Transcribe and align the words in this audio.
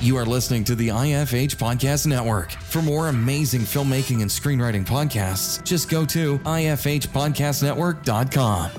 You 0.00 0.16
are 0.16 0.24
listening 0.24 0.62
to 0.64 0.74
the 0.76 0.88
IFH 0.90 1.56
Podcast 1.56 2.06
Network. 2.06 2.52
For 2.52 2.80
more 2.80 3.08
amazing 3.08 3.62
filmmaking 3.62 4.22
and 4.22 4.30
screenwriting 4.30 4.86
podcasts, 4.86 5.60
just 5.64 5.90
go 5.90 6.06
to 6.06 6.38
ifhpodcastnetwork.com. 6.38 8.70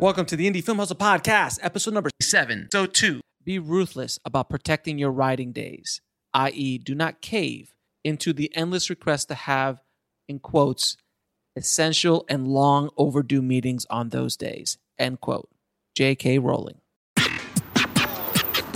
Welcome 0.00 0.26
to 0.26 0.34
the 0.34 0.50
Indie 0.50 0.64
Film 0.64 0.78
Hustle 0.78 0.96
Podcast, 0.96 1.60
episode 1.62 1.94
number 1.94 2.10
seven. 2.20 2.66
So, 2.72 2.86
two, 2.86 3.20
be 3.44 3.60
ruthless 3.60 4.18
about 4.24 4.50
protecting 4.50 4.98
your 4.98 5.12
writing 5.12 5.52
days, 5.52 6.00
i.e., 6.34 6.78
do 6.78 6.96
not 6.96 7.20
cave 7.20 7.72
into 8.02 8.32
the 8.32 8.50
endless 8.56 8.90
request 8.90 9.28
to 9.28 9.34
have, 9.34 9.80
in 10.26 10.40
quotes, 10.40 10.96
essential 11.54 12.24
and 12.28 12.48
long 12.48 12.90
overdue 12.96 13.42
meetings 13.42 13.86
on 13.90 14.08
those 14.08 14.36
days, 14.36 14.76
end 14.98 15.20
quote. 15.20 15.48
J.K. 15.94 16.40
Rowling. 16.40 16.80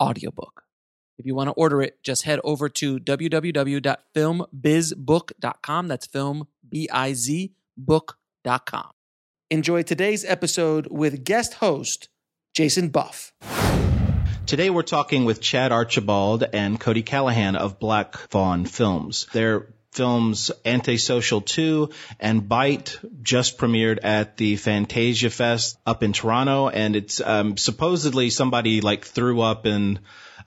audiobook. 0.00 0.64
If 1.18 1.26
you 1.26 1.34
want 1.34 1.48
to 1.48 1.54
order 1.54 1.82
it, 1.82 2.02
just 2.02 2.22
head 2.22 2.40
over 2.44 2.68
to 2.68 2.98
www.filmbizbook.com. 2.98 5.88
That's 5.88 6.06
film, 6.06 6.46
B 6.68 6.88
I 6.92 7.12
Z, 7.12 7.52
book.com. 7.76 8.90
Enjoy 9.50 9.82
today's 9.82 10.24
episode 10.24 10.86
with 10.90 11.24
guest 11.24 11.54
host, 11.54 12.08
Jason 12.54 12.90
Buff. 12.90 13.32
Today 14.46 14.70
we're 14.70 14.82
talking 14.82 15.24
with 15.24 15.40
Chad 15.40 15.72
Archibald 15.72 16.42
and 16.42 16.78
Cody 16.78 17.02
Calahan 17.02 17.56
of 17.56 17.78
Black 17.78 18.16
Fawn 18.16 18.64
Films. 18.64 19.26
Their 19.32 19.74
films 19.98 20.52
Antisocial 20.64 21.40
2 21.40 21.90
and 22.20 22.48
Bite 22.48 23.00
just 23.20 23.58
premiered 23.58 23.98
at 24.04 24.36
the 24.36 24.54
Fantasia 24.54 25.28
Fest 25.28 25.76
up 25.84 26.04
in 26.04 26.12
Toronto. 26.12 26.68
And 26.68 26.94
it's 26.94 27.20
um, 27.20 27.56
supposedly 27.56 28.30
somebody 28.30 28.80
like 28.80 29.04
threw 29.04 29.40
up 29.40 29.66
and 29.66 29.98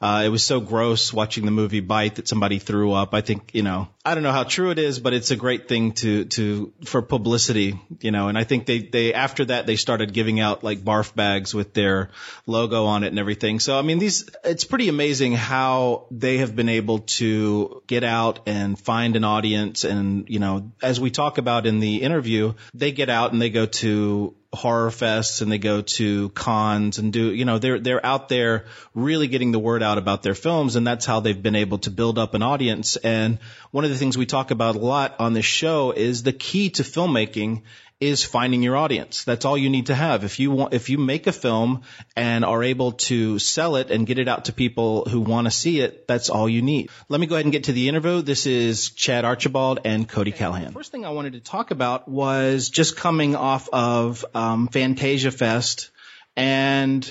uh, 0.02 0.24
it 0.26 0.30
was 0.30 0.44
so 0.44 0.60
gross 0.60 1.14
watching 1.14 1.46
the 1.46 1.52
movie 1.52 1.80
Bite 1.80 2.16
that 2.16 2.28
somebody 2.28 2.58
threw 2.58 2.92
up. 2.92 3.14
I 3.14 3.22
think, 3.22 3.52
you 3.54 3.62
know, 3.62 3.88
I 4.04 4.16
don't 4.16 4.24
know 4.24 4.32
how 4.32 4.44
true 4.44 4.72
it 4.72 4.80
is, 4.80 5.00
but 5.00 5.14
it's 5.14 5.30
a 5.30 5.36
great 5.36 5.68
thing 5.68 5.92
to, 5.94 6.26
to, 6.26 6.74
for 6.86 7.04
publicity, 7.04 7.80
you 8.00 8.10
know, 8.10 8.28
and 8.28 8.36
I 8.36 8.44
think 8.44 8.66
they, 8.66 8.80
they, 8.80 9.14
after 9.14 9.46
that, 9.46 9.68
they 9.68 9.76
started 9.76 10.12
giving 10.12 10.40
out 10.40 10.64
like 10.64 10.80
barf 10.80 11.14
bags 11.14 11.54
with 11.54 11.76
their 11.76 12.10
logo 12.48 12.86
on 12.86 13.04
it 13.04 13.10
and 13.10 13.20
everything. 13.20 13.60
So, 13.60 13.78
I 13.78 13.84
mean, 13.84 14.00
these, 14.00 14.28
it's 14.44 14.64
pretty 14.64 14.90
amazing 14.90 15.34
how 15.34 16.08
they 16.10 16.38
have 16.38 16.56
been 16.56 16.70
able 16.70 17.00
to 17.00 17.84
get 17.86 18.04
out 18.04 18.40
and 18.48 18.80
find 18.80 19.16
an 19.16 19.24
audience. 19.24 19.84
And, 19.84 20.28
you 20.28 20.40
know, 20.40 20.72
as 20.82 21.00
we 21.00 21.12
talk 21.12 21.38
about 21.38 21.68
in 21.68 21.80
the 21.80 22.02
interview, 22.02 22.54
they 22.74 22.92
get 22.92 23.10
out 23.10 23.34
and 23.34 23.42
they 23.42 23.52
go 23.52 23.68
to 23.68 24.36
horror 24.54 24.90
fests 24.90 25.42
and 25.42 25.50
they 25.50 25.58
go 25.58 25.82
to 25.82 26.28
cons 26.30 26.98
and 26.98 27.14
do 27.14 27.32
you 27.32 27.46
know 27.46 27.58
they're 27.58 27.80
they're 27.80 28.06
out 28.06 28.28
there 28.28 28.66
really 28.94 29.28
getting 29.28 29.54
the 29.54 29.60
word 29.60 29.82
out 29.82 29.98
about 29.98 30.24
their 30.24 30.36
films 30.36 30.76
and 30.76 30.86
that's 30.86 31.06
how 31.06 31.22
they've 31.22 31.42
been 31.42 31.56
able 31.56 31.78
to 31.78 31.90
build 31.90 32.20
up 32.20 32.34
an 32.34 32.44
audience. 32.44 32.98
And 32.98 33.40
one 33.72 33.86
of 33.86 33.92
the 33.92 33.98
things 33.98 34.18
we 34.18 34.26
talk 34.26 34.52
about 34.52 34.76
a 34.76 34.80
lot 34.80 35.16
on 35.20 35.34
this 35.34 35.46
show 35.46 35.92
is 35.92 36.24
the 36.24 36.34
key 36.34 36.70
to 36.72 36.84
filmmaking 36.84 37.62
is 38.02 38.24
finding 38.24 38.64
your 38.64 38.76
audience. 38.76 39.24
That's 39.24 39.46
all 39.46 39.56
you 39.56 39.70
need 39.70 39.86
to 39.86 39.96
have. 39.96 40.24
If 40.24 40.40
you 40.40 40.50
want, 40.50 40.74
if 40.74 40.90
you 40.90 40.98
make 40.98 41.28
a 41.28 41.32
film 41.32 41.84
and 42.16 42.44
are 42.44 42.64
able 42.64 42.94
to 42.94 43.38
sell 43.38 43.76
it 43.76 43.92
and 43.92 44.08
get 44.08 44.18
it 44.18 44.28
out 44.28 44.46
to 44.46 44.54
people 44.54 45.06
who 45.06 45.22
want 45.22 45.46
to 45.46 45.52
see 45.52 45.80
it, 45.80 46.08
that's 46.08 46.30
all 46.30 46.50
you 46.50 46.64
need. 46.64 46.90
Let 47.10 47.22
me 47.22 47.28
go 47.28 47.36
ahead 47.36 47.46
and 47.46 47.52
get 47.52 47.66
to 47.66 47.74
the 47.74 47.88
interview. 47.88 48.24
This 48.24 48.48
is 48.48 48.90
Chad 48.90 49.24
Archibald 49.24 49.82
and 49.86 50.10
Cody 50.10 50.32
Calahan. 50.32 50.68
The 50.68 50.72
first 50.74 50.92
thing 50.92 51.06
I 51.06 51.12
wanted 51.12 51.34
to 51.34 51.40
talk 51.40 51.70
about 51.70 52.08
was 52.08 52.70
just 52.70 52.98
coming 52.98 53.36
off 53.36 53.70
of 53.72 54.26
um, 54.34 54.68
Fantasia 54.68 55.32
Fest, 55.32 55.92
and 56.36 57.10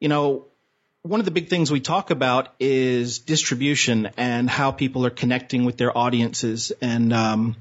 you 0.00 0.08
know, 0.08 0.46
one 1.02 1.20
of 1.20 1.26
the 1.26 1.32
big 1.32 1.48
things 1.48 1.70
we 1.70 1.80
talk 1.80 2.10
about 2.10 2.48
is 2.58 3.20
distribution 3.20 4.10
and 4.16 4.50
how 4.50 4.72
people 4.72 5.06
are 5.06 5.10
connecting 5.10 5.64
with 5.64 5.76
their 5.76 5.96
audiences 5.96 6.72
and 6.80 7.12
um, 7.12 7.56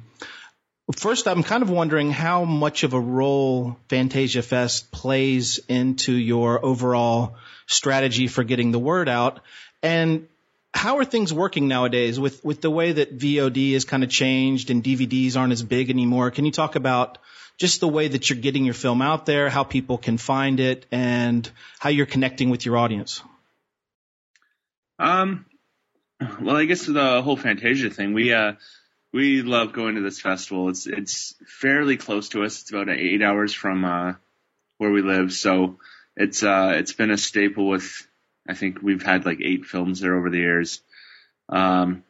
First, 0.91 1.27
I'm 1.29 1.43
kind 1.43 1.63
of 1.63 1.69
wondering 1.69 2.11
how 2.11 2.43
much 2.43 2.83
of 2.83 2.93
a 2.93 2.99
role 2.99 3.77
Fantasia 3.87 4.41
Fest 4.41 4.91
plays 4.91 5.59
into 5.69 6.11
your 6.11 6.63
overall 6.63 7.35
strategy 7.67 8.27
for 8.27 8.43
getting 8.43 8.71
the 8.73 8.79
word 8.79 9.07
out. 9.07 9.39
And 9.81 10.27
how 10.73 10.97
are 10.97 11.05
things 11.05 11.31
working 11.31 11.69
nowadays 11.69 12.19
with, 12.19 12.43
with 12.43 12.59
the 12.59 12.69
way 12.69 12.91
that 12.91 13.17
VOD 13.17 13.73
has 13.73 13.85
kind 13.85 14.03
of 14.03 14.09
changed 14.09 14.71
and 14.71 14.83
DVDs 14.83 15.37
aren't 15.37 15.53
as 15.53 15.63
big 15.63 15.89
anymore? 15.89 16.31
Can 16.31 16.43
you 16.43 16.51
talk 16.51 16.75
about 16.75 17.17
just 17.57 17.79
the 17.79 17.87
way 17.87 18.09
that 18.09 18.29
you're 18.29 18.39
getting 18.39 18.65
your 18.65 18.73
film 18.73 19.01
out 19.01 19.25
there, 19.25 19.49
how 19.49 19.63
people 19.63 19.97
can 19.97 20.17
find 20.17 20.59
it, 20.59 20.85
and 20.91 21.49
how 21.79 21.89
you're 21.89 22.05
connecting 22.05 22.49
with 22.49 22.65
your 22.65 22.75
audience? 22.75 23.21
Um, 24.99 25.45
well, 26.41 26.57
I 26.57 26.65
guess 26.65 26.85
the 26.85 27.21
whole 27.21 27.37
Fantasia 27.37 27.89
thing, 27.89 28.13
we, 28.13 28.33
uh, 28.33 28.53
we 29.13 29.43
love 29.43 29.73
going 29.73 29.95
to 29.95 30.01
this 30.01 30.19
festival. 30.19 30.69
It's 30.69 30.87
it's 30.87 31.35
fairly 31.45 31.97
close 31.97 32.29
to 32.29 32.43
us. 32.43 32.61
It's 32.61 32.71
about 32.71 32.89
eight 32.89 33.21
hours 33.21 33.53
from 33.53 33.85
uh, 33.85 34.13
where 34.79 34.91
we 34.91 35.01
live, 35.01 35.31
so 35.31 35.77
it's 36.17 36.43
uh, 36.43 36.73
it's 36.75 36.93
been 36.93 37.11
a 37.11 37.17
staple. 37.17 37.67
With 37.67 38.07
I 38.49 38.55
think 38.55 38.81
we've 38.81 39.03
had 39.03 39.25
like 39.25 39.39
eight 39.41 39.65
films 39.65 39.99
there 39.99 40.15
over 40.17 40.29
the 40.29 40.39
years. 40.39 40.81
Um, 41.47 42.03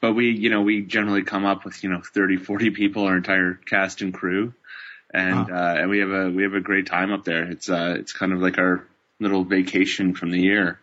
but 0.00 0.12
we, 0.12 0.30
you 0.30 0.50
know, 0.50 0.62
we 0.62 0.82
generally 0.82 1.22
come 1.22 1.44
up 1.44 1.64
with 1.64 1.82
you 1.82 1.90
know 1.90 2.00
30, 2.02 2.36
40 2.36 2.70
people, 2.70 3.04
our 3.04 3.16
entire 3.16 3.54
cast 3.54 4.02
and 4.02 4.12
crew, 4.12 4.52
and 5.14 5.50
uh, 5.50 5.74
and 5.78 5.90
we 5.90 6.00
have 6.00 6.10
a 6.10 6.28
we 6.30 6.42
have 6.42 6.54
a 6.54 6.60
great 6.60 6.86
time 6.86 7.12
up 7.12 7.24
there. 7.24 7.44
It's 7.44 7.70
uh, 7.70 7.96
it's 7.98 8.12
kind 8.12 8.32
of 8.32 8.40
like 8.40 8.58
our 8.58 8.84
little 9.20 9.44
vacation 9.44 10.14
from 10.14 10.30
the 10.30 10.40
year. 10.40 10.80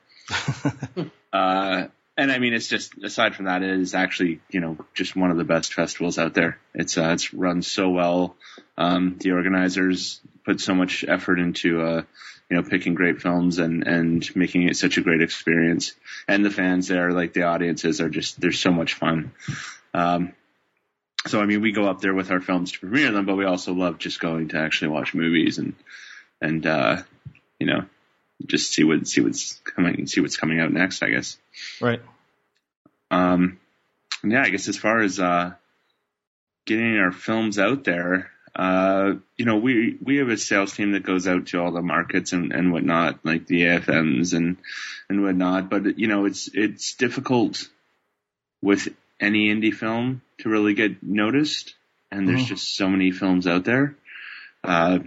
uh, 1.34 1.88
and 2.18 2.32
I 2.32 2.40
mean, 2.40 2.54
it's 2.54 2.68
just 2.68 2.98
aside 3.04 3.36
from 3.36 3.46
that, 3.46 3.62
it 3.62 3.80
is 3.80 3.94
actually 3.94 4.40
you 4.50 4.62
know 4.62 4.78
just 4.94 5.16
one 5.16 5.32
of 5.32 5.38
the 5.38 5.44
best 5.44 5.74
festivals 5.74 6.18
out 6.18 6.34
there. 6.34 6.60
It's 6.74 6.98
uh, 6.98 7.10
it's 7.10 7.34
run 7.34 7.62
so 7.62 7.90
well. 7.90 8.36
Um, 8.78 9.18
the 9.20 9.32
organizers 9.32 10.22
put 10.46 10.62
so 10.62 10.74
much 10.76 11.04
effort 11.08 11.40
into 11.40 11.82
uh, 11.82 12.04
you 12.50 12.58
know 12.58 12.64
picking 12.64 12.94
great 12.94 13.22
films 13.22 13.60
and 13.60 13.86
and 13.86 14.36
making 14.36 14.64
it 14.64 14.78
such 14.78 14.98
a 14.98 15.02
great 15.02 15.22
experience. 15.22 15.94
And 16.28 16.46
the 16.46 16.52
fans 16.52 16.88
there, 16.88 17.12
like 17.12 17.34
the 17.34 17.44
audiences, 17.44 18.00
are 18.00 18.10
just 18.10 18.40
they're 18.40 18.54
so 18.54 18.72
much 18.72 18.94
fun. 18.94 19.34
Um, 19.94 20.34
so 21.28 21.42
I 21.42 21.46
mean, 21.46 21.62
we 21.62 21.74
go 21.74 21.90
up 21.90 22.00
there 22.00 22.14
with 22.14 22.32
our 22.32 22.42
films 22.42 22.72
to 22.72 22.80
premiere 22.80 23.12
them, 23.12 23.26
but 23.26 23.36
we 23.36 23.46
also 23.46 23.74
love 23.74 23.98
just 23.98 24.20
going 24.20 24.50
to 24.50 24.58
actually 24.58 24.90
watch 24.90 25.14
movies 25.14 25.58
and 25.58 25.74
and 26.42 26.66
uh, 26.66 27.02
you 27.60 27.68
know 27.68 27.86
just 28.46 28.74
see 28.74 28.84
what 28.84 29.08
see 29.08 29.22
what's 29.22 29.60
coming 29.64 30.08
see 30.08 30.22
what's 30.22 30.38
coming 30.38 30.60
out 30.60 30.72
next. 30.72 31.04
I 31.04 31.10
guess. 31.10 31.38
Right. 31.80 32.02
Um. 33.12 33.60
Yeah, 34.24 34.42
I 34.42 34.50
guess 34.50 34.68
as 34.68 34.78
far 34.78 35.02
as 35.02 35.20
uh, 35.20 35.54
getting 36.66 36.98
our 36.98 37.12
films 37.12 37.60
out 37.60 37.84
there, 37.84 38.32
uh, 38.56 39.16
you 39.38 39.46
know, 39.46 39.58
we 39.58 39.98
we 40.02 40.18
have 40.18 40.30
a 40.30 40.38
sales 40.38 40.74
team 40.74 40.94
that 40.94 41.04
goes 41.04 41.28
out 41.28 41.48
to 41.48 41.62
all 41.62 41.72
the 41.72 41.82
markets 41.82 42.32
and, 42.32 42.54
and 42.54 42.72
whatnot, 42.72 43.20
like 43.26 43.46
the 43.48 43.64
AFMs 43.64 44.34
and 44.34 44.58
and 45.10 45.24
whatnot. 45.24 45.70
But 45.70 46.00
you 46.00 46.08
know, 46.08 46.26
it's 46.26 46.50
it's 46.54 46.96
difficult 46.96 47.70
with 48.62 48.88
any 49.20 49.54
indie 49.54 49.74
film 49.74 50.22
to 50.40 50.50
really 50.50 50.74
get 50.74 51.04
noticed, 51.04 51.76
and 52.12 52.28
there's 52.28 52.46
mm. 52.46 52.48
just 52.48 52.76
so 52.76 52.90
many 52.90 53.12
films 53.12 53.46
out 53.46 53.66
there. 53.66 53.96
Uh, 54.64 55.00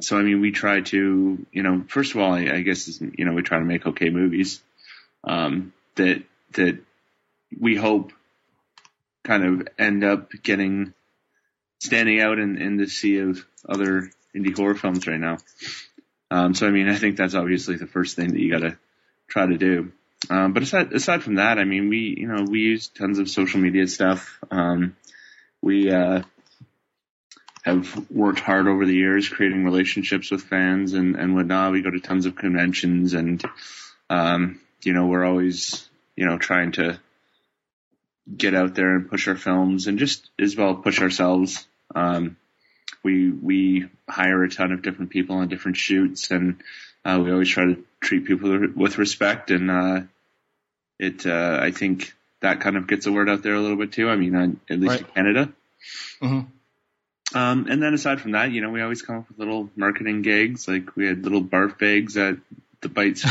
so 0.00 0.18
I 0.18 0.22
mean, 0.22 0.40
we 0.40 0.52
try 0.52 0.80
to, 0.82 1.46
you 1.52 1.62
know, 1.62 1.84
first 1.88 2.14
of 2.14 2.20
all, 2.20 2.32
I, 2.32 2.56
I 2.56 2.60
guess 2.60 3.00
you 3.00 3.24
know 3.24 3.32
we 3.32 3.42
try 3.42 3.58
to 3.58 3.64
make 3.64 3.86
okay 3.86 4.10
movies 4.10 4.60
um, 5.24 5.72
that 5.94 6.22
that 6.52 6.78
we 7.58 7.76
hope 7.76 8.12
kind 9.24 9.44
of 9.44 9.68
end 9.78 10.04
up 10.04 10.30
getting 10.42 10.92
standing 11.80 12.20
out 12.20 12.38
in, 12.38 12.60
in 12.60 12.76
the 12.76 12.86
sea 12.86 13.18
of 13.18 13.44
other 13.68 14.10
indie 14.34 14.56
horror 14.56 14.74
films 14.74 15.06
right 15.06 15.20
now. 15.20 15.38
Um, 16.30 16.54
so 16.54 16.66
I 16.66 16.70
mean, 16.70 16.88
I 16.88 16.96
think 16.96 17.16
that's 17.16 17.34
obviously 17.34 17.76
the 17.76 17.86
first 17.86 18.16
thing 18.16 18.32
that 18.32 18.40
you 18.40 18.50
got 18.50 18.60
to 18.60 18.78
try 19.28 19.46
to 19.46 19.56
do. 19.56 19.92
Um, 20.28 20.52
but 20.52 20.62
aside 20.62 20.92
aside 20.92 21.22
from 21.22 21.36
that, 21.36 21.58
I 21.58 21.64
mean, 21.64 21.88
we 21.88 22.16
you 22.18 22.28
know 22.28 22.44
we 22.48 22.60
use 22.60 22.88
tons 22.88 23.18
of 23.18 23.30
social 23.30 23.60
media 23.60 23.86
stuff. 23.86 24.38
Um, 24.50 24.96
we 25.62 25.90
uh, 25.90 26.22
have 27.66 28.08
worked 28.10 28.38
hard 28.38 28.68
over 28.68 28.86
the 28.86 28.94
years 28.94 29.28
creating 29.28 29.64
relationships 29.64 30.30
with 30.30 30.42
fans 30.42 30.92
and 30.92 31.16
and 31.16 31.34
whatnot. 31.34 31.72
We 31.72 31.82
go 31.82 31.90
to 31.90 32.00
tons 32.00 32.24
of 32.24 32.36
conventions 32.36 33.12
and 33.12 33.44
um, 34.08 34.60
you 34.82 34.92
know 34.92 35.06
we're 35.06 35.24
always 35.24 35.88
you 36.14 36.26
know 36.26 36.38
trying 36.38 36.72
to 36.72 37.00
get 38.34 38.54
out 38.54 38.74
there 38.74 38.94
and 38.94 39.10
push 39.10 39.26
our 39.26 39.36
films 39.36 39.88
and 39.88 39.98
just 39.98 40.30
as 40.38 40.56
well 40.56 40.76
push 40.76 41.02
ourselves. 41.02 41.66
Um, 41.94 42.36
we 43.02 43.30
we 43.30 43.88
hire 44.08 44.44
a 44.44 44.50
ton 44.50 44.70
of 44.70 44.82
different 44.82 45.10
people 45.10 45.36
on 45.36 45.48
different 45.48 45.76
shoots, 45.76 46.30
and 46.30 46.62
uh, 47.04 47.20
we 47.22 47.32
always 47.32 47.48
try 47.48 47.64
to 47.64 47.84
treat 48.00 48.26
people 48.26 48.68
with 48.76 48.98
respect. 48.98 49.50
And 49.50 49.70
uh, 49.70 50.00
it 51.00 51.26
uh, 51.26 51.58
I 51.60 51.72
think 51.72 52.14
that 52.42 52.60
kind 52.60 52.76
of 52.76 52.86
gets 52.86 53.06
the 53.06 53.12
word 53.12 53.28
out 53.28 53.42
there 53.42 53.54
a 53.54 53.60
little 53.60 53.76
bit 53.76 53.90
too. 53.90 54.08
I 54.08 54.14
mean, 54.14 54.60
at 54.70 54.78
least 54.78 54.90
right. 54.90 55.00
in 55.00 55.06
Canada. 55.06 55.52
Mm-hmm. 56.22 56.55
Um, 57.36 57.66
and 57.68 57.82
then 57.82 57.92
aside 57.92 58.22
from 58.22 58.32
that, 58.32 58.50
you 58.50 58.62
know, 58.62 58.70
we 58.70 58.80
always 58.80 59.02
come 59.02 59.18
up 59.18 59.28
with 59.28 59.38
little 59.38 59.68
marketing 59.76 60.22
gigs. 60.22 60.66
Like 60.66 60.96
we 60.96 61.06
had 61.06 61.22
little 61.22 61.42
barf 61.42 61.78
bags 61.78 62.16
at 62.16 62.38
the 62.80 62.88
Bite 62.88 63.22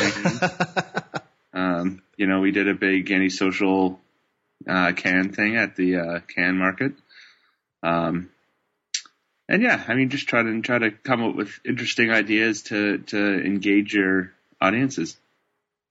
um, 1.54 2.04
you 2.16 2.28
know, 2.28 2.40
we 2.40 2.52
did 2.52 2.68
a 2.68 2.76
big 2.76 3.10
anti-social 3.10 4.00
uh, 4.70 4.92
can 4.92 5.30
thing 5.30 5.58
at 5.58 5.76
the 5.76 5.96
uh, 5.96 6.20
Cannes 6.20 6.56
market. 6.56 6.92
Um, 7.82 8.30
and 9.50 9.64
yeah, 9.64 9.84
I 9.88 9.96
mean, 9.96 10.10
just 10.10 10.28
try 10.28 10.44
to 10.44 10.62
try 10.62 10.78
to 10.78 10.92
come 10.92 11.24
up 11.24 11.36
with 11.36 11.60
interesting 11.66 12.12
ideas 12.12 12.62
to 12.64 13.00
to 13.00 13.44
engage 13.44 13.96
your 13.96 14.34
audiences. 14.62 15.18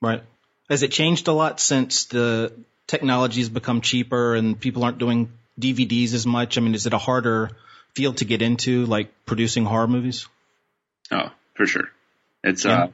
Right. 0.01 0.23
Has 0.71 0.85
it 0.85 0.93
changed 0.93 1.27
a 1.27 1.33
lot 1.33 1.59
since 1.59 2.05
the 2.05 2.53
technology 2.87 3.41
has 3.41 3.49
become 3.49 3.81
cheaper 3.81 4.37
and 4.37 4.59
people 4.59 4.85
aren't 4.85 4.99
doing 4.99 5.33
DVDs 5.61 6.15
as 6.15 6.27
much? 6.27 6.59
I 6.59 6.61
mean, 6.61 6.77
is 6.77 6.87
it 6.87 6.93
a 6.93 6.99
harder 6.99 7.51
field 7.95 8.19
to 8.19 8.25
get 8.25 8.43
into, 8.43 8.87
like 8.87 9.11
producing 9.27 9.65
horror 9.65 9.89
movies? 9.89 10.27
Oh, 11.11 11.31
for 11.55 11.67
sure. 11.67 11.89
It's 12.43 12.65
yeah. 12.65 12.85
uh, 12.85 12.89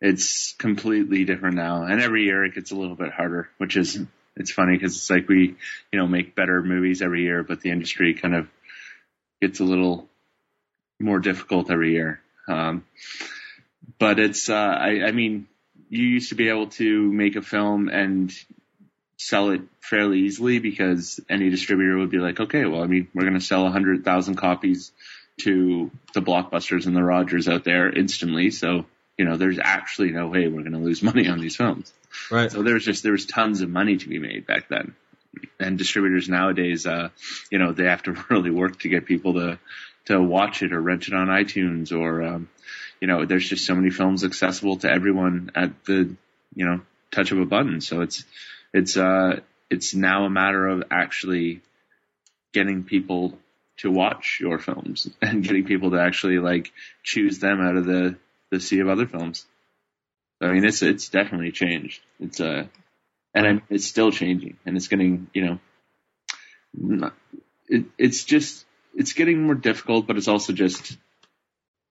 it's 0.00 0.54
completely 0.58 1.24
different 1.24 1.56
now, 1.56 1.84
and 1.84 2.00
every 2.00 2.24
year 2.24 2.44
it 2.44 2.54
gets 2.54 2.70
a 2.70 2.76
little 2.76 2.94
bit 2.94 3.12
harder, 3.12 3.48
which 3.58 3.76
is 3.76 3.98
it's 4.38 4.52
funny 4.52 4.74
because 4.74 4.96
it's 4.96 5.10
like 5.10 5.28
we, 5.28 5.56
you 5.92 5.98
know, 5.98 6.06
make 6.06 6.36
better 6.36 6.62
movies 6.62 7.02
every 7.02 7.22
year, 7.22 7.42
but 7.42 7.60
the 7.60 7.70
industry 7.70 8.14
kind 8.14 8.34
of 8.36 8.48
gets 9.42 9.58
a 9.60 9.64
little 9.64 10.08
more 11.00 11.18
difficult 11.18 11.70
every 11.70 11.92
year. 11.92 12.20
Um, 12.46 12.84
but 13.98 14.20
it's, 14.20 14.48
uh, 14.48 14.54
I, 14.54 15.06
I 15.06 15.12
mean, 15.12 15.48
you 15.88 16.04
used 16.04 16.28
to 16.28 16.36
be 16.36 16.48
able 16.48 16.68
to 16.68 17.12
make 17.12 17.34
a 17.34 17.42
film 17.42 17.88
and 17.88 18.32
sell 19.18 19.50
it 19.50 19.62
fairly 19.80 20.20
easily 20.20 20.60
because 20.60 21.20
any 21.28 21.50
distributor 21.50 21.98
would 21.98 22.10
be 22.10 22.18
like, 22.18 22.38
okay, 22.40 22.64
well, 22.64 22.82
I 22.82 22.86
mean, 22.86 23.08
we're 23.12 23.22
going 23.22 23.34
to 23.34 23.40
sell 23.40 23.66
a 23.66 23.70
hundred 23.70 24.04
thousand 24.04 24.36
copies 24.36 24.92
to 25.38 25.90
the 26.14 26.22
blockbusters 26.22 26.86
and 26.86 26.96
the 26.96 27.02
Rogers 27.02 27.48
out 27.48 27.64
there 27.64 27.90
instantly. 27.90 28.50
So, 28.50 28.86
you 29.18 29.24
know, 29.24 29.36
there's 29.36 29.58
actually 29.60 30.12
no 30.12 30.28
way 30.28 30.46
we're 30.46 30.62
going 30.62 30.72
to 30.72 30.78
lose 30.78 31.02
money 31.02 31.28
on 31.28 31.40
these 31.40 31.56
films. 31.56 31.92
Right. 32.30 32.50
So 32.50 32.62
there 32.62 32.74
was 32.74 32.84
just 32.84 33.02
there 33.02 33.12
was 33.12 33.26
tons 33.26 33.60
of 33.60 33.68
money 33.68 33.96
to 33.96 34.08
be 34.08 34.20
made 34.20 34.46
back 34.46 34.68
then. 34.68 34.94
And 35.60 35.76
distributors 35.76 36.28
nowadays, 36.28 36.86
uh, 36.86 37.10
you 37.50 37.58
know, 37.58 37.72
they 37.72 37.84
have 37.84 38.04
to 38.04 38.12
really 38.30 38.50
work 38.50 38.80
to 38.80 38.88
get 38.88 39.04
people 39.04 39.34
to 39.34 39.58
to 40.06 40.22
watch 40.22 40.62
it 40.62 40.72
or 40.72 40.80
rent 40.80 41.08
it 41.08 41.12
on 41.12 41.26
iTunes 41.26 41.92
or, 41.92 42.22
um, 42.22 42.48
you 43.00 43.06
know, 43.08 43.26
there's 43.26 43.46
just 43.46 43.66
so 43.66 43.74
many 43.74 43.90
films 43.90 44.24
accessible 44.24 44.76
to 44.78 44.90
everyone 44.90 45.50
at 45.54 45.84
the, 45.84 46.16
you 46.54 46.64
know, 46.64 46.80
touch 47.10 47.30
of 47.30 47.38
a 47.38 47.44
button. 47.44 47.82
So 47.82 48.00
it's 48.00 48.24
it's 48.72 48.96
uh 48.96 49.40
it's 49.70 49.94
now 49.94 50.24
a 50.24 50.30
matter 50.30 50.66
of 50.66 50.84
actually 50.90 51.60
getting 52.52 52.84
people 52.84 53.38
to 53.78 53.90
watch 53.90 54.38
your 54.40 54.58
films 54.58 55.08
and 55.22 55.42
getting 55.42 55.64
people 55.64 55.92
to 55.92 56.00
actually 56.00 56.38
like 56.38 56.72
choose 57.02 57.38
them 57.38 57.60
out 57.60 57.76
of 57.76 57.86
the 57.86 58.16
the 58.50 58.60
sea 58.60 58.80
of 58.80 58.88
other 58.88 59.06
films. 59.06 59.46
I 60.40 60.52
mean, 60.52 60.64
it's 60.64 60.82
it's 60.82 61.08
definitely 61.08 61.52
changed. 61.52 62.00
It's 62.20 62.40
uh, 62.40 62.66
and 63.34 63.46
I'm, 63.46 63.62
it's 63.68 63.86
still 63.86 64.10
changing, 64.10 64.56
and 64.64 64.76
it's 64.76 64.88
getting 64.88 65.28
you 65.34 65.44
know, 65.46 65.58
not, 66.74 67.14
it, 67.68 67.86
it's 67.98 68.24
just 68.24 68.64
it's 68.94 69.12
getting 69.12 69.42
more 69.42 69.54
difficult, 69.54 70.06
but 70.06 70.16
it's 70.16 70.28
also 70.28 70.52
just 70.52 70.96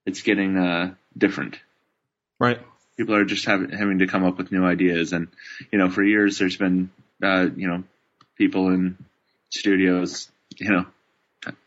it's 0.05 0.21
getting 0.21 0.57
uh 0.57 0.95
different. 1.17 1.59
Right. 2.39 2.61
People 2.97 3.15
are 3.15 3.25
just 3.25 3.45
having 3.45 3.69
having 3.69 3.99
to 3.99 4.07
come 4.07 4.23
up 4.23 4.37
with 4.37 4.51
new 4.51 4.65
ideas, 4.65 5.13
and 5.13 5.27
you 5.71 5.77
know, 5.77 5.89
for 5.89 6.03
years 6.03 6.39
there's 6.39 6.57
been 6.57 6.89
uh, 7.21 7.47
you 7.55 7.67
know, 7.67 7.83
people 8.37 8.69
in 8.69 8.97
studios, 9.49 10.29
you 10.57 10.71
know, 10.71 10.85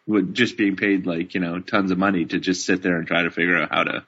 with 0.06 0.34
just 0.34 0.56
being 0.56 0.76
paid 0.76 1.06
like 1.06 1.34
you 1.34 1.40
know 1.40 1.60
tons 1.60 1.90
of 1.90 1.98
money 1.98 2.24
to 2.24 2.38
just 2.38 2.66
sit 2.66 2.82
there 2.82 2.96
and 2.96 3.06
try 3.06 3.22
to 3.22 3.30
figure 3.30 3.60
out 3.62 3.70
how 3.70 3.84
to 3.84 4.04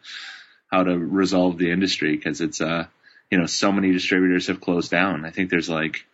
how 0.70 0.82
to 0.82 0.98
resolve 0.98 1.58
the 1.58 1.70
industry 1.70 2.16
because 2.16 2.40
it's 2.40 2.60
uh 2.60 2.86
you 3.30 3.38
know 3.38 3.46
so 3.46 3.72
many 3.72 3.92
distributors 3.92 4.48
have 4.48 4.60
closed 4.60 4.90
down. 4.90 5.24
I 5.24 5.30
think 5.30 5.50
there's 5.50 5.70
like 5.70 6.04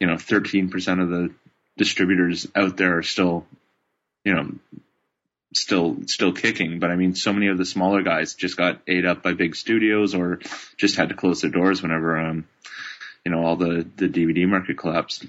you 0.00 0.06
know 0.06 0.14
13% 0.14 1.02
of 1.02 1.08
the 1.08 1.32
distributors 1.76 2.46
out 2.54 2.76
there 2.76 2.98
are 2.98 3.02
still 3.02 3.46
you 4.24 4.34
know 4.34 4.50
still 5.54 5.96
still 6.06 6.32
kicking 6.32 6.78
but 6.78 6.90
i 6.90 6.96
mean 6.96 7.14
so 7.14 7.32
many 7.32 7.48
of 7.48 7.56
the 7.56 7.64
smaller 7.64 8.02
guys 8.02 8.34
just 8.34 8.56
got 8.56 8.80
ate 8.86 9.06
up 9.06 9.22
by 9.22 9.32
big 9.32 9.56
studios 9.56 10.14
or 10.14 10.40
just 10.76 10.96
had 10.96 11.08
to 11.08 11.14
close 11.14 11.40
their 11.40 11.50
doors 11.50 11.82
whenever 11.82 12.18
um 12.18 12.46
you 13.24 13.30
know 13.30 13.44
all 13.44 13.56
the 13.56 13.86
the 13.96 14.08
dvd 14.08 14.46
market 14.46 14.76
collapsed 14.76 15.24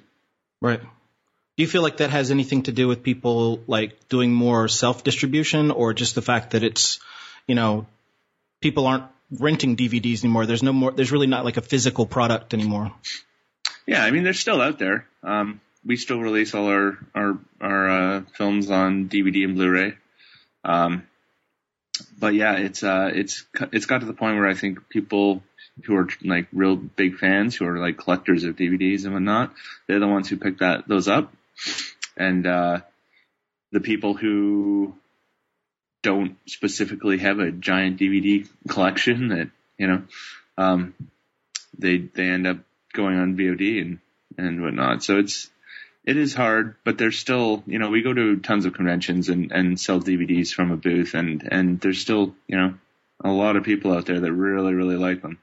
right 0.61 0.81
do 0.81 1.63
you 1.63 1.67
feel 1.67 1.81
like 1.81 1.97
that 1.97 2.09
has 2.09 2.31
anything 2.31 2.63
to 2.63 2.71
do 2.71 2.87
with 2.87 3.03
people 3.03 3.61
like 3.67 4.07
doing 4.09 4.33
more 4.33 4.67
self 4.67 5.03
distribution 5.03 5.71
or 5.71 5.93
just 5.93 6.15
the 6.15 6.21
fact 6.21 6.51
that 6.51 6.63
it's 6.63 6.99
you 7.47 7.55
know 7.55 7.85
people 8.61 8.87
aren't 8.87 9.05
renting 9.31 9.75
DVDs 9.75 10.23
anymore. 10.23 10.45
There's 10.45 10.63
no 10.63 10.73
more. 10.73 10.91
There's 10.91 11.11
really 11.11 11.27
not 11.27 11.45
like 11.45 11.57
a 11.57 11.61
physical 11.61 12.05
product 12.05 12.53
anymore. 12.53 12.91
Yeah, 13.85 14.03
I 14.03 14.11
mean 14.11 14.23
they're 14.23 14.33
still 14.33 14.61
out 14.61 14.79
there. 14.79 15.07
Um, 15.23 15.61
we 15.85 15.97
still 15.97 16.19
release 16.19 16.53
all 16.53 16.67
our 16.67 16.97
our 17.15 17.37
our 17.61 17.89
uh, 17.89 18.21
films 18.35 18.69
on 18.69 19.09
DVD 19.09 19.45
and 19.45 19.55
Blu-ray. 19.55 19.95
Um, 20.63 21.07
but 22.17 22.33
yeah, 22.33 22.57
it's 22.57 22.83
uh, 22.83 23.11
it's 23.13 23.45
it's 23.71 23.85
got 23.85 23.99
to 23.99 24.05
the 24.05 24.13
point 24.13 24.37
where 24.37 24.47
I 24.47 24.53
think 24.53 24.89
people 24.89 25.43
who 25.85 25.95
are 25.95 26.07
like 26.23 26.47
real 26.51 26.75
big 26.75 27.17
fans, 27.17 27.55
who 27.55 27.65
are 27.65 27.77
like 27.77 27.97
collectors 27.97 28.43
of 28.43 28.55
DVDs 28.55 29.05
and 29.05 29.13
whatnot, 29.13 29.53
they're 29.87 29.99
the 29.99 30.07
ones 30.07 30.29
who 30.29 30.37
pick 30.37 30.59
that 30.59 30.87
those 30.87 31.07
up, 31.07 31.33
and 32.17 32.45
uh, 32.45 32.79
the 33.71 33.79
people 33.79 34.13
who 34.13 34.95
don't 36.01 36.37
specifically 36.47 37.17
have 37.17 37.39
a 37.39 37.51
giant 37.51 37.99
DVD 37.99 38.47
collection 38.67 39.29
that 39.29 39.49
you 39.77 39.87
know 39.87 40.03
um, 40.57 40.93
they 41.77 41.97
they 41.97 42.23
end 42.23 42.47
up 42.47 42.57
going 42.93 43.17
on 43.17 43.35
VOD 43.37 43.81
and 43.81 43.99
and 44.37 44.61
whatnot. 44.61 45.03
So 45.03 45.19
it's 45.19 45.49
it 46.09 46.17
is 46.17 46.33
hard, 46.33 46.73
but 46.83 46.97
there's 46.97 47.19
still 47.19 47.61
you 47.67 47.77
know 47.77 47.91
we 47.91 48.01
go 48.01 48.11
to 48.11 48.37
tons 48.37 48.65
of 48.65 48.73
conventions 48.73 49.29
and 49.29 49.51
and 49.51 49.79
sell 49.79 49.99
DVDs 49.99 50.51
from 50.51 50.71
a 50.71 50.77
booth, 50.77 51.13
and 51.13 51.47
and 51.51 51.79
there's 51.79 52.01
still 52.01 52.33
you 52.47 52.57
know 52.57 52.73
a 53.23 53.29
lot 53.29 53.55
of 53.55 53.63
people 53.63 53.93
out 53.93 54.07
there 54.07 54.19
that 54.19 54.33
really 54.33 54.73
really 54.73 54.95
like 54.95 55.21
them. 55.21 55.37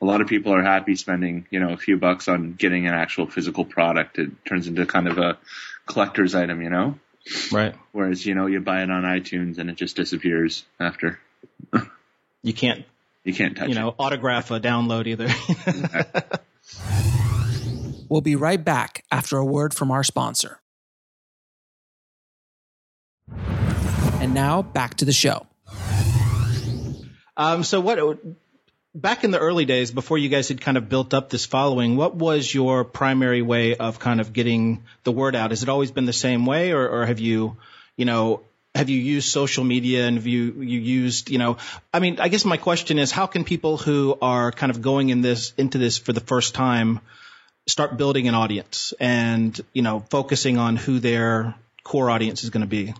A 0.00 0.06
lot 0.06 0.22
of 0.22 0.28
people 0.28 0.54
are 0.54 0.62
happy 0.62 0.96
spending 0.96 1.46
you 1.50 1.60
know 1.60 1.74
a 1.74 1.76
few 1.76 1.98
bucks 1.98 2.28
on 2.28 2.54
getting 2.54 2.86
an 2.86 2.94
actual 2.94 3.26
physical 3.26 3.66
product. 3.66 4.18
It 4.18 4.30
turns 4.46 4.68
into 4.68 4.86
kind 4.86 5.06
of 5.06 5.18
a 5.18 5.36
collector's 5.84 6.34
item, 6.34 6.62
you 6.62 6.70
know. 6.70 6.98
Right. 7.52 7.74
Whereas, 7.92 8.24
you 8.24 8.34
know, 8.34 8.46
you 8.46 8.60
buy 8.60 8.82
it 8.82 8.90
on 8.90 9.02
iTunes 9.02 9.58
and 9.58 9.68
it 9.68 9.76
just 9.76 9.96
disappears 9.96 10.64
after. 10.80 11.20
you 12.42 12.54
can't. 12.54 12.86
You 13.24 13.34
can't 13.34 13.54
touch 13.54 13.66
it. 13.66 13.70
You 13.70 13.74
know, 13.74 13.88
it. 13.88 13.96
autograph 13.98 14.50
a 14.50 14.60
download 14.60 15.06
either. 15.06 15.28
we'll 18.10 18.20
be 18.20 18.36
right 18.36 18.62
back 18.62 19.04
after 19.10 19.38
a 19.38 19.44
word 19.44 19.72
from 19.72 19.90
our 19.90 20.04
sponsor. 20.04 20.60
And 24.20 24.34
now 24.34 24.60
back 24.60 24.96
to 24.96 25.06
the 25.06 25.12
show. 25.12 25.46
Um, 27.36 27.64
so 27.64 27.80
what, 27.80 28.18
back 28.94 29.24
in 29.24 29.30
the 29.30 29.38
early 29.38 29.64
days 29.64 29.90
before 29.92 30.18
you 30.18 30.28
guys 30.28 30.48
had 30.48 30.60
kind 30.60 30.76
of 30.76 30.90
built 30.90 31.14
up 31.14 31.30
this 31.30 31.46
following, 31.46 31.96
what 31.96 32.16
was 32.16 32.52
your 32.52 32.84
primary 32.84 33.40
way 33.40 33.76
of 33.76 33.98
kind 33.98 34.20
of 34.20 34.34
getting 34.34 34.82
the 35.04 35.12
word 35.12 35.34
out? 35.34 35.52
Has 35.52 35.62
it 35.62 35.70
always 35.70 35.90
been 35.90 36.04
the 36.04 36.12
same 36.12 36.44
way 36.44 36.72
or, 36.72 36.86
or 36.86 37.06
have 37.06 37.20
you, 37.20 37.56
you 37.96 38.04
know, 38.04 38.42
have 38.74 38.90
you 38.90 38.98
used 38.98 39.28
social 39.30 39.64
media 39.64 40.06
and 40.06 40.16
have 40.16 40.26
you, 40.26 40.60
you 40.60 40.80
used, 40.80 41.30
you 41.30 41.38
know, 41.38 41.56
I 41.94 42.00
mean, 42.00 42.20
I 42.20 42.28
guess 42.28 42.44
my 42.44 42.56
question 42.56 42.98
is 42.98 43.10
how 43.10 43.26
can 43.26 43.44
people 43.44 43.78
who 43.78 44.18
are 44.20 44.52
kind 44.52 44.70
of 44.70 44.82
going 44.82 45.08
in 45.08 45.22
this, 45.22 45.54
into 45.56 45.78
this 45.78 45.96
for 45.96 46.12
the 46.12 46.20
first 46.20 46.54
time 46.54 47.00
start 47.70 47.96
building 47.96 48.28
an 48.28 48.34
audience 48.34 48.92
and, 49.00 49.58
you 49.72 49.82
know, 49.82 50.00
focusing 50.10 50.58
on 50.58 50.76
who 50.76 50.98
their 50.98 51.54
core 51.84 52.10
audience 52.10 52.44
is 52.44 52.50
going 52.50 52.62
to 52.62 52.66
be? 52.66 52.94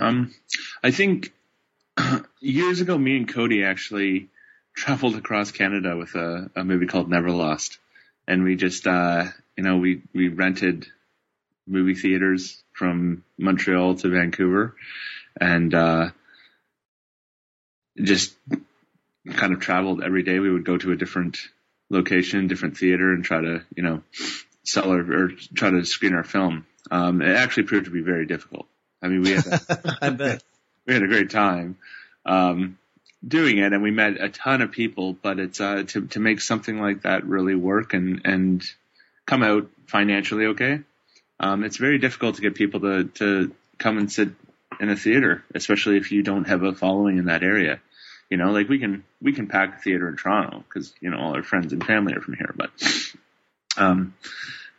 Um, 0.00 0.34
I 0.82 0.90
think 0.90 1.32
years 2.40 2.80
ago, 2.80 2.96
me 2.96 3.16
and 3.16 3.28
Cody 3.28 3.64
actually 3.64 4.28
traveled 4.74 5.16
across 5.16 5.50
Canada 5.50 5.96
with 5.96 6.14
a, 6.14 6.50
a 6.54 6.64
movie 6.64 6.86
called 6.86 7.10
Neverlost. 7.10 7.78
And 8.26 8.44
we 8.44 8.56
just, 8.56 8.86
uh, 8.86 9.24
you 9.56 9.64
know, 9.64 9.78
we, 9.78 10.02
we 10.14 10.28
rented 10.28 10.86
movie 11.66 11.94
theaters 11.94 12.62
from 12.72 13.24
Montreal 13.38 13.96
to 13.96 14.08
Vancouver 14.08 14.76
and, 15.40 15.74
uh, 15.74 16.10
just 18.00 18.34
kind 19.34 19.52
of 19.52 19.60
traveled 19.60 20.02
every 20.02 20.22
day. 20.22 20.38
We 20.38 20.52
would 20.52 20.64
go 20.64 20.78
to 20.78 20.92
a 20.92 20.96
different 20.96 21.38
location, 21.90 22.48
different 22.48 22.76
theater 22.76 23.12
and 23.12 23.24
try 23.24 23.40
to, 23.40 23.62
you 23.74 23.82
know, 23.82 24.02
sell 24.64 24.90
our, 24.90 25.00
or 25.00 25.28
try 25.54 25.70
to 25.70 25.84
screen 25.84 26.14
our 26.14 26.24
film. 26.24 26.66
Um, 26.90 27.22
it 27.22 27.34
actually 27.34 27.64
proved 27.64 27.86
to 27.86 27.90
be 27.90 28.02
very 28.02 28.26
difficult. 28.26 28.66
I 29.02 29.08
mean, 29.08 29.22
we 29.22 29.30
had, 29.30 29.46
a, 29.46 29.98
I 30.02 30.10
bet. 30.10 30.42
we 30.86 30.94
had 30.94 31.02
a 31.02 31.08
great 31.08 31.30
time, 31.30 31.76
um, 32.26 32.78
doing 33.26 33.58
it 33.58 33.72
and 33.72 33.82
we 33.82 33.90
met 33.90 34.20
a 34.20 34.28
ton 34.28 34.62
of 34.62 34.70
people, 34.70 35.12
but 35.12 35.38
it's, 35.38 35.60
uh, 35.60 35.84
to, 35.88 36.06
to 36.08 36.20
make 36.20 36.40
something 36.40 36.80
like 36.80 37.02
that 37.02 37.24
really 37.24 37.54
work 37.54 37.94
and, 37.94 38.22
and 38.24 38.64
come 39.26 39.42
out 39.42 39.68
financially 39.86 40.46
okay. 40.46 40.80
Um, 41.40 41.64
it's 41.64 41.76
very 41.76 41.98
difficult 41.98 42.36
to 42.36 42.42
get 42.42 42.54
people 42.54 42.80
to, 42.80 43.04
to 43.04 43.54
come 43.78 43.98
and 43.98 44.10
sit 44.10 44.30
in 44.80 44.90
a 44.90 44.96
theater, 44.96 45.44
especially 45.54 45.96
if 45.96 46.12
you 46.12 46.22
don't 46.22 46.48
have 46.48 46.62
a 46.62 46.74
following 46.74 47.18
in 47.18 47.26
that 47.26 47.42
area. 47.42 47.80
You 48.30 48.36
know, 48.36 48.50
like 48.50 48.68
we 48.68 48.78
can, 48.78 49.04
we 49.22 49.32
can 49.32 49.46
pack 49.46 49.78
a 49.78 49.80
theater 49.80 50.08
in 50.08 50.16
Toronto 50.16 50.58
because, 50.68 50.92
you 51.00 51.10
know, 51.10 51.18
all 51.18 51.34
our 51.34 51.42
friends 51.42 51.72
and 51.72 51.84
family 51.84 52.14
are 52.14 52.20
from 52.20 52.34
here, 52.34 52.54
but, 52.54 52.70
um, 53.78 54.14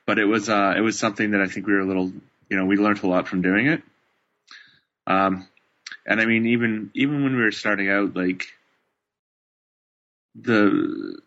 but 0.05 0.19
it 0.19 0.25
was, 0.25 0.49
uh, 0.49 0.73
it 0.77 0.81
was 0.81 0.99
something 0.99 1.31
that 1.31 1.41
I 1.41 1.47
think 1.47 1.65
we 1.65 1.73
were 1.73 1.79
a 1.79 1.87
little, 1.87 2.11
you 2.49 2.57
know, 2.57 2.65
we 2.65 2.77
learned 2.77 3.03
a 3.03 3.07
lot 3.07 3.27
from 3.27 3.41
doing 3.41 3.67
it. 3.67 3.81
Um, 5.07 5.47
and 6.05 6.21
I 6.21 6.25
mean, 6.25 6.45
even, 6.47 6.91
even 6.93 7.23
when 7.23 7.35
we 7.35 7.41
were 7.41 7.51
starting 7.51 7.89
out, 7.89 8.15
like 8.15 8.45
the, 10.35 11.19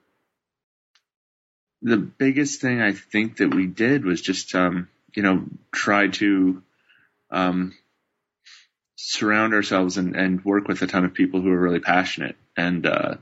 the 1.83 1.97
biggest 1.97 2.61
thing 2.61 2.81
I 2.81 2.93
think 2.93 3.39
that 3.39 3.53
we 3.53 3.67
did 3.67 4.05
was 4.05 4.21
just, 4.21 4.55
um, 4.55 4.89
you 5.15 5.25
know, 5.25 5.45
try 5.73 6.07
to, 6.07 6.63
um, 7.33 7.75
surround 9.05 9.53
ourselves 9.53 9.97
and, 9.97 10.15
and 10.15 10.45
work 10.45 10.69
with 10.69 10.81
a 10.83 10.87
ton 10.87 11.05
of 11.05 11.13
people 11.13 11.41
who 11.41 11.51
are 11.51 11.59
really 11.59 11.81
passionate. 11.81 12.37
And, 12.57 12.87
uh, 12.87 13.17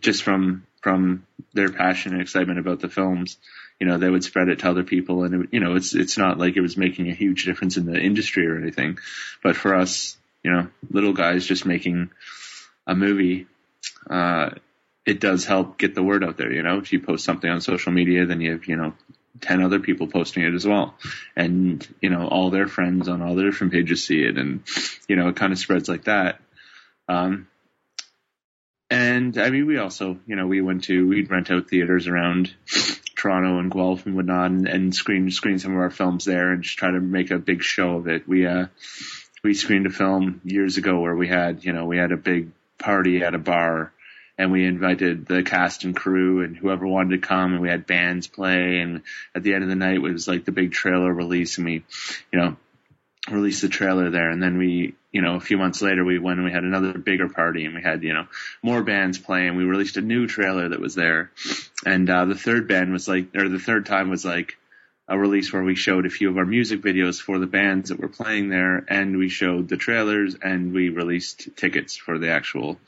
just 0.00 0.22
from, 0.22 0.66
from 0.82 1.26
their 1.52 1.70
passion 1.70 2.12
and 2.12 2.22
excitement 2.22 2.58
about 2.58 2.80
the 2.80 2.88
films, 2.88 3.36
you 3.78 3.86
know, 3.86 3.98
they 3.98 4.08
would 4.08 4.24
spread 4.24 4.48
it 4.48 4.60
to 4.60 4.70
other 4.70 4.84
people. 4.84 5.24
And, 5.24 5.44
it, 5.44 5.48
you 5.52 5.60
know, 5.60 5.76
it's, 5.76 5.94
it's 5.94 6.16
not 6.16 6.38
like 6.38 6.56
it 6.56 6.62
was 6.62 6.76
making 6.76 7.08
a 7.08 7.14
huge 7.14 7.44
difference 7.44 7.76
in 7.76 7.86
the 7.86 8.00
industry 8.00 8.46
or 8.46 8.56
anything, 8.56 8.98
but 9.42 9.54
for 9.54 9.74
us, 9.74 10.16
you 10.42 10.50
know, 10.50 10.68
little 10.90 11.12
guys 11.12 11.46
just 11.46 11.66
making 11.66 12.10
a 12.86 12.94
movie, 12.94 13.46
uh, 14.08 14.50
it 15.04 15.20
does 15.20 15.44
help 15.44 15.78
get 15.78 15.94
the 15.94 16.02
word 16.02 16.24
out 16.24 16.38
there. 16.38 16.52
You 16.52 16.62
know, 16.62 16.78
if 16.78 16.92
you 16.92 17.00
post 17.00 17.24
something 17.24 17.50
on 17.50 17.60
social 17.60 17.92
media, 17.92 18.24
then 18.24 18.40
you 18.40 18.52
have, 18.52 18.66
you 18.66 18.76
know, 18.76 18.94
10 19.40 19.62
other 19.62 19.80
people 19.80 20.06
posting 20.06 20.44
it 20.44 20.54
as 20.54 20.66
well. 20.66 20.94
And, 21.36 21.86
you 22.00 22.10
know, 22.10 22.26
all 22.26 22.50
their 22.50 22.68
friends 22.68 23.08
on 23.08 23.22
all 23.22 23.34
the 23.34 23.44
different 23.44 23.72
pages 23.72 24.04
see 24.04 24.22
it. 24.22 24.36
And, 24.36 24.62
you 25.08 25.16
know, 25.16 25.28
it 25.28 25.36
kind 25.36 25.52
of 25.52 25.58
spreads 25.58 25.88
like 25.88 26.04
that. 26.04 26.40
Um, 27.08 27.48
and 28.90 29.36
I 29.38 29.50
mean, 29.50 29.66
we 29.66 29.78
also, 29.78 30.18
you 30.26 30.36
know, 30.36 30.46
we 30.46 30.60
went 30.60 30.84
to, 30.84 31.08
we'd 31.08 31.30
rent 31.30 31.50
out 31.50 31.68
theaters 31.68 32.06
around 32.06 32.54
Toronto 33.16 33.58
and 33.58 33.70
Guelph 33.70 34.06
and 34.06 34.16
whatnot 34.16 34.50
and, 34.50 34.68
and 34.68 34.94
screen, 34.94 35.30
screen 35.30 35.58
some 35.58 35.72
of 35.72 35.78
our 35.78 35.90
films 35.90 36.24
there 36.24 36.52
and 36.52 36.62
just 36.62 36.78
try 36.78 36.90
to 36.90 37.00
make 37.00 37.30
a 37.30 37.38
big 37.38 37.62
show 37.62 37.96
of 37.96 38.08
it. 38.08 38.26
We, 38.26 38.46
uh, 38.46 38.66
we 39.44 39.54
screened 39.54 39.86
a 39.86 39.90
film 39.90 40.40
years 40.44 40.78
ago 40.78 41.00
where 41.00 41.14
we 41.14 41.28
had, 41.28 41.64
you 41.64 41.72
know, 41.72 41.84
we 41.84 41.98
had 41.98 42.12
a 42.12 42.16
big 42.16 42.50
party 42.78 43.22
at 43.22 43.34
a 43.34 43.38
bar 43.38 43.92
and 44.38 44.52
we 44.52 44.64
invited 44.64 45.26
the 45.26 45.42
cast 45.42 45.84
and 45.84 45.96
crew 45.96 46.42
and 46.42 46.56
whoever 46.56 46.86
wanted 46.86 47.20
to 47.20 47.26
come 47.26 47.52
and 47.52 47.60
we 47.60 47.68
had 47.68 47.86
bands 47.86 48.28
play 48.28 48.78
and 48.78 49.02
at 49.34 49.42
the 49.42 49.52
end 49.52 49.64
of 49.64 49.68
the 49.68 49.74
night 49.74 50.00
was 50.00 50.28
like 50.28 50.44
the 50.44 50.52
big 50.52 50.72
trailer 50.72 51.12
release 51.12 51.58
and 51.58 51.66
we, 51.66 51.84
you 52.32 52.38
know, 52.38 52.56
released 53.28 53.62
the 53.62 53.68
trailer 53.68 54.10
there 54.10 54.30
and 54.30 54.42
then 54.42 54.56
we, 54.56 54.94
you 55.10 55.20
know, 55.20 55.34
a 55.34 55.40
few 55.40 55.58
months 55.58 55.82
later 55.82 56.04
we 56.04 56.18
went 56.18 56.38
and 56.38 56.46
we 56.46 56.52
had 56.52 56.62
another 56.62 56.96
bigger 56.96 57.28
party 57.28 57.64
and 57.64 57.74
we 57.74 57.82
had, 57.82 58.02
you 58.04 58.14
know, 58.14 58.26
more 58.62 58.82
bands 58.82 59.18
playing. 59.18 59.56
We 59.56 59.64
released 59.64 59.96
a 59.96 60.02
new 60.02 60.26
trailer 60.28 60.68
that 60.68 60.80
was 60.80 60.94
there. 60.94 61.32
And, 61.84 62.08
uh, 62.08 62.26
the 62.26 62.36
third 62.36 62.68
band 62.68 62.92
was 62.92 63.08
like, 63.08 63.34
or 63.34 63.48
the 63.48 63.58
third 63.58 63.86
time 63.86 64.08
was 64.08 64.24
like 64.24 64.56
a 65.08 65.18
release 65.18 65.52
where 65.52 65.64
we 65.64 65.74
showed 65.74 66.06
a 66.06 66.10
few 66.10 66.28
of 66.28 66.36
our 66.36 66.44
music 66.44 66.82
videos 66.82 67.20
for 67.20 67.38
the 67.38 67.46
bands 67.46 67.88
that 67.88 67.98
were 67.98 68.08
playing 68.08 68.50
there 68.50 68.84
and 68.88 69.16
we 69.16 69.30
showed 69.30 69.68
the 69.68 69.76
trailers 69.76 70.36
and 70.40 70.72
we 70.72 70.90
released 70.90 71.48
tickets 71.56 71.96
for 71.96 72.18
the 72.18 72.30
actual, 72.30 72.78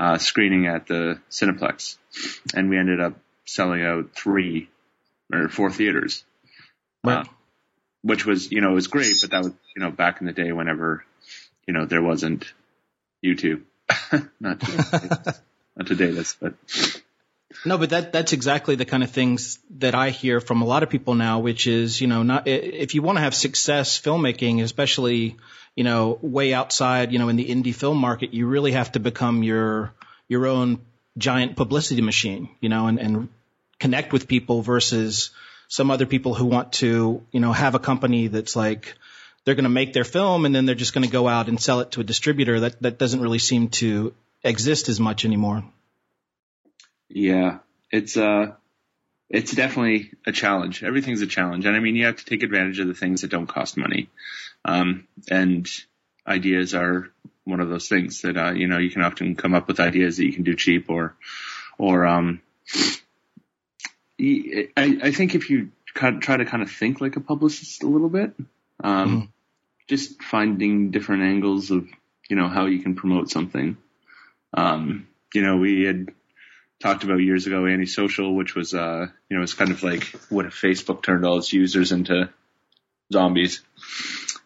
uh, 0.00 0.16
screening 0.16 0.66
at 0.66 0.86
the 0.86 1.20
Cineplex. 1.30 1.98
And 2.54 2.70
we 2.70 2.78
ended 2.78 3.00
up 3.00 3.18
selling 3.44 3.82
out 3.82 4.14
three 4.14 4.70
or 5.30 5.48
four 5.48 5.70
theaters. 5.70 6.24
Right. 7.04 7.26
Uh, 7.26 7.30
which 8.02 8.24
was, 8.24 8.50
you 8.50 8.62
know, 8.62 8.70
it 8.70 8.74
was 8.74 8.86
great, 8.86 9.12
but 9.20 9.30
that 9.30 9.44
was, 9.44 9.52
you 9.76 9.82
know, 9.82 9.90
back 9.90 10.22
in 10.22 10.26
the 10.26 10.32
day 10.32 10.52
whenever, 10.52 11.04
you 11.66 11.74
know, 11.74 11.84
there 11.84 12.02
wasn't 12.02 12.50
YouTube. 13.22 13.62
not 14.40 14.60
to, 14.60 15.34
not 15.76 15.86
to 15.86 15.94
date 15.94 16.16
us, 16.16 16.34
but 16.40 16.54
No, 17.64 17.78
but 17.78 17.90
that 17.90 18.12
that's 18.12 18.32
exactly 18.32 18.76
the 18.76 18.84
kind 18.84 19.02
of 19.02 19.10
things 19.10 19.58
that 19.78 19.94
I 19.94 20.10
hear 20.10 20.40
from 20.40 20.62
a 20.62 20.64
lot 20.64 20.82
of 20.82 20.90
people 20.90 21.14
now, 21.14 21.40
which 21.40 21.66
is, 21.66 22.00
you 22.00 22.06
know, 22.06 22.22
not 22.22 22.46
if 22.46 22.94
you 22.94 23.02
want 23.02 23.18
to 23.18 23.22
have 23.22 23.34
success 23.34 24.00
filmmaking, 24.00 24.62
especially, 24.62 25.36
you 25.74 25.84
know, 25.84 26.18
way 26.22 26.54
outside, 26.54 27.12
you 27.12 27.18
know, 27.18 27.28
in 27.28 27.36
the 27.36 27.46
indie 27.46 27.74
film 27.74 27.98
market, 27.98 28.32
you 28.32 28.46
really 28.46 28.72
have 28.72 28.92
to 28.92 29.00
become 29.00 29.42
your 29.42 29.92
your 30.28 30.46
own 30.46 30.80
giant 31.18 31.56
publicity 31.56 32.02
machine, 32.02 32.48
you 32.60 32.68
know, 32.68 32.86
and, 32.86 33.00
and 33.00 33.28
connect 33.80 34.12
with 34.12 34.28
people 34.28 34.62
versus 34.62 35.30
some 35.68 35.90
other 35.90 36.06
people 36.06 36.34
who 36.34 36.46
want 36.46 36.72
to, 36.74 37.26
you 37.32 37.40
know, 37.40 37.52
have 37.52 37.74
a 37.74 37.80
company 37.80 38.28
that's 38.28 38.54
like 38.54 38.94
they're 39.44 39.56
going 39.56 39.64
to 39.64 39.70
make 39.70 39.92
their 39.92 40.04
film 40.04 40.44
and 40.44 40.54
then 40.54 40.66
they're 40.66 40.76
just 40.76 40.94
going 40.94 41.06
to 41.06 41.12
go 41.12 41.26
out 41.26 41.48
and 41.48 41.60
sell 41.60 41.80
it 41.80 41.90
to 41.92 42.00
a 42.00 42.04
distributor. 42.04 42.60
That 42.60 42.80
that 42.82 42.98
doesn't 42.98 43.20
really 43.20 43.40
seem 43.40 43.68
to 43.80 44.14
exist 44.44 44.88
as 44.88 45.00
much 45.00 45.24
anymore. 45.24 45.64
Yeah, 47.10 47.58
it's 47.90 48.16
uh, 48.16 48.52
it's 49.28 49.52
definitely 49.52 50.12
a 50.26 50.32
challenge. 50.32 50.82
Everything's 50.82 51.22
a 51.22 51.26
challenge, 51.26 51.66
and 51.66 51.76
I 51.76 51.80
mean, 51.80 51.96
you 51.96 52.06
have 52.06 52.16
to 52.16 52.24
take 52.24 52.42
advantage 52.42 52.78
of 52.78 52.86
the 52.86 52.94
things 52.94 53.22
that 53.22 53.30
don't 53.30 53.48
cost 53.48 53.76
money. 53.76 54.08
Um, 54.64 55.08
and 55.28 55.68
ideas 56.26 56.74
are 56.74 57.10
one 57.44 57.60
of 57.60 57.68
those 57.68 57.88
things 57.88 58.22
that 58.22 58.36
uh, 58.36 58.52
you 58.52 58.68
know 58.68 58.78
you 58.78 58.90
can 58.90 59.02
often 59.02 59.34
come 59.34 59.54
up 59.54 59.66
with 59.66 59.80
ideas 59.80 60.16
that 60.16 60.24
you 60.24 60.32
can 60.32 60.44
do 60.44 60.54
cheap 60.54 60.88
or 60.88 61.16
or 61.78 62.06
um, 62.06 62.40
I, 64.20 64.68
I 64.76 65.10
think 65.10 65.34
if 65.34 65.50
you 65.50 65.72
try 65.94 66.36
to 66.36 66.44
kind 66.44 66.62
of 66.62 66.70
think 66.70 67.00
like 67.00 67.16
a 67.16 67.20
publicist 67.20 67.82
a 67.82 67.88
little 67.88 68.08
bit, 68.08 68.34
um, 68.84 69.22
mm. 69.22 69.28
just 69.88 70.22
finding 70.22 70.90
different 70.90 71.22
angles 71.24 71.70
of 71.70 71.88
you 72.28 72.36
know 72.36 72.48
how 72.48 72.66
you 72.66 72.80
can 72.80 72.94
promote 72.94 73.30
something. 73.30 73.76
Um, 74.54 75.08
you 75.34 75.42
know, 75.42 75.56
we 75.56 75.82
had 75.82 76.12
talked 76.80 77.04
about 77.04 77.20
years 77.20 77.46
ago, 77.46 77.66
antisocial, 77.66 78.34
which 78.34 78.54
was, 78.54 78.74
uh, 78.74 79.06
you 79.28 79.36
know, 79.36 79.42
it's 79.42 79.54
kind 79.54 79.70
of 79.70 79.82
like 79.82 80.04
what 80.30 80.46
if 80.46 80.54
Facebook 80.54 81.02
turned 81.02 81.24
all 81.24 81.38
its 81.38 81.52
users 81.52 81.92
into 81.92 82.30
zombies. 83.12 83.62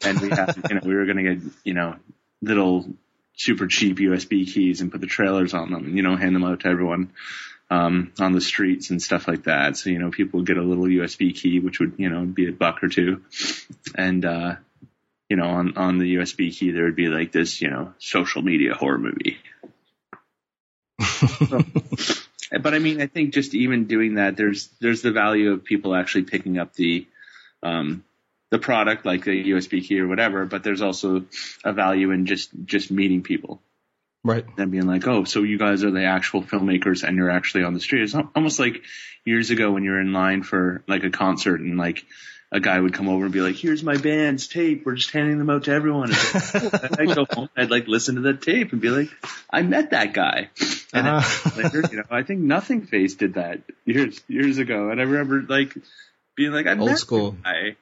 And 0.05 0.21
we 0.21 0.31
had, 0.31 0.55
you 0.69 0.75
know, 0.75 0.81
we 0.85 0.95
were 0.95 1.07
going 1.07 1.25
to 1.25 1.35
get, 1.35 1.53
you 1.65 1.75
know, 1.75 1.97
little 2.43 2.87
super 3.37 3.67
cheap 3.67 3.99
USB 3.99 4.53
keys 4.53 4.81
and 4.81 4.93
put 4.93 5.01
the 5.01 5.07
trailers 5.07 5.55
on 5.55 5.71
them 5.71 5.87
and, 5.87 5.97
you 5.97 6.03
know, 6.03 6.17
hand 6.17 6.35
them 6.35 6.45
out 6.45 6.61
to 6.61 6.69
everyone, 6.69 7.13
um, 7.71 8.13
on 8.19 8.33
the 8.33 8.41
streets 8.41 8.91
and 8.91 9.03
stuff 9.03 9.27
like 9.27 9.45
that. 9.45 9.77
So, 9.77 9.91
you 9.91 9.99
know, 9.99 10.11
people 10.11 10.41
would 10.41 10.47
get 10.47 10.59
a 10.59 10.63
little 10.63 10.85
USB 10.85 11.35
key, 11.35 11.61
which 11.61 11.81
would, 11.81 11.95
you 11.99 12.11
know, 12.11 12.25
be 12.25 12.49
a 12.49 12.53
buck 12.53 12.83
or 12.83 12.89
two. 12.89 13.23
And, 13.95 14.25
uh, 14.25 14.57
you 15.29 15.37
know, 15.37 15.47
on, 15.47 15.77
on 15.77 15.99
the 15.99 16.17
USB 16.17 16.57
key, 16.57 16.71
there 16.71 16.85
would 16.85 16.97
be 16.97 17.09
like 17.09 17.33
this, 17.33 17.61
you 17.63 17.71
know, 17.71 17.95
social 17.99 18.43
media 18.43 18.75
horror 18.75 18.99
movie. 18.99 19.39
so, 21.49 21.65
but 22.59 22.75
I 22.75 22.79
mean, 22.79 23.01
I 23.01 23.07
think 23.07 23.35
just 23.35 23.55
even 23.55 23.87
doing 23.87 24.15
that, 24.15 24.37
there's 24.37 24.69
there's 24.81 25.03
the 25.03 25.13
value 25.13 25.53
of 25.53 25.65
people 25.65 25.95
actually 25.95 26.25
picking 26.25 26.59
up 26.59 26.75
the 26.75 27.07
um, 27.63 28.05
the 28.51 28.59
product 28.59 29.05
like 29.05 29.25
the 29.25 29.51
USB 29.51 29.85
key 29.85 29.99
or 30.01 30.07
whatever, 30.07 30.45
but 30.47 30.63
there's 30.63 30.83
also 30.83 31.25
a 31.65 31.73
value 31.73 32.11
in 32.11 32.27
just 32.27 32.51
just 32.65 32.91
meeting 32.91 33.23
people. 33.23 33.61
Right. 34.23 34.47
And 34.57 34.71
being 34.71 34.87
like, 34.87 35.07
oh, 35.07 35.25
so 35.25 35.43
you 35.43 35.59
guys 35.59 35.85
are 35.85 35.91
the 35.91 36.05
actual 36.05 36.43
filmmakers 36.43 37.07
and 37.07 37.17
you're 37.17 37.31
actually 37.31 37.65
on 37.65 37.75
the 37.75 37.81
street. 37.81 38.05
It's 38.05 38.15
almost 38.35 38.59
like 38.59 38.83
years 39.27 39.51
ago 39.51 39.73
when 39.73 39.85
you're 39.85 40.01
in 40.01 40.15
line 40.15 40.43
for 40.43 40.83
like 40.89 41.05
a 41.05 41.11
concert 41.11 41.61
and 41.61 41.77
like 41.77 42.07
a 42.55 42.61
guy 42.61 42.79
would 42.79 42.95
come 42.95 43.09
over 43.09 43.25
and 43.25 43.33
be 43.33 43.41
like, 43.41 43.57
here's 43.57 43.83
my 43.83 43.97
band's 43.97 44.47
tape. 44.47 44.87
We're 44.87 44.95
just 44.95 45.11
handing 45.11 45.39
them 45.39 45.51
out 45.51 45.65
to 45.65 45.73
everyone. 45.73 46.13
And 46.13 47.01
I'd 47.01 47.15
go 47.17 47.27
home. 47.29 47.51
I'd 47.57 47.69
like 47.73 47.89
listen 47.89 48.15
to 48.15 48.21
the 48.21 48.33
tape 48.33 48.71
and 48.71 48.81
be 48.81 48.91
like, 48.91 49.11
I 49.51 49.63
met 49.63 49.91
that 49.91 50.15
guy. 50.15 50.51
And 50.93 51.09
uh-huh. 51.09 51.51
later, 51.61 51.83
you 51.91 51.97
know, 51.97 52.05
I 52.13 52.23
think 52.23 52.43
Nothingface 52.43 53.19
did 53.19 53.35
that 53.35 53.63
years, 53.85 54.21
years 54.29 54.59
ago. 54.59 54.91
And 54.91 55.01
I 55.01 55.05
remember 55.05 55.43
like 55.43 55.77
being 56.37 56.53
like, 56.53 56.69
I 56.69 56.79
old 56.79 56.91
met 56.91 56.99
school. 56.99 57.33
guy. 57.33 57.75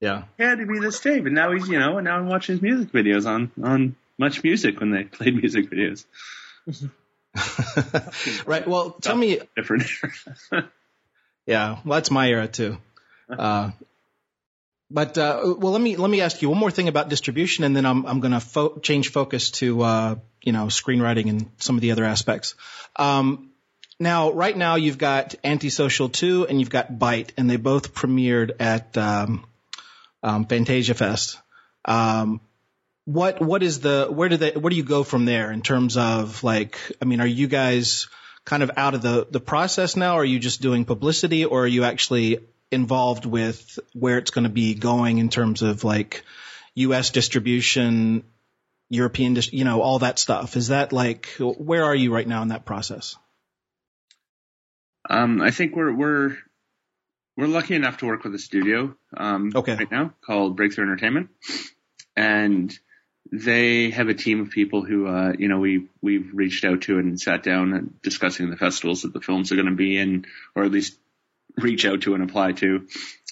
Yeah. 0.00 0.22
He 0.36 0.44
had 0.44 0.58
to 0.58 0.66
be 0.66 0.78
this 0.78 1.00
tape. 1.00 1.26
And 1.26 1.34
now 1.34 1.50
he's, 1.50 1.68
you 1.68 1.80
know, 1.80 1.98
and 1.98 2.04
now 2.04 2.18
I'm 2.18 2.28
watching 2.28 2.54
his 2.54 2.62
music 2.62 2.92
videos 2.92 3.26
on, 3.26 3.50
on 3.60 3.96
MuchMusic 4.22 4.78
when 4.78 4.92
they 4.92 5.02
played 5.16 5.34
music 5.34 5.70
videos. 5.70 6.04
right. 8.46 8.68
Well, 8.68 8.92
tell 8.92 9.16
me. 9.16 9.40
Different. 9.56 9.90
yeah. 11.46 11.80
Well, 11.84 11.96
that's 11.96 12.12
my 12.12 12.28
era 12.28 12.46
too. 12.46 12.78
Uh, 13.28 13.70
but 14.90 15.18
uh, 15.18 15.54
well, 15.58 15.72
let 15.72 15.82
me 15.82 15.96
let 15.96 16.10
me 16.10 16.22
ask 16.22 16.40
you 16.40 16.48
one 16.48 16.58
more 16.58 16.70
thing 16.70 16.88
about 16.88 17.08
distribution, 17.08 17.64
and 17.64 17.76
then 17.76 17.84
I'm 17.84 18.06
I'm 18.06 18.20
going 18.20 18.32
to 18.32 18.40
fo- 18.40 18.78
change 18.78 19.10
focus 19.10 19.50
to 19.62 19.82
uh, 19.82 20.14
you 20.42 20.52
know 20.52 20.66
screenwriting 20.66 21.28
and 21.28 21.50
some 21.58 21.76
of 21.76 21.82
the 21.82 21.92
other 21.92 22.04
aspects. 22.04 22.54
Um, 22.96 23.50
now, 24.00 24.30
right 24.30 24.56
now, 24.56 24.76
you've 24.76 24.96
got 24.96 25.34
Antisocial 25.42 26.08
2 26.08 26.46
and 26.46 26.60
you've 26.60 26.70
got 26.70 26.98
Bite, 26.98 27.32
and 27.36 27.50
they 27.50 27.56
both 27.56 27.94
premiered 27.94 28.52
at 28.60 28.96
um, 28.96 29.44
um, 30.22 30.46
Fantasia 30.46 30.94
Fest. 30.94 31.38
Um, 31.84 32.40
what 33.04 33.40
what 33.40 33.62
is 33.62 33.80
the 33.80 34.06
where 34.10 34.28
do 34.28 34.36
they 34.36 34.52
where 34.52 34.70
do 34.70 34.76
you 34.76 34.84
go 34.84 35.02
from 35.02 35.24
there 35.24 35.50
in 35.50 35.62
terms 35.62 35.96
of 35.96 36.44
like 36.44 36.78
I 37.02 37.06
mean, 37.06 37.20
are 37.20 37.26
you 37.26 37.46
guys 37.46 38.08
kind 38.44 38.62
of 38.62 38.70
out 38.76 38.94
of 38.94 39.02
the 39.02 39.26
the 39.30 39.40
process 39.40 39.96
now? 39.96 40.14
Are 40.14 40.24
you 40.24 40.38
just 40.38 40.62
doing 40.62 40.84
publicity, 40.84 41.44
or 41.44 41.64
are 41.64 41.66
you 41.66 41.84
actually 41.84 42.38
involved 42.70 43.24
with 43.24 43.78
where 43.92 44.18
it's 44.18 44.30
going 44.30 44.44
to 44.44 44.50
be 44.50 44.74
going 44.74 45.18
in 45.18 45.28
terms 45.28 45.62
of 45.62 45.84
like 45.84 46.24
U.S. 46.74 47.10
distribution, 47.10 48.24
European, 48.90 49.36
you 49.50 49.64
know, 49.64 49.80
all 49.80 50.00
that 50.00 50.18
stuff. 50.18 50.56
Is 50.56 50.68
that 50.68 50.92
like 50.92 51.28
where 51.38 51.84
are 51.84 51.94
you 51.94 52.12
right 52.12 52.26
now 52.26 52.42
in 52.42 52.48
that 52.48 52.64
process? 52.64 53.16
Um, 55.08 55.40
I 55.40 55.50
think 55.50 55.74
we're 55.74 55.92
we're 55.92 56.36
we're 57.36 57.46
lucky 57.46 57.74
enough 57.74 57.98
to 57.98 58.06
work 58.06 58.24
with 58.24 58.34
a 58.34 58.38
studio 58.38 58.94
um, 59.16 59.52
okay. 59.54 59.76
right 59.76 59.90
now 59.90 60.12
called 60.26 60.56
Breakthrough 60.56 60.84
Entertainment, 60.84 61.30
and 62.16 62.76
they 63.30 63.90
have 63.90 64.08
a 64.08 64.14
team 64.14 64.40
of 64.40 64.50
people 64.50 64.84
who 64.84 65.06
uh, 65.06 65.32
you 65.38 65.48
know 65.48 65.58
we 65.58 65.86
we've 66.02 66.30
reached 66.32 66.64
out 66.64 66.82
to 66.82 66.98
and 66.98 67.20
sat 67.20 67.42
down 67.42 67.72
and 67.72 68.02
discussing 68.02 68.50
the 68.50 68.56
festivals 68.56 69.02
that 69.02 69.12
the 69.12 69.20
films 69.20 69.52
are 69.52 69.56
going 69.56 69.66
to 69.66 69.74
be 69.74 69.96
in, 69.96 70.26
or 70.54 70.64
at 70.64 70.70
least 70.70 70.98
reach 71.58 71.84
out 71.84 72.02
to 72.02 72.14
and 72.14 72.22
apply 72.22 72.52
to. 72.52 72.86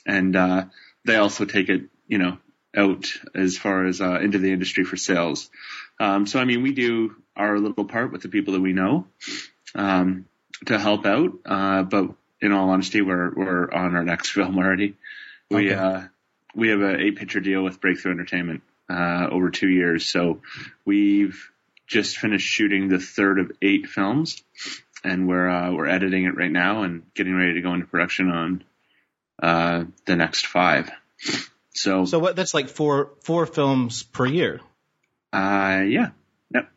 And, 0.06 0.37
uh, 0.37 0.64
they 1.04 1.16
also 1.16 1.45
take 1.45 1.68
it, 1.68 1.83
you 2.09 2.18
know, 2.18 2.38
out 2.76 3.06
as 3.35 3.56
far 3.56 3.87
as, 3.87 4.00
uh, 4.00 4.21
into 4.21 4.38
the 4.38 4.52
industry 4.52 4.85
for 4.85 4.97
sales. 4.97 5.50
Um, 5.99 6.26
so, 6.26 6.38
I 6.38 6.45
mean, 6.45 6.62
we 6.62 6.73
do 6.73 7.14
our 7.37 7.59
little 7.59 7.85
part 7.85 8.12
with 8.12 8.23
the 8.23 8.28
people 8.28 8.54
that 8.54 8.61
we 8.61 8.73
know, 8.73 9.06
um, 9.75 10.26
to 10.66 10.78
help 10.78 11.06
out. 11.06 11.33
Uh, 11.45 11.83
but 11.83 12.11
in 12.40 12.52
all 12.52 12.71
honesty, 12.71 13.02
we're, 13.02 13.33
we're 13.35 13.71
on 13.71 13.97
our 13.97 14.04
next 14.04 14.30
film 14.33 14.59
already. 14.59 14.97
We, 15.50 15.73
okay. 15.73 15.75
uh, 15.75 16.02
we 16.54 16.68
have 16.68 16.80
a 16.80 16.99
eight 16.99 17.16
picture 17.16 17.40
deal 17.40 17.62
with 17.62 17.80
Breakthrough 17.80 18.12
Entertainment, 18.12 18.62
uh, 18.88 19.28
over 19.30 19.50
two 19.50 19.68
years. 19.68 20.06
So 20.06 20.42
we've 20.85 21.50
just 21.87 22.16
finished 22.16 22.47
shooting 22.47 22.88
the 22.88 22.99
third 22.99 23.38
of 23.38 23.52
eight 23.62 23.87
films 23.87 24.42
and 25.07 25.29
we're 25.29 25.49
uh, 25.49 25.73
we're 25.73 25.87
editing 25.87 26.25
it 26.25 26.37
right 26.37 26.50
now 26.50 26.83
and 26.83 27.02
getting 27.15 27.35
ready 27.35 27.54
to 27.54 27.63
go 27.63 27.73
into 27.73 27.87
production 27.87 28.30
on 28.30 28.65
uh, 29.43 29.85
the 30.04 30.17
next 30.17 30.47
five. 30.47 30.91
So 31.71 32.04
so 32.04 32.19
what? 32.19 32.37
That's 32.37 32.54
like 32.54 32.69
four 32.69 33.13
four 33.23 33.47
films 33.47 34.02
per 34.02 34.26
year. 34.26 34.61
Uh, 35.33 35.85
yeah. 35.87 36.11
Yep. 36.52 36.69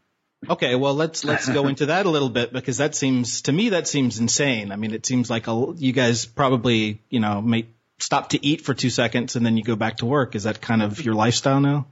Okay, 0.50 0.76
well 0.76 0.94
let's 0.94 1.26
let's 1.26 1.50
go 1.50 1.68
into 1.68 1.88
that 1.88 2.06
a 2.06 2.10
little 2.10 2.30
bit 2.30 2.54
because 2.54 2.78
that 2.78 2.96
seems 2.96 3.42
to 3.44 3.52
me 3.52 3.70
that 3.70 3.88
seems 3.88 4.20
insane. 4.20 4.72
I 4.72 4.76
mean, 4.76 4.94
it 4.94 5.06
seems 5.06 5.30
like 5.30 5.48
a, 5.48 5.74
you 5.76 5.92
guys 5.92 6.26
probably 6.26 7.02
you 7.10 7.20
know 7.20 7.42
may 7.42 7.68
stop 8.00 8.30
to 8.30 8.46
eat 8.46 8.62
for 8.62 8.74
two 8.74 8.90
seconds 8.90 9.36
and 9.36 9.46
then 9.46 9.58
you 9.58 9.64
go 9.64 9.76
back 9.76 9.98
to 9.98 10.06
work. 10.06 10.36
Is 10.36 10.44
that 10.44 10.62
kind 10.62 10.82
of 10.82 11.04
your 11.04 11.16
lifestyle 11.16 11.60
now? 11.60 11.88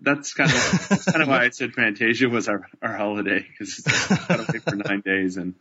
Yeah, 0.00 0.14
that's 0.14 0.34
kind 0.34 0.50
of 0.50 0.88
that's 0.88 1.04
kind 1.04 1.22
of 1.22 1.28
why 1.28 1.44
I 1.44 1.50
said 1.50 1.72
Fantasia 1.72 2.28
was 2.28 2.48
our 2.48 2.68
our 2.82 2.96
holiday 2.96 3.46
because 3.48 3.80
got 3.80 4.48
away 4.48 4.58
for 4.58 4.76
nine 4.76 5.00
days 5.00 5.36
and 5.36 5.54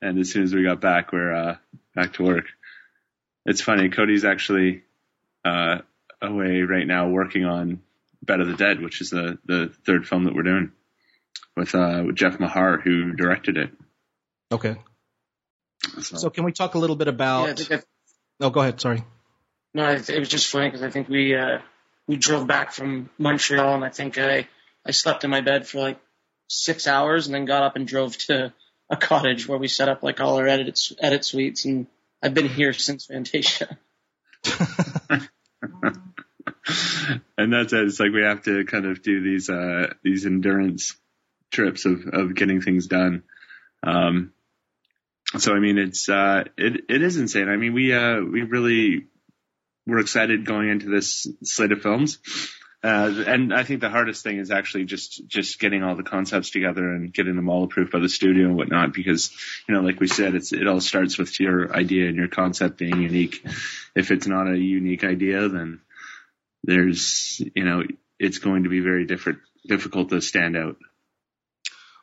and 0.00 0.18
as 0.18 0.30
soon 0.30 0.42
as 0.42 0.54
we 0.54 0.62
got 0.62 0.80
back, 0.80 1.12
we're 1.12 1.32
uh, 1.32 1.56
back 1.94 2.14
to 2.14 2.24
work. 2.24 2.46
It's 3.46 3.60
funny. 3.60 3.88
Cody's 3.88 4.24
actually 4.24 4.82
uh, 5.44 5.78
away 6.20 6.62
right 6.62 6.86
now 6.86 7.08
working 7.08 7.44
on 7.44 7.80
Bed 8.22 8.40
of 8.40 8.48
the 8.48 8.54
Dead, 8.54 8.80
which 8.80 9.00
is 9.00 9.10
the 9.10 9.38
the 9.44 9.72
third 9.86 10.06
film 10.06 10.24
that 10.24 10.34
we're 10.34 10.42
doing 10.42 10.72
with 11.56 11.74
uh, 11.74 12.02
with 12.06 12.16
Jeff 12.16 12.38
Maher, 12.40 12.80
who 12.80 13.12
directed 13.12 13.56
it. 13.56 13.70
Okay. 14.52 14.76
So, 16.00 16.16
so 16.16 16.30
can 16.30 16.44
we 16.44 16.52
talk 16.52 16.74
a 16.74 16.78
little 16.78 16.96
bit 16.96 17.08
about? 17.08 17.68
Yeah, 17.70 17.80
oh, 18.40 18.50
go 18.50 18.60
ahead. 18.60 18.80
Sorry. 18.80 19.04
No, 19.74 19.90
it 19.90 20.18
was 20.18 20.28
just 20.28 20.50
funny 20.50 20.68
because 20.68 20.82
I 20.82 20.90
think 20.90 21.08
we 21.08 21.34
uh, 21.34 21.58
we 22.06 22.16
drove 22.16 22.46
back 22.46 22.72
from 22.72 23.10
Montreal, 23.18 23.74
and 23.74 23.84
I 23.84 23.90
think 23.90 24.18
I 24.18 24.48
I 24.86 24.90
slept 24.90 25.24
in 25.24 25.30
my 25.30 25.40
bed 25.40 25.66
for 25.66 25.78
like 25.78 25.98
six 26.48 26.86
hours, 26.86 27.26
and 27.26 27.34
then 27.34 27.44
got 27.44 27.62
up 27.62 27.76
and 27.76 27.86
drove 27.86 28.16
to 28.18 28.52
a 28.90 28.96
cottage 28.96 29.48
where 29.48 29.58
we 29.58 29.68
set 29.68 29.88
up 29.88 30.02
like 30.02 30.20
all 30.20 30.36
our 30.36 30.46
edit 30.46 30.80
edit 31.00 31.24
suites, 31.24 31.64
and 31.64 31.86
I've 32.22 32.34
been 32.34 32.48
here 32.48 32.72
since 32.72 33.06
Fantasia. 33.06 33.78
and 37.36 37.52
that's 37.52 37.72
it. 37.72 37.86
It's 37.86 38.00
like 38.00 38.12
we 38.12 38.22
have 38.22 38.42
to 38.44 38.64
kind 38.64 38.86
of 38.86 39.02
do 39.02 39.22
these 39.22 39.48
uh 39.48 39.92
these 40.02 40.26
endurance 40.26 40.94
trips 41.50 41.84
of 41.84 42.06
of 42.12 42.34
getting 42.34 42.60
things 42.60 42.86
done. 42.86 43.22
Um, 43.82 44.32
so 45.38 45.54
I 45.54 45.60
mean, 45.60 45.78
it's 45.78 46.08
uh 46.08 46.44
it 46.56 46.84
it 46.88 47.02
is 47.02 47.16
insane. 47.16 47.48
I 47.48 47.56
mean, 47.56 47.72
we 47.72 47.92
uh 47.92 48.20
we 48.20 48.42
really 48.42 49.06
we're 49.86 50.00
excited 50.00 50.46
going 50.46 50.70
into 50.70 50.88
this 50.88 51.26
slate 51.42 51.72
of 51.72 51.82
films. 51.82 52.18
Uh, 52.82 53.24
and 53.26 53.54
I 53.54 53.62
think 53.62 53.80
the 53.80 53.88
hardest 53.88 54.22
thing 54.22 54.38
is 54.38 54.50
actually 54.50 54.84
just, 54.84 55.26
just 55.26 55.58
getting 55.58 55.82
all 55.82 55.96
the 55.96 56.02
concepts 56.02 56.50
together 56.50 56.86
and 56.86 57.14
getting 57.14 57.34
them 57.34 57.48
all 57.48 57.64
approved 57.64 57.90
by 57.90 57.98
the 57.98 58.10
studio 58.10 58.46
and 58.46 58.56
whatnot, 58.56 58.92
because, 58.92 59.30
you 59.66 59.74
know, 59.74 59.80
like 59.80 60.00
we 60.00 60.06
said, 60.06 60.34
it's, 60.34 60.52
it 60.52 60.68
all 60.68 60.82
starts 60.82 61.16
with 61.16 61.40
your 61.40 61.74
idea 61.74 62.08
and 62.08 62.16
your 62.16 62.28
concept 62.28 62.76
being 62.76 63.00
unique. 63.00 63.42
If 63.94 64.10
it's 64.10 64.26
not 64.26 64.48
a 64.48 64.58
unique 64.58 65.02
idea, 65.02 65.48
then 65.48 65.80
there's, 66.62 67.40
you 67.54 67.64
know, 67.64 67.84
it's 68.18 68.38
going 68.38 68.64
to 68.64 68.68
be 68.68 68.80
very 68.80 69.06
different, 69.06 69.38
difficult 69.66 70.10
to 70.10 70.20
stand 70.20 70.54
out. 70.54 70.76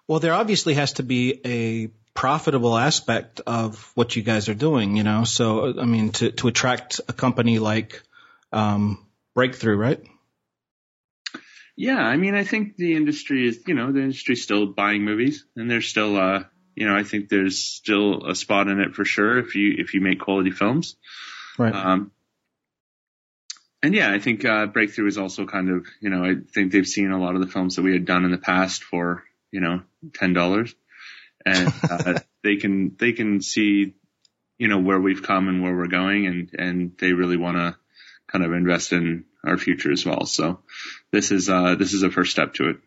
Well, 0.08 0.20
there 0.20 0.34
obviously 0.34 0.74
has 0.74 0.94
to 0.94 1.04
be 1.04 1.42
a 1.46 1.92
profitable 2.14 2.78
aspect 2.78 3.42
of 3.48 3.92
what 3.96 4.16
you 4.16 4.22
guys 4.22 4.50
are 4.50 4.54
doing, 4.54 4.98
you 4.98 5.04
know. 5.04 5.24
So 5.24 5.80
I 5.80 5.86
mean, 5.86 6.12
to 6.14 6.32
to 6.32 6.48
attract 6.48 7.02
a 7.08 7.14
company 7.14 7.60
like 7.60 8.02
um, 8.52 9.06
Breakthrough, 9.34 9.78
right? 9.78 10.04
Yeah, 11.76 12.00
I 12.00 12.18
mean, 12.18 12.36
I 12.36 12.44
think 12.44 12.76
the 12.76 12.96
industry 12.96 13.48
is, 13.48 13.64
you 13.66 13.74
know, 13.74 13.92
the 13.92 14.02
industry's 14.02 14.44
still 14.44 14.68
buying 14.68 15.04
movies, 15.04 15.46
and 15.56 15.72
there's 15.72 15.88
still, 15.88 16.18
uh, 16.18 16.44
you 16.76 16.88
know, 16.88 16.96
I 16.96 17.04
think 17.04 17.30
there's 17.30 17.58
still 17.58 18.28
a 18.28 18.36
spot 18.36 18.68
in 18.68 18.80
it 18.80 18.94
for 18.94 19.06
sure 19.06 19.40
if 19.40 19.56
you 19.56 19.76
if 19.78 19.94
you 19.94 20.02
make 20.02 20.20
quality 20.20 20.52
films. 20.52 20.98
Right. 21.58 21.74
Um, 21.74 22.12
and 23.84 23.96
yeah, 23.96 24.12
I 24.12 24.20
think 24.20 24.46
uh, 24.46 24.68
Breakthrough 24.68 25.08
is 25.08 25.18
also 25.18 25.46
kind 25.46 25.70
of, 25.70 25.88
you 26.02 26.10
know, 26.10 26.24
I 26.24 26.36
think 26.54 26.72
they've 26.72 26.88
seen 26.88 27.10
a 27.10 27.20
lot 27.20 27.34
of 27.34 27.42
the 27.42 27.48
films 27.48 27.78
that 27.78 27.82
we 27.82 27.94
had 27.94 28.06
done 28.06 28.26
in 28.26 28.32
the 28.32 28.38
past 28.38 28.84
for, 28.84 29.24
you 29.52 29.60
know, 29.60 29.82
ten 30.14 30.34
dollars 30.34 30.76
and 31.46 31.74
uh, 31.90 32.20
they 32.44 32.58
can 32.58 32.96
they 32.98 33.14
can 33.14 33.42
see 33.42 33.96
you 34.58 34.68
know 34.68 34.80
where 34.80 35.00
we've 35.00 35.24
come 35.24 35.48
and 35.48 35.64
where 35.64 35.76
we're 35.76 35.88
going, 35.88 36.28
and 36.28 36.50
and 36.58 36.98
they 36.98 37.14
really 37.14 37.38
want 37.38 37.58
to 37.58 37.78
kind 38.28 38.46
of 38.46 38.54
invest 38.54 38.94
in 38.94 39.26
our 39.44 39.58
future 39.58 39.92
as 39.92 40.06
well. 40.06 40.26
So 40.26 40.60
this 41.12 41.32
is 41.32 41.50
uh, 41.50 41.76
this 41.76 41.94
is 41.94 42.04
a 42.04 42.12
first 42.12 42.32
step 42.32 42.54
to 42.56 42.70
it. 42.70 42.78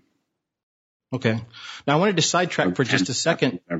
Okay. 1.12 1.38
Now 1.86 1.96
I 1.96 2.00
wanted 2.00 2.16
to 2.16 2.22
sidetrack 2.22 2.74
for 2.74 2.82
just 2.82 3.08
a 3.08 3.14
second. 3.14 3.60
I 3.70 3.76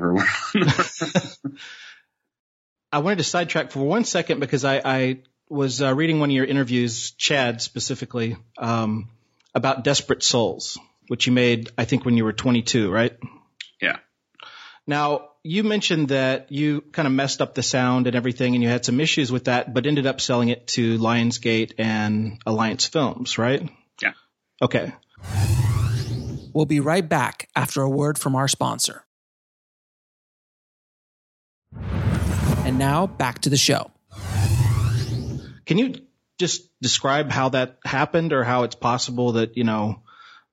wanted 2.99 3.19
to 3.19 3.25
sidetrack 3.25 3.73
for 3.73 3.81
one 3.81 4.05
second 4.05 4.39
because 4.39 4.65
I, 4.65 4.81
I 4.85 5.23
was 5.49 5.83
uh, 5.83 5.93
reading 5.93 6.21
one 6.21 6.31
of 6.31 6.37
your 6.37 6.45
interviews, 6.45 7.11
Chad 7.11 7.61
specifically, 7.61 8.37
um, 8.57 9.09
about 9.53 9.83
Desperate 9.83 10.23
Souls, 10.23 10.79
which 11.09 11.27
you 11.27 11.33
made, 11.33 11.71
I 11.77 11.87
think, 11.87 12.05
when 12.05 12.17
you 12.17 12.25
were 12.25 12.33
22, 12.33 12.93
right? 12.93 13.19
Yeah. 13.83 13.97
Now, 14.87 15.31
you 15.43 15.65
mentioned 15.65 16.09
that 16.09 16.53
you 16.53 16.83
kind 16.83 17.07
of 17.07 17.13
messed 17.13 17.41
up 17.41 17.55
the 17.55 17.63
sound 17.63 18.07
and 18.07 18.15
everything 18.15 18.55
and 18.55 18.63
you 18.63 18.69
had 18.69 18.85
some 18.85 19.01
issues 19.01 19.33
with 19.33 19.45
that, 19.45 19.73
but 19.73 19.87
ended 19.87 20.07
up 20.07 20.21
selling 20.21 20.51
it 20.51 20.67
to 20.69 20.99
Lionsgate 20.99 21.73
and 21.79 22.39
Alliance 22.45 22.87
Films, 22.87 23.39
right? 23.39 23.71
Yeah. 24.03 24.13
Okay. 24.61 24.93
We'll 26.53 26.67
be 26.67 26.81
right 26.81 27.07
back 27.07 27.49
after 27.57 27.83
a 27.83 27.89
word 27.89 28.19
from 28.19 28.37
our 28.37 28.47
sponsor. 28.47 29.05
And 32.65 32.79
now 32.79 33.07
back 33.07 33.41
to 33.41 33.51
the 33.51 33.57
show. 33.57 33.91
Can 35.67 35.79
you 35.79 35.95
just 36.39 36.69
describe 36.81 37.31
how 37.31 37.51
that 37.51 37.79
happened 37.85 38.33
or 38.33 38.45
how 38.45 38.65
it's 38.65 38.75
possible 38.75 39.33
that, 39.33 39.57
you 39.57 39.65
know, 39.65 40.03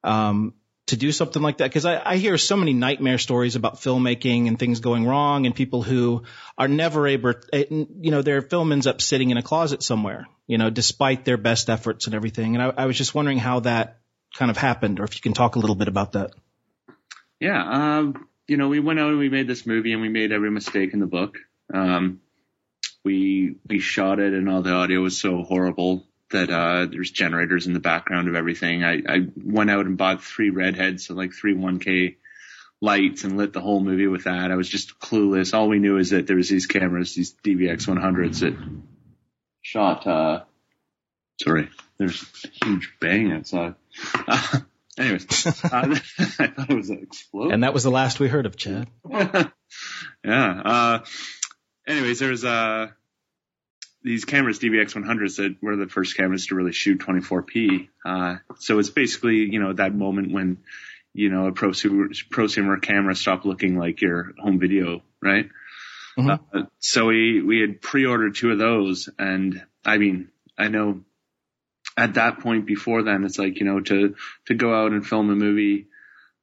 um, 0.04 0.54
to 0.92 0.98
do 0.98 1.12
something 1.12 1.42
like 1.42 1.58
that? 1.58 1.66
Because 1.66 1.86
I, 1.86 2.02
I, 2.04 2.18
hear 2.18 2.38
so 2.38 2.56
many 2.56 2.74
nightmare 2.74 3.18
stories 3.18 3.56
about 3.56 3.76
filmmaking 3.76 4.48
and 4.48 4.58
things 4.58 4.80
going 4.80 5.06
wrong 5.06 5.46
and 5.46 5.54
people 5.54 5.82
who 5.82 6.24
are 6.58 6.68
never 6.68 7.08
able, 7.08 7.34
eh, 7.52 7.66
you 7.70 8.12
know, 8.12 8.22
their 8.22 8.42
film 8.42 8.72
ends 8.72 8.88
up 8.88 9.02
sitting 9.02 9.32
in 9.32 9.38
a 9.38 9.42
closet 9.42 9.84
somewhere, 9.84 10.28
you 10.48 10.58
know, 10.58 10.70
despite 10.70 11.26
their 11.26 11.38
best 11.38 11.70
efforts 11.70 12.06
and 12.06 12.16
everything. 12.16 12.56
And 12.56 12.64
I, 12.64 12.84
I 12.84 12.86
was 12.86 12.98
just 12.98 13.14
wondering 13.16 13.40
how 13.40 13.62
that 13.62 14.00
kind 14.36 14.52
of 14.52 14.58
happened 14.58 15.00
or 15.00 15.04
if 15.04 15.16
you 15.16 15.22
can 15.22 15.34
talk 15.34 15.56
a 15.56 15.60
little 15.60 15.76
bit 15.76 15.88
about 15.88 16.14
that. 16.14 16.32
Yeah. 17.40 17.64
Um, 17.64 18.28
you 18.48 18.58
know, 18.58 18.70
we 18.70 18.80
went 18.80 19.00
out 19.00 19.10
and 19.10 19.20
we 19.20 19.30
made 19.30 19.48
this 19.48 19.66
movie 19.66 19.94
and 19.94 20.02
we 20.02 20.10
made 20.10 20.32
every 20.32 20.52
mistake 20.52 20.94
in 20.94 21.00
the 21.00 21.08
book. 21.08 21.38
Um, 21.74 22.22
we 23.04 23.56
we 23.68 23.80
shot 23.80 24.20
it 24.20 24.34
and 24.34 24.48
all 24.48 24.62
the 24.62 24.74
audio 24.74 25.02
was 25.02 25.20
so 25.20 25.42
horrible 25.42 26.06
that 26.32 26.50
uh, 26.50 26.88
there's 26.88 27.12
generators 27.12 27.68
in 27.68 27.74
the 27.74 27.80
background 27.80 28.28
of 28.28 28.36
everything. 28.36 28.84
I, 28.84 29.02
I 29.08 29.28
went 29.36 29.70
out 29.70 29.86
and 29.86 29.98
bought 29.98 30.24
three 30.24 30.50
redheads, 30.50 31.06
so 31.06 31.14
like 31.14 31.34
three 31.34 31.56
1K 31.56 32.16
lights, 32.82 33.24
and 33.24 33.38
lit 33.38 33.54
the 33.54 33.62
whole 33.62 33.82
movie 33.82 34.08
with 34.08 34.24
that. 34.24 34.52
I 34.52 34.56
was 34.56 34.68
just 34.68 35.00
clueless. 35.00 35.54
All 35.54 35.70
we 35.70 35.80
knew 35.80 35.98
is 35.98 36.10
that 36.10 36.28
there 36.28 36.36
was 36.36 36.50
these 36.50 36.66
cameras, 36.66 37.16
these 37.16 37.34
DVX 37.44 37.88
100s 37.88 38.40
that 38.40 38.58
shot. 39.62 40.08
Uh, 40.08 40.44
sorry, 41.42 41.70
there's 41.98 42.26
a 42.44 42.66
huge 42.66 42.94
bang 43.00 43.32
outside. 43.32 43.76
Uh, 44.28 44.60
anyways, 44.98 45.48
uh, 45.48 45.52
I 45.64 45.96
thought 46.48 46.70
it 46.70 46.76
was 46.76 46.90
an 46.90 47.04
explosion. 47.04 47.54
And 47.54 47.64
that 47.64 47.74
was 47.74 47.84
the 47.84 47.92
last 47.92 48.20
we 48.20 48.28
heard 48.28 48.46
of 48.46 48.56
Chad. 48.56 48.90
yeah. 50.24 50.62
Uh, 50.66 51.00
anyways, 51.88 52.20
there's 52.20 52.44
uh 52.44 52.88
these 54.04 54.26
cameras, 54.26 54.60
DVX 54.60 54.94
100s, 54.94 55.38
that 55.38 55.58
were 55.62 55.76
the 55.76 55.88
first 55.88 56.18
cameras 56.18 56.48
to 56.48 56.56
really 56.56 56.72
shoot 56.72 57.00
24p. 57.00 57.90
Uh, 58.06 58.38
so 58.60 58.80
it's 58.80 58.90
basically, 58.90 59.38
you 59.38 59.60
know, 59.60 59.74
that 59.74 59.94
moment 59.94 60.32
when, 60.32 60.58
you 61.14 61.30
know, 61.30 61.48
a 61.48 61.52
prosumer, 61.52 62.08
prosumer 62.30 62.82
camera 62.82 63.16
stopped 63.16 63.46
looking 63.46 63.78
like 63.78 64.02
your 64.02 64.34
home 64.40 64.60
video, 64.60 65.04
right? 65.22 65.50
Mm-hmm. 66.18 66.58
Uh, 66.58 66.64
so 66.80 67.08
we, 67.08 67.42
we 67.42 67.60
had 67.62 67.82
pre-ordered 67.82 68.36
two 68.36 68.52
of 68.52 68.58
those. 68.60 69.10
And 69.20 69.64
I 69.86 69.98
mean, 69.98 70.30
I 70.58 70.68
know 70.68 71.02
at 71.96 72.16
that 72.16 72.40
point 72.40 72.66
before 72.66 73.04
then, 73.04 73.24
it's 73.24 73.38
like, 73.38 73.60
you 73.60 73.66
know, 73.66 73.82
to, 73.82 74.16
to 74.48 74.54
go 74.56 74.74
out 74.74 74.92
and 74.92 75.06
film 75.06 75.30
a 75.30 75.36
movie 75.36 75.88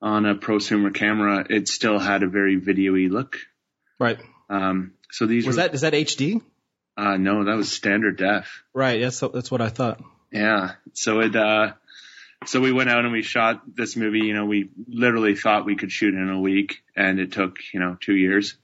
on 0.00 0.26
a 0.26 0.36
prosumer 0.36 0.94
camera, 0.94 1.44
it 1.50 1.66
still 1.66 1.98
had 1.98 2.22
a 2.22 2.28
very 2.28 2.56
video-y 2.56 3.08
look. 3.10 3.36
Right. 3.98 4.18
Um, 4.48 4.92
so 5.10 5.26
these 5.26 5.46
was 5.46 5.56
were, 5.56 5.62
that, 5.62 5.74
is 5.74 5.80
that 5.80 5.92
HD? 5.92 6.40
Uh, 6.98 7.16
no, 7.16 7.44
that 7.44 7.54
was 7.54 7.70
standard 7.70 8.16
def. 8.16 8.64
Right. 8.74 9.00
That's 9.00 9.20
that's 9.20 9.52
what 9.52 9.60
I 9.60 9.68
thought. 9.68 10.02
Yeah. 10.32 10.72
So 10.94 11.20
it. 11.20 11.36
Uh, 11.36 11.74
so 12.46 12.60
we 12.60 12.72
went 12.72 12.90
out 12.90 13.04
and 13.04 13.12
we 13.12 13.22
shot 13.22 13.62
this 13.72 13.96
movie. 13.96 14.20
You 14.20 14.34
know, 14.34 14.46
we 14.46 14.70
literally 14.88 15.36
thought 15.36 15.64
we 15.64 15.76
could 15.76 15.92
shoot 15.92 16.14
in 16.14 16.28
a 16.28 16.40
week, 16.40 16.82
and 16.96 17.20
it 17.20 17.32
took 17.32 17.58
you 17.72 17.78
know 17.78 17.96
two 18.00 18.16
years. 18.16 18.56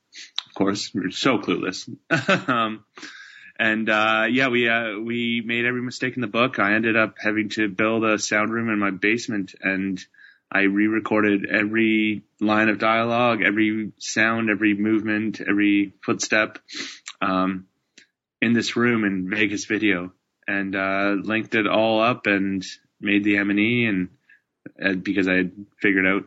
Of 0.49 0.55
course, 0.55 0.93
we 0.93 1.07
are 1.07 1.11
so 1.13 1.39
clueless. 1.39 1.89
um, 2.49 2.85
and 3.57 3.89
uh, 3.89 4.27
yeah, 4.29 4.49
we 4.49 4.69
uh, 4.69 4.99
we 4.99 5.41
made 5.45 5.65
every 5.65 5.83
mistake 5.83 6.17
in 6.17 6.21
the 6.21 6.27
book. 6.27 6.59
I 6.59 6.75
ended 6.75 6.97
up 6.97 7.15
having 7.21 7.51
to 7.51 7.69
build 7.69 8.05
a 8.05 8.19
sound 8.19 8.53
room 8.53 8.69
in 8.69 8.81
my 8.81 8.91
basement, 8.91 9.55
and 9.61 10.05
I 10.51 10.63
re-recorded 10.63 11.47
every 11.47 12.25
line 12.41 12.69
of 12.69 12.81
dialogue, 12.81 13.43
every 13.43 13.93
sound, 13.99 14.51
every 14.51 14.75
movement, 14.75 15.41
every 15.41 15.95
footstep. 16.03 16.59
Um, 17.21 17.67
in 18.45 18.53
this 18.53 18.77
room 18.77 19.05
in 19.05 19.31
Vegas 19.31 19.65
Video 19.65 20.13
and 20.47 20.77
uh, 20.77 21.17
linked 21.23 21.55
it 21.55 21.67
all 21.67 22.01
up 22.01 22.27
and 22.27 22.65
made 23.01 23.25
the 23.25 23.39
M&E 23.39 23.87
and 23.87 24.09
uh, 24.83 24.93
because 24.93 25.29
I 25.29 25.35
had 25.35 25.53
figured 25.81 26.07
out 26.07 26.25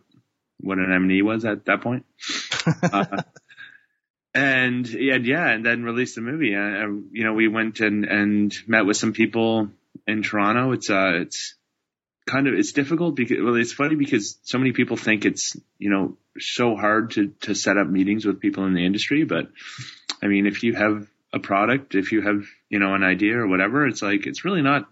what 0.60 0.80
an 0.80 0.92
M&E 0.92 1.22
was 1.22 1.46
at 1.46 1.66
that 1.66 1.82
point. 1.82 2.06
uh, 2.84 3.22
and 4.34 4.88
yeah, 4.88 5.18
yeah, 5.18 5.48
and 5.50 5.66
then 5.66 5.84
released 5.84 6.16
the 6.16 6.22
movie. 6.22 6.56
Uh, 6.56 6.88
you 7.12 7.24
know, 7.24 7.34
we 7.34 7.48
went 7.48 7.80
and 7.80 8.06
and 8.06 8.56
met 8.68 8.86
with 8.86 8.98
some 8.98 9.14
people 9.14 9.70
in 10.06 10.24
Toronto. 10.24 10.72
It's 10.72 10.90
uh, 10.90 11.22
it's 11.22 11.56
kind 12.28 12.48
of 12.48 12.54
it's 12.54 12.72
difficult 12.72 13.16
because 13.16 13.38
well, 13.42 13.56
it's 13.56 13.74
funny 13.74 13.96
because 13.96 14.38
so 14.44 14.58
many 14.58 14.74
people 14.74 14.98
think 14.98 15.26
it's 15.26 15.56
you 15.80 15.90
know 15.90 16.18
so 16.40 16.76
hard 16.76 17.12
to 17.12 17.30
to 17.42 17.56
set 17.56 17.78
up 17.78 17.88
meetings 17.88 18.26
with 18.26 18.40
people 18.40 18.66
in 18.66 18.74
the 18.74 18.86
industry, 18.86 19.24
but 19.24 19.50
I 20.22 20.28
mean, 20.28 20.46
if 20.46 20.64
you 20.64 20.74
have 20.74 21.08
a 21.38 21.40
product, 21.40 21.96
if 21.96 22.12
you 22.12 22.22
have, 22.22 22.46
you 22.70 22.80
know, 22.80 22.94
an 22.94 23.04
idea 23.04 23.38
or 23.38 23.48
whatever, 23.48 23.88
it's 23.88 24.02
like, 24.02 24.28
it's 24.28 24.44
really 24.44 24.62
not 24.62 24.88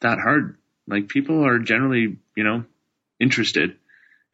that 0.00 0.18
hard. 0.18 0.58
Like 0.86 1.08
people 1.08 1.46
are 1.46 1.58
generally, 1.58 2.18
you 2.36 2.44
know, 2.44 2.64
interested 3.18 3.76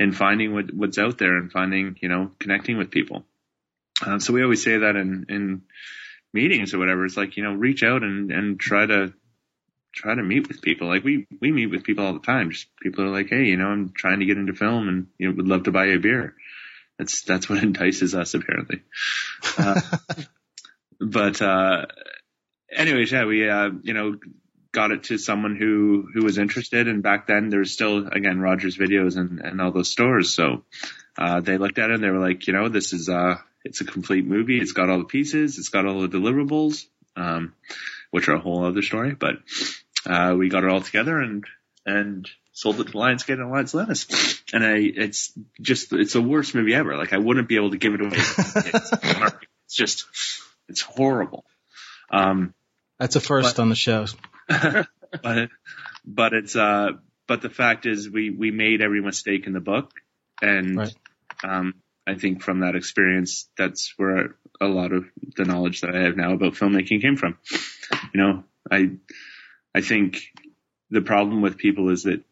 in 0.00 0.12
finding 0.12 0.52
what, 0.52 0.72
what's 0.72 0.98
out 0.98 1.18
there 1.18 1.36
and 1.36 1.52
finding, 1.52 1.96
you 2.00 2.08
know, 2.08 2.30
connecting 2.38 2.76
with 2.76 2.90
people. 2.90 3.24
Um, 4.04 4.20
so 4.20 4.32
we 4.32 4.42
always 4.42 4.62
say 4.62 4.78
that 4.78 4.96
in, 4.96 5.26
in 5.28 5.62
meetings 6.32 6.74
or 6.74 6.78
whatever. 6.78 7.04
It's 7.04 7.16
like, 7.16 7.36
you 7.36 7.44
know, 7.44 7.54
reach 7.54 7.82
out 7.82 8.02
and, 8.02 8.32
and 8.32 8.58
try 8.58 8.86
to, 8.86 9.12
try 9.92 10.14
to 10.14 10.22
meet 10.22 10.48
with 10.48 10.62
people. 10.62 10.88
Like 10.88 11.04
we, 11.04 11.26
we 11.40 11.52
meet 11.52 11.66
with 11.66 11.84
people 11.84 12.04
all 12.04 12.14
the 12.14 12.18
time. 12.18 12.50
Just 12.50 12.66
people 12.82 13.04
are 13.04 13.10
like, 13.10 13.28
Hey, 13.28 13.44
you 13.44 13.56
know, 13.56 13.68
I'm 13.68 13.92
trying 13.96 14.20
to 14.20 14.26
get 14.26 14.36
into 14.36 14.54
film 14.54 14.88
and, 14.88 15.06
you 15.18 15.28
know, 15.28 15.36
would 15.36 15.48
love 15.48 15.64
to 15.64 15.72
buy 15.72 15.86
a 15.86 15.98
beer. 15.98 16.34
That's, 16.98 17.22
that's 17.22 17.48
what 17.48 17.58
entices 17.62 18.14
us 18.14 18.34
apparently. 18.34 18.82
Uh, 19.56 19.80
but 21.04 21.40
uh, 21.42 21.86
anyways, 22.74 23.12
yeah, 23.12 23.24
we 23.24 23.48
uh, 23.48 23.70
you 23.82 23.94
know 23.94 24.16
got 24.72 24.90
it 24.90 25.04
to 25.04 25.18
someone 25.18 25.56
who 25.56 26.08
who 26.12 26.24
was 26.24 26.38
interested, 26.38 26.88
and 26.88 27.02
back 27.02 27.26
then 27.26 27.50
there 27.50 27.60
was 27.60 27.72
still 27.72 28.06
again 28.06 28.40
Rogers 28.40 28.76
Videos 28.76 29.16
and 29.16 29.40
and 29.40 29.60
all 29.60 29.72
those 29.72 29.90
stores, 29.90 30.32
so 30.32 30.64
uh, 31.18 31.40
they 31.40 31.58
looked 31.58 31.78
at 31.78 31.90
it 31.90 31.94
and 31.94 32.02
they 32.04 32.10
were 32.10 32.26
like, 32.26 32.46
you 32.46 32.52
know, 32.52 32.68
this 32.68 32.92
is 32.92 33.08
uh 33.08 33.36
it's 33.64 33.80
a 33.80 33.84
complete 33.84 34.26
movie. 34.26 34.58
It's 34.58 34.72
got 34.72 34.90
all 34.90 34.98
the 34.98 35.04
pieces. 35.04 35.58
It's 35.58 35.70
got 35.70 35.86
all 35.86 36.00
the 36.00 36.08
deliverables, 36.08 36.84
um, 37.16 37.54
which 38.10 38.28
are 38.28 38.34
a 38.34 38.40
whole 38.40 38.64
other 38.64 38.82
story. 38.82 39.14
But 39.14 39.36
uh, 40.06 40.34
we 40.36 40.48
got 40.48 40.64
it 40.64 40.70
all 40.70 40.82
together 40.82 41.18
and 41.18 41.44
and 41.86 42.28
sold 42.54 42.80
it 42.80 42.84
to 42.84 42.92
Lionsgate 42.92 43.34
and 43.34 43.42
Alliance 43.42 43.74
Atlantis. 43.74 44.42
And 44.52 44.64
I, 44.64 44.76
it's 44.78 45.32
just, 45.60 45.92
it's 45.92 46.12
the 46.14 46.22
worst 46.22 46.54
movie 46.54 46.74
ever. 46.74 46.96
Like 46.96 47.12
I 47.12 47.18
wouldn't 47.18 47.48
be 47.48 47.56
able 47.56 47.72
to 47.72 47.78
give 47.78 47.94
it 47.94 48.00
away. 48.00 48.12
it's 49.66 49.74
just, 49.74 50.06
it's 50.68 50.80
horrible. 50.80 51.44
Um, 52.10 52.54
That's 52.98 53.16
a 53.16 53.20
first 53.20 53.56
but, 53.56 53.62
on 53.62 53.68
the 53.68 53.74
show. 53.74 54.06
but, 54.48 55.48
but 56.04 56.32
it's, 56.32 56.56
uh, 56.56 56.90
but 57.26 57.42
the 57.42 57.50
fact 57.50 57.86
is 57.86 58.10
we, 58.10 58.30
we 58.30 58.50
made 58.50 58.82
every 58.82 59.00
mistake 59.00 59.46
in 59.46 59.52
the 59.52 59.60
book. 59.60 59.90
And, 60.42 60.76
right. 60.76 60.94
um, 61.42 61.74
I 62.06 62.14
think 62.14 62.42
from 62.42 62.60
that 62.60 62.76
experience, 62.76 63.48
that's 63.56 63.94
where 63.96 64.36
a 64.60 64.66
lot 64.66 64.92
of 64.92 65.06
the 65.36 65.44
knowledge 65.44 65.80
that 65.80 65.94
I 65.94 66.02
have 66.02 66.16
now 66.16 66.34
about 66.34 66.54
filmmaking 66.54 67.00
came 67.00 67.16
from. 67.16 67.38
You 68.12 68.20
know, 68.20 68.44
I, 68.70 68.90
I 69.74 69.80
think 69.80 70.22
the 70.90 71.00
problem 71.00 71.40
with 71.40 71.56
people 71.56 71.90
is 71.90 72.02
that, 72.04 72.22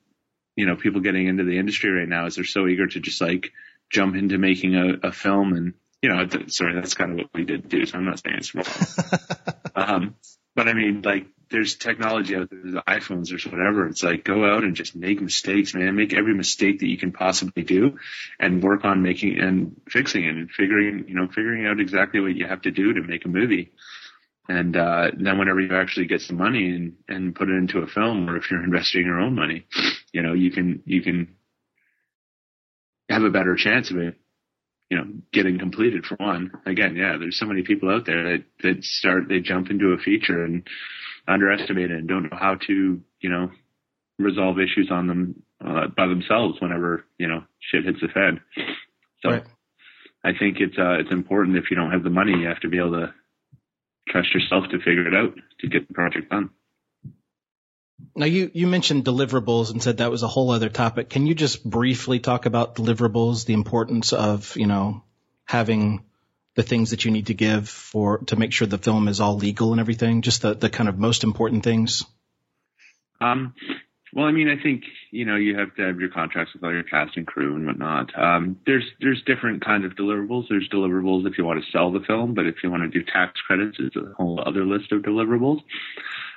you 0.57 0.67
know, 0.67 0.77
people 0.77 1.01
getting 1.01 1.27
into 1.27 1.45
the 1.45 1.59
industry 1.59 1.91
right 1.91 2.09
now 2.09 2.27
is 2.27 2.37
they're 2.37 2.45
so 2.45 2.67
eager 2.67 2.87
to 2.87 3.01
just 3.01 3.21
like 3.21 3.53
jump 3.91 4.15
into 4.15 4.37
making 4.37 4.75
a, 4.75 5.09
a 5.09 5.13
film 5.13 5.55
and 5.55 5.75
you 6.03 6.09
know, 6.09 6.27
sorry, 6.49 6.75
that's 6.75 6.95
kind 6.95 7.13
of 7.13 7.17
what 7.19 7.31
we 7.33 7.45
did 7.45 7.69
do. 7.69 7.87
So 7.87 7.97
I'm 7.97 8.05
not 8.05 8.21
saying 8.21 8.37
it's 8.37 8.55
wrong. 8.55 8.67
um, 9.77 10.17
but 10.55 10.69
I 10.69 10.75
mean, 10.75 11.03
like, 11.03 11.27
there's 11.51 11.77
technology 11.77 12.35
out 12.35 12.51
there, 12.51 12.61
there's 12.63 12.75
iPhones, 12.75 13.29
there's 13.29 13.47
whatever. 13.47 13.87
It's 13.87 14.03
like, 14.03 14.25
go 14.25 14.45
out 14.45 14.65
and 14.65 14.75
just 14.75 14.97
make 14.97 15.21
mistakes, 15.21 15.75
man. 15.75 15.95
Make 15.95 16.13
every 16.13 16.35
mistake 16.35 16.81
that 16.81 16.89
you 16.89 16.97
can 16.99 17.13
possibly 17.13 17.63
do 17.63 17.99
and 18.41 18.63
work 18.63 18.85
on 18.85 19.03
making 19.03 19.39
and 19.39 19.81
fixing 19.89 20.25
it 20.25 20.35
and 20.35 20.51
figuring, 20.51 21.05
you 21.09 21.15
know, 21.15 21.29
figuring 21.29 21.67
out 21.67 21.79
exactly 21.79 22.21
what 22.21 22.35
you 22.35 22.47
have 22.47 22.63
to 22.63 22.71
do 22.71 22.95
to 22.95 23.03
make 23.03 23.25
a 23.25 23.29
movie. 23.29 23.71
And, 24.49 24.77
uh, 24.77 25.13
then 25.17 25.39
whenever 25.39 25.61
you 25.61 25.75
actually 25.77 26.07
get 26.07 26.23
some 26.23 26.37
money 26.37 26.69
and, 26.71 26.95
and 27.07 27.35
put 27.35 27.49
it 27.49 27.55
into 27.55 27.79
a 27.79 27.87
film 27.87 28.29
or 28.29 28.37
if 28.37 28.51
you're 28.51 28.65
investing 28.65 29.05
your 29.05 29.21
own 29.21 29.37
money, 29.37 29.67
you 30.13 30.23
know, 30.23 30.33
you 30.33 30.51
can, 30.51 30.83
you 30.85 31.03
can 31.03 31.37
have 33.09 33.23
a 33.23 33.31
better 33.31 33.55
chance 33.55 33.91
of 33.91 33.99
it 33.99 34.17
you 34.93 34.99
know, 34.99 35.07
getting 35.33 35.59
completed 35.59 36.05
for 36.05 36.17
one. 36.17 36.51
Again, 36.67 36.97
yeah, 36.97 37.17
there's 37.19 37.39
so 37.39 37.47
many 37.47 37.63
people 37.63 37.89
out 37.89 38.05
there 38.05 38.25
that, 38.25 38.45
that 38.63 38.85
start, 38.85 39.23
they 39.27 39.41
jump 39.41 39.71
into 39.71 39.87
a 39.93 39.97
feature 39.97 40.45
and 40.45 40.69
underestimate 41.27 41.91
it 41.91 41.97
and 41.97 42.07
don't 42.07 42.25
know 42.25 42.37
how 42.39 42.57
to, 42.67 43.01
you 43.21 43.31
know, 43.31 43.51
resolve 44.19 44.59
issues 44.59 44.91
on 44.91 45.07
them 45.07 45.43
uh, 45.67 45.87
by 45.97 46.07
themselves 46.07 46.61
whenever, 46.61 47.07
you 47.17 47.27
know, 47.27 47.43
shit 47.59 47.87
hits 47.87 48.01
the 48.03 48.09
fan. 48.09 48.43
So, 49.23 49.31
right. 49.31 49.45
I 50.23 50.33
think 50.39 50.59
it's 50.61 50.77
uh, 50.77 51.01
it's 51.01 51.11
important 51.11 51.57
if 51.57 51.71
you 51.71 51.77
don't 51.77 51.93
have 51.93 52.05
the 52.05 52.11
money, 52.11 52.33
you 52.33 52.49
have 52.49 52.61
to 52.61 52.69
be 52.69 52.77
able 52.77 52.93
to 52.93 53.15
trust 54.09 54.35
yourself 54.35 54.65
to 54.73 54.77
figure 54.77 55.09
it 55.09 55.15
out 55.15 55.33
to 55.61 55.69
get 55.69 55.89
the 55.89 55.95
project 55.95 56.29
done. 56.29 56.51
Now 58.15 58.27
you, 58.27 58.51
you 58.53 58.67
mentioned 58.67 59.05
deliverables 59.05 59.71
and 59.71 59.83
said 59.83 59.99
that 59.99 60.11
was 60.11 60.23
a 60.23 60.29
whole 60.29 60.51
other 60.51 60.69
topic. 60.69 61.09
Can 61.09 61.27
you 61.27 61.35
just 61.35 61.65
briefly 61.65 62.19
talk 62.19 62.47
about 62.47 62.75
deliverables, 62.75 63.47
the 63.47 63.55
importance 63.55 64.13
of, 64.13 64.57
you 64.57 64.67
know, 64.67 65.03
having 65.45 66.05
the 66.55 66.63
things 66.63 66.91
that 66.91 67.05
you 67.05 67.11
need 67.11 67.27
to 67.27 67.35
give 67.35 67.69
for 67.69 68.19
to 68.19 68.37
make 68.37 68.53
sure 68.53 68.67
the 68.67 68.79
film 68.79 69.09
is 69.09 69.21
all 69.21 69.37
legal 69.37 69.73
and 69.73 69.81
everything? 69.81 70.23
Just 70.23 70.43
the, 70.43 70.55
the 70.55 70.71
kind 70.71 70.89
of 70.89 70.99
most 70.99 71.25
important 71.25 71.65
things. 71.65 72.05
Um, 73.21 73.55
well, 74.15 74.27
I 74.27 74.33
mean, 74.33 74.49
I 74.49 74.63
think 74.63 74.83
you 75.11 75.25
know 75.25 75.37
you 75.37 75.57
have 75.59 75.75
to 75.77 75.83
have 75.83 75.99
your 75.99 76.11
contracts 76.11 76.53
with 76.53 76.63
all 76.63 76.73
your 76.73 76.83
cast 76.83 77.17
and 77.17 77.27
crew 77.27 77.57
and 77.57 77.67
whatnot. 77.67 78.17
Um, 78.19 78.59
there's 78.67 78.85
there's 79.01 79.23
different 79.23 79.65
kinds 79.65 79.87
of 79.87 79.93
deliverables. 79.93 80.49
There's 80.51 80.69
deliverables 80.69 81.27
if 81.27 81.39
you 81.39 81.45
want 81.45 81.65
to 81.65 81.71
sell 81.71 81.91
the 81.91 82.01
film, 82.01 82.35
but 82.35 82.47
if 82.47 82.57
you 82.63 82.71
want 82.71 82.83
to 82.83 82.89
do 82.91 83.05
tax 83.05 83.41
credits, 83.47 83.79
it's 83.81 83.97
a 83.97 84.13
whole 84.17 84.43
other 84.45 84.67
list 84.67 84.93
of 84.93 85.01
deliverables. 85.01 85.61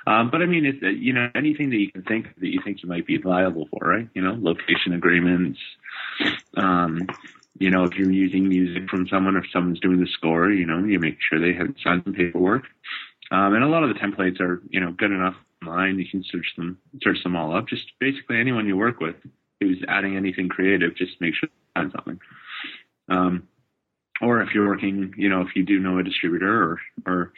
Um, 0.06 0.30
but 0.30 0.40
I 0.40 0.46
mean, 0.46 0.64
it's 0.64 0.78
you 0.82 1.12
know 1.12 1.28
anything 1.34 1.70
that 1.70 1.78
you 1.78 1.90
can 1.90 2.02
think 2.02 2.26
that 2.38 2.48
you 2.48 2.60
think 2.64 2.82
you 2.82 2.88
might 2.88 3.06
be 3.06 3.18
liable 3.18 3.68
for, 3.70 3.88
right? 3.88 4.08
You 4.14 4.22
know, 4.22 4.36
location 4.40 4.92
agreements. 4.92 5.58
Um, 6.56 7.06
you 7.58 7.70
know, 7.70 7.84
if 7.84 7.94
you're 7.94 8.10
using 8.10 8.48
music 8.48 8.88
from 8.88 9.08
someone, 9.08 9.36
if 9.36 9.44
someone's 9.52 9.80
doing 9.80 10.00
the 10.00 10.06
score, 10.06 10.50
you 10.50 10.66
know, 10.66 10.84
you 10.84 10.98
make 10.98 11.16
sure 11.20 11.40
they 11.40 11.54
have 11.54 11.74
signed 11.82 12.02
some 12.04 12.12
paperwork. 12.12 12.64
Um, 13.30 13.54
and 13.54 13.64
a 13.64 13.68
lot 13.68 13.82
of 13.82 13.88
the 13.88 13.98
templates 13.98 14.40
are, 14.40 14.62
you 14.68 14.78
know, 14.78 14.92
good 14.92 15.10
enough 15.10 15.34
online. 15.62 15.98
You 15.98 16.08
can 16.08 16.22
search 16.30 16.46
them, 16.56 16.78
search 17.02 17.22
them 17.22 17.34
all 17.34 17.56
up. 17.56 17.66
Just 17.66 17.84
basically 17.98 18.38
anyone 18.38 18.66
you 18.66 18.76
work 18.76 19.00
with 19.00 19.16
who's 19.60 19.82
adding 19.88 20.16
anything 20.16 20.48
creative, 20.48 20.94
just 20.96 21.20
make 21.20 21.34
sure 21.34 21.48
they 21.48 21.80
find 21.80 21.92
something. 21.92 22.20
Um, 23.08 23.48
or 24.20 24.40
if 24.42 24.50
you're 24.54 24.68
working, 24.68 25.12
you 25.16 25.28
know, 25.28 25.42
if 25.42 25.48
you 25.54 25.64
do 25.64 25.78
know 25.78 25.98
a 25.98 26.02
distributor 26.02 26.62
or, 26.62 26.78
or 27.06 27.32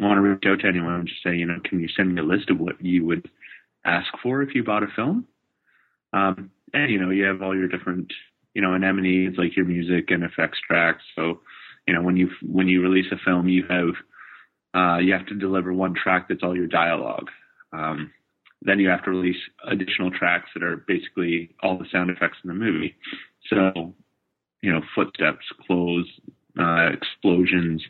want 0.00 0.16
to 0.16 0.20
reach 0.20 0.42
out 0.46 0.60
to 0.60 0.68
anyone 0.68 0.94
and 0.94 1.08
just 1.08 1.22
say, 1.22 1.36
you 1.36 1.46
know, 1.46 1.58
can 1.64 1.80
you 1.80 1.88
send 1.88 2.14
me 2.14 2.20
a 2.20 2.24
list 2.24 2.50
of 2.50 2.58
what 2.58 2.82
you 2.84 3.04
would 3.06 3.28
ask 3.84 4.08
for 4.22 4.42
if 4.42 4.54
you 4.54 4.64
bought 4.64 4.82
a 4.82 4.88
film? 4.94 5.26
Um, 6.12 6.50
and 6.72 6.90
you 6.90 6.98
know, 6.98 7.10
you 7.10 7.24
have 7.24 7.42
all 7.42 7.56
your 7.56 7.68
different, 7.68 8.12
you 8.54 8.62
know, 8.62 8.74
M&Es 8.74 9.38
like 9.38 9.56
your 9.56 9.66
music 9.66 10.10
and 10.10 10.24
effects 10.24 10.58
tracks. 10.66 11.02
So, 11.14 11.40
you 11.86 11.94
know, 11.94 12.02
when 12.02 12.16
you 12.16 12.30
when 12.42 12.68
you 12.68 12.82
release 12.82 13.10
a 13.12 13.16
film, 13.24 13.48
you 13.48 13.64
have 13.68 13.94
uh, 14.74 14.98
you 14.98 15.12
have 15.12 15.26
to 15.26 15.34
deliver 15.34 15.72
one 15.72 15.94
track 15.94 16.28
that's 16.28 16.42
all 16.42 16.56
your 16.56 16.66
dialogue. 16.66 17.30
Um, 17.72 18.12
then 18.62 18.78
you 18.78 18.88
have 18.88 19.04
to 19.04 19.10
release 19.10 19.36
additional 19.66 20.10
tracks 20.10 20.50
that 20.54 20.62
are 20.62 20.76
basically 20.88 21.54
all 21.62 21.78
the 21.78 21.86
sound 21.92 22.10
effects 22.10 22.38
in 22.42 22.48
the 22.48 22.54
movie. 22.54 22.96
So, 23.50 23.94
you 24.64 24.72
know, 24.72 24.80
footsteps, 24.94 25.44
clothes, 25.66 26.08
uh, 26.58 26.88
explosions, 26.92 27.82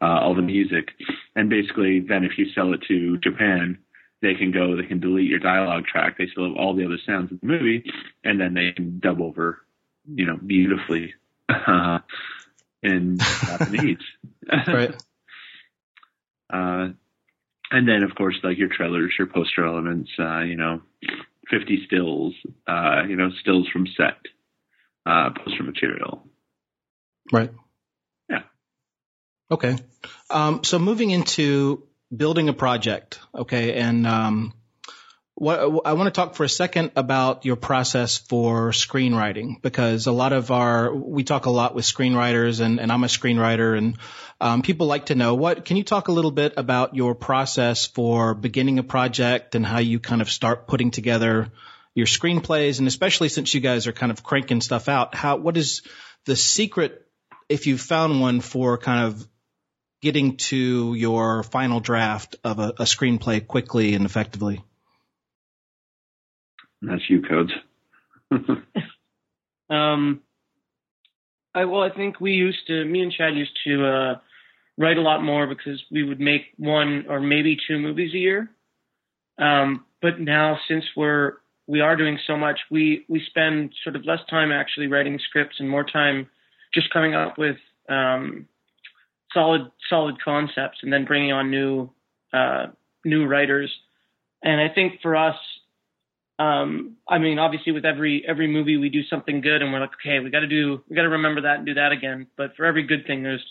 uh, 0.00 0.20
all 0.20 0.34
the 0.34 0.42
music. 0.42 0.90
And 1.34 1.50
basically, 1.50 1.98
then 2.00 2.22
if 2.22 2.38
you 2.38 2.46
sell 2.54 2.72
it 2.72 2.82
to 2.88 3.18
Japan, 3.18 3.78
they 4.20 4.34
can 4.34 4.52
go, 4.52 4.76
they 4.76 4.86
can 4.86 5.00
delete 5.00 5.28
your 5.28 5.40
dialogue 5.40 5.84
track. 5.84 6.16
They 6.16 6.28
still 6.30 6.48
have 6.48 6.56
all 6.56 6.76
the 6.76 6.84
other 6.84 6.98
sounds 7.04 7.32
of 7.32 7.40
the 7.40 7.46
movie, 7.46 7.84
and 8.22 8.40
then 8.40 8.54
they 8.54 8.70
can 8.70 9.00
dub 9.00 9.20
over, 9.20 9.62
you 10.14 10.26
know, 10.26 10.36
beautifully 10.36 11.12
uh, 11.48 11.98
in 12.82 13.18
Japanese. 13.18 13.98
right. 14.66 14.94
Uh, 16.52 16.88
and 17.70 17.88
then, 17.88 18.02
of 18.02 18.14
course, 18.14 18.36
like 18.44 18.58
your 18.58 18.68
trailers, 18.68 19.14
your 19.18 19.26
poster 19.26 19.64
elements, 19.64 20.10
uh, 20.18 20.40
you 20.40 20.54
know, 20.54 20.82
50 21.50 21.86
stills, 21.86 22.34
uh, 22.66 23.04
you 23.08 23.16
know, 23.16 23.30
stills 23.40 23.66
from 23.68 23.86
set, 23.96 24.18
uh, 25.06 25.30
poster 25.30 25.62
material. 25.62 26.26
Right. 27.32 27.50
Yeah. 28.28 28.42
Okay. 29.50 29.76
Um, 30.30 30.64
so 30.64 30.78
moving 30.78 31.10
into 31.10 31.86
building 32.14 32.48
a 32.48 32.52
project. 32.52 33.18
Okay. 33.34 33.74
And, 33.74 34.06
um, 34.06 34.54
what 35.34 35.58
I 35.86 35.94
want 35.94 36.06
to 36.06 36.10
talk 36.10 36.34
for 36.34 36.44
a 36.44 36.48
second 36.48 36.92
about 36.94 37.44
your 37.44 37.56
process 37.56 38.18
for 38.18 38.70
screenwriting 38.70 39.60
because 39.62 40.06
a 40.06 40.12
lot 40.12 40.32
of 40.32 40.50
our 40.50 40.94
we 40.94 41.24
talk 41.24 41.46
a 41.46 41.50
lot 41.50 41.74
with 41.74 41.84
screenwriters 41.84 42.60
and, 42.60 42.78
and 42.78 42.92
I'm 42.92 43.02
a 43.02 43.08
screenwriter 43.08 43.76
and 43.76 43.96
um, 44.40 44.62
people 44.62 44.86
like 44.86 45.06
to 45.06 45.14
know 45.14 45.34
what 45.34 45.64
can 45.64 45.76
you 45.76 45.84
talk 45.84 46.08
a 46.08 46.12
little 46.12 46.30
bit 46.30 46.54
about 46.58 46.94
your 46.94 47.14
process 47.14 47.86
for 47.86 48.34
beginning 48.34 48.78
a 48.78 48.82
project 48.82 49.54
and 49.54 49.64
how 49.64 49.78
you 49.78 50.00
kind 50.00 50.20
of 50.20 50.30
start 50.30 50.66
putting 50.66 50.90
together 50.90 51.50
your 51.94 52.06
screenplays 52.06 52.78
and 52.78 52.88
especially 52.88 53.28
since 53.28 53.52
you 53.54 53.60
guys 53.60 53.86
are 53.86 53.92
kind 53.92 54.12
of 54.12 54.22
cranking 54.22 54.60
stuff 54.60 54.88
out 54.88 55.14
how 55.14 55.36
what 55.36 55.56
is 55.56 55.82
the 56.26 56.36
secret 56.36 57.06
if 57.48 57.66
you 57.66 57.76
found 57.76 58.20
one 58.20 58.40
for 58.40 58.78
kind 58.78 59.06
of 59.06 59.26
getting 60.00 60.36
to 60.36 60.94
your 60.94 61.42
final 61.42 61.80
draft 61.80 62.36
of 62.42 62.58
a, 62.58 62.68
a 62.68 62.84
screenplay 62.84 63.46
quickly 63.46 63.94
and 63.94 64.04
effectively 64.06 64.62
that's 66.82 67.08
you, 67.08 67.22
Codes. 67.22 67.52
um, 69.70 70.20
I 71.54 71.64
well, 71.64 71.82
I 71.82 71.90
think 71.90 72.20
we 72.20 72.32
used 72.32 72.66
to. 72.66 72.84
Me 72.84 73.02
and 73.02 73.12
Chad 73.12 73.36
used 73.36 73.56
to 73.64 73.86
uh, 73.86 74.14
write 74.76 74.98
a 74.98 75.02
lot 75.02 75.22
more 75.22 75.46
because 75.46 75.82
we 75.90 76.02
would 76.02 76.20
make 76.20 76.42
one 76.56 77.06
or 77.08 77.20
maybe 77.20 77.56
two 77.68 77.78
movies 77.78 78.12
a 78.14 78.18
year. 78.18 78.50
Um, 79.38 79.84
but 80.00 80.18
now, 80.18 80.58
since 80.66 80.84
we're 80.96 81.34
we 81.66 81.80
are 81.80 81.96
doing 81.96 82.18
so 82.26 82.36
much, 82.36 82.60
we 82.70 83.04
we 83.08 83.22
spend 83.26 83.72
sort 83.82 83.96
of 83.96 84.04
less 84.04 84.20
time 84.28 84.52
actually 84.52 84.88
writing 84.88 85.18
scripts 85.18 85.56
and 85.58 85.68
more 85.68 85.84
time 85.84 86.28
just 86.74 86.92
coming 86.92 87.14
up 87.14 87.38
with 87.38 87.56
um, 87.88 88.48
solid 89.32 89.70
solid 89.88 90.16
concepts 90.22 90.78
and 90.82 90.92
then 90.92 91.04
bringing 91.04 91.32
on 91.32 91.50
new 91.50 91.90
uh, 92.32 92.66
new 93.04 93.26
writers. 93.26 93.70
And 94.42 94.60
I 94.60 94.68
think 94.74 95.00
for 95.02 95.14
us, 95.14 95.36
um, 96.38 96.96
I 97.08 97.18
mean, 97.18 97.38
obviously, 97.38 97.72
with 97.72 97.84
every 97.84 98.24
every 98.26 98.48
movie, 98.48 98.76
we 98.76 98.88
do 98.88 99.02
something 99.04 99.40
good, 99.40 99.62
and 99.62 99.72
we're 99.72 99.80
like, 99.80 99.90
okay, 100.04 100.18
we 100.18 100.30
got 100.30 100.40
to 100.40 100.48
do, 100.48 100.82
we 100.88 100.96
got 100.96 101.02
to 101.02 101.10
remember 101.10 101.42
that 101.42 101.58
and 101.58 101.66
do 101.66 101.74
that 101.74 101.92
again. 101.92 102.26
But 102.36 102.56
for 102.56 102.64
every 102.64 102.82
good 102.82 103.06
thing, 103.06 103.22
there's 103.22 103.44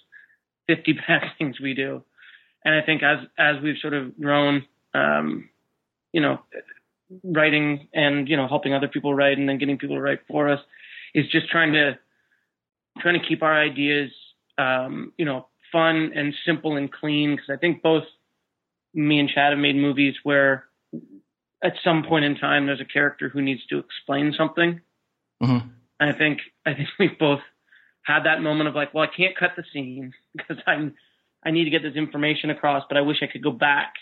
50 0.67 0.93
bad 1.07 1.23
things 1.37 1.59
we 1.59 1.73
do. 1.73 2.03
And 2.65 2.75
I 2.75 2.85
think 2.85 3.01
as 3.03 3.19
as 3.37 3.61
we've 3.63 3.77
sort 3.81 3.93
of 3.93 4.19
grown, 4.19 4.65
um, 4.93 5.49
you 6.11 6.21
know, 6.21 6.41
writing 7.23 7.87
and 7.93 8.27
you 8.27 8.37
know 8.37 8.47
helping 8.47 8.73
other 8.73 8.87
people 8.87 9.13
write 9.13 9.37
and 9.37 9.47
then 9.47 9.57
getting 9.57 9.77
people 9.77 9.95
to 9.95 10.01
write 10.01 10.19
for 10.27 10.49
us 10.49 10.59
is 11.13 11.27
just 11.27 11.49
trying 11.49 11.73
to 11.73 11.97
trying 12.99 13.19
to 13.19 13.27
keep 13.27 13.41
our 13.41 13.59
ideas, 13.59 14.11
um, 14.57 15.13
you 15.17 15.25
know, 15.25 15.47
fun 15.71 16.11
and 16.15 16.33
simple 16.45 16.77
and 16.77 16.91
clean. 16.91 17.35
Because 17.35 17.49
I 17.49 17.57
think 17.57 17.81
both 17.81 18.03
me 18.93 19.19
and 19.19 19.29
Chad 19.29 19.51
have 19.51 19.59
made 19.59 19.75
movies 19.75 20.15
where 20.23 20.65
at 21.63 21.73
some 21.83 22.03
point 22.03 22.25
in 22.25 22.35
time 22.35 22.65
there's 22.65 22.81
a 22.81 22.85
character 22.85 23.29
who 23.29 23.41
needs 23.41 23.65
to 23.67 23.79
explain 23.79 24.33
something. 24.37 24.81
Mm-hmm. 25.41 25.67
And 25.99 26.15
I 26.15 26.17
think 26.17 26.39
I 26.65 26.73
think 26.73 26.89
we 26.99 27.07
both 27.07 27.41
had 28.03 28.23
that 28.23 28.41
moment 28.41 28.67
of 28.67 28.75
like, 28.75 28.93
well, 28.93 29.03
I 29.03 29.15
can't 29.15 29.37
cut 29.37 29.51
the 29.55 29.63
scene 29.71 30.13
because 30.35 30.57
I'm 30.67 30.95
I 31.43 31.51
need 31.51 31.65
to 31.65 31.71
get 31.71 31.81
this 31.81 31.95
information 31.95 32.49
across, 32.49 32.83
but 32.87 32.97
I 32.97 33.01
wish 33.01 33.17
I 33.21 33.27
could 33.27 33.43
go 33.43 33.51
back 33.51 33.93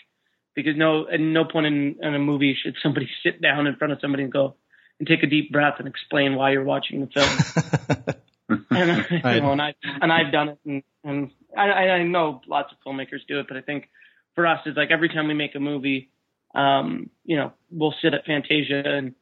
because 0.62 0.78
no 0.78 1.06
at 1.08 1.20
no 1.20 1.44
point 1.44 1.66
in, 1.66 1.96
in 2.00 2.14
a 2.14 2.18
movie 2.18 2.56
should 2.60 2.76
somebody 2.82 3.08
sit 3.22 3.40
down 3.40 3.66
in 3.66 3.76
front 3.76 3.92
of 3.92 3.98
somebody 4.00 4.22
and 4.22 4.32
go 4.32 4.56
and 4.98 5.08
take 5.08 5.22
a 5.22 5.26
deep 5.26 5.50
breath 5.52 5.76
and 5.78 5.88
explain 5.88 6.34
why 6.34 6.52
you're 6.52 6.64
watching 6.64 7.00
the 7.00 7.06
film. 7.06 8.16
and, 8.70 9.24
right. 9.24 9.36
you 9.36 9.40
know, 9.40 9.52
and 9.52 9.62
I 9.62 9.74
and 9.82 10.12
I've 10.12 10.32
done 10.32 10.50
it, 10.50 10.58
and, 10.64 10.82
and 11.04 11.30
I, 11.56 11.70
I 11.70 12.02
know 12.02 12.40
lots 12.46 12.72
of 12.72 12.78
filmmakers 12.86 13.26
do 13.26 13.40
it, 13.40 13.46
but 13.48 13.56
I 13.56 13.62
think 13.62 13.88
for 14.34 14.46
us, 14.46 14.60
it's 14.66 14.76
like 14.76 14.90
every 14.90 15.08
time 15.08 15.28
we 15.28 15.34
make 15.34 15.54
a 15.54 15.60
movie, 15.60 16.10
um, 16.54 17.10
you 17.24 17.36
know, 17.36 17.52
we'll 17.70 17.94
sit 18.02 18.14
at 18.14 18.26
Fantasia 18.26 18.82
and 18.84 19.14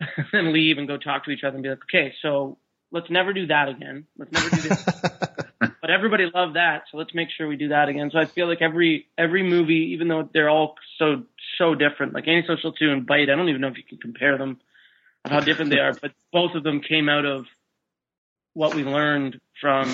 then 0.32 0.52
leave 0.52 0.78
and 0.78 0.88
go 0.88 0.96
talk 0.96 1.24
to 1.24 1.30
each 1.30 1.44
other 1.44 1.54
and 1.54 1.62
be 1.62 1.68
like, 1.68 1.82
okay, 1.84 2.14
so 2.22 2.58
let's 2.90 3.10
never 3.10 3.32
do 3.32 3.46
that 3.46 3.68
again. 3.68 4.06
Let's 4.16 4.32
never 4.32 4.50
do 4.50 4.68
this. 4.68 5.65
But 5.86 5.92
everybody 5.92 6.24
loved 6.34 6.56
that, 6.56 6.82
so 6.90 6.98
let's 6.98 7.14
make 7.14 7.28
sure 7.30 7.46
we 7.46 7.54
do 7.54 7.68
that 7.68 7.88
again. 7.88 8.10
So 8.12 8.18
I 8.18 8.24
feel 8.24 8.48
like 8.48 8.60
every 8.60 9.06
every 9.16 9.44
movie, 9.44 9.92
even 9.92 10.08
though 10.08 10.28
they're 10.32 10.50
all 10.50 10.74
so 10.98 11.22
so 11.58 11.76
different, 11.76 12.12
like 12.12 12.26
Antisocial 12.26 12.72
Two 12.72 12.90
and 12.90 13.06
Bite, 13.06 13.30
I 13.30 13.36
don't 13.36 13.48
even 13.48 13.60
know 13.60 13.68
if 13.68 13.76
you 13.76 13.84
can 13.84 13.98
compare 13.98 14.36
them 14.36 14.58
how 15.24 15.38
different 15.38 15.70
they 15.70 15.78
are, 15.78 15.92
but 15.94 16.10
both 16.32 16.56
of 16.56 16.64
them 16.64 16.80
came 16.80 17.08
out 17.08 17.24
of 17.24 17.46
what 18.52 18.74
we 18.74 18.82
learned 18.82 19.40
from 19.60 19.88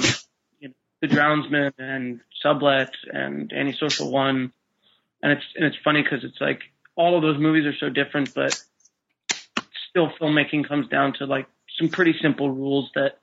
you 0.61 0.69
know, 0.69 0.75
The 1.03 1.09
Drownsman 1.09 1.73
and 1.79 2.21
Sublet 2.43 2.93
and 3.13 3.53
Antisocial 3.53 4.11
One 4.11 4.51
and 5.23 5.33
it's 5.33 5.45
and 5.57 5.67
it's 5.67 5.77
funny 5.85 6.03
because 6.03 6.25
it's 6.25 6.41
like 6.41 6.63
all 6.97 7.17
of 7.17 7.23
those 7.23 7.37
movies 7.37 7.67
are 7.67 7.77
so 7.77 7.91
different, 7.91 8.33
but 8.35 8.59
still 9.91 10.11
filmmaking 10.19 10.67
comes 10.67 10.89
down 10.89 11.13
to 11.19 11.27
like 11.27 11.49
some 11.79 11.91
pretty 11.91 12.15
simple 12.23 12.51
rules 12.51 12.91
that 12.95 13.19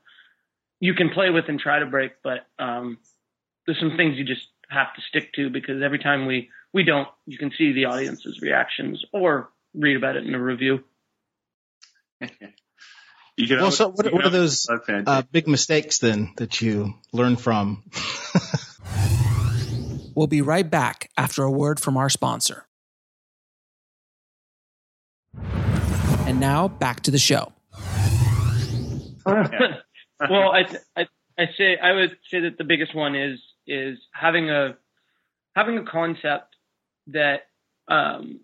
you 0.79 0.93
can 0.93 1.09
play 1.09 1.29
with 1.29 1.45
and 1.49 1.59
try 1.59 1.79
to 1.79 1.85
break, 1.85 2.13
but 2.23 2.45
um, 2.57 2.97
there's 3.65 3.79
some 3.79 3.97
things 3.97 4.17
you 4.17 4.25
just 4.25 4.47
have 4.69 4.93
to 4.95 5.01
stick 5.09 5.33
to 5.33 5.49
because 5.49 5.81
every 5.83 5.99
time 5.99 6.25
we 6.25 6.49
we 6.73 6.83
don't, 6.83 7.07
you 7.25 7.37
can 7.37 7.51
see 7.57 7.73
the 7.73 7.85
audience's 7.85 8.39
reactions 8.41 9.03
or 9.11 9.49
read 9.73 9.97
about 9.97 10.15
it 10.15 10.25
in 10.25 10.35
a 10.35 10.41
review. 10.41 10.83
You 12.21 13.47
can 13.47 13.55
Well, 13.55 13.59
always- 13.65 13.77
so 13.77 13.89
what, 13.89 14.05
you 14.05 14.11
what 14.11 14.23
can 14.23 14.27
are 14.27 14.37
those 14.37 14.67
uh, 14.69 15.21
big 15.31 15.47
mistakes 15.47 15.99
then 15.99 16.33
that 16.37 16.61
you 16.61 16.93
learn 17.13 17.35
from? 17.37 17.83
We'll 20.15 20.27
be 20.27 20.41
right 20.41 20.69
back 20.69 21.09
after 21.17 21.43
a 21.43 21.51
word 21.51 21.79
from 21.79 21.95
our 21.95 22.09
sponsor. 22.09 22.65
And 25.41 26.41
now 26.41 26.67
back 26.67 27.01
to 27.03 27.11
the 27.11 27.17
show. 27.17 27.53
well, 30.19 30.51
I, 30.51 30.65
I 30.95 31.07
I 31.37 31.45
say 31.57 31.77
I 31.77 31.93
would 31.93 32.17
say 32.29 32.41
that 32.41 32.57
the 32.57 32.63
biggest 32.63 32.93
one 32.93 33.15
is 33.15 33.39
is 33.65 33.97
having 34.11 34.49
a 34.49 34.75
having 35.55 35.77
a 35.77 35.85
concept 35.85 36.55
that 37.07 37.47
um, 37.87 38.41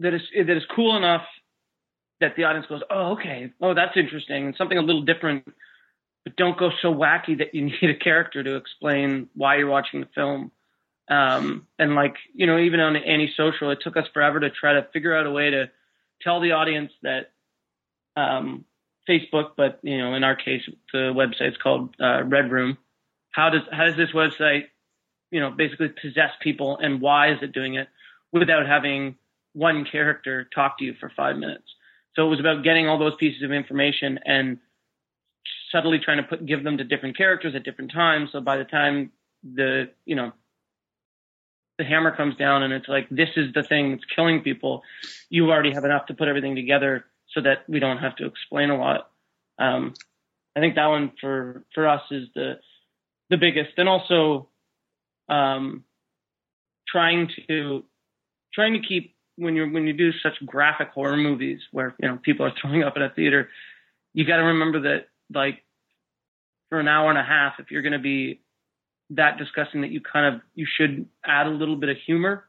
that 0.00 0.14
is 0.14 0.22
that 0.34 0.56
is 0.56 0.64
cool 0.74 0.96
enough 0.96 1.24
that 2.20 2.34
the 2.36 2.44
audience 2.44 2.66
goes, 2.66 2.82
oh 2.90 3.12
okay, 3.12 3.52
oh 3.60 3.74
that's 3.74 3.96
interesting, 3.96 4.46
and 4.46 4.56
something 4.56 4.78
a 4.78 4.82
little 4.82 5.02
different, 5.02 5.44
but 6.24 6.34
don't 6.36 6.58
go 6.58 6.70
so 6.82 6.92
wacky 6.92 7.38
that 7.38 7.54
you 7.54 7.62
need 7.82 7.90
a 7.90 7.94
character 7.94 8.42
to 8.42 8.56
explain 8.56 9.28
why 9.34 9.56
you're 9.56 9.68
watching 9.68 10.00
the 10.00 10.08
film. 10.14 10.50
Um, 11.08 11.68
and 11.78 11.94
like 11.94 12.16
you 12.34 12.46
know, 12.46 12.58
even 12.58 12.80
on 12.80 12.96
antisocial, 12.96 13.70
it 13.70 13.78
took 13.80 13.96
us 13.96 14.06
forever 14.12 14.40
to 14.40 14.50
try 14.50 14.72
to 14.72 14.88
figure 14.92 15.14
out 15.14 15.26
a 15.26 15.30
way 15.30 15.50
to 15.50 15.70
tell 16.20 16.40
the 16.40 16.52
audience 16.52 16.90
that 17.02 17.30
um, 18.16 18.64
Facebook, 19.08 19.50
but 19.56 19.78
you 19.82 19.98
know, 19.98 20.14
in 20.14 20.24
our 20.24 20.36
case, 20.36 20.62
the 20.92 21.12
website's 21.14 21.56
called 21.56 21.94
uh, 22.00 22.22
Red 22.24 22.50
Room. 22.50 22.78
How 23.30 23.50
does 23.50 23.62
how 23.70 23.84
does 23.84 23.96
this 23.96 24.10
website, 24.12 24.64
you 25.30 25.40
know, 25.40 25.50
basically 25.50 25.88
possess 25.88 26.30
people, 26.40 26.78
and 26.78 27.00
why 27.00 27.32
is 27.32 27.38
it 27.42 27.52
doing 27.52 27.74
it 27.74 27.88
without 28.32 28.66
having 28.66 29.16
one 29.52 29.84
character 29.84 30.48
talk 30.54 30.78
to 30.78 30.84
you 30.84 30.94
for 30.98 31.10
five 31.16 31.36
minutes? 31.36 31.64
So 32.14 32.26
it 32.26 32.30
was 32.30 32.40
about 32.40 32.64
getting 32.64 32.88
all 32.88 32.98
those 32.98 33.14
pieces 33.16 33.42
of 33.42 33.52
information 33.52 34.18
and 34.24 34.58
subtly 35.70 35.98
trying 35.98 36.18
to 36.18 36.22
put 36.22 36.46
give 36.46 36.64
them 36.64 36.78
to 36.78 36.84
different 36.84 37.16
characters 37.16 37.54
at 37.54 37.62
different 37.62 37.92
times. 37.92 38.30
So 38.32 38.40
by 38.40 38.56
the 38.56 38.64
time 38.64 39.12
the 39.42 39.90
you 40.04 40.16
know 40.16 40.32
the 41.78 41.84
hammer 41.84 42.14
comes 42.16 42.36
down 42.36 42.62
and 42.62 42.72
it's 42.72 42.88
like 42.88 43.08
this 43.10 43.28
is 43.36 43.52
the 43.52 43.62
thing 43.62 43.90
that's 43.92 44.04
killing 44.04 44.40
people, 44.40 44.82
you 45.28 45.50
already 45.50 45.72
have 45.72 45.84
enough 45.84 46.06
to 46.06 46.14
put 46.14 46.28
everything 46.28 46.56
together 46.56 47.04
so 47.36 47.42
that 47.42 47.68
we 47.68 47.78
don't 47.78 47.98
have 47.98 48.16
to 48.16 48.26
explain 48.26 48.70
a 48.70 48.78
lot. 48.78 49.10
Um, 49.58 49.92
I 50.56 50.60
think 50.60 50.74
that 50.76 50.86
one 50.86 51.12
for 51.20 51.64
for 51.74 51.86
us 51.86 52.00
is 52.10 52.28
the 52.34 52.54
the 53.28 53.36
biggest, 53.36 53.72
and 53.76 53.88
also 53.88 54.48
um, 55.28 55.84
trying 56.88 57.28
to 57.48 57.84
trying 58.54 58.72
to 58.72 58.80
keep 58.88 59.14
when 59.36 59.54
you're 59.54 59.70
when 59.70 59.86
you 59.86 59.92
do 59.92 60.12
such 60.22 60.34
graphic 60.46 60.88
horror 60.94 61.16
movies 61.16 61.60
where 61.72 61.94
you 62.00 62.08
know 62.08 62.18
people 62.22 62.46
are 62.46 62.52
throwing 62.60 62.82
up 62.82 62.96
in 62.96 63.02
a 63.02 63.10
theater, 63.10 63.50
you 64.14 64.24
got 64.26 64.38
to 64.38 64.44
remember 64.44 64.80
that 64.80 65.08
like 65.32 65.62
for 66.70 66.80
an 66.80 66.88
hour 66.88 67.10
and 67.10 67.18
a 67.18 67.22
half, 67.22 67.54
if 67.58 67.70
you're 67.70 67.82
going 67.82 67.92
to 67.92 67.98
be 67.98 68.40
that 69.10 69.38
disgusting, 69.38 69.82
that 69.82 69.90
you 69.90 70.00
kind 70.00 70.34
of 70.34 70.40
you 70.54 70.66
should 70.66 71.06
add 71.24 71.46
a 71.46 71.50
little 71.50 71.76
bit 71.76 71.90
of 71.90 71.98
humor 72.06 72.44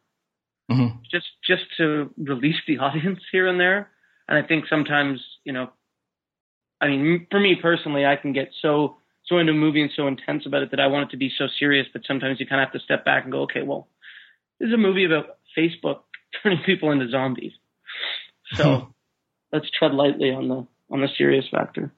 Mhm. 0.71 1.01
just 1.11 1.27
just 1.43 1.63
to 1.77 2.13
release 2.17 2.57
the 2.67 2.77
audience 2.85 3.19
here 3.31 3.47
and 3.47 3.59
there. 3.59 3.91
And 4.27 4.37
I 4.37 4.47
think 4.47 4.65
sometimes, 4.69 5.21
you 5.43 5.53
know, 5.53 5.69
I 6.81 6.87
mean, 6.87 7.27
for 7.31 7.39
me 7.39 7.55
personally, 7.61 8.05
I 8.05 8.15
can 8.15 8.33
get 8.33 8.49
so 8.61 8.97
so 9.25 9.39
into 9.39 9.51
a 9.51 9.55
movie 9.55 9.81
and 9.81 9.91
so 9.95 10.07
intense 10.07 10.45
about 10.45 10.63
it 10.63 10.71
that 10.71 10.79
I 10.79 10.87
want 10.87 11.09
it 11.09 11.11
to 11.11 11.17
be 11.17 11.31
so 11.37 11.47
serious. 11.59 11.87
But 11.91 12.03
sometimes 12.07 12.39
you 12.39 12.45
kind 12.45 12.61
of 12.61 12.67
have 12.67 12.73
to 12.73 12.83
step 12.83 13.03
back 13.03 13.23
and 13.23 13.31
go, 13.31 13.41
okay, 13.43 13.61
well, 13.61 13.87
this 14.59 14.67
is 14.67 14.73
a 14.73 14.77
movie 14.77 15.05
about 15.05 15.37
Facebook 15.57 16.01
turning 16.43 16.63
people 16.65 16.91
into 16.91 17.09
zombies. 17.09 17.53
So 18.53 18.93
let's 19.51 19.69
tread 19.77 19.93
lightly 19.93 20.31
on 20.31 20.47
the 20.47 20.67
on 20.89 21.01
the 21.01 21.09
serious 21.17 21.45
factor. 21.51 21.91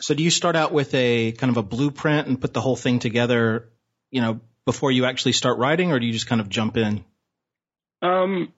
So 0.00 0.14
do 0.14 0.22
you 0.22 0.30
start 0.30 0.56
out 0.56 0.72
with 0.72 0.94
a 0.94 1.32
kind 1.32 1.50
of 1.50 1.56
a 1.56 1.62
blueprint 1.62 2.28
and 2.28 2.40
put 2.40 2.54
the 2.54 2.60
whole 2.60 2.76
thing 2.76 3.00
together, 3.00 3.68
you 4.10 4.20
know, 4.22 4.40
before 4.64 4.90
you 4.90 5.04
actually 5.04 5.32
start 5.32 5.58
writing, 5.58 5.92
or 5.92 5.98
do 5.98 6.06
you 6.06 6.12
just 6.12 6.26
kind 6.26 6.40
of 6.40 6.48
jump 6.48 6.76
in? 6.76 7.04
Um, 8.00 8.52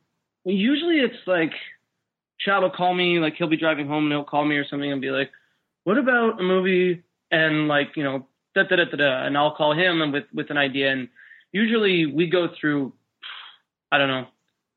usually 0.44 0.96
it's 0.96 1.26
like 1.26 1.52
Chad 2.46 2.62
will 2.62 2.70
call 2.70 2.94
me, 2.94 3.18
like 3.18 3.34
he'll 3.36 3.48
be 3.48 3.56
driving 3.56 3.88
home 3.88 4.04
and 4.04 4.12
he'll 4.12 4.24
call 4.24 4.44
me 4.44 4.56
or 4.56 4.64
something 4.64 4.90
and 4.90 5.00
be 5.00 5.10
like, 5.10 5.32
"What 5.82 5.98
about 5.98 6.38
a 6.38 6.44
movie?" 6.44 7.02
And 7.32 7.66
like 7.66 7.96
you 7.96 8.04
know, 8.04 8.28
da 8.54 8.62
da 8.62 8.76
da 8.76 8.84
da 8.84 8.96
da, 8.96 9.26
and 9.26 9.36
I'll 9.36 9.56
call 9.56 9.72
him 9.72 10.00
and 10.00 10.12
with 10.12 10.26
with 10.32 10.50
an 10.50 10.56
idea. 10.56 10.92
And 10.92 11.08
usually 11.50 12.06
we 12.06 12.28
go 12.28 12.48
through, 12.58 12.92
I 13.90 13.98
don't 13.98 14.08
know. 14.08 14.28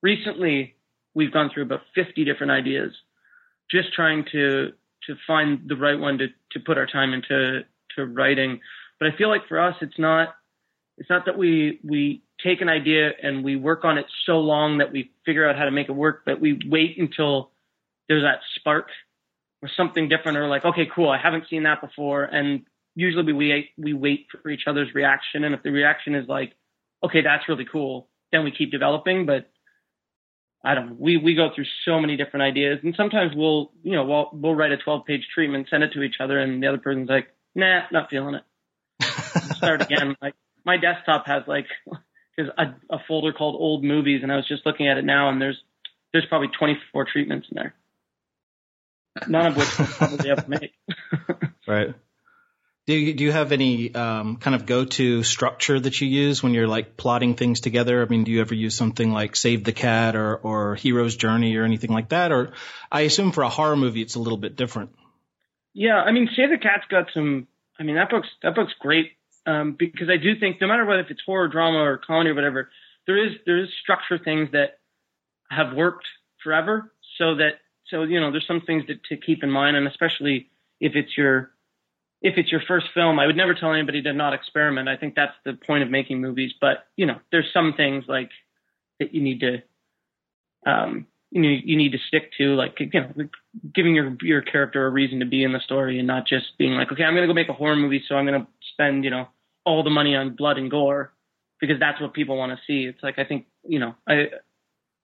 Recently, 0.01 0.75
we've 1.13 1.31
gone 1.31 1.51
through 1.53 1.63
about 1.63 1.81
50 1.93 2.25
different 2.25 2.51
ideas, 2.51 2.91
just 3.69 3.93
trying 3.93 4.25
to 4.31 4.73
to 5.05 5.15
find 5.27 5.69
the 5.69 5.75
right 5.75 5.99
one 5.99 6.17
to 6.17 6.27
to 6.53 6.59
put 6.59 6.79
our 6.79 6.87
time 6.87 7.13
into 7.13 7.61
to 7.95 8.05
writing. 8.05 8.61
But 8.99 9.09
I 9.13 9.15
feel 9.15 9.29
like 9.29 9.47
for 9.47 9.59
us, 9.59 9.75
it's 9.81 9.99
not 9.99 10.29
it's 10.97 11.09
not 11.09 11.27
that 11.27 11.37
we 11.37 11.79
we 11.83 12.23
take 12.43 12.61
an 12.61 12.69
idea 12.69 13.11
and 13.21 13.43
we 13.43 13.55
work 13.57 13.85
on 13.85 13.99
it 13.99 14.07
so 14.25 14.39
long 14.39 14.79
that 14.79 14.91
we 14.91 15.11
figure 15.23 15.47
out 15.47 15.55
how 15.55 15.65
to 15.65 15.71
make 15.71 15.87
it 15.87 15.91
work, 15.91 16.23
but 16.25 16.41
we 16.41 16.59
wait 16.67 16.97
until 16.97 17.51
there's 18.09 18.23
that 18.23 18.39
spark 18.55 18.89
or 19.61 19.69
something 19.77 20.09
different 20.09 20.37
or 20.37 20.47
like, 20.47 20.65
okay, 20.65 20.87
cool, 20.93 21.09
I 21.09 21.17
haven't 21.17 21.45
seen 21.49 21.63
that 21.63 21.79
before. 21.79 22.23
And 22.23 22.65
usually 22.95 23.31
we 23.31 23.49
wait 23.49 23.69
we 23.77 23.93
wait 23.93 24.27
for 24.41 24.49
each 24.49 24.63
other's 24.67 24.93
reaction. 24.93 25.43
And 25.45 25.55
if 25.55 25.63
the 25.63 25.71
reaction 25.71 26.15
is 26.15 26.27
like, 26.27 26.53
okay, 27.03 27.21
that's 27.21 27.47
really 27.47 27.65
cool, 27.65 28.09
then 28.31 28.43
we 28.43 28.51
keep 28.51 28.71
developing. 28.71 29.25
But 29.25 29.49
I 30.63 30.75
don't 30.75 30.89
know. 30.89 30.95
We 30.99 31.17
we 31.17 31.35
go 31.35 31.49
through 31.53 31.65
so 31.85 31.99
many 32.01 32.17
different 32.17 32.43
ideas, 32.43 32.79
and 32.83 32.93
sometimes 32.95 33.31
we'll 33.35 33.71
you 33.83 33.93
know 33.93 34.03
we'll 34.03 34.29
we'll 34.33 34.55
write 34.55 34.71
a 34.71 34.77
12 34.77 35.05
page 35.05 35.27
treatment, 35.33 35.67
send 35.69 35.83
it 35.83 35.93
to 35.93 36.01
each 36.01 36.15
other, 36.19 36.39
and 36.39 36.61
the 36.61 36.67
other 36.67 36.77
person's 36.77 37.09
like, 37.09 37.29
nah, 37.55 37.81
not 37.91 38.09
feeling 38.09 38.35
it. 38.35 38.43
Start 39.55 39.81
again. 39.81 40.17
Like 40.21 40.35
my 40.65 40.77
desktop 40.77 41.27
has 41.27 41.43
like 41.47 41.67
there's 42.35 42.49
a, 42.57 42.75
a 42.89 42.99
folder 43.07 43.31
called 43.31 43.55
old 43.55 43.83
movies, 43.83 44.19
and 44.23 44.31
I 44.31 44.35
was 44.35 44.47
just 44.47 44.65
looking 44.65 44.87
at 44.87 44.97
it 44.97 45.05
now, 45.05 45.29
and 45.29 45.41
there's 45.41 45.61
there's 46.11 46.25
probably 46.25 46.49
24 46.49 47.05
treatments 47.05 47.47
in 47.51 47.55
there, 47.55 47.75
none 49.27 49.47
of 49.47 49.57
which 49.57 49.77
we'll 49.77 49.87
probably 49.87 50.29
ever 50.29 50.45
make. 50.47 50.71
Right. 51.67 51.93
Do 52.87 52.95
you, 52.95 53.13
do 53.13 53.23
you 53.23 53.31
have 53.31 53.51
any 53.51 53.93
um, 53.93 54.37
kind 54.37 54.55
of 54.55 54.65
go-to 54.65 55.21
structure 55.21 55.79
that 55.79 56.01
you 56.01 56.07
use 56.07 56.41
when 56.41 56.55
you're 56.55 56.67
like 56.67 56.97
plotting 56.97 57.35
things 57.35 57.59
together? 57.59 58.01
I 58.01 58.05
mean, 58.05 58.23
do 58.23 58.31
you 58.31 58.41
ever 58.41 58.55
use 58.55 58.75
something 58.75 59.11
like 59.11 59.35
Save 59.35 59.63
the 59.63 59.73
Cat 59.73 60.15
or, 60.15 60.35
or 60.37 60.73
Hero's 60.73 61.15
Journey 61.15 61.55
or 61.57 61.65
anything 61.65 61.91
like 61.91 62.09
that? 62.09 62.31
Or 62.31 62.53
I 62.91 63.01
assume 63.01 63.31
for 63.31 63.43
a 63.43 63.49
horror 63.49 63.75
movie, 63.75 64.01
it's 64.01 64.15
a 64.15 64.19
little 64.19 64.39
bit 64.39 64.55
different. 64.55 64.89
Yeah, 65.75 65.97
I 65.97 66.11
mean, 66.11 66.27
Save 66.35 66.49
the 66.49 66.57
Cat's 66.57 66.85
got 66.89 67.05
some. 67.13 67.47
I 67.79 67.83
mean, 67.83 67.95
that 67.95 68.09
book's 68.09 68.27
that 68.41 68.55
book's 68.55 68.73
great 68.79 69.11
um, 69.45 69.75
because 69.77 70.09
I 70.09 70.17
do 70.17 70.39
think 70.39 70.59
no 70.59 70.67
matter 70.67 70.85
whether 70.85 71.01
if 71.01 71.11
it's 71.11 71.21
horror, 71.23 71.47
drama, 71.47 71.77
or 71.77 71.99
comedy 71.99 72.31
or 72.31 72.35
whatever, 72.35 72.69
there 73.05 73.23
is 73.23 73.33
there 73.45 73.63
is 73.63 73.69
structure 73.83 74.17
things 74.17 74.49
that 74.53 74.79
have 75.51 75.75
worked 75.75 76.07
forever. 76.43 76.91
So 77.19 77.35
that 77.35 77.59
so 77.89 78.03
you 78.03 78.19
know, 78.19 78.31
there's 78.31 78.47
some 78.47 78.61
things 78.61 78.85
that, 78.87 79.03
to 79.05 79.17
keep 79.17 79.43
in 79.43 79.51
mind, 79.51 79.77
and 79.77 79.87
especially 79.87 80.49
if 80.79 80.95
it's 80.95 81.17
your 81.17 81.51
if 82.21 82.37
it's 82.37 82.51
your 82.51 82.61
first 82.67 82.87
film, 82.93 83.17
I 83.17 83.25
would 83.25 83.37
never 83.37 83.53
tell 83.53 83.73
anybody 83.73 84.01
to 84.01 84.13
not 84.13 84.33
experiment. 84.33 84.89
I 84.89 84.97
think 84.97 85.15
that's 85.15 85.35
the 85.45 85.53
point 85.53 85.83
of 85.83 85.89
making 85.89 86.19
movies. 86.19 86.53
But 86.59 86.85
you 86.95 87.05
know, 87.05 87.19
there's 87.31 87.51
some 87.53 87.73
things 87.73 88.05
like 88.07 88.29
that 88.99 89.13
you 89.13 89.21
need 89.21 89.39
to 89.39 89.61
um, 90.65 91.07
you 91.31 91.41
know 91.41 91.49
you 91.49 91.77
need 91.77 91.91
to 91.91 91.99
stick 92.07 92.31
to, 92.37 92.55
like 92.55 92.79
you 92.79 92.89
know, 92.93 93.29
giving 93.73 93.95
your 93.95 94.15
your 94.21 94.41
character 94.41 94.85
a 94.85 94.89
reason 94.89 95.19
to 95.19 95.25
be 95.25 95.43
in 95.43 95.53
the 95.53 95.59
story 95.59 95.99
and 95.99 96.07
not 96.07 96.27
just 96.27 96.57
being 96.57 96.73
like, 96.73 96.91
okay, 96.91 97.03
I'm 97.03 97.15
gonna 97.15 97.27
go 97.27 97.33
make 97.33 97.49
a 97.49 97.53
horror 97.53 97.75
movie, 97.75 98.03
so 98.07 98.15
I'm 98.15 98.25
gonna 98.25 98.47
spend 98.73 99.03
you 99.03 99.11
know 99.11 99.27
all 99.65 99.83
the 99.83 99.89
money 99.89 100.15
on 100.15 100.35
blood 100.35 100.57
and 100.57 100.71
gore 100.71 101.13
because 101.59 101.79
that's 101.79 102.01
what 102.01 102.13
people 102.13 102.37
want 102.37 102.51
to 102.51 102.59
see. 102.65 102.85
It's 102.85 103.03
like 103.03 103.19
I 103.19 103.25
think 103.25 103.45
you 103.63 103.79
know 103.79 103.95
I 104.07 104.29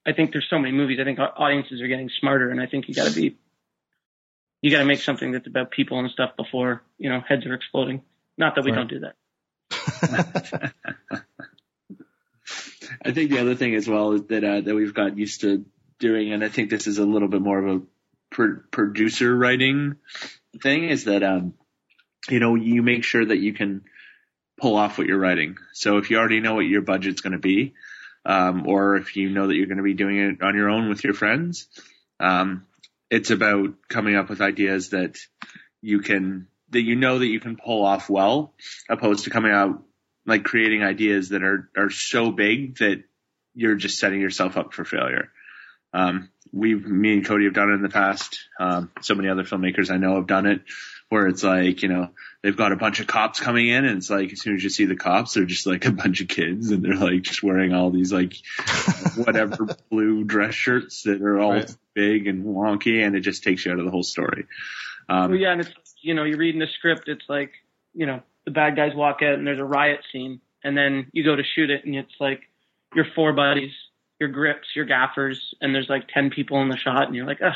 I 0.05 0.13
think 0.13 0.31
there's 0.31 0.47
so 0.49 0.59
many 0.59 0.71
movies. 0.73 0.99
I 1.01 1.03
think 1.03 1.19
au- 1.19 1.33
audiences 1.37 1.81
are 1.81 1.87
getting 1.87 2.09
smarter, 2.19 2.49
and 2.51 2.61
I 2.61 2.67
think 2.67 2.87
you 2.87 2.93
got 2.93 3.07
to 3.07 3.15
be 3.15 3.35
you 4.61 4.71
got 4.71 4.79
to 4.79 4.85
make 4.85 5.01
something 5.01 5.31
that's 5.31 5.47
about 5.47 5.71
people 5.71 5.99
and 5.99 6.09
stuff 6.11 6.35
before 6.37 6.83
you 6.97 7.09
know 7.09 7.21
heads 7.27 7.45
are 7.45 7.53
exploding. 7.53 8.01
Not 8.37 8.55
that 8.55 8.63
we 8.65 8.71
Right. 8.71 8.77
don't 8.77 8.89
do 8.89 8.99
that. 9.01 9.15
I 13.03 13.11
think 13.11 13.31
the 13.31 13.39
other 13.39 13.55
thing 13.55 13.75
as 13.75 13.87
well 13.87 14.13
is 14.13 14.23
that 14.27 14.43
uh, 14.43 14.61
that 14.61 14.75
we've 14.75 14.93
got 14.93 15.17
used 15.17 15.41
to 15.41 15.65
doing, 15.99 16.31
and 16.33 16.43
I 16.43 16.49
think 16.49 16.69
this 16.69 16.87
is 16.87 16.97
a 16.99 17.05
little 17.05 17.27
bit 17.27 17.41
more 17.41 17.59
of 17.65 17.75
a 17.77 17.81
pro- 18.29 18.59
producer 18.71 19.35
writing 19.35 19.95
thing, 20.61 20.89
is 20.89 21.05
that 21.05 21.23
um, 21.23 21.53
you 22.29 22.39
know 22.39 22.55
you 22.55 22.81
make 22.83 23.03
sure 23.03 23.25
that 23.25 23.37
you 23.39 23.53
can 23.53 23.83
pull 24.59 24.75
off 24.75 24.97
what 24.97 25.07
you're 25.07 25.19
writing. 25.19 25.57
So 25.73 25.97
if 25.97 26.09
you 26.09 26.17
already 26.17 26.39
know 26.39 26.55
what 26.55 26.61
your 26.65 26.81
budget's 26.81 27.21
going 27.21 27.33
to 27.33 27.39
be, 27.39 27.73
um, 28.25 28.67
or 28.67 28.97
if 28.97 29.15
you 29.15 29.29
know 29.29 29.47
that 29.47 29.55
you're 29.55 29.67
going 29.67 29.77
to 29.77 29.83
be 29.83 29.93
doing 29.93 30.17
it 30.17 30.41
on 30.41 30.55
your 30.55 30.69
own 30.69 30.89
with 30.89 31.03
your 31.03 31.13
friends, 31.13 31.67
um, 32.19 32.65
it's 33.09 33.31
about 33.31 33.75
coming 33.87 34.15
up 34.15 34.29
with 34.29 34.41
ideas 34.41 34.89
that 34.89 35.17
you 35.81 35.99
can 35.99 36.47
that 36.71 36.81
you 36.81 36.95
know 36.95 37.19
that 37.19 37.27
you 37.27 37.39
can 37.39 37.55
pull 37.55 37.85
off 37.85 38.09
well, 38.09 38.53
opposed 38.89 39.25
to 39.25 39.29
coming 39.29 39.51
out 39.51 39.83
like 40.25 40.43
creating 40.43 40.83
ideas 40.83 41.29
that 41.29 41.43
are 41.43 41.69
are 41.77 41.91
so 41.91 42.31
big 42.31 42.77
that 42.79 43.03
you're 43.53 43.75
just 43.75 43.99
setting 43.99 44.19
yourself 44.19 44.57
up 44.57 44.73
for 44.73 44.83
failure. 44.83 45.29
Um, 45.93 46.29
we've, 46.51 46.85
me 46.85 47.13
and 47.13 47.25
Cody 47.25 47.45
have 47.45 47.53
done 47.53 47.69
it 47.69 47.75
in 47.75 47.81
the 47.81 47.89
past. 47.89 48.39
Um, 48.59 48.91
so 49.01 49.15
many 49.15 49.29
other 49.29 49.43
filmmakers 49.43 49.89
I 49.89 49.97
know 49.97 50.15
have 50.15 50.27
done 50.27 50.45
it 50.45 50.61
where 51.09 51.27
it's 51.27 51.43
like, 51.43 51.83
you 51.83 51.89
know, 51.89 52.09
they've 52.41 52.57
got 52.57 52.71
a 52.71 52.75
bunch 52.75 52.99
of 52.99 53.07
cops 53.07 53.39
coming 53.39 53.67
in 53.67 53.85
and 53.85 53.97
it's 53.97 54.09
like, 54.09 54.31
as 54.33 54.41
soon 54.41 54.55
as 54.55 54.63
you 54.63 54.69
see 54.69 54.85
the 54.85 54.95
cops, 54.95 55.33
they're 55.33 55.45
just 55.45 55.67
like 55.67 55.85
a 55.85 55.91
bunch 55.91 56.21
of 56.21 56.27
kids 56.27 56.71
and 56.71 56.83
they're 56.83 56.95
like 56.95 57.21
just 57.21 57.43
wearing 57.43 57.73
all 57.73 57.91
these 57.91 58.11
like 58.11 58.35
whatever 59.15 59.67
blue 59.91 60.23
dress 60.23 60.55
shirts 60.55 61.03
that 61.03 61.21
are 61.21 61.39
all 61.39 61.53
Right. 61.53 61.75
big 61.93 62.27
and 62.27 62.43
wonky 62.43 63.05
and 63.05 63.15
it 63.15 63.21
just 63.21 63.43
takes 63.43 63.65
you 63.65 63.71
out 63.71 63.79
of 63.79 63.85
the 63.85 63.91
whole 63.91 64.03
story. 64.03 64.47
Um, 65.07 65.31
Well, 65.31 65.39
yeah, 65.39 65.51
and 65.51 65.61
it's 65.61 65.71
you 66.01 66.13
know 66.15 66.23
you're 66.23 66.37
reading 66.37 66.59
the 66.59 66.67
script. 66.77 67.07
It's 67.07 67.25
like 67.29 67.51
you 67.93 68.05
know 68.07 68.21
the 68.45 68.51
bad 68.51 68.75
guys 68.75 68.93
walk 68.95 69.21
out 69.21 69.35
and 69.35 69.45
there's 69.45 69.59
a 69.59 69.63
riot 69.63 69.99
scene, 70.11 70.41
and 70.63 70.75
then 70.75 71.07
you 71.13 71.23
go 71.23 71.35
to 71.35 71.43
shoot 71.43 71.69
it, 71.69 71.85
and 71.85 71.95
it's 71.95 72.13
like 72.19 72.41
your 72.95 73.05
four 73.15 73.31
buddies, 73.33 73.71
your 74.19 74.29
grips, 74.29 74.67
your 74.75 74.85
gaffers, 74.85 75.53
and 75.61 75.73
there's 75.75 75.89
like 75.89 76.07
ten 76.07 76.31
people 76.31 76.61
in 76.63 76.69
the 76.69 76.77
shot, 76.77 77.03
and 77.07 77.15
you're 77.15 77.27
like, 77.27 77.39
ugh. 77.41 77.53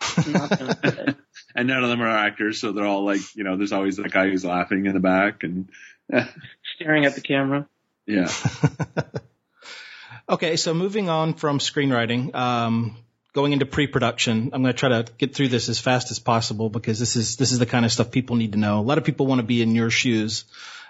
I'm 1.54 1.66
not 1.66 1.74
gonna 1.74 1.82
do 1.82 1.84
it. 1.84 1.84
and 1.84 1.84
none 1.84 1.84
of 1.84 1.90
them 1.90 2.02
are 2.02 2.08
actors, 2.08 2.60
so 2.60 2.72
they're 2.72 2.86
all 2.86 3.04
like, 3.04 3.20
you 3.34 3.44
know, 3.44 3.56
there's 3.56 3.72
always 3.72 3.96
that 3.96 4.10
guy 4.10 4.28
who's 4.28 4.44
laughing 4.44 4.86
in 4.86 4.94
the 4.94 5.00
back, 5.00 5.42
and 5.42 5.68
Staring 6.76 7.04
at 7.04 7.14
the 7.14 7.20
camera. 7.20 7.66
yeah, 8.06 8.30
Okay, 10.28 10.56
so 10.56 10.72
moving 10.72 11.08
on 11.08 11.34
from 11.34 11.58
screenwriting, 11.58 12.34
um, 12.34 12.96
going 13.34 13.52
into 13.52 13.66
pre-production, 13.66 14.50
I'm 14.52 14.62
going 14.62 14.72
to 14.72 14.78
try 14.78 14.88
to 14.90 15.06
get 15.18 15.34
through 15.34 15.48
this 15.48 15.68
as 15.68 15.78
fast 15.78 16.10
as 16.10 16.18
possible 16.18 16.70
because 16.70 16.98
this 16.98 17.16
is 17.16 17.36
this 17.36 17.52
is 17.52 17.58
the 17.58 17.66
kind 17.66 17.84
of 17.84 17.92
stuff 17.92 18.10
people 18.10 18.36
need 18.36 18.52
to 18.52 18.58
know. 18.58 18.78
A 18.78 18.82
lot 18.82 18.98
of 18.98 19.04
people 19.04 19.26
want 19.26 19.40
to 19.40 19.46
be 19.46 19.62
in 19.62 19.74
your 19.74 19.90
shoes. 19.90 20.44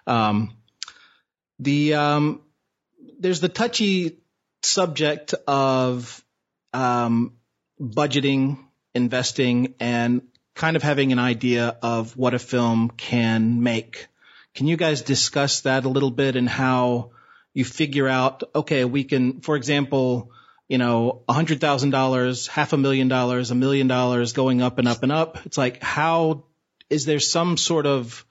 Um, 0.06 0.56
the 1.58 1.94
um, 1.94 2.42
there's 3.18 3.40
the 3.40 3.48
touchy 3.48 4.18
subject 4.62 5.34
of 5.46 6.22
um, 6.72 7.32
budgeting, 7.80 8.58
investing, 8.94 9.74
and 9.80 10.22
kind 10.54 10.76
of 10.76 10.82
having 10.82 11.12
an 11.12 11.18
idea 11.18 11.76
of 11.82 12.16
what 12.16 12.34
a 12.34 12.38
film 12.38 12.90
can 12.90 13.62
make. 13.62 14.08
Can 14.54 14.66
you 14.66 14.76
guys 14.76 15.02
discuss 15.02 15.62
that 15.62 15.84
a 15.84 15.88
little 15.88 16.10
bit 16.10 16.36
and 16.36 16.48
how 16.48 17.10
you 17.54 17.64
figure 17.64 18.08
out, 18.08 18.42
okay, 18.54 18.84
we 18.84 19.04
can, 19.04 19.40
for 19.40 19.56
example, 19.56 20.30
you 20.68 20.78
know, 20.78 21.22
a 21.28 21.32
hundred 21.32 21.60
thousand 21.60 21.90
dollars, 21.90 22.46
half 22.46 22.72
a 22.72 22.76
million 22.76 23.08
dollars, 23.08 23.50
a 23.50 23.54
million 23.54 23.88
dollars 23.88 24.32
going 24.32 24.62
up 24.62 24.78
and 24.78 24.88
up 24.88 25.02
and 25.02 25.12
up. 25.12 25.38
It's 25.46 25.58
like, 25.58 25.82
how 25.82 26.44
is 26.88 27.04
there 27.04 27.20
some 27.20 27.56
sort 27.56 27.86
of 27.86 28.24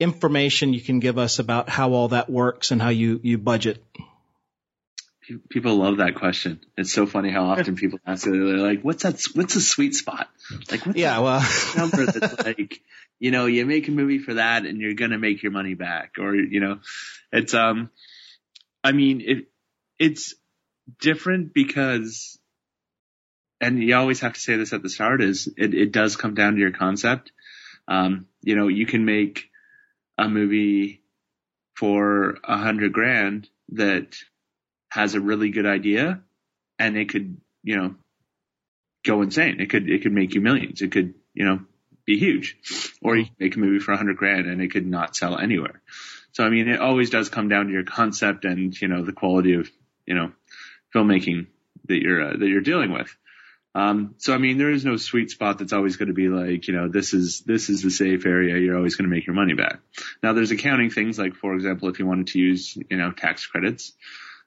information 0.00 0.74
you 0.74 0.80
can 0.80 1.00
give 1.00 1.18
us 1.18 1.38
about 1.38 1.68
how 1.68 1.92
all 1.92 2.08
that 2.08 2.28
works 2.28 2.70
and 2.70 2.82
how 2.82 2.90
you, 2.90 3.20
you 3.22 3.38
budget? 3.38 3.82
Pe- 5.32 5.38
people 5.48 5.76
love 5.76 5.98
that 5.98 6.14
question. 6.14 6.60
It's 6.76 6.92
so 6.92 7.06
funny 7.06 7.30
how 7.30 7.44
often 7.44 7.76
people 7.76 7.98
ask 8.06 8.26
it. 8.26 8.30
They're 8.30 8.58
like, 8.58 8.82
"What's 8.82 9.02
that? 9.02 9.20
What's 9.34 9.56
a 9.56 9.60
sweet 9.60 9.94
spot? 9.94 10.28
Like, 10.70 10.84
what's 10.84 10.98
Yeah, 10.98 11.18
well, 11.20 11.40
number 11.76 12.06
that's 12.06 12.44
like, 12.46 12.80
you 13.18 13.30
know, 13.30 13.46
you 13.46 13.64
make 13.66 13.88
a 13.88 13.92
movie 13.92 14.18
for 14.18 14.34
that, 14.34 14.66
and 14.66 14.78
you're 14.80 14.94
gonna 14.94 15.18
make 15.18 15.42
your 15.42 15.52
money 15.52 15.74
back, 15.74 16.16
or 16.18 16.34
you 16.34 16.60
know, 16.60 16.80
it's 17.32 17.54
um, 17.54 17.90
I 18.84 18.92
mean, 18.92 19.20
it 19.20 19.46
it's 19.98 20.34
different 21.00 21.54
because, 21.54 22.38
and 23.60 23.82
you 23.82 23.94
always 23.96 24.20
have 24.20 24.34
to 24.34 24.40
say 24.40 24.56
this 24.56 24.72
at 24.72 24.82
the 24.82 24.90
start 24.90 25.22
is 25.22 25.48
it 25.56 25.74
it 25.74 25.92
does 25.92 26.16
come 26.16 26.34
down 26.34 26.54
to 26.54 26.60
your 26.60 26.72
concept. 26.72 27.32
Um, 27.88 28.26
you 28.42 28.56
know, 28.56 28.68
you 28.68 28.86
can 28.86 29.04
make 29.04 29.50
a 30.18 30.28
movie 30.28 31.02
for 31.74 32.38
a 32.44 32.58
hundred 32.58 32.92
grand 32.92 33.48
that 33.70 34.16
has 34.92 35.14
a 35.14 35.20
really 35.20 35.48
good 35.48 35.64
idea 35.64 36.20
and 36.78 36.98
it 36.98 37.08
could, 37.08 37.38
you 37.62 37.76
know, 37.76 37.94
go 39.06 39.22
insane. 39.22 39.58
It 39.58 39.70
could, 39.70 39.88
it 39.88 40.02
could 40.02 40.12
make 40.12 40.34
you 40.34 40.42
millions. 40.42 40.82
It 40.82 40.92
could, 40.92 41.14
you 41.32 41.46
know, 41.46 41.60
be 42.04 42.18
huge. 42.18 42.58
Or 43.00 43.16
you 43.16 43.24
can 43.24 43.34
make 43.38 43.56
a 43.56 43.58
movie 43.58 43.78
for 43.78 43.92
a 43.92 43.96
hundred 43.96 44.18
grand 44.18 44.46
and 44.46 44.60
it 44.60 44.70
could 44.70 44.86
not 44.86 45.16
sell 45.16 45.38
anywhere. 45.38 45.80
So, 46.32 46.44
I 46.44 46.50
mean, 46.50 46.68
it 46.68 46.78
always 46.78 47.08
does 47.08 47.30
come 47.30 47.48
down 47.48 47.68
to 47.68 47.72
your 47.72 47.84
concept 47.84 48.44
and, 48.44 48.78
you 48.78 48.88
know, 48.88 49.02
the 49.02 49.14
quality 49.14 49.54
of, 49.54 49.70
you 50.04 50.14
know, 50.14 50.30
filmmaking 50.94 51.46
that 51.88 52.02
you're, 52.02 52.22
uh, 52.22 52.36
that 52.36 52.46
you're 52.46 52.60
dealing 52.60 52.92
with. 52.92 53.16
Um, 53.74 54.16
so 54.18 54.34
I 54.34 54.38
mean, 54.38 54.58
there 54.58 54.70
is 54.70 54.84
no 54.84 54.98
sweet 54.98 55.30
spot 55.30 55.58
that's 55.58 55.72
always 55.72 55.96
going 55.96 56.08
to 56.08 56.14
be 56.14 56.28
like, 56.28 56.68
you 56.68 56.74
know, 56.74 56.88
this 56.88 57.14
is, 57.14 57.40
this 57.46 57.70
is 57.70 57.80
the 57.80 57.90
safe 57.90 58.26
area. 58.26 58.58
You're 58.58 58.76
always 58.76 58.96
going 58.96 59.08
to 59.08 59.14
make 59.14 59.26
your 59.26 59.36
money 59.36 59.54
back. 59.54 59.78
Now 60.22 60.34
there's 60.34 60.50
accounting 60.50 60.90
things 60.90 61.18
like, 61.18 61.34
for 61.34 61.54
example, 61.54 61.88
if 61.88 61.98
you 61.98 62.04
wanted 62.04 62.26
to 62.28 62.38
use, 62.38 62.76
you 62.90 62.98
know, 62.98 63.10
tax 63.10 63.46
credits, 63.46 63.94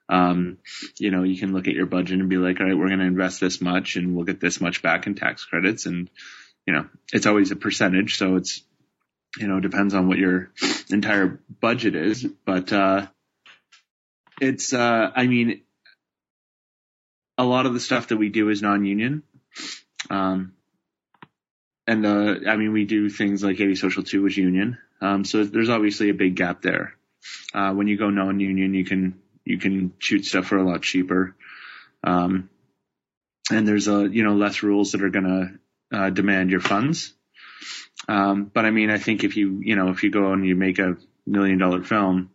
um, 0.08 0.58
you 0.98 1.10
know, 1.10 1.22
you 1.24 1.38
can 1.38 1.52
look 1.52 1.66
at 1.68 1.74
your 1.74 1.86
budget 1.86 2.20
and 2.20 2.28
be 2.28 2.36
like, 2.36 2.60
all 2.60 2.66
right, 2.66 2.76
we're 2.76 2.88
going 2.88 3.00
to 3.00 3.06
invest 3.06 3.40
this 3.40 3.60
much 3.60 3.96
and 3.96 4.14
we'll 4.14 4.24
get 4.24 4.40
this 4.40 4.60
much 4.60 4.82
back 4.82 5.06
in 5.06 5.14
tax 5.14 5.44
credits. 5.44 5.86
And, 5.86 6.08
you 6.66 6.74
know, 6.74 6.86
it's 7.12 7.26
always 7.26 7.50
a 7.50 7.56
percentage. 7.56 8.16
So 8.16 8.36
it's, 8.36 8.62
you 9.36 9.48
know, 9.48 9.60
depends 9.60 9.94
on 9.94 10.08
what 10.08 10.18
your 10.18 10.52
entire 10.90 11.40
budget 11.60 11.96
is. 11.96 12.24
But, 12.24 12.72
uh, 12.72 13.06
it's, 14.40 14.72
uh, 14.72 15.10
I 15.14 15.26
mean, 15.26 15.62
a 17.38 17.44
lot 17.44 17.66
of 17.66 17.74
the 17.74 17.80
stuff 17.80 18.08
that 18.08 18.16
we 18.16 18.28
do 18.28 18.48
is 18.48 18.62
non-union. 18.62 19.22
Um, 20.08 20.52
and, 21.86 22.06
uh, 22.06 22.48
I 22.48 22.56
mean, 22.56 22.72
we 22.72 22.84
do 22.84 23.08
things 23.08 23.42
like 23.42 23.60
Antisocial 23.60 24.02
2 24.02 24.22
was 24.22 24.36
union. 24.36 24.78
Um, 25.00 25.24
so 25.24 25.44
there's 25.44 25.68
obviously 25.68 26.10
a 26.10 26.14
big 26.14 26.36
gap 26.36 26.62
there. 26.62 26.94
Uh, 27.52 27.72
when 27.72 27.88
you 27.88 27.96
go 27.96 28.10
non-union, 28.10 28.72
you 28.74 28.84
can, 28.84 29.20
you 29.46 29.58
can 29.58 29.94
shoot 29.98 30.24
stuff 30.26 30.46
for 30.46 30.58
a 30.58 30.68
lot 30.68 30.82
cheaper. 30.82 31.34
Um, 32.04 32.50
and 33.50 33.66
there's 33.66 33.88
a, 33.88 34.08
you 34.08 34.24
know, 34.24 34.34
less 34.34 34.62
rules 34.62 34.92
that 34.92 35.02
are 35.02 35.10
going 35.10 35.24
to, 35.90 35.96
uh, 35.96 36.10
demand 36.10 36.50
your 36.50 36.60
funds. 36.60 37.14
Um, 38.08 38.50
but 38.52 38.64
I 38.64 38.70
mean, 38.70 38.90
I 38.90 38.98
think 38.98 39.24
if 39.24 39.36
you, 39.36 39.60
you 39.62 39.76
know, 39.76 39.90
if 39.90 40.02
you 40.02 40.10
go 40.10 40.32
and 40.32 40.44
you 40.44 40.56
make 40.56 40.78
a 40.78 40.96
million 41.26 41.58
dollar 41.58 41.82
film, 41.82 42.30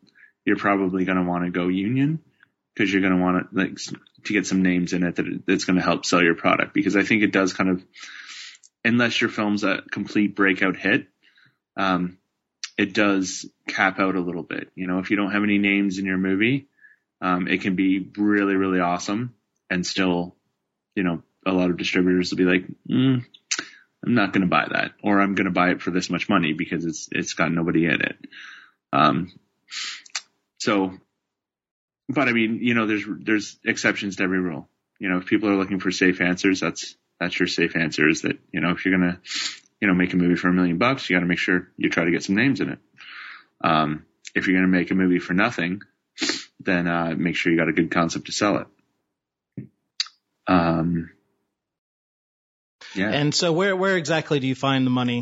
you're 0.46 0.58
probably 0.58 1.06
going 1.06 1.18
to 1.18 1.24
want 1.24 1.44
to 1.44 1.52
go 1.52 1.68
union 1.68 2.20
because 2.74 2.92
you're 2.92 3.02
going 3.02 3.16
to 3.16 3.22
want 3.22 3.50
to 3.50 3.58
like 3.58 3.78
to 4.24 4.34
get 4.34 4.48
some 4.48 4.62
names 4.62 4.94
in 4.94 5.04
it 5.04 5.16
that 5.16 5.44
that's 5.46 5.66
going 5.66 5.78
to 5.78 5.84
help 5.84 6.06
sell 6.06 6.24
your 6.24 6.36
product 6.36 6.74
because 6.74 6.96
I 6.96 7.04
think 7.04 7.24
it 7.24 7.32
does 7.32 7.54
kind 7.54 7.70
of 7.70 7.84
unless 8.84 9.20
your 9.20 9.30
film's 9.30 9.64
a 9.64 9.82
complete 9.92 10.36
breakout 10.36 10.76
hit 10.76 11.08
um 11.78 12.18
it 12.78 12.94
does 12.94 13.46
cap 13.68 14.00
out 14.00 14.16
a 14.16 14.22
little 14.22 14.44
bit 14.44 14.70
you 14.76 14.88
know 14.88 15.00
if 15.00 15.10
you 15.10 15.18
don't 15.18 15.32
have 15.32 15.44
any 15.44 15.58
names 15.58 15.98
in 15.98 16.06
your 16.06 16.18
movie 16.18 16.68
um 17.22 17.48
it 17.48 17.62
can 17.62 17.76
be 17.76 18.10
really 18.18 18.56
really 18.56 18.80
awesome 18.80 19.34
and 19.70 19.86
still 19.86 20.36
you 20.96 21.04
know 21.04 21.22
a 21.46 21.52
lot 21.52 21.70
of 21.70 21.78
distributors 21.78 22.32
will 22.32 22.38
be 22.38 22.44
like 22.44 22.66
mm, 22.90 23.24
I'm 24.06 24.14
not 24.14 24.34
going 24.34 24.42
to 24.42 24.48
buy 24.48 24.68
that 24.72 24.92
or 25.04 25.20
I'm 25.20 25.36
going 25.36 25.46
to 25.46 25.52
buy 25.52 25.72
it 25.72 25.82
for 25.82 25.92
this 25.92 26.10
much 26.10 26.30
money 26.30 26.54
because 26.54 26.86
it's 26.86 27.10
it's 27.12 27.34
got 27.34 27.52
nobody 27.52 27.86
in 27.86 28.02
it 28.02 28.18
um 28.94 29.32
so 30.60 30.94
but 32.14 32.28
I 32.28 32.34
mean, 32.34 32.60
you 32.62 32.74
know, 32.74 32.88
there's 32.88 33.06
there's 33.08 33.60
exceptions 33.66 34.18
to 34.18 34.24
every 34.24 34.40
rule. 34.40 34.68
You 35.00 35.10
know, 35.10 35.18
if 35.18 35.26
people 35.26 35.50
are 35.50 35.56
looking 35.56 35.80
for 35.80 35.92
safe 35.92 36.22
answers, 36.22 36.60
that's 36.60 36.96
that's 37.20 37.40
your 37.40 37.48
safe 37.48 37.76
answer. 37.76 38.08
Is 38.08 38.24
that 38.24 38.38
you 38.52 38.60
know, 38.60 38.72
if 38.72 38.86
you're 38.86 38.98
gonna, 38.98 39.20
you 39.80 39.88
know, 39.88 39.94
make 39.94 40.14
a 40.14 40.18
movie 40.18 40.36
for 40.36 40.50
a 40.50 40.54
million 40.54 40.78
bucks, 40.78 41.10
you 41.10 41.16
got 41.16 41.22
to 41.22 41.28
make 41.28 41.40
sure 41.40 41.70
you 41.78 41.90
try 41.90 42.04
to 42.04 42.12
get 42.12 42.24
some 42.24 42.36
names 42.36 42.60
in 42.60 42.70
it. 42.70 42.80
Um, 43.64 44.06
if 44.36 44.48
you're 44.48 44.58
gonna 44.58 44.68
make 44.68 44.92
a 44.92 44.96
movie 44.96 45.20
for 45.20 45.34
nothing, 45.34 45.82
then 46.64 46.88
uh, 46.88 47.14
make 47.18 47.36
sure 47.36 47.52
you 47.52 47.58
got 47.58 47.70
a 47.70 47.74
good 47.74 47.92
concept 47.92 48.26
to 48.28 48.32
sell 48.32 48.58
it. 48.58 49.68
Um, 50.48 51.12
yeah. 52.96 53.10
And 53.10 53.34
so 53.34 53.54
where, 53.54 53.76
where 53.76 53.98
exactly 53.98 54.40
do 54.40 54.48
you 54.48 54.56
find 54.56 54.86
the 54.86 54.90
money? 54.90 55.22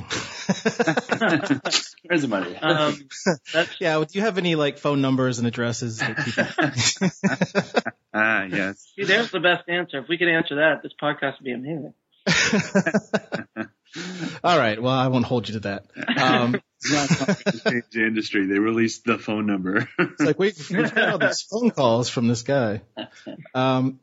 Where's 2.03 2.21
the 2.21 2.27
money? 2.27 2.55
Um, 2.61 3.07
that's 3.53 3.79
yeah. 3.79 3.97
Do 3.99 4.07
you 4.11 4.21
have 4.21 4.37
any 4.37 4.55
like 4.55 4.77
phone 4.77 5.01
numbers 5.01 5.39
and 5.39 5.47
addresses 5.47 5.99
that 5.99 6.17
people? 6.17 6.45
ah, 8.13 8.43
yes. 8.43 8.91
see, 8.95 9.05
there's 9.05 9.31
the 9.31 9.39
best 9.39 9.67
answer. 9.69 9.99
If 9.99 10.07
we 10.07 10.17
could 10.17 10.27
answer 10.27 10.55
that, 10.55 10.81
this 10.83 10.93
podcast 11.01 11.39
would 11.39 11.45
be 11.45 11.51
amazing. 11.53 11.93
All 14.43 14.57
right. 14.57 14.81
Well, 14.81 14.93
I 14.93 15.07
won't 15.07 15.25
hold 15.25 15.47
you 15.47 15.53
to 15.53 15.59
that. 15.61 15.85
Um, 16.17 16.61
It's 16.81 16.91
not 16.93 17.09
something 17.09 17.51
to 17.51 17.71
change 17.71 17.83
the 17.91 18.05
industry. 18.05 18.45
They 18.45 18.59
released 18.59 19.03
the 19.03 19.17
phone 19.17 19.45
number. 19.45 19.89
it's 19.99 20.21
like 20.21 20.39
we've, 20.39 20.69
we've 20.69 20.91
had 20.91 21.09
all 21.09 21.17
these 21.17 21.41
phone 21.41 21.71
calls 21.71 22.09
from 22.09 22.27
this 22.27 22.43
guy. 22.43 22.81
Um, 23.53 23.99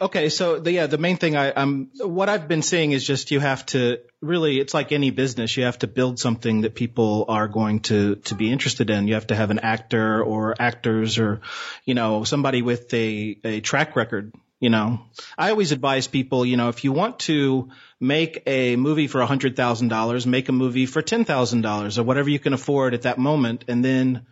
okay, 0.00 0.28
so 0.28 0.58
the, 0.58 0.72
yeah, 0.72 0.86
the 0.88 0.98
main 0.98 1.16
thing 1.16 1.36
I, 1.36 1.52
I'm 1.54 1.90
what 2.00 2.28
I've 2.28 2.48
been 2.48 2.62
seeing 2.62 2.90
is 2.92 3.06
just 3.06 3.30
you 3.30 3.38
have 3.38 3.64
to 3.66 4.00
really. 4.20 4.58
It's 4.58 4.74
like 4.74 4.90
any 4.90 5.10
business. 5.10 5.56
You 5.56 5.64
have 5.64 5.78
to 5.78 5.86
build 5.86 6.18
something 6.18 6.62
that 6.62 6.74
people 6.74 7.26
are 7.28 7.46
going 7.46 7.80
to 7.80 8.16
to 8.16 8.34
be 8.34 8.50
interested 8.50 8.90
in. 8.90 9.06
You 9.06 9.14
have 9.14 9.28
to 9.28 9.36
have 9.36 9.50
an 9.50 9.60
actor 9.60 10.22
or 10.22 10.56
actors 10.60 11.18
or 11.18 11.40
you 11.84 11.94
know 11.94 12.24
somebody 12.24 12.62
with 12.62 12.92
a 12.94 13.38
a 13.44 13.60
track 13.60 13.94
record. 13.94 14.32
You 14.62 14.70
know, 14.70 15.00
I 15.36 15.50
always 15.50 15.72
advise 15.72 16.06
people, 16.06 16.46
you 16.46 16.56
know, 16.56 16.68
if 16.68 16.84
you 16.84 16.92
want 16.92 17.18
to 17.26 17.70
make 17.98 18.44
a 18.46 18.76
movie 18.76 19.08
for 19.08 19.20
hundred 19.22 19.56
thousand 19.56 19.88
dollars, 19.88 20.24
make 20.24 20.48
a 20.48 20.52
movie 20.52 20.86
for 20.86 21.02
ten 21.02 21.24
thousand 21.24 21.62
dollars 21.62 21.98
or 21.98 22.04
whatever 22.04 22.30
you 22.30 22.38
can 22.38 22.52
afford 22.52 22.94
at 22.94 23.02
that 23.02 23.18
moment, 23.18 23.64
and 23.66 23.84
then, 23.84 24.24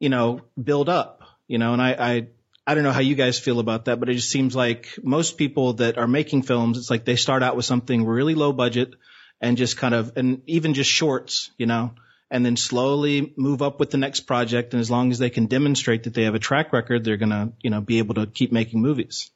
you 0.00 0.08
know, 0.08 0.40
build 0.60 0.88
up. 0.88 1.22
You 1.46 1.58
know, 1.58 1.74
and 1.74 1.80
I, 1.80 1.92
I 1.92 2.26
I 2.66 2.74
don't 2.74 2.82
know 2.82 2.90
how 2.90 3.06
you 3.10 3.14
guys 3.14 3.38
feel 3.38 3.60
about 3.60 3.84
that, 3.84 4.00
but 4.00 4.08
it 4.08 4.14
just 4.14 4.30
seems 4.32 4.56
like 4.56 4.98
most 5.00 5.38
people 5.38 5.74
that 5.74 5.96
are 5.96 6.08
making 6.08 6.42
films, 6.42 6.76
it's 6.76 6.90
like 6.90 7.04
they 7.04 7.14
start 7.14 7.44
out 7.44 7.54
with 7.54 7.64
something 7.64 8.04
really 8.04 8.34
low 8.34 8.52
budget 8.52 8.94
and 9.40 9.56
just 9.56 9.76
kind 9.76 9.94
of, 9.94 10.16
and 10.16 10.42
even 10.48 10.74
just 10.74 10.90
shorts, 10.90 11.52
you 11.56 11.66
know, 11.66 11.92
and 12.32 12.44
then 12.44 12.56
slowly 12.56 13.32
move 13.36 13.62
up 13.62 13.78
with 13.78 13.90
the 13.90 13.96
next 13.96 14.22
project. 14.22 14.74
And 14.74 14.80
as 14.80 14.90
long 14.90 15.12
as 15.12 15.20
they 15.20 15.30
can 15.30 15.46
demonstrate 15.46 16.02
that 16.02 16.14
they 16.14 16.24
have 16.24 16.34
a 16.34 16.40
track 16.40 16.72
record, 16.72 17.04
they're 17.04 17.16
going 17.16 17.30
to, 17.30 17.52
you 17.62 17.70
know, 17.70 17.80
be 17.80 17.98
able 17.98 18.16
to 18.16 18.26
keep 18.26 18.50
making 18.50 18.82
movies. 18.82 19.30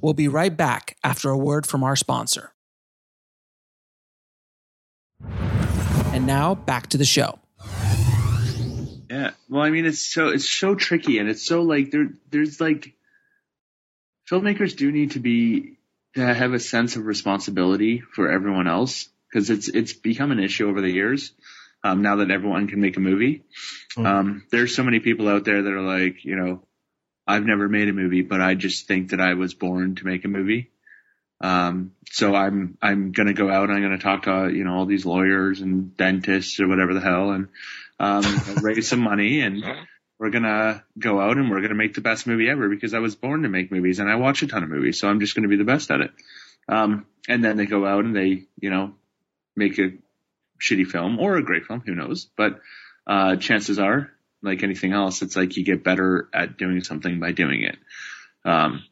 We'll 0.00 0.14
be 0.14 0.28
right 0.28 0.54
back 0.54 0.96
after 1.04 1.30
a 1.30 1.38
word 1.38 1.66
from 1.66 1.84
our 1.84 1.96
sponsor. 1.96 2.52
And 6.12 6.26
now 6.26 6.54
back 6.54 6.88
to 6.88 6.98
the 6.98 7.04
show. 7.04 7.38
Yeah. 9.08 9.30
Well, 9.48 9.62
I 9.62 9.70
mean, 9.70 9.86
it's 9.86 10.00
so 10.00 10.28
it's 10.28 10.48
so 10.48 10.74
tricky, 10.74 11.18
and 11.18 11.28
it's 11.28 11.42
so 11.42 11.62
like 11.62 11.90
there 11.90 12.08
there's 12.30 12.60
like 12.60 12.94
filmmakers 14.30 14.76
do 14.76 14.90
need 14.90 15.12
to 15.12 15.20
be 15.20 15.76
to 16.14 16.34
have 16.34 16.52
a 16.52 16.58
sense 16.58 16.96
of 16.96 17.06
responsibility 17.06 18.00
for 18.00 18.30
everyone 18.30 18.66
else 18.66 19.08
because 19.30 19.50
it's 19.50 19.68
it's 19.68 19.92
become 19.92 20.32
an 20.32 20.40
issue 20.40 20.68
over 20.68 20.80
the 20.80 20.90
years. 20.90 21.32
Um, 21.84 22.02
now 22.02 22.16
that 22.16 22.30
everyone 22.30 22.68
can 22.68 22.80
make 22.80 22.96
a 22.96 23.00
movie, 23.00 23.44
mm-hmm. 23.96 24.06
um, 24.06 24.46
there's 24.50 24.74
so 24.74 24.84
many 24.84 25.00
people 25.00 25.28
out 25.28 25.44
there 25.44 25.62
that 25.62 25.72
are 25.72 25.80
like, 25.80 26.24
you 26.24 26.36
know, 26.36 26.62
I've 27.32 27.46
never 27.46 27.68
made 27.68 27.88
a 27.88 27.92
movie, 27.92 28.22
but 28.22 28.40
I 28.40 28.54
just 28.54 28.86
think 28.86 29.10
that 29.10 29.20
I 29.20 29.34
was 29.34 29.54
born 29.54 29.94
to 29.96 30.06
make 30.06 30.24
a 30.24 30.28
movie. 30.28 30.70
Um, 31.40 31.92
so 32.10 32.34
I'm 32.34 32.76
I'm 32.82 33.12
gonna 33.12 33.32
go 33.32 33.50
out 33.50 33.68
and 33.68 33.72
I'm 33.76 33.82
gonna 33.82 33.98
talk 33.98 34.24
to 34.24 34.50
you 34.52 34.64
know 34.64 34.74
all 34.74 34.86
these 34.86 35.06
lawyers 35.06 35.60
and 35.60 35.96
dentists 35.96 36.60
or 36.60 36.68
whatever 36.68 36.94
the 36.94 37.00
hell 37.00 37.30
and 37.30 37.48
um, 37.98 38.24
raise 38.62 38.88
some 38.88 39.00
money, 39.00 39.40
and 39.40 39.64
we're 40.18 40.30
gonna 40.30 40.84
go 40.98 41.20
out 41.20 41.38
and 41.38 41.50
we're 41.50 41.62
gonna 41.62 41.74
make 41.74 41.94
the 41.94 42.00
best 42.00 42.26
movie 42.26 42.50
ever 42.50 42.68
because 42.68 42.92
I 42.92 42.98
was 42.98 43.16
born 43.16 43.42
to 43.42 43.48
make 43.48 43.72
movies 43.72 43.98
and 43.98 44.10
I 44.10 44.16
watch 44.16 44.42
a 44.42 44.46
ton 44.46 44.62
of 44.62 44.68
movies, 44.68 45.00
so 45.00 45.08
I'm 45.08 45.18
just 45.18 45.34
gonna 45.34 45.48
be 45.48 45.56
the 45.56 45.64
best 45.64 45.90
at 45.90 46.02
it. 46.02 46.10
Um, 46.68 47.06
and 47.28 47.42
then 47.42 47.56
they 47.56 47.66
go 47.66 47.86
out 47.86 48.04
and 48.04 48.14
they, 48.14 48.44
you 48.60 48.70
know, 48.70 48.94
make 49.56 49.78
a 49.78 49.92
shitty 50.60 50.86
film 50.86 51.18
or 51.18 51.36
a 51.36 51.42
great 51.42 51.64
film, 51.64 51.82
who 51.84 51.94
knows? 51.94 52.28
But 52.36 52.60
uh, 53.06 53.36
chances 53.36 53.78
are, 53.78 54.10
like 54.42 54.62
anything 54.62 54.92
else, 54.92 55.22
it's 55.22 55.36
like 55.36 55.56
you 55.56 55.64
get 55.64 55.84
better 55.84 56.28
at 56.34 56.56
doing 56.56 56.82
something 56.82 57.20
by 57.20 57.32
doing 57.32 57.62
it. 57.62 57.78
Um, 58.44 58.84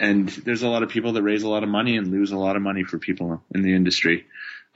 and 0.00 0.28
there's 0.28 0.62
a 0.62 0.68
lot 0.68 0.82
of 0.82 0.88
people 0.88 1.12
that 1.12 1.22
raise 1.22 1.42
a 1.42 1.48
lot 1.48 1.62
of 1.62 1.68
money 1.68 1.96
and 1.96 2.10
lose 2.10 2.32
a 2.32 2.36
lot 2.36 2.56
of 2.56 2.62
money 2.62 2.84
for 2.84 2.98
people 2.98 3.42
in 3.54 3.62
the 3.62 3.74
industry 3.74 4.26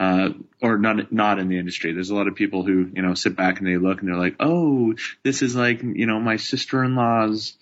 uh, 0.01 0.31
or 0.63 0.79
not 0.79 1.13
not 1.13 1.39
in 1.39 1.49
the 1.49 1.59
industry. 1.59 1.93
There's 1.93 2.11
a 2.11 2.15
lot 2.15 2.29
of 2.29 2.37
people 2.37 2.65
who 2.65 2.91
you 2.95 3.03
know 3.03 3.15
sit 3.15 3.37
back 3.37 3.59
and 3.59 3.67
they 3.67 3.77
look 3.77 4.01
and 4.01 4.09
they're 4.09 4.19
like, 4.19 4.37
oh, 4.41 4.95
this 5.25 5.43
is 5.43 5.57
like 5.57 5.83
you 5.83 6.07
know 6.07 6.21
my 6.21 6.37
sister-in-law's 6.37 7.57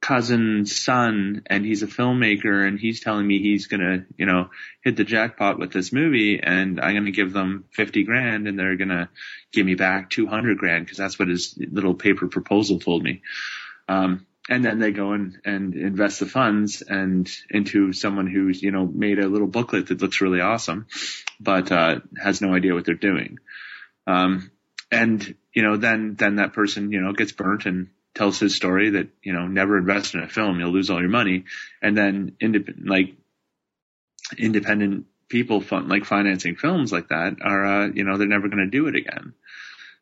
cousin's 0.00 0.76
son, 0.76 1.42
and 1.46 1.64
he's 1.64 1.82
a 1.82 1.86
filmmaker, 1.86 2.66
and 2.66 2.78
he's 2.78 3.00
telling 3.00 3.26
me 3.26 3.40
he's 3.40 3.66
gonna 3.66 4.04
you 4.16 4.26
know 4.26 4.50
hit 4.82 4.96
the 4.96 5.04
jackpot 5.04 5.58
with 5.58 5.72
this 5.72 5.92
movie, 5.92 6.40
and 6.42 6.80
I'm 6.80 6.94
gonna 6.94 7.10
give 7.10 7.32
them 7.32 7.64
fifty 7.70 8.04
grand, 8.04 8.46
and 8.46 8.58
they're 8.58 8.76
gonna 8.76 9.08
give 9.52 9.66
me 9.66 9.74
back 9.74 10.10
two 10.10 10.26
hundred 10.26 10.58
grand 10.58 10.84
because 10.84 10.98
that's 10.98 11.18
what 11.18 11.28
his 11.28 11.58
little 11.58 11.94
paper 11.94 12.28
proposal 12.28 12.78
told 12.78 13.02
me. 13.02 13.22
Um, 13.88 14.26
and 14.48 14.64
then 14.64 14.78
they 14.78 14.92
go 14.92 15.12
and, 15.12 15.40
and 15.44 15.74
invest 15.74 16.20
the 16.20 16.26
funds 16.26 16.82
and 16.82 17.28
into 17.50 17.92
someone 17.92 18.28
who's 18.28 18.62
you 18.62 18.70
know 18.70 18.86
made 18.86 19.18
a 19.18 19.28
little 19.28 19.48
booklet 19.48 19.88
that 19.88 20.00
looks 20.00 20.20
really 20.20 20.40
awesome, 20.40 20.86
but 21.40 21.72
uh, 21.72 22.00
has 22.22 22.40
no 22.40 22.54
idea 22.54 22.74
what 22.74 22.84
they're 22.84 22.94
doing. 22.94 23.38
Um, 24.06 24.50
and 24.90 25.34
you 25.52 25.62
know 25.62 25.76
then 25.76 26.14
then 26.14 26.36
that 26.36 26.52
person 26.52 26.92
you 26.92 27.00
know 27.00 27.12
gets 27.12 27.32
burnt 27.32 27.66
and 27.66 27.88
tells 28.16 28.38
his 28.38 28.56
story 28.56 28.90
that 28.90 29.08
you 29.22 29.32
know 29.32 29.46
never 29.46 29.78
invest 29.78 30.14
in 30.14 30.20
a 30.20 30.28
film 30.28 30.58
you'll 30.58 30.72
lose 30.72 30.90
all 30.90 31.00
your 31.00 31.08
money, 31.08 31.44
and 31.80 31.96
then 31.96 32.36
independent 32.40 32.88
like 32.88 33.14
independent 34.36 35.06
people 35.28 35.60
fun, 35.60 35.88
like 35.88 36.04
financing 36.04 36.56
films 36.56 36.92
like 36.92 37.08
that 37.08 37.36
are 37.42 37.64
uh, 37.64 37.86
you 37.88 38.04
know 38.04 38.16
they're 38.16 38.26
never 38.26 38.48
going 38.48 38.64
to 38.64 38.70
do 38.70 38.88
it 38.88 38.96
again. 38.96 39.34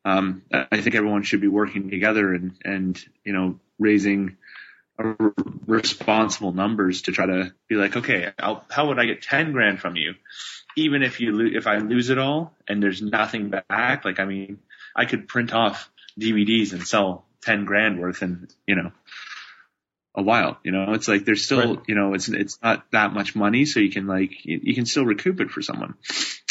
Um, 0.07 0.43
I 0.53 0.81
think 0.81 0.95
everyone 0.95 1.23
should 1.23 1.41
be 1.41 1.49
working 1.49 1.91
together 1.91 2.33
and 2.33 2.55
and 2.65 3.05
you 3.25 3.33
know 3.33 3.61
raising 3.79 4.37
responsible 5.67 6.53
numbers 6.53 7.03
to 7.03 7.13
try 7.13 7.27
to 7.27 7.53
be 7.69 7.75
like, 7.75 7.97
okay, 7.97 8.33
I'll, 8.39 8.65
how 8.71 8.89
would 8.89 8.99
I 8.99 9.07
get 9.07 9.23
10 9.23 9.53
grand 9.53 9.81
from 9.81 9.97
you? 9.97 10.15
Even 10.77 11.03
if 11.03 11.21
you, 11.21 11.33
lo- 11.33 11.51
if 11.53 11.67
I 11.67 11.79
lose 11.79 12.11
it 12.11 12.19
all 12.19 12.53
and 12.69 12.83
there's 12.83 13.03
nothing 13.03 13.51
back, 13.51 14.05
like, 14.05 14.21
I 14.21 14.25
mean, 14.25 14.59
I 14.95 15.05
could 15.05 15.27
print 15.27 15.53
off 15.53 15.91
DVDs 16.19 16.73
and 16.73 16.87
sell 16.87 17.24
10 17.45 17.65
grand 17.65 18.01
worth 18.01 18.23
in, 18.23 18.49
you 18.67 18.75
know, 18.75 18.93
a 20.15 20.23
while, 20.23 20.59
you 20.63 20.71
know, 20.71 20.93
it's 20.93 21.09
like 21.09 21.25
there's 21.25 21.45
still, 21.45 21.77
right. 21.77 21.85
you 21.89 21.95
know, 21.95 22.15
it's, 22.15 22.29
it's 22.29 22.59
not 22.63 22.85
that 22.93 23.13
much 23.13 23.35
money. 23.35 23.65
So 23.65 23.81
you 23.81 23.91
can 23.91 24.07
like, 24.07 24.45
you, 24.45 24.61
you 24.63 24.75
can 24.75 24.87
still 24.87 25.05
recoup 25.05 25.41
it 25.41 25.51
for 25.51 25.61
someone. 25.61 25.95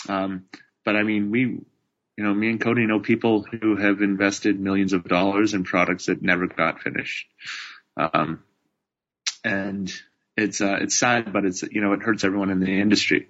Um, 0.10 0.46
but 0.84 0.96
I 0.96 1.04
mean, 1.04 1.32
we, 1.32 1.42
you 1.42 2.24
know, 2.24 2.34
me 2.34 2.50
and 2.50 2.62
Cody 2.62 2.86
know 2.86 3.00
people 3.00 3.44
who 3.44 3.78
have 3.78 4.02
invested 4.02 4.60
millions 4.60 4.94
of 4.94 5.06
dollars 5.06 5.54
in 5.54 5.64
products 5.64 6.08
that 6.08 6.22
never 6.22 6.48
got 6.48 6.82
finished. 6.82 7.28
Um, 7.96 8.44
and 9.44 9.92
it's, 10.36 10.62
uh, 10.62 10.78
it's 10.82 11.00
sad, 11.00 11.32
but 11.32 11.46
it's, 11.46 11.64
you 11.64 11.82
know, 11.82 11.94
it 11.94 12.02
hurts 12.02 12.24
everyone 12.24 12.50
in 12.50 12.60
the 12.60 12.82
industry. 12.82 13.30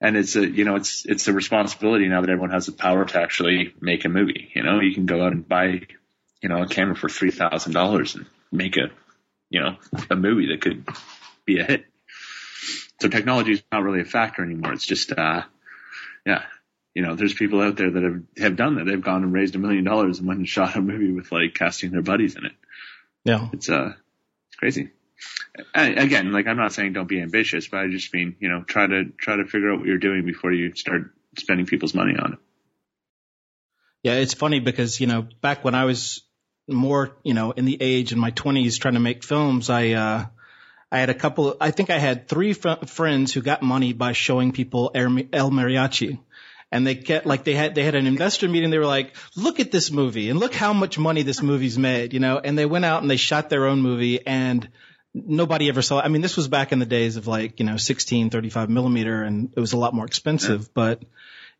And 0.00 0.16
it's 0.16 0.36
a, 0.36 0.46
you 0.46 0.64
know, 0.64 0.76
it's, 0.76 1.04
it's 1.06 1.26
a 1.26 1.32
responsibility 1.32 2.06
now 2.08 2.20
that 2.20 2.30
everyone 2.30 2.50
has 2.50 2.66
the 2.66 2.72
power 2.72 3.04
to 3.04 3.20
actually 3.20 3.74
make 3.80 4.04
a 4.04 4.08
movie. 4.08 4.50
You 4.54 4.62
know, 4.62 4.80
you 4.80 4.94
can 4.94 5.06
go 5.06 5.24
out 5.24 5.32
and 5.32 5.48
buy, 5.48 5.82
you 6.42 6.48
know, 6.48 6.62
a 6.62 6.68
camera 6.68 6.94
for 6.94 7.08
$3,000 7.08 8.14
and 8.14 8.26
make 8.52 8.76
a, 8.76 8.90
you 9.50 9.60
know, 9.60 9.76
a 10.10 10.16
movie 10.16 10.48
that 10.48 10.60
could 10.60 10.86
be 11.44 11.58
a 11.58 11.64
hit. 11.64 11.84
So 13.00 13.08
technology 13.08 13.52
is 13.52 13.62
not 13.70 13.82
really 13.82 14.00
a 14.00 14.04
factor 14.04 14.42
anymore. 14.42 14.72
It's 14.72 14.86
just, 14.86 15.12
uh, 15.12 15.42
yeah, 16.26 16.42
you 16.94 17.02
know, 17.02 17.14
there's 17.14 17.34
people 17.34 17.60
out 17.60 17.76
there 17.76 17.90
that 17.90 18.02
have, 18.02 18.22
have 18.38 18.56
done 18.56 18.76
that. 18.76 18.84
They've 18.84 19.00
gone 19.00 19.22
and 19.22 19.32
raised 19.32 19.54
a 19.54 19.58
million 19.58 19.84
dollars 19.84 20.18
and 20.18 20.28
went 20.28 20.38
and 20.38 20.48
shot 20.56 20.76
a 20.76 20.80
movie 20.80 21.12
with 21.12 21.30
like 21.32 21.54
casting 21.54 21.90
their 21.90 22.02
buddies 22.02 22.36
in 22.36 22.46
it. 22.46 22.52
Yeah. 23.24 23.48
It's, 23.52 23.68
uh, 23.68 23.92
it's 24.48 24.56
crazy. 24.56 24.90
I, 25.74 25.88
again, 25.88 26.32
like 26.32 26.46
I'm 26.46 26.56
not 26.56 26.72
saying 26.72 26.92
don't 26.92 27.08
be 27.08 27.20
ambitious, 27.20 27.68
but 27.68 27.80
I 27.80 27.88
just 27.88 28.14
mean, 28.14 28.36
you 28.38 28.48
know, 28.48 28.62
try 28.62 28.86
to, 28.86 29.06
try 29.18 29.36
to 29.36 29.44
figure 29.44 29.72
out 29.72 29.80
what 29.80 29.88
you're 29.88 29.98
doing 29.98 30.24
before 30.24 30.52
you 30.52 30.74
start 30.74 31.10
spending 31.36 31.66
people's 31.66 31.94
money 31.94 32.16
on 32.16 32.34
it. 32.34 32.38
Yeah. 34.04 34.14
It's 34.14 34.34
funny 34.34 34.60
because, 34.60 35.00
you 35.00 35.08
know, 35.08 35.26
back 35.40 35.64
when 35.64 35.74
I 35.74 35.84
was 35.84 36.22
more, 36.68 37.16
you 37.22 37.34
know, 37.34 37.52
in 37.52 37.64
the 37.64 37.76
age 37.80 38.12
in 38.12 38.18
my 38.18 38.30
twenties 38.30 38.78
trying 38.78 38.94
to 38.94 39.00
make 39.00 39.24
films, 39.24 39.70
I, 39.70 39.90
uh, 39.90 40.26
I 40.90 40.98
had 40.98 41.10
a 41.10 41.14
couple, 41.14 41.56
I 41.60 41.70
think 41.70 41.90
I 41.90 41.98
had 41.98 42.28
three 42.28 42.52
fr- 42.52 42.86
friends 42.86 43.32
who 43.32 43.42
got 43.42 43.62
money 43.62 43.92
by 43.92 44.12
showing 44.12 44.52
people 44.52 44.90
El 44.94 45.10
Mariachi 45.50 46.18
and 46.70 46.86
they 46.86 46.94
get 46.94 47.26
like 47.26 47.44
they 47.44 47.54
had 47.54 47.74
they 47.74 47.82
had 47.82 47.94
an 47.94 48.06
investor 48.06 48.48
meeting. 48.48 48.70
They 48.70 48.78
were 48.78 48.86
like, 48.86 49.16
"Look 49.36 49.60
at 49.60 49.70
this 49.70 49.90
movie 49.90 50.28
and 50.30 50.38
look 50.38 50.54
how 50.54 50.72
much 50.72 50.98
money 50.98 51.22
this 51.22 51.42
movie's 51.42 51.78
made," 51.78 52.12
you 52.12 52.20
know. 52.20 52.38
And 52.38 52.58
they 52.58 52.66
went 52.66 52.84
out 52.84 53.00
and 53.02 53.10
they 53.10 53.16
shot 53.16 53.48
their 53.48 53.66
own 53.66 53.80
movie, 53.80 54.24
and 54.26 54.68
nobody 55.14 55.68
ever 55.68 55.82
saw. 55.82 56.00
It. 56.00 56.04
I 56.04 56.08
mean, 56.08 56.22
this 56.22 56.36
was 56.36 56.48
back 56.48 56.72
in 56.72 56.78
the 56.78 56.86
days 56.86 57.16
of 57.16 57.26
like 57.26 57.58
you 57.58 57.66
know 57.66 57.76
16, 57.76 58.30
35 58.30 58.68
millimeter, 58.68 59.22
and 59.22 59.50
it 59.56 59.60
was 59.60 59.72
a 59.72 59.78
lot 59.78 59.94
more 59.94 60.04
expensive, 60.04 60.62
yeah. 60.62 60.72
but 60.74 61.02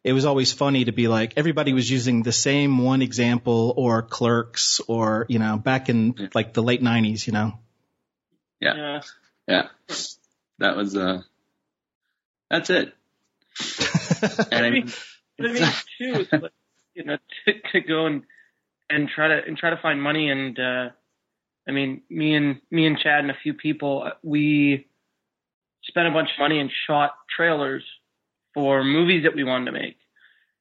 it 0.05 0.13
was 0.13 0.25
always 0.25 0.53
funny 0.53 0.85
to 0.85 0.93
be 0.93 1.09
like 1.09 1.35
everybody 1.37 1.73
was 1.73 1.91
using 1.91 2.23
the 2.23 2.33
same 2.33 2.79
one 2.79 3.03
example 3.03 3.75
or 3.77 4.03
clerks 4.03 4.81
or 4.89 5.27
you 5.29 5.39
know 5.39 5.57
back 5.57 5.89
in 5.89 6.15
yeah. 6.17 6.29
like 6.35 6.53
the 6.53 6.63
late 6.63 6.83
90s 6.83 7.27
you 7.27 7.33
know 7.33 7.59
yeah 8.61 8.75
yeah, 8.77 9.01
yeah. 9.47 9.69
that 10.59 10.77
was 10.77 10.97
uh 10.97 11.21
that's 12.51 12.71
it 12.71 12.95
and 14.53 14.65
I 14.65 14.71
mean, 14.71 14.93
I 15.41 15.53
mean, 15.53 15.73
too, 15.99 16.27
like, 16.33 16.53
you 16.95 17.05
know, 17.05 17.19
to, 17.47 17.53
to 17.73 17.81
go 17.81 18.07
and 18.07 18.23
and 18.91 19.09
try 19.09 19.29
to 19.29 19.41
and 19.47 19.57
try 19.57 19.71
to 19.71 19.77
find 19.77 20.03
money 20.03 20.31
and 20.31 20.59
uh 20.59 20.89
I 21.69 21.73
mean, 21.73 22.03
me 22.09 22.35
and 22.35 22.61
me 22.71 22.87
and 22.87 22.99
Chad 22.99 23.21
and 23.21 23.31
a 23.31 23.37
few 23.43 23.53
people, 23.53 24.05
uh, 24.07 24.11
we 24.23 24.87
spent 25.83 26.09
a 26.09 26.11
bunch 26.11 26.31
of 26.31 26.41
money 26.41 26.61
and 26.61 26.71
shot 26.87 27.13
trailers 27.35 27.85
for 28.55 28.85
movies 28.85 29.25
that 29.25 29.35
we 29.35 29.45
wanted 29.45 29.67
to 29.67 29.73
make. 29.73 29.97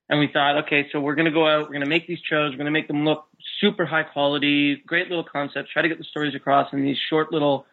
And 0.09 0.19
we 0.19 0.29
thought, 0.31 0.63
okay, 0.63 0.87
so 0.91 1.01
we're 1.01 1.15
going 1.15 1.25
to 1.25 1.31
go 1.31 1.47
out, 1.47 1.63
we're 1.63 1.73
going 1.73 1.81
to 1.81 1.89
make 1.89 2.07
these 2.07 2.21
trailers, 2.21 2.51
we're 2.51 2.57
going 2.57 2.65
to 2.65 2.71
make 2.71 2.87
them 2.87 3.03
look 3.03 3.25
super 3.59 3.85
high 3.85 4.03
quality, 4.03 4.81
great 4.85 5.09
little 5.09 5.23
concepts, 5.23 5.71
try 5.71 5.81
to 5.81 5.89
get 5.89 5.97
the 5.97 6.05
stories 6.05 6.33
across 6.33 6.71
in 6.71 6.81
these 6.83 6.97
short 7.09 7.31
little 7.33 7.65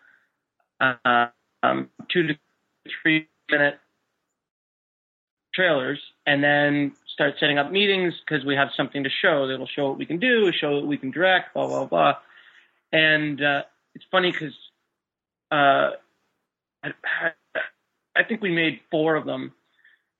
uh, 0.80 1.26
um, 1.62 1.90
two 2.08 2.26
to 2.26 2.34
three 3.02 3.28
minute 3.50 3.78
trailers 5.54 6.00
and 6.26 6.42
then 6.42 6.92
start 7.06 7.34
setting 7.38 7.58
up 7.58 7.70
meetings 7.70 8.14
because 8.26 8.44
we 8.44 8.56
have 8.56 8.68
something 8.76 9.04
to 9.04 9.10
show 9.10 9.46
that'll 9.46 9.68
show 9.68 9.88
what 9.88 9.98
we 9.98 10.06
can 10.06 10.18
do, 10.18 10.50
show 10.52 10.76
what 10.76 10.86
we 10.86 10.96
can 10.96 11.12
direct, 11.12 11.54
blah, 11.54 11.66
blah, 11.66 11.84
blah. 11.86 12.14
And 12.92 13.40
uh, 13.40 13.62
it's 13.94 14.04
funny 14.10 14.32
because 14.32 14.54
uh, 15.52 15.90
I, 16.82 17.30
I 18.16 18.24
think 18.24 18.42
we 18.42 18.50
made 18.50 18.80
four 18.90 19.14
of 19.14 19.24
them 19.24 19.52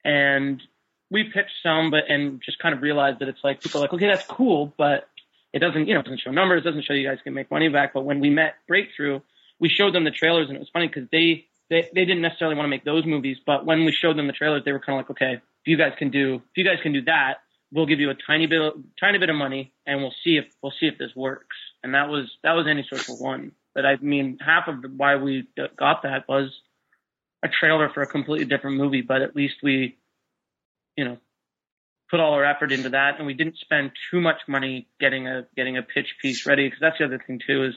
and 0.04 0.62
we 1.10 1.24
pitched 1.24 1.62
some, 1.62 1.90
but 1.90 2.04
and 2.08 2.40
just 2.44 2.58
kind 2.58 2.74
of 2.74 2.82
realized 2.82 3.20
that 3.20 3.28
it's 3.28 3.42
like 3.42 3.60
people 3.60 3.80
are 3.80 3.84
like, 3.84 3.92
okay, 3.92 4.06
that's 4.06 4.26
cool, 4.26 4.72
but 4.76 5.08
it 5.52 5.60
doesn't, 5.60 5.86
you 5.86 5.94
know, 5.94 6.00
it 6.00 6.04
doesn't 6.04 6.20
show 6.20 6.30
numbers, 6.30 6.64
doesn't 6.64 6.84
show 6.84 6.92
you 6.92 7.08
guys 7.08 7.18
can 7.22 7.34
make 7.34 7.50
money 7.50 7.68
back. 7.68 7.94
But 7.94 8.04
when 8.04 8.20
we 8.20 8.30
met 8.30 8.54
Breakthrough, 8.66 9.20
we 9.60 9.68
showed 9.68 9.94
them 9.94 10.04
the 10.04 10.10
trailers, 10.10 10.48
and 10.48 10.56
it 10.56 10.60
was 10.60 10.70
funny 10.72 10.88
because 10.88 11.08
they, 11.12 11.46
they 11.70 11.88
they 11.94 12.04
didn't 12.04 12.22
necessarily 12.22 12.56
want 12.56 12.66
to 12.66 12.70
make 12.70 12.84
those 12.84 13.06
movies, 13.06 13.38
but 13.46 13.64
when 13.64 13.84
we 13.84 13.92
showed 13.92 14.18
them 14.18 14.26
the 14.26 14.32
trailers, 14.32 14.62
they 14.64 14.72
were 14.72 14.80
kind 14.80 14.98
of 14.98 15.04
like, 15.04 15.10
okay, 15.10 15.34
if 15.34 15.66
you 15.66 15.76
guys 15.76 15.92
can 15.98 16.10
do, 16.10 16.36
if 16.36 16.56
you 16.56 16.64
guys 16.64 16.78
can 16.82 16.92
do 16.92 17.02
that, 17.02 17.34
we'll 17.72 17.86
give 17.86 18.00
you 18.00 18.10
a 18.10 18.14
tiny 18.26 18.46
bit, 18.46 18.72
tiny 18.98 19.18
bit 19.18 19.30
of 19.30 19.36
money, 19.36 19.72
and 19.86 20.00
we'll 20.00 20.14
see 20.24 20.36
if 20.36 20.46
we'll 20.62 20.74
see 20.78 20.86
if 20.86 20.98
this 20.98 21.14
works. 21.14 21.56
And 21.82 21.94
that 21.94 22.08
was 22.08 22.30
that 22.42 22.52
was 22.52 22.66
any 22.68 22.86
sort 22.88 23.08
of 23.08 23.20
one. 23.20 23.52
But 23.74 23.86
I 23.86 23.96
mean, 23.96 24.38
half 24.40 24.68
of 24.68 24.84
why 24.96 25.16
we 25.16 25.46
got 25.78 26.02
that 26.02 26.28
was 26.28 26.50
a 27.44 27.48
trailer 27.48 27.88
for 27.90 28.02
a 28.02 28.06
completely 28.06 28.46
different 28.46 28.78
movie. 28.78 29.02
But 29.02 29.22
at 29.22 29.36
least 29.36 29.56
we, 29.62 29.96
you 30.96 31.04
know, 31.04 31.18
put 32.10 32.18
all 32.18 32.32
our 32.32 32.44
effort 32.44 32.72
into 32.72 32.88
that, 32.88 33.18
and 33.18 33.26
we 33.26 33.34
didn't 33.34 33.58
spend 33.58 33.92
too 34.10 34.20
much 34.20 34.38
money 34.48 34.88
getting 34.98 35.28
a 35.28 35.46
getting 35.54 35.76
a 35.76 35.82
pitch 35.82 36.16
piece 36.20 36.46
ready. 36.46 36.66
Because 36.66 36.80
that's 36.80 36.98
the 36.98 37.04
other 37.04 37.22
thing 37.24 37.40
too 37.46 37.64
is 37.64 37.74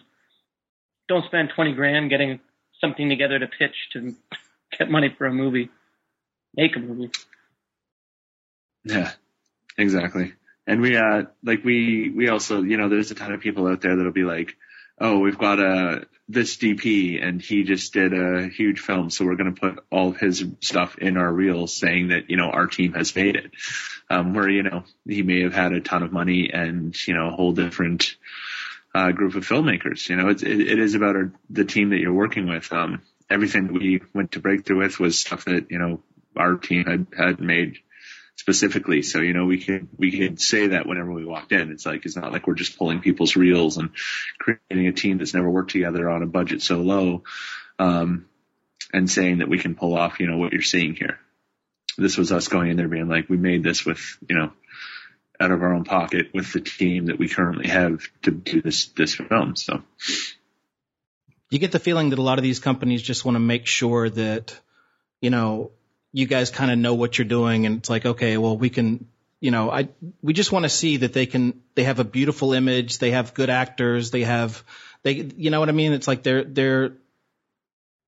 don't 1.07 1.25
spend 1.25 1.51
twenty 1.53 1.73
grand 1.73 2.09
getting 2.09 2.39
something 2.81 3.09
together 3.09 3.37
to 3.37 3.47
pitch 3.47 3.75
to 3.93 4.15
get 4.77 4.89
money 4.89 5.13
for 5.17 5.27
a 5.27 5.33
movie. 5.33 5.69
Make 6.55 6.75
a 6.75 6.79
movie. 6.79 7.11
Yeah, 8.83 9.11
exactly. 9.77 10.33
And 10.65 10.81
we, 10.81 10.97
uh, 10.97 11.23
like 11.43 11.63
we, 11.63 12.09
we 12.09 12.29
also, 12.29 12.61
you 12.61 12.77
know, 12.77 12.89
there's 12.89 13.11
a 13.11 13.15
ton 13.15 13.31
of 13.31 13.41
people 13.41 13.67
out 13.67 13.81
there 13.81 13.95
that'll 13.95 14.11
be 14.11 14.23
like, 14.23 14.55
oh, 14.99 15.19
we've 15.19 15.37
got 15.37 15.59
a, 15.59 16.07
this 16.29 16.57
DP 16.57 17.23
and 17.23 17.41
he 17.41 17.63
just 17.63 17.93
did 17.93 18.13
a 18.13 18.47
huge 18.47 18.79
film. 18.79 19.09
So 19.09 19.25
we're 19.25 19.35
going 19.35 19.53
to 19.53 19.59
put 19.59 19.83
all 19.91 20.11
his 20.11 20.45
stuff 20.61 20.97
in 20.97 21.17
our 21.17 21.31
reels 21.31 21.75
saying 21.75 22.09
that, 22.09 22.29
you 22.29 22.37
know, 22.37 22.49
our 22.49 22.67
team 22.67 22.93
has 22.93 23.15
made 23.15 23.35
it. 23.35 23.51
Um, 24.09 24.33
where, 24.33 24.49
you 24.49 24.63
know, 24.63 24.83
he 25.05 25.21
may 25.21 25.41
have 25.41 25.53
had 25.53 25.73
a 25.73 25.81
ton 25.81 26.03
of 26.03 26.11
money 26.11 26.49
and, 26.53 26.95
you 27.07 27.13
know, 27.13 27.27
a 27.27 27.31
whole 27.31 27.51
different, 27.51 28.15
uh, 28.95 29.11
group 29.11 29.35
of 29.35 29.47
filmmakers. 29.47 30.07
You 30.09 30.15
know, 30.15 30.29
it's, 30.29 30.43
it, 30.43 30.59
it 30.59 30.79
is 30.79 30.95
about 30.95 31.15
our, 31.15 31.31
the 31.49 31.65
team 31.65 31.89
that 31.89 31.99
you're 31.99 32.13
working 32.13 32.47
with. 32.47 32.71
Um, 32.71 33.01
everything 33.29 33.73
we 33.73 34.01
went 34.13 34.31
to 34.33 34.39
Breakthrough 34.39 34.77
with 34.77 34.99
was 34.99 35.19
stuff 35.19 35.45
that, 35.45 35.69
you 35.69 35.77
know, 35.77 36.01
our 36.35 36.55
team 36.55 36.85
had, 36.85 37.07
had 37.17 37.39
made 37.39 37.79
specifically. 38.37 39.01
So, 39.01 39.19
you 39.19 39.33
know, 39.33 39.45
we 39.45 39.57
can, 39.57 39.89
we 39.97 40.11
can 40.11 40.37
say 40.37 40.67
that 40.67 40.85
whenever 40.87 41.11
we 41.11 41.25
walked 41.25 41.51
in. 41.51 41.71
It's 41.71 41.85
like, 41.85 42.05
it's 42.05 42.15
not 42.15 42.31
like 42.31 42.47
we're 42.47 42.53
just 42.53 42.77
pulling 42.77 43.01
people's 43.01 43.35
reels 43.35 43.77
and 43.77 43.89
creating 44.39 44.87
a 44.87 44.93
team 44.93 45.17
that's 45.17 45.33
never 45.33 45.49
worked 45.49 45.71
together 45.71 46.09
on 46.09 46.23
a 46.23 46.27
budget 46.27 46.61
so 46.61 46.77
low, 46.77 47.23
um, 47.79 48.27
and 48.93 49.09
saying 49.09 49.39
that 49.39 49.49
we 49.49 49.59
can 49.59 49.75
pull 49.75 49.97
off, 49.97 50.19
you 50.19 50.27
know, 50.27 50.37
what 50.37 50.53
you're 50.53 50.61
seeing 50.61 50.95
here. 50.95 51.19
This 51.97 52.15
was 52.17 52.31
us 52.31 52.47
going 52.47 52.69
in 52.69 52.77
there 52.77 52.87
being 52.87 53.09
like, 53.09 53.27
we 53.27 53.37
made 53.37 53.63
this 53.63 53.85
with, 53.85 54.17
you 54.29 54.37
know, 54.37 54.53
out 55.39 55.51
of 55.51 55.61
our 55.61 55.73
own 55.73 55.83
pocket 55.83 56.27
with 56.33 56.53
the 56.53 56.61
team 56.61 57.07
that 57.07 57.19
we 57.19 57.27
currently 57.27 57.67
have 57.67 58.07
to 58.21 58.31
do 58.31 58.61
this, 58.61 58.87
this 58.89 59.15
film. 59.15 59.55
So 59.55 59.83
you 61.49 61.59
get 61.59 61.71
the 61.71 61.79
feeling 61.79 62.11
that 62.11 62.19
a 62.19 62.21
lot 62.21 62.37
of 62.37 62.43
these 62.43 62.59
companies 62.59 63.01
just 63.01 63.25
want 63.25 63.35
to 63.35 63.39
make 63.39 63.65
sure 63.65 64.09
that, 64.09 64.59
you 65.21 65.29
know, 65.29 65.71
you 66.17 66.25
guys 66.25 66.49
kind 66.49 66.71
of 66.71 66.79
know 66.79 66.95
what 66.95 67.15
you're 67.15 67.27
doing 67.27 67.67
and 67.67 67.77
it's 67.77 67.91
like, 67.91 68.03
okay, 68.03 68.37
well, 68.37 68.57
we 68.57 68.71
can, 68.71 69.07
you 69.39 69.51
know, 69.51 69.69
I, 69.69 69.89
we 70.23 70.33
just 70.33 70.51
want 70.51 70.65
to 70.65 70.69
see 70.69 70.97
that 70.97 71.13
they 71.13 71.27
can, 71.27 71.61
they 71.75 71.83
have 71.83 71.99
a 71.99 72.03
beautiful 72.03 72.53
image, 72.53 72.97
they 72.97 73.11
have 73.11 73.35
good 73.35 73.51
actors, 73.51 74.09
they 74.09 74.23
have, 74.23 74.63
they, 75.03 75.11
you 75.11 75.51
know 75.51 75.59
what 75.59 75.69
I 75.69 75.73
mean? 75.73 75.93
It's 75.93 76.07
like 76.07 76.23
they're, 76.23 76.43
they're, 76.43 76.93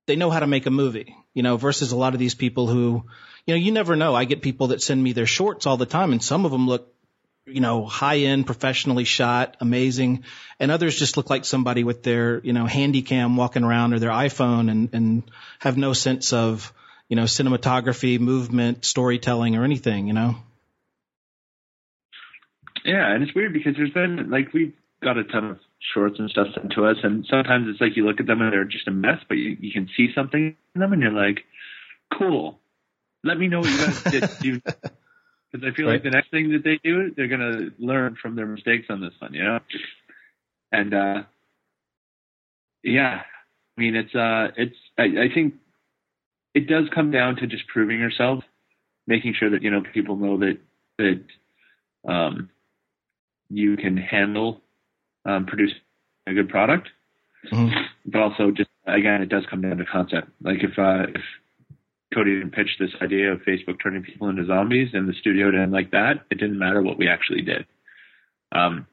they 0.08 0.16
know 0.16 0.32
how 0.32 0.40
to 0.40 0.48
make 0.48 0.66
a 0.66 0.72
movie, 0.72 1.16
you 1.36 1.44
know, 1.44 1.58
versus 1.58 1.92
a 1.92 1.96
lot 1.96 2.16
of 2.16 2.20
these 2.20 2.34
people 2.34 2.66
who, 2.66 3.04
you 3.46 3.54
know, 3.54 3.60
you 3.60 3.72
never 3.72 3.96
know. 3.96 4.16
I 4.16 4.26
get 4.26 4.42
people 4.42 4.70
that 4.70 4.82
send 4.82 5.04
me 5.04 5.14
their 5.14 5.28
shorts 5.28 5.68
all 5.68 5.78
the 5.78 5.86
time 5.86 6.12
and 6.12 6.24
some 6.24 6.46
of 6.46 6.52
them 6.52 6.66
look, 6.66 6.92
you 7.46 7.62
know, 7.62 7.86
high 7.86 8.22
end, 8.22 8.48
professionally 8.48 9.04
shot, 9.04 9.56
amazing. 9.60 10.24
And 10.60 10.72
others 10.72 10.98
just 10.98 11.16
look 11.16 11.30
like 11.30 11.46
somebody 11.46 11.84
with 11.84 12.02
their, 12.02 12.40
you 12.40 12.54
know, 12.54 12.66
handy 12.66 13.04
cam 13.04 13.38
walking 13.38 13.64
around 13.64 13.94
or 13.94 14.00
their 14.00 14.10
iPhone 14.10 14.72
and, 14.72 14.90
and 14.94 15.32
have 15.60 15.78
no 15.78 15.94
sense 15.94 16.34
of, 16.34 16.74
you 17.10 17.16
know, 17.16 17.24
cinematography, 17.24 18.20
movement, 18.20 18.86
storytelling, 18.86 19.56
or 19.56 19.64
anything, 19.64 20.08
you 20.08 20.14
know? 20.14 20.36
Yeah, 22.86 23.14
and 23.14 23.24
it's 23.24 23.36
weird 23.36 23.52
because 23.52 23.76
there's 23.76 23.92
been 23.92 24.30
like 24.30 24.54
we've 24.54 24.74
got 25.04 25.18
a 25.18 25.24
ton 25.24 25.46
of 25.52 25.60
shorts 25.94 26.18
and 26.20 26.30
stuff 26.30 26.48
sent 26.54 26.72
to 26.74 26.86
us, 26.86 26.98
and 27.04 27.26
sometimes 27.30 27.68
it's 27.68 27.82
like 27.82 27.98
you 27.98 28.06
look 28.06 28.20
at 28.20 28.28
them 28.28 28.42
and 28.42 28.54
they're 28.54 28.64
just 28.64 28.88
a 28.88 28.92
mess, 28.92 29.20
but 29.28 29.38
you, 29.38 29.58
you 29.60 29.72
can 29.72 29.90
see 29.98 30.10
something 30.14 30.56
in 30.76 30.80
them, 30.82 30.94
and 30.94 31.02
you're 31.02 31.12
like, 31.12 31.44
cool. 32.18 32.60
Let 33.24 33.38
me 33.38 33.48
know 33.48 33.60
what 33.60 33.70
you 33.70 33.78
guys 33.78 34.04
did. 34.42 34.64
Because 35.52 35.68
I 35.68 35.76
feel 35.76 35.88
right. 35.88 35.94
like 35.94 36.04
the 36.04 36.12
next 36.12 36.32
thing 36.32 36.52
that 36.52 36.64
they 36.64 36.80
do, 36.84 37.12
they're 37.16 37.28
gonna 37.28 37.70
learn 37.80 38.16
from 38.22 38.36
their 38.36 38.46
mistakes 38.46 38.86
on 38.90 39.02
this 39.02 39.14
one, 39.20 39.34
you 39.34 39.44
know. 39.44 39.60
And 40.72 40.94
uh 40.94 41.24
yeah, 42.84 43.24
I 43.78 43.82
mean 43.82 43.96
it's 43.96 44.14
uh 44.14 44.50
it's 44.56 44.76
I, 44.98 45.04
I 45.04 45.34
think 45.34 45.56
it 46.54 46.68
does 46.68 46.86
come 46.94 47.12
down 47.12 47.36
to 47.38 47.48
just 47.48 47.68
proving 47.68 48.00
yourself, 48.00 48.44
making 49.08 49.34
sure 49.38 49.50
that 49.50 49.62
you 49.62 49.70
know 49.70 49.84
people 49.94 50.16
know 50.16 50.38
that 50.40 50.58
that 50.98 51.24
um, 52.08 52.50
you 53.50 53.78
can 53.78 53.98
handle 53.98 54.62
um, 55.26 55.46
produce 55.46 55.72
a 56.28 56.34
good 56.34 56.50
product, 56.50 56.90
mm-hmm. 57.52 57.76
but 58.06 58.22
also 58.22 58.52
just 58.52 58.70
again 58.88 59.22
it 59.22 59.30
does 59.30 59.44
come 59.50 59.62
down 59.62 59.78
to 59.78 59.86
concept. 59.86 60.30
Like 60.42 60.64
if 60.64 60.78
uh, 60.78 61.12
if 61.14 61.22
Cody 62.14 62.36
didn't 62.36 62.54
pitch 62.54 62.78
this 62.80 62.92
idea 63.02 63.32
of 63.32 63.42
Facebook 63.42 63.78
turning 63.82 64.04
people 64.04 64.30
into 64.30 64.46
zombies 64.46 64.90
and 64.94 65.08
the 65.08 65.14
studio 65.14 65.52
didn't 65.52 65.72
like 65.72 65.92
that, 65.92 66.26
it 66.32 66.36
didn't 66.36 66.58
matter 66.58 66.82
what 66.82 66.98
we 66.98 67.08
actually 67.08 67.42
did. 67.42 67.66
Um, 68.52 68.88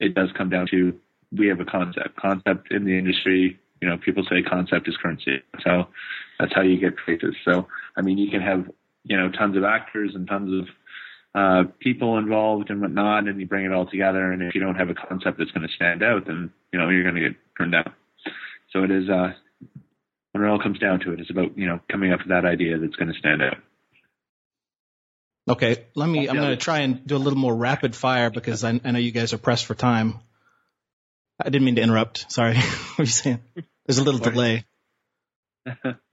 it 0.00 0.14
does 0.14 0.30
come 0.36 0.50
down 0.50 0.66
to 0.72 0.98
we 1.30 1.46
have 1.46 1.60
a 1.60 1.64
concept. 1.64 2.16
Concept 2.16 2.72
in 2.72 2.84
the 2.84 2.98
industry 2.98 3.60
you 3.80 3.88
know, 3.88 3.96
people 3.98 4.24
say 4.28 4.42
concept 4.42 4.88
is 4.88 4.96
currency. 4.96 5.42
How, 5.64 5.88
that's 6.40 6.54
how 6.54 6.62
you 6.62 6.78
get 6.78 6.96
places. 7.04 7.34
So, 7.44 7.68
I 7.96 8.00
mean, 8.00 8.16
you 8.16 8.30
can 8.30 8.40
have, 8.40 8.70
you 9.04 9.16
know, 9.16 9.30
tons 9.30 9.56
of 9.56 9.64
actors 9.64 10.12
and 10.14 10.26
tons 10.26 10.62
of, 10.62 10.68
uh, 11.32 11.70
people 11.78 12.18
involved 12.18 12.70
and 12.70 12.80
whatnot, 12.80 13.28
and 13.28 13.38
you 13.38 13.46
bring 13.46 13.66
it 13.66 13.72
all 13.72 13.86
together. 13.86 14.32
And 14.32 14.42
if 14.42 14.54
you 14.54 14.60
don't 14.60 14.74
have 14.74 14.88
a 14.88 14.94
concept 14.94 15.38
that's 15.38 15.50
going 15.50 15.66
to 15.66 15.74
stand 15.74 16.02
out, 16.02 16.26
then, 16.26 16.50
you 16.72 16.78
know, 16.78 16.88
you're 16.88 17.04
going 17.04 17.14
to 17.14 17.20
get 17.20 17.36
turned 17.56 17.72
down. 17.72 17.92
So 18.72 18.82
it 18.82 18.90
is, 18.90 19.08
uh, 19.08 19.32
when 20.32 20.44
it 20.44 20.48
all 20.48 20.60
comes 20.60 20.78
down 20.78 21.00
to 21.00 21.12
it, 21.12 21.20
it's 21.20 21.30
about, 21.30 21.56
you 21.56 21.66
know, 21.66 21.80
coming 21.90 22.12
up 22.12 22.20
with 22.20 22.28
that 22.28 22.44
idea 22.44 22.78
that's 22.78 22.96
going 22.96 23.12
to 23.12 23.18
stand 23.18 23.42
out. 23.42 23.58
Okay, 25.48 25.86
let 25.94 26.08
me. 26.08 26.28
I'm 26.28 26.36
going 26.36 26.50
to 26.50 26.56
try 26.56 26.80
and 26.80 27.04
do 27.06 27.16
a 27.16 27.18
little 27.18 27.38
more 27.38 27.54
rapid 27.54 27.96
fire 27.96 28.30
because 28.30 28.62
I, 28.62 28.80
I 28.84 28.90
know 28.92 28.98
you 28.98 29.10
guys 29.10 29.32
are 29.32 29.38
pressed 29.38 29.66
for 29.66 29.74
time. 29.74 30.20
I 31.40 31.48
didn't 31.48 31.64
mean 31.64 31.76
to 31.76 31.82
interrupt. 31.82 32.30
Sorry. 32.30 32.54
what 32.56 32.98
are 32.98 33.02
you 33.02 33.06
saying? 33.06 33.40
There's 33.86 33.98
a 33.98 34.04
little 34.04 34.20
delay. 34.20 34.64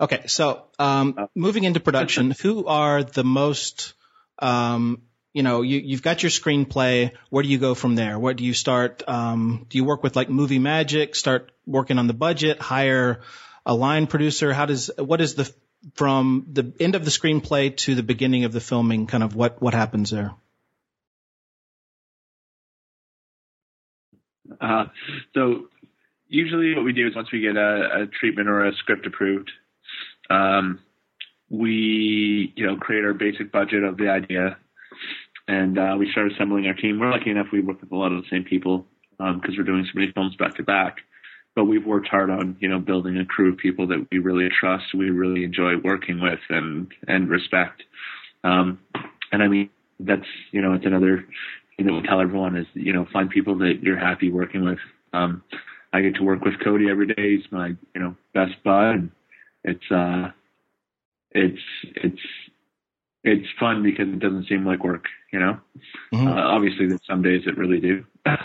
okay, 0.00 0.26
so 0.26 0.64
um, 0.78 1.14
oh. 1.18 1.28
moving 1.34 1.64
into 1.64 1.80
production, 1.80 2.30
who 2.30 2.66
are 2.66 3.04
the 3.04 3.24
most, 3.24 3.94
um, 4.38 5.02
you 5.32 5.42
know, 5.42 5.62
you, 5.62 5.78
you've 5.78 6.02
got 6.02 6.22
your 6.22 6.30
screenplay. 6.30 7.12
Where 7.28 7.42
do 7.42 7.48
you 7.48 7.58
go 7.58 7.74
from 7.74 7.94
there? 7.94 8.18
Where 8.18 8.34
do 8.34 8.44
you 8.44 8.54
start? 8.54 9.02
Um, 9.06 9.66
do 9.68 9.78
you 9.78 9.84
work 9.84 10.02
with 10.02 10.16
like 10.16 10.28
Movie 10.28 10.58
Magic? 10.58 11.14
Start 11.14 11.52
working 11.66 11.98
on 11.98 12.06
the 12.06 12.14
budget? 12.14 12.60
Hire 12.60 13.20
a 13.66 13.74
line 13.74 14.06
producer? 14.06 14.52
How 14.52 14.66
does 14.66 14.90
what 14.96 15.20
is 15.20 15.34
the 15.34 15.52
from 15.94 16.46
the 16.52 16.72
end 16.80 16.94
of 16.94 17.04
the 17.04 17.10
screenplay 17.10 17.76
to 17.76 17.94
the 17.94 18.02
beginning 18.02 18.44
of 18.44 18.52
the 18.52 18.60
filming? 18.60 19.06
Kind 19.06 19.22
of 19.22 19.36
what 19.36 19.60
what 19.62 19.74
happens 19.74 20.10
there? 20.10 20.32
Uh, 24.60 24.86
so 25.34 25.68
usually 26.28 26.74
what 26.74 26.84
we 26.84 26.92
do 26.92 27.06
is 27.06 27.14
once 27.14 27.30
we 27.32 27.40
get 27.40 27.56
a, 27.56 28.02
a 28.02 28.06
treatment 28.06 28.48
or 28.48 28.66
a 28.66 28.74
script 28.74 29.06
approved, 29.06 29.50
um, 30.30 30.80
we, 31.50 32.52
you 32.56 32.66
know, 32.66 32.76
create 32.76 33.04
our 33.04 33.14
basic 33.14 33.52
budget 33.52 33.82
of 33.82 33.96
the 33.96 34.08
idea 34.08 34.56
and 35.50 35.78
uh, 35.78 35.96
we 35.98 36.10
start 36.12 36.30
assembling 36.30 36.66
our 36.66 36.74
team. 36.74 37.00
We're 37.00 37.10
lucky 37.10 37.30
enough 37.30 37.48
we 37.52 37.60
work 37.60 37.80
with 37.80 37.90
a 37.90 37.96
lot 37.96 38.12
of 38.12 38.22
the 38.22 38.28
same 38.30 38.44
people 38.44 38.86
because 39.18 39.34
um, 39.34 39.54
we're 39.58 39.64
doing 39.64 39.84
so 39.84 39.98
many 39.98 40.12
films 40.12 40.36
back 40.36 40.54
to 40.56 40.62
back. 40.62 40.98
But 41.56 41.64
we've 41.64 41.84
worked 41.84 42.06
hard 42.06 42.30
on, 42.30 42.56
you 42.60 42.68
know, 42.68 42.78
building 42.78 43.18
a 43.18 43.24
crew 43.24 43.52
of 43.52 43.58
people 43.58 43.88
that 43.88 44.06
we 44.12 44.18
really 44.18 44.48
trust, 44.48 44.84
we 44.94 45.10
really 45.10 45.42
enjoy 45.42 45.76
working 45.82 46.20
with, 46.20 46.38
and 46.48 46.86
and 47.08 47.28
respect. 47.28 47.82
Um, 48.44 48.78
and 49.32 49.42
I 49.42 49.48
mean, 49.48 49.70
that's 49.98 50.26
you 50.52 50.62
know, 50.62 50.74
it's 50.74 50.86
another 50.86 51.24
thing 51.76 51.86
that 51.86 51.92
we 51.92 52.02
tell 52.02 52.20
everyone 52.20 52.56
is, 52.56 52.66
you 52.74 52.92
know, 52.92 53.06
find 53.12 53.28
people 53.28 53.58
that 53.58 53.80
you're 53.82 53.98
happy 53.98 54.30
working 54.30 54.64
with. 54.64 54.78
Um, 55.12 55.42
I 55.92 56.00
get 56.02 56.14
to 56.14 56.22
work 56.22 56.42
with 56.42 56.54
Cody 56.62 56.88
every 56.88 57.08
day. 57.08 57.36
He's 57.36 57.50
my, 57.50 57.74
you 57.94 58.00
know, 58.00 58.14
best 58.32 58.62
bud. 58.62 59.10
And 59.64 59.76
it's, 59.76 59.90
uh, 59.90 60.30
it's, 61.30 61.62
it's, 61.82 62.22
it's 63.22 63.46
fun 63.58 63.82
because 63.82 64.08
it 64.08 64.18
doesn't 64.18 64.48
seem 64.48 64.64
like 64.64 64.82
work, 64.82 65.04
you 65.32 65.38
know? 65.38 65.58
Mm-hmm. 66.12 66.26
Uh, 66.26 66.42
obviously 66.42 66.86
there's 66.86 67.06
some 67.06 67.22
days 67.22 67.42
it 67.46 67.58
really 67.58 67.80
do. 67.80 68.04
I 68.26 68.38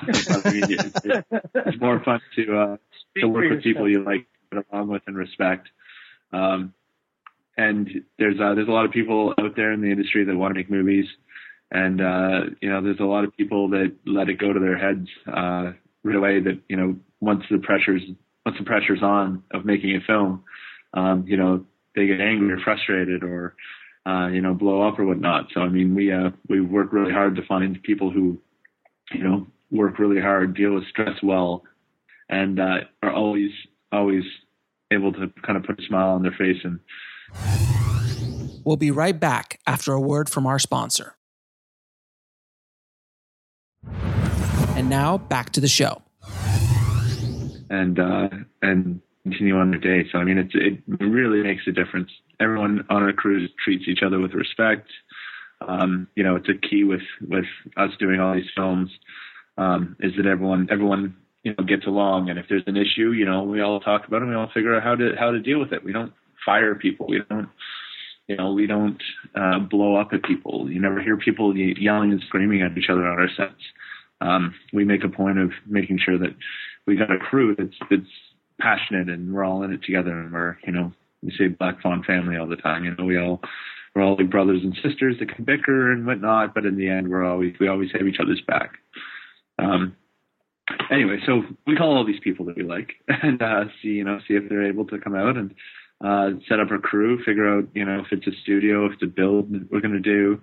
mean, 0.45 0.63
it's, 0.70 0.99
it's, 1.53 1.80
more 1.80 2.01
fun 2.03 2.22
to, 2.36 2.57
uh, 2.57 2.78
to 3.18 3.28
work 3.28 3.49
with 3.49 3.63
people 3.63 3.89
you 3.89 4.03
like, 4.03 4.28
get 4.51 4.66
along 4.72 4.89
with 4.89 5.01
and 5.07 5.18
respect. 5.18 5.70
Um, 6.34 6.74
and 7.57 7.89
there's, 8.20 8.39
uh, 8.39 8.53
there's 8.53 8.68
a 8.68 8.72
lot 8.72 8.86
of 8.86 8.91
people 8.91 9.34
out 9.39 9.55
there 9.55 9.72
in 9.72 9.82
the 9.82 9.91
industry 9.91 10.26
that 10.26 10.36
want 10.36 10.53
to 10.53 10.59
make 10.59 10.70
movies 10.70 11.05
and 11.72 12.01
uh, 12.01 12.41
you 12.61 12.70
know, 12.70 12.82
there's 12.82 12.99
a 12.99 13.05
lot 13.05 13.24
of 13.24 13.36
people 13.36 13.70
that 13.70 13.93
let 14.05 14.30
it 14.30 14.38
go 14.38 14.53
to 14.53 14.59
their 14.59 14.78
heads 14.78 15.07
uh, 15.28 15.74
right 16.03 16.16
away. 16.16 16.39
That 16.39 16.61
you 16.70 16.78
know, 16.78 16.95
once 17.20 17.43
the 17.49 17.57
pressures 17.57 18.01
once 18.45 18.57
the 18.57 18.66
pressure's 18.66 19.01
on 19.01 19.43
of 19.51 19.66
making 19.66 19.95
a 19.95 19.99
film, 20.05 20.43
um, 20.96 21.26
you 21.28 21.38
know, 21.38 21.66
they 21.96 22.08
get 22.08 22.20
angry 22.20 22.52
or 22.52 22.60
frustrated 22.60 23.24
or 23.24 23.56
uh, 24.08 24.28
you 24.28 24.41
know, 24.41 24.54
blow 24.54 24.88
up 24.88 25.00
or 25.00 25.06
whatnot. 25.06 25.48
So 25.54 25.62
I 25.62 25.70
mean, 25.70 25.96
we 25.96 26.12
uh, 26.12 26.30
we 26.48 26.62
work 26.62 26.93
really 26.93 27.12
hard 27.12 27.36
to 27.36 27.46
find 27.46 27.82
people 27.84 28.12
who, 28.12 28.39
you 29.12 29.24
know, 29.24 29.48
work 29.72 30.00
really 30.00 30.22
hard, 30.22 30.56
deal 30.56 30.76
with 30.76 30.88
stress 30.88 31.18
well, 31.24 31.64
and 32.30 32.60
uh, 32.60 32.82
are 33.02 33.14
always 33.14 33.52
always 33.91 34.24
able 34.91 35.12
to 35.14 35.32
kind 35.46 35.58
of 35.58 35.64
put 35.64 35.80
a 35.80 35.84
smile 35.88 36.10
on 36.10 36.22
their 36.22 36.36
face. 36.38 36.58
And 36.64 36.80
we'll 38.64 38.78
be 38.78 38.91
right 38.91 39.20
back 39.20 39.60
after 39.66 39.93
a 39.93 40.02
word 40.02 40.30
from 40.30 40.46
our 40.46 40.60
sponsor. 40.60 41.16
And 44.76 44.89
now 44.89 45.18
back 45.18 45.52
to 45.52 45.62
the 45.62 45.68
show. 45.68 46.02
And 47.70 48.00
uh, 48.00 48.30
and 48.62 49.02
continue 49.26 49.57
on 49.57 49.71
their 49.71 49.80
day. 49.80 50.07
So 50.11 50.19
I 50.19 50.23
mean, 50.23 50.38
it's, 50.38 50.53
it 50.53 50.82
really 51.03 51.41
makes 51.41 51.63
a 51.67 51.71
difference. 51.71 52.11
Everyone 52.39 52.86
on 52.89 53.01
our 53.03 53.13
crews 53.13 53.49
treats 53.63 53.86
each 53.88 54.03
other 54.05 54.19
with 54.19 54.34
respect. 54.34 54.88
Um, 55.67 56.07
you 56.15 56.23
know, 56.23 56.36
it's 56.36 56.49
a 56.49 56.67
key 56.67 56.84
with 56.84 57.01
with 57.28 57.45
us 57.76 57.89
doing 57.99 58.19
all 58.19 58.36
these 58.36 58.51
films 58.55 58.89
um, 59.57 59.95
is 59.99 60.13
that 60.17 60.28
everyone 60.28 60.67
everyone 60.69 61.15
you 61.43 61.55
know 61.57 61.63
gets 61.63 61.88
along, 61.88 62.30
and 62.30 62.38
if 62.38 62.45
there's 62.49 62.63
an 62.67 62.78
issue, 62.78 63.11
you 63.11 63.26
know, 63.26 63.43
we 63.43 63.61
all 63.61 63.80
talk 63.80 64.07
about 64.07 64.21
it. 64.21 64.26
We 64.26 64.36
all 64.36 64.51
figure 64.53 64.76
out 64.76 64.84
how 64.84 64.95
to 64.95 65.13
how 65.17 65.32
to 65.32 65.39
deal 65.39 65.59
with 65.59 65.71
it. 65.73 65.84
We 65.84 65.93
don't 65.93 66.13
fire 66.45 66.76
people. 66.76 67.07
We 67.07 67.21
don't. 67.28 67.49
You 68.28 68.38
know, 68.38 68.53
we 68.53 68.65
don't 68.65 69.01
uh, 69.36 69.59
blow 69.59 69.97
up 69.97 70.09
at 70.11 70.23
people. 70.23 70.67
You 70.71 70.82
never 70.82 70.99
hear 70.99 71.15
people 71.15 71.55
yelling 71.55 72.11
and 72.11 72.23
screaming 72.26 72.63
at 72.63 72.76
each 72.76 72.89
other 72.89 73.05
on 73.05 73.19
our 73.19 73.30
sets. 73.38 73.61
Um, 74.19 74.55
we 74.73 74.84
make 74.84 75.03
a 75.03 75.09
point 75.09 75.38
of 75.38 75.51
making 75.67 75.99
sure 76.03 76.17
that 76.17 76.36
we 76.88 76.95
got 76.95 77.11
a 77.11 77.19
crew 77.19 77.55
that's 77.55 77.76
that's 77.89 78.09
passionate 78.60 79.10
and 79.10 79.34
we're 79.34 79.43
all 79.43 79.64
in 79.64 79.74
it 79.74 79.84
together 79.84 80.18
and 80.20 80.32
we're 80.32 80.58
you 80.66 80.72
know 80.72 80.91
we 81.22 81.32
say 81.38 81.47
Black 81.47 81.82
Fawn 81.82 82.03
family 82.03 82.38
all 82.38 82.47
the 82.47 82.56
time. 82.56 82.84
You 82.84 82.95
know 82.95 83.06
we 83.06 83.18
all 83.18 83.41
we're 83.93 84.03
all 84.03 84.16
like 84.16 84.30
brothers 84.30 84.62
and 84.64 84.78
sisters 84.84 85.18
that 85.20 85.34
can 85.34 85.45
bicker 85.45 85.91
and 85.91 86.06
whatnot 86.06 86.53
but 86.53 86.66
in 86.66 86.78
the 86.78 86.89
end 86.89 87.10
we're 87.10 87.26
always 87.26 87.53
we 87.60 87.68
always 87.68 87.91
have 87.93 88.08
each 88.08 88.20
other's 88.22 88.41
back. 88.47 88.76
Um 89.60 89.95
anyway 90.89 91.18
so 91.26 91.43
we 91.68 91.76
call 91.76 91.95
all 91.95 92.06
these 92.06 92.20
people 92.24 92.45
that 92.45 92.56
we 92.56 92.64
like 92.64 92.93
and 93.08 93.41
uh 93.41 93.66
see 93.82 93.89
you 93.89 94.03
know 94.03 94.20
see 94.28 94.34
if 94.34 94.49
they're 94.49 94.68
able 94.68 94.86
to 94.86 94.99
come 94.99 95.16
out 95.16 95.38
and 95.38 95.53
uh 96.03 96.32
set 96.49 96.60
up 96.60 96.72
our 96.72 96.80
crew 96.80 97.24
figure 97.24 97.47
out 97.47 97.66
you 97.74 97.86
know 97.86 97.99
if 97.99 98.08
it's 98.12 98.28
a 98.28 98.41
studio 98.41 98.86
if 98.86 98.93
it's 98.93 99.03
a 99.03 99.08
build 99.08 99.49
we're 99.72 99.80
going 99.80 99.93
to 99.93 99.99
do 99.99 100.41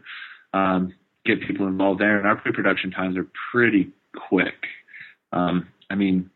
um 0.54 0.92
get 1.24 1.40
people 1.46 1.66
involved 1.66 2.00
there. 2.00 2.18
And 2.18 2.26
our 2.26 2.36
pre-production 2.36 2.90
times 2.90 3.16
are 3.16 3.28
pretty 3.52 3.90
quick. 4.28 4.66
Um 5.32 5.68
i 5.90 5.94
mean 5.94 6.30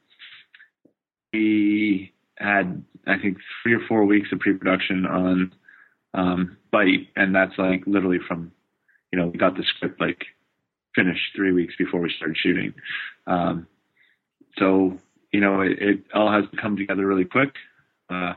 we 1.36 2.12
had 2.36 2.82
I 3.06 3.18
think 3.18 3.38
three 3.62 3.74
or 3.74 3.80
four 3.88 4.04
weeks 4.04 4.28
of 4.32 4.40
pre-production 4.40 5.06
on 5.06 5.52
um, 6.14 6.56
Bite, 6.72 7.08
and 7.14 7.34
that's 7.34 7.56
like 7.58 7.82
literally 7.86 8.18
from 8.26 8.52
you 9.12 9.18
know 9.18 9.28
we 9.28 9.38
got 9.38 9.56
the 9.56 9.64
script 9.76 10.00
like 10.00 10.24
finished 10.94 11.22
three 11.34 11.52
weeks 11.52 11.74
before 11.78 12.00
we 12.00 12.12
started 12.16 12.36
shooting. 12.36 12.74
Um, 13.26 13.66
so 14.58 14.98
you 15.32 15.40
know 15.40 15.60
it, 15.60 15.78
it, 15.80 16.04
all 16.14 16.32
has 16.32 16.44
to 16.50 16.60
come 16.60 16.76
together 16.76 17.06
really 17.06 17.24
quick. 17.24 17.54
Uh, 18.10 18.34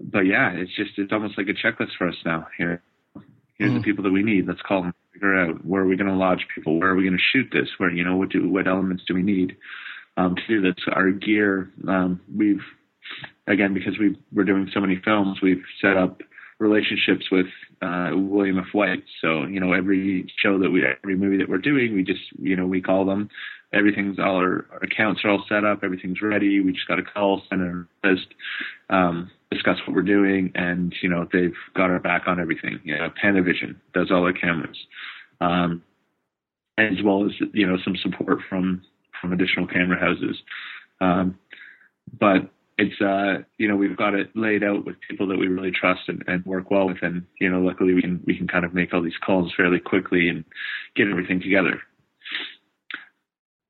but 0.00 0.20
yeah, 0.20 0.50
it's 0.52 0.74
just 0.74 0.92
it's 0.96 1.12
almost 1.12 1.38
like 1.38 1.48
a 1.48 1.52
checklist 1.52 1.96
for 1.96 2.08
us 2.08 2.16
now. 2.24 2.46
Here, 2.58 2.82
here's 3.58 3.72
mm. 3.72 3.78
the 3.78 3.82
people 3.82 4.04
that 4.04 4.12
we 4.12 4.22
need. 4.22 4.46
Let's 4.48 4.62
call 4.62 4.82
them. 4.82 4.94
Figure 5.12 5.38
out 5.38 5.64
where 5.64 5.82
are 5.82 5.86
we 5.86 5.96
going 5.96 6.10
to 6.10 6.16
lodge 6.16 6.44
people. 6.52 6.80
Where 6.80 6.90
are 6.90 6.96
we 6.96 7.04
going 7.04 7.16
to 7.16 7.22
shoot 7.32 7.48
this? 7.52 7.68
Where 7.78 7.90
you 7.90 8.02
know 8.02 8.16
what 8.16 8.30
do 8.30 8.48
what 8.48 8.66
elements 8.66 9.04
do 9.06 9.14
we 9.14 9.22
need? 9.22 9.56
Um, 10.16 10.36
to 10.36 10.42
do 10.48 10.60
this. 10.60 10.82
Our 10.92 11.10
gear, 11.10 11.70
um, 11.88 12.20
we've 12.34 12.62
again 13.46 13.74
because 13.74 13.98
we 13.98 14.16
we're 14.32 14.44
doing 14.44 14.70
so 14.72 14.80
many 14.80 15.00
films, 15.04 15.38
we've 15.42 15.62
set 15.80 15.96
up 15.96 16.20
relationships 16.58 17.26
with 17.30 17.46
uh, 17.82 18.10
William 18.14 18.58
F. 18.58 18.72
White. 18.72 19.04
So 19.20 19.44
you 19.44 19.60
know 19.60 19.72
every 19.72 20.32
show 20.42 20.58
that 20.58 20.70
we 20.70 20.84
every 20.84 21.16
movie 21.16 21.38
that 21.38 21.48
we're 21.48 21.58
doing, 21.58 21.94
we 21.94 22.02
just 22.02 22.22
you 22.38 22.56
know 22.56 22.66
we 22.66 22.80
call 22.80 23.04
them. 23.04 23.28
Everything's 23.72 24.20
all 24.20 24.36
our, 24.36 24.66
our 24.70 24.80
accounts 24.84 25.22
are 25.24 25.30
all 25.30 25.44
set 25.48 25.64
up. 25.64 25.80
Everything's 25.82 26.22
ready. 26.22 26.60
We 26.60 26.72
just 26.72 26.86
got 26.86 26.96
to 26.96 27.02
call, 27.02 27.42
send 27.50 27.60
a 28.02 28.08
list, 28.08 28.28
um, 28.88 29.30
discuss 29.50 29.78
what 29.84 29.96
we're 29.96 30.02
doing, 30.02 30.52
and 30.54 30.94
you 31.02 31.08
know 31.08 31.26
they've 31.32 31.56
got 31.74 31.90
our 31.90 31.98
back 31.98 32.22
on 32.26 32.38
everything. 32.40 32.80
You 32.84 32.96
know, 32.98 33.10
Panavision 33.22 33.76
does 33.92 34.10
all 34.10 34.24
our 34.24 34.32
cameras. 34.32 34.78
Um, 35.40 35.82
as 36.78 37.02
well 37.04 37.24
as 37.24 37.32
you 37.52 37.66
know 37.66 37.76
some 37.84 37.96
support 37.96 38.38
from 38.48 38.82
from 39.24 39.32
additional 39.32 39.66
camera 39.66 39.98
houses. 39.98 40.36
Um, 41.00 41.38
but 42.20 42.50
it's 42.76 43.00
uh, 43.00 43.44
you 43.56 43.68
know 43.68 43.76
we've 43.76 43.96
got 43.96 44.14
it 44.14 44.30
laid 44.34 44.62
out 44.62 44.84
with 44.84 44.96
people 45.08 45.26
that 45.28 45.38
we 45.38 45.46
really 45.46 45.70
trust 45.70 46.02
and, 46.08 46.22
and 46.26 46.44
work 46.44 46.70
well 46.70 46.86
with, 46.86 46.98
and 47.02 47.24
you 47.40 47.48
know 47.48 47.60
luckily 47.60 47.94
we 47.94 48.02
can 48.02 48.22
we 48.26 48.36
can 48.36 48.46
kind 48.46 48.64
of 48.64 48.74
make 48.74 48.92
all 48.92 49.02
these 49.02 49.16
calls 49.24 49.52
fairly 49.56 49.80
quickly 49.80 50.28
and 50.28 50.44
get 50.94 51.08
everything 51.08 51.40
together. 51.40 51.80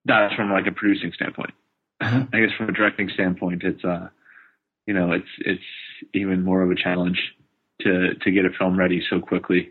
That's 0.04 0.34
from 0.34 0.50
like 0.50 0.66
a 0.66 0.72
producing 0.72 1.12
standpoint. 1.14 1.52
Uh-huh. 2.00 2.24
I 2.32 2.40
guess 2.40 2.50
from 2.56 2.68
a 2.68 2.72
directing 2.72 3.08
standpoint, 3.14 3.62
it's 3.62 3.84
uh, 3.84 4.08
you 4.86 4.94
know 4.94 5.12
it's 5.12 5.28
it's 5.38 5.62
even 6.12 6.42
more 6.42 6.62
of 6.62 6.70
a 6.70 6.74
challenge 6.74 7.18
to 7.82 8.14
to 8.14 8.30
get 8.32 8.44
a 8.44 8.50
film 8.58 8.76
ready 8.76 9.02
so 9.08 9.20
quickly. 9.20 9.70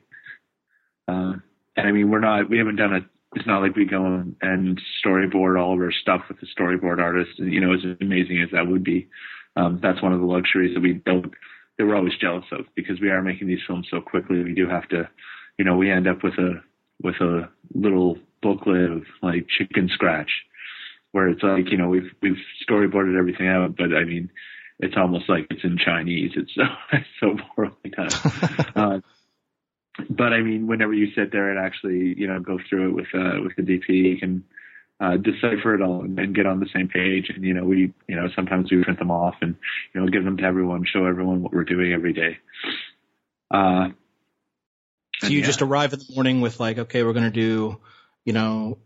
Uh, 1.07 1.33
and 1.75 1.87
I 1.87 1.91
mean, 1.91 2.09
we're 2.09 2.19
not 2.19 2.49
we 2.49 2.57
haven't 2.57 2.77
done 2.77 2.93
a 2.93 3.01
it's 3.35 3.47
not 3.47 3.61
like 3.61 3.75
we 3.75 3.85
go 3.85 4.05
and 4.41 4.81
storyboard 5.05 5.59
all 5.59 5.73
of 5.73 5.79
our 5.79 5.91
stuff 5.91 6.21
with 6.27 6.39
the 6.39 6.47
storyboard 6.47 6.99
artist. 6.99 7.31
You 7.37 7.61
know, 7.61 7.73
as 7.73 7.81
amazing 8.01 8.41
as 8.41 8.49
that 8.51 8.67
would 8.67 8.83
be, 8.83 9.07
um, 9.55 9.79
that's 9.81 10.01
one 10.01 10.13
of 10.13 10.19
the 10.19 10.25
luxuries 10.25 10.73
that 10.73 10.81
we 10.81 10.93
don't, 10.93 11.33
that 11.77 11.85
we're 11.85 11.95
always 11.95 12.15
jealous 12.19 12.45
of 12.51 12.65
because 12.75 12.99
we 13.01 13.09
are 13.09 13.21
making 13.21 13.47
these 13.47 13.61
films 13.65 13.87
so 13.89 14.01
quickly. 14.01 14.43
We 14.43 14.53
do 14.53 14.67
have 14.67 14.87
to, 14.89 15.09
you 15.57 15.65
know, 15.65 15.75
we 15.75 15.91
end 15.91 16.07
up 16.07 16.23
with 16.23 16.33
a, 16.35 16.61
with 17.01 17.15
a 17.15 17.49
little 17.73 18.17
booklet 18.41 18.91
of 18.91 19.03
like 19.21 19.47
chicken 19.47 19.89
scratch 19.93 20.31
where 21.11 21.29
it's 21.29 21.43
like, 21.43 21.69
you 21.71 21.77
know, 21.77 21.89
we've, 21.89 22.11
we've 22.21 22.37
storyboarded 22.67 23.17
everything 23.17 23.47
out, 23.47 23.75
but 23.75 23.93
I 23.93 24.03
mean, 24.03 24.31
it's 24.79 24.95
almost 24.97 25.29
like 25.29 25.47
it's 25.49 25.63
in 25.63 25.77
Chinese. 25.77 26.31
It's 26.35 26.53
so, 26.55 26.63
it's 26.91 27.07
so 27.19 27.37
poorly 27.55 27.75
done. 27.95 28.09
uh, 28.75 28.99
but 30.09 30.33
I 30.33 30.41
mean, 30.41 30.67
whenever 30.67 30.93
you 30.93 31.13
sit 31.15 31.31
there 31.31 31.49
and 31.49 31.59
actually, 31.59 32.15
you 32.17 32.27
know, 32.27 32.39
go 32.39 32.57
through 32.69 32.89
it 32.89 32.93
with 32.93 33.07
uh, 33.13 33.41
with 33.43 33.55
the 33.55 33.61
DP, 33.61 33.89
you 33.89 34.17
can 34.17 34.43
uh, 34.99 35.17
decipher 35.17 35.75
it 35.75 35.81
all 35.81 36.01
and, 36.01 36.17
and 36.17 36.35
get 36.35 36.45
on 36.45 36.59
the 36.59 36.69
same 36.73 36.87
page. 36.87 37.29
And 37.33 37.43
you 37.43 37.53
know, 37.53 37.63
we, 37.63 37.93
you 38.07 38.15
know, 38.15 38.27
sometimes 38.35 38.71
we 38.71 38.83
print 38.83 38.99
them 38.99 39.11
off 39.11 39.35
and 39.41 39.55
you 39.93 40.01
know, 40.01 40.07
give 40.07 40.23
them 40.23 40.37
to 40.37 40.43
everyone, 40.43 40.85
show 40.85 41.05
everyone 41.05 41.41
what 41.41 41.53
we're 41.53 41.63
doing 41.63 41.93
every 41.93 42.13
day. 42.13 42.37
Uh, 43.51 43.89
so 45.19 45.27
you 45.27 45.39
yeah. 45.39 45.45
just 45.45 45.61
arrive 45.61 45.93
in 45.93 45.99
the 45.99 46.13
morning 46.15 46.41
with 46.41 46.59
like, 46.59 46.77
okay, 46.77 47.03
we're 47.03 47.13
going 47.13 47.25
to 47.25 47.31
do, 47.31 47.79
you 48.25 48.33
know, 48.33 48.79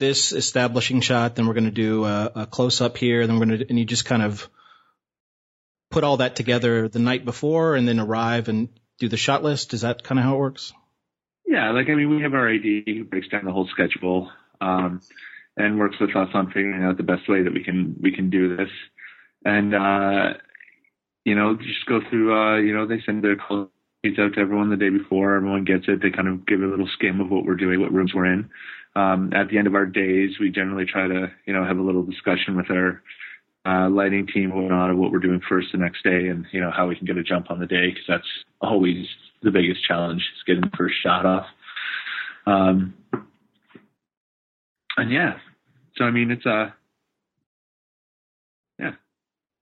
this 0.00 0.32
establishing 0.32 1.00
shot, 1.00 1.36
then 1.36 1.46
we're 1.46 1.54
going 1.54 1.64
to 1.64 1.70
do 1.70 2.04
a, 2.04 2.32
a 2.34 2.46
close 2.46 2.80
up 2.80 2.96
here, 2.96 3.26
then 3.26 3.38
we're 3.38 3.46
going 3.46 3.58
to, 3.58 3.68
and 3.68 3.78
you 3.78 3.84
just 3.84 4.04
kind 4.04 4.22
of 4.22 4.48
put 5.90 6.04
all 6.04 6.16
that 6.18 6.36
together 6.36 6.88
the 6.88 6.98
night 6.98 7.24
before 7.24 7.76
and 7.76 7.86
then 7.86 8.00
arrive 8.00 8.48
and 8.48 8.68
do 8.98 9.08
the 9.08 9.16
shot 9.16 9.42
list? 9.42 9.74
Is 9.74 9.82
that 9.82 10.02
kind 10.02 10.18
of 10.18 10.24
how 10.24 10.34
it 10.34 10.38
works? 10.38 10.72
Yeah, 11.46 11.72
like 11.72 11.88
I 11.88 11.94
mean, 11.94 12.10
we 12.10 12.22
have 12.22 12.34
our 12.34 12.48
AD 12.48 12.62
who 12.62 13.04
breaks 13.04 13.28
down 13.28 13.44
the 13.44 13.52
whole 13.52 13.68
schedule 13.68 14.30
um, 14.60 15.00
and 15.56 15.78
works 15.78 15.96
with 16.00 16.16
us 16.16 16.28
on 16.34 16.46
figuring 16.46 16.82
out 16.82 16.96
the 16.96 17.02
best 17.02 17.28
way 17.28 17.42
that 17.42 17.52
we 17.52 17.62
can 17.62 17.96
we 18.00 18.12
can 18.12 18.30
do 18.30 18.56
this. 18.56 18.70
And 19.44 19.74
uh, 19.74 20.38
you 21.24 21.34
know, 21.34 21.56
just 21.56 21.86
go 21.86 22.00
through. 22.08 22.34
Uh, 22.34 22.58
you 22.58 22.74
know, 22.74 22.86
they 22.86 23.02
send 23.04 23.22
their 23.22 23.36
calls 23.36 23.68
out 24.18 24.34
to 24.34 24.40
everyone 24.40 24.70
the 24.70 24.76
day 24.76 24.90
before. 24.90 25.36
Everyone 25.36 25.64
gets 25.64 25.84
it. 25.88 26.02
They 26.02 26.10
kind 26.10 26.28
of 26.28 26.46
give 26.46 26.60
a 26.60 26.66
little 26.66 26.88
skim 26.94 27.20
of 27.20 27.30
what 27.30 27.44
we're 27.44 27.56
doing, 27.56 27.80
what 27.80 27.92
rooms 27.92 28.12
we're 28.14 28.32
in. 28.32 28.50
Um, 28.96 29.32
at 29.34 29.48
the 29.48 29.58
end 29.58 29.66
of 29.66 29.74
our 29.74 29.86
days, 29.86 30.38
we 30.38 30.50
generally 30.50 30.84
try 30.84 31.08
to, 31.08 31.32
you 31.46 31.52
know, 31.52 31.64
have 31.64 31.78
a 31.78 31.82
little 31.82 32.04
discussion 32.04 32.56
with 32.56 32.70
our 32.70 33.02
uh, 33.66 33.88
lighting 33.88 34.26
team 34.26 34.50
going 34.50 34.72
on 34.72 34.90
of 34.90 34.98
what 34.98 35.10
we're 35.10 35.18
doing 35.18 35.40
first 35.48 35.68
the 35.72 35.78
next 35.78 36.02
day 36.02 36.28
and, 36.28 36.46
you 36.52 36.60
know, 36.60 36.70
how 36.70 36.86
we 36.86 36.96
can 36.96 37.06
get 37.06 37.16
a 37.16 37.22
jump 37.22 37.50
on 37.50 37.58
the 37.58 37.66
day 37.66 37.88
because 37.88 38.04
that's 38.06 38.28
always 38.60 39.06
the 39.42 39.50
biggest 39.50 39.80
challenge 39.86 40.20
is 40.20 40.42
getting 40.46 40.62
the 40.62 40.76
first 40.76 40.94
shot 41.02 41.24
off. 41.24 41.46
Um, 42.46 42.94
and 44.96 45.10
yeah, 45.10 45.38
so 45.96 46.04
I 46.04 46.10
mean, 46.10 46.30
it's 46.30 46.46
uh, 46.46 46.70
yeah. 48.78 48.92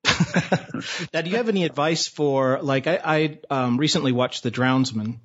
now, 1.14 1.20
do 1.22 1.30
you 1.30 1.36
have 1.36 1.48
any 1.48 1.64
advice 1.64 2.08
for 2.08 2.60
like 2.60 2.86
I, 2.86 2.98
I 3.04 3.38
um, 3.50 3.76
recently 3.76 4.12
watched 4.12 4.42
The 4.42 4.50
Drownsman, 4.50 5.18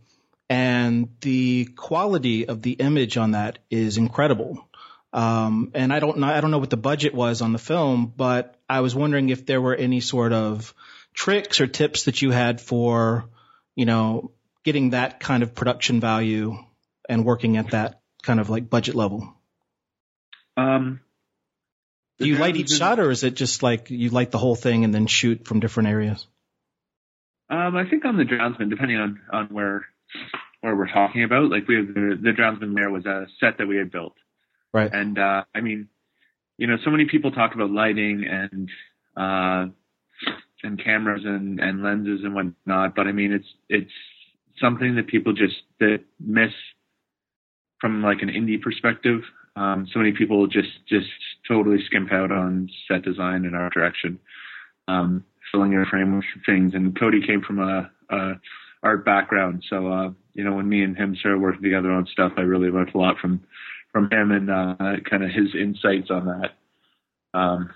and 0.49 1.09
the 1.21 1.65
quality 1.75 2.47
of 2.47 2.61
the 2.61 2.73
image 2.73 3.17
on 3.17 3.31
that 3.31 3.59
is 3.69 3.97
incredible. 3.97 4.66
Um, 5.17 5.71
and 5.73 5.91
I 5.91 5.99
don't 5.99 6.19
know, 6.19 6.27
I 6.27 6.41
don't 6.41 6.51
know 6.51 6.59
what 6.59 6.69
the 6.69 6.77
budget 6.77 7.11
was 7.11 7.41
on 7.41 7.51
the 7.51 7.57
film, 7.57 8.13
but 8.15 8.55
I 8.69 8.81
was 8.81 8.93
wondering 8.93 9.29
if 9.29 9.47
there 9.47 9.59
were 9.59 9.73
any 9.73 9.99
sort 9.99 10.31
of 10.31 10.75
tricks 11.15 11.59
or 11.59 11.65
tips 11.65 12.03
that 12.03 12.21
you 12.21 12.29
had 12.29 12.61
for, 12.61 13.27
you 13.75 13.85
know, 13.85 14.29
getting 14.63 14.91
that 14.91 15.19
kind 15.19 15.41
of 15.41 15.55
production 15.55 15.99
value 15.99 16.55
and 17.09 17.25
working 17.25 17.57
at 17.57 17.71
that 17.71 18.01
kind 18.21 18.39
of 18.39 18.51
like 18.51 18.69
budget 18.69 18.93
level? 18.93 19.33
Um, 20.55 20.99
Do 22.19 22.27
you 22.27 22.37
light 22.37 22.55
each 22.55 22.69
shot, 22.69 22.99
or 22.99 23.09
is 23.09 23.23
it 23.23 23.33
just 23.33 23.63
like 23.63 23.89
you 23.89 24.09
light 24.11 24.29
the 24.29 24.37
whole 24.37 24.55
thing 24.55 24.83
and 24.83 24.93
then 24.93 25.07
shoot 25.07 25.47
from 25.47 25.61
different 25.61 25.89
areas? 25.89 26.27
Um, 27.49 27.75
I 27.75 27.89
think 27.89 28.05
on 28.05 28.17
the 28.17 28.23
Drownsman, 28.23 28.69
depending 28.69 28.97
on 28.97 29.19
on 29.31 29.47
where 29.47 29.87
where 30.61 30.75
we're 30.75 30.91
talking 30.91 31.23
about, 31.23 31.49
like 31.49 31.67
we 31.67 31.75
have 31.77 31.87
the 31.87 32.19
the 32.21 32.31
Drownsman 32.31 32.75
there 32.75 32.91
was 32.91 33.07
a 33.07 33.25
set 33.39 33.57
that 33.57 33.67
we 33.67 33.77
had 33.77 33.91
built, 33.91 34.13
Right. 34.77 34.93
and 34.93 35.17
uh, 35.17 35.43
I 35.55 35.61
mean, 35.61 35.87
you 36.57 36.67
know, 36.67 36.77
so 36.83 36.91
many 36.91 37.05
people 37.05 37.31
talk 37.31 37.55
about 37.55 37.71
lighting 37.71 38.25
and 38.29 38.69
uh, 39.15 39.71
and 40.63 40.83
cameras 40.83 41.23
and 41.25 41.59
and 41.59 41.83
lenses 41.83 42.21
and 42.23 42.35
whatnot, 42.35 42.95
but 42.95 43.07
I 43.07 43.11
mean, 43.11 43.31
it's 43.31 43.47
it's 43.69 43.91
something 44.61 44.95
that 44.95 45.07
people 45.07 45.33
just 45.33 45.55
that 45.79 46.03
miss 46.19 46.51
from 47.79 48.03
like 48.03 48.21
an 48.21 48.29
indie 48.29 48.61
perspective. 48.61 49.21
Um, 49.55 49.87
so 49.91 49.99
many 49.99 50.11
people 50.11 50.45
just 50.47 50.69
just 50.87 51.07
totally 51.47 51.77
skimp 51.85 52.11
out 52.11 52.31
on 52.31 52.69
set 52.87 53.03
design 53.03 53.45
and 53.45 53.55
art 53.55 53.73
direction, 53.73 54.19
um, 54.87 55.23
filling 55.51 55.71
your 55.71 55.85
frame 55.85 56.15
with 56.15 56.25
things. 56.45 56.73
And 56.75 56.97
Cody 56.99 57.25
came 57.25 57.41
from 57.41 57.59
a, 57.59 57.89
a 58.09 58.33
art 58.83 59.05
background, 59.05 59.63
so 59.67 59.91
uh, 59.91 60.09
you 60.35 60.43
know 60.43 60.53
when 60.53 60.69
me 60.69 60.83
and 60.83 60.95
him 60.95 61.15
started 61.15 61.41
working 61.41 61.63
together 61.63 61.91
on 61.91 62.05
stuff, 62.07 62.33
I 62.37 62.41
really 62.41 62.69
learned 62.69 62.91
a 62.93 62.97
lot 62.97 63.17
from 63.19 63.41
from 63.97 64.11
him 64.11 64.31
and 64.31 64.51
uh, 64.51 64.99
kind 65.09 65.23
of 65.23 65.31
his 65.31 65.55
insights 65.59 66.11
on 66.11 66.25
that. 66.27 67.37
Um, 67.37 67.71